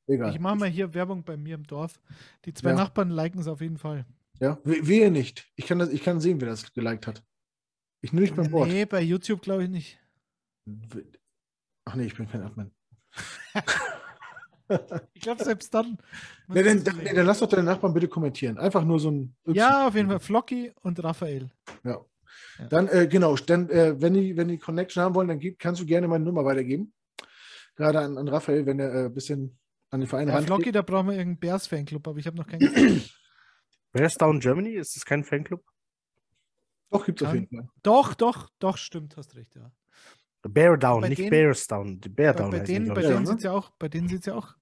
[0.07, 0.31] Egal.
[0.33, 1.99] Ich mache mal hier Werbung bei mir im Dorf.
[2.45, 2.75] Die zwei Ja.
[2.75, 4.05] Nachbarn liken es auf jeden Fall.
[4.39, 5.47] Ja, we- wehe nicht.
[5.55, 7.23] Ich kann, das, ich kann sehen, wer das geliked hat.
[8.01, 8.69] Ich nehme nicht beim Wort.
[8.69, 9.99] Nee, bei YouTube glaube ich nicht.
[11.85, 12.71] Ach nee, ich bin kein Admin.
[15.13, 15.97] Ich glaube, selbst dann.
[16.49, 18.57] Nee, dann, dann, nee, dann lass doch deine Nachbarn bitte kommentieren.
[18.57, 19.35] Einfach nur so ein.
[19.45, 20.19] Ja, auf jeden Fall.
[20.19, 21.49] Flocky und Raphael.
[21.85, 21.99] Ja.
[22.59, 22.67] Ja.
[22.67, 25.81] Dann, äh, genau, dann, äh, wenn, die, wenn die Connection haben wollen, dann gib, kannst
[25.81, 26.93] du gerne meine Nummer weitergeben.
[27.75, 29.57] Gerade an, an Raphael, wenn er äh, ein bisschen
[29.89, 30.47] an den Verein Bei rangeht.
[30.47, 32.61] Flocky, da brauchen wir irgendeinen Bears-Fanclub, aber ich habe noch keinen.
[33.91, 34.71] Bears Down Germany?
[34.71, 35.63] Ist das kein Fanclub?
[36.89, 37.69] Doch, gibt es auf jeden Fall.
[37.83, 39.71] Doch, doch, doch, stimmt, hast recht, ja.
[40.43, 41.99] Bear Down, Bei nicht denen- Bears Down.
[41.99, 43.01] Die Bear Bei, Down bei denen, bei.
[43.01, 43.27] Ja, denen ne?
[43.27, 44.55] sieht es ja auch, bei denen sieht's ja auch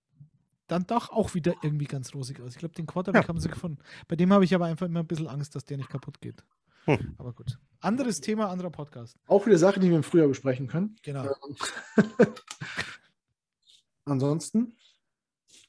[0.68, 2.54] dann doch auch wieder irgendwie ganz rosig aus.
[2.54, 3.28] Ich glaube, den Quarterback Ja.
[3.28, 3.78] haben sie gefunden.
[4.08, 6.44] Bei dem habe ich aber einfach immer ein bisschen Angst, dass der nicht kaputt geht.
[6.86, 7.14] Hm.
[7.20, 7.60] Aber gut.
[7.82, 9.16] Anderes Thema, anderer Podcast.
[9.28, 10.96] Auch wieder Sachen, die wir im Frühjahr besprechen können.
[11.04, 11.36] Genau.
[14.06, 14.76] Ansonsten.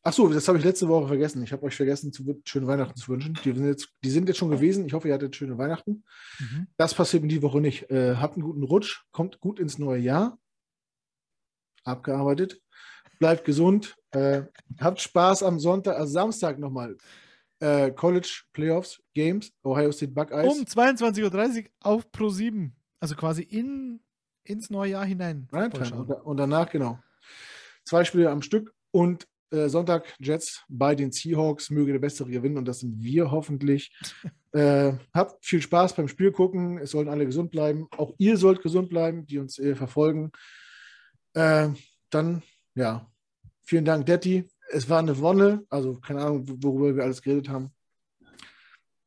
[0.07, 1.43] Ach so, das habe ich letzte Woche vergessen.
[1.43, 3.37] Ich habe euch vergessen, zu, schöne Weihnachten zu wünschen.
[3.45, 4.87] Die sind, jetzt, die sind jetzt schon gewesen.
[4.87, 6.05] Ich hoffe, ihr hattet schöne Weihnachten.
[6.39, 6.69] Mhm.
[6.77, 7.91] Das passiert mir die Woche nicht.
[7.91, 10.39] Äh, habt einen guten Rutsch, kommt gut ins neue Jahr.
[11.83, 12.63] Abgearbeitet.
[13.19, 13.97] Bleibt gesund.
[14.13, 14.43] Äh,
[14.79, 16.97] habt Spaß am Sonntag, also Samstag nochmal.
[17.59, 20.47] Äh, College Playoffs, Games, Ohio State Buckeyes.
[20.47, 22.77] Um 22.30 Uhr auf Pro 7.
[23.01, 23.99] Also quasi in,
[24.45, 25.49] ins neue Jahr hinein.
[25.51, 25.81] Und,
[26.13, 27.01] und danach, genau.
[27.85, 31.71] Zwei Spiele am Stück und äh, Sonntag Jets bei den Seahawks.
[31.71, 33.97] Möge der Bessere gewinnen und das sind wir hoffentlich.
[34.53, 36.79] äh, habt viel Spaß beim Spiel gucken.
[36.79, 37.89] Es sollen alle gesund bleiben.
[37.97, 40.33] Auch ihr sollt gesund bleiben, die uns äh, verfolgen.
[41.35, 41.69] Äh,
[42.11, 42.43] dann,
[42.75, 43.11] ja,
[43.63, 44.49] vielen Dank, Detti.
[44.71, 45.65] Es war eine Wonne.
[45.71, 47.71] Also, keine Ahnung, worüber wir alles geredet haben.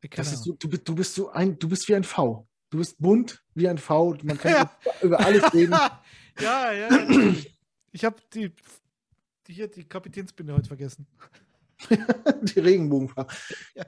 [0.02, 2.48] Ist so, du, bist, du bist so ein, du bist wie ein V.
[2.70, 4.16] Du bist bunt wie ein V.
[4.24, 4.72] Man kann Ja.
[5.02, 5.72] über alles reden.
[6.40, 6.90] ja, ja.
[7.92, 8.54] Ich habe die,
[9.50, 11.08] die hier die Kapitänsbinde heute vergessen.
[12.42, 13.34] Die Regenbogenfarbe.
[13.74, 13.86] Ja.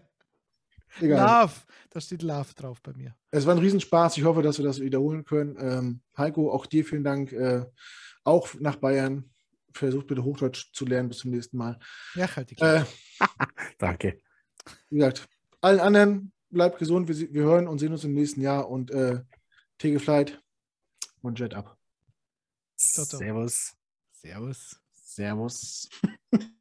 [0.99, 1.43] Egal.
[1.43, 1.53] Love.
[1.89, 3.15] Da steht Love drauf bei mir.
[3.31, 4.17] Es war ein Riesenspaß.
[4.17, 5.57] Ich hoffe, dass wir das wiederholen können.
[5.59, 7.31] Ähm, Heiko, auch dir vielen Dank.
[7.31, 7.65] Äh,
[8.23, 9.29] auch nach Bayern.
[9.73, 11.09] Versucht bitte Hochdeutsch zu lernen.
[11.09, 11.79] Bis zum nächsten Mal.
[12.15, 12.57] Ja, halt die.
[12.59, 12.83] Äh,
[13.77, 14.19] Danke.
[14.89, 15.27] wie gesagt,
[15.59, 17.07] allen anderen bleibt gesund.
[17.07, 18.69] Wir, wir hören und sehen uns im nächsten Jahr.
[18.69, 19.21] Und äh,
[19.77, 20.41] Tege Flight
[21.21, 21.77] und Jet ab.
[22.77, 23.19] Ciao, ciao.
[23.19, 23.73] Servus.
[24.13, 24.80] Servus.
[25.11, 25.89] Servus.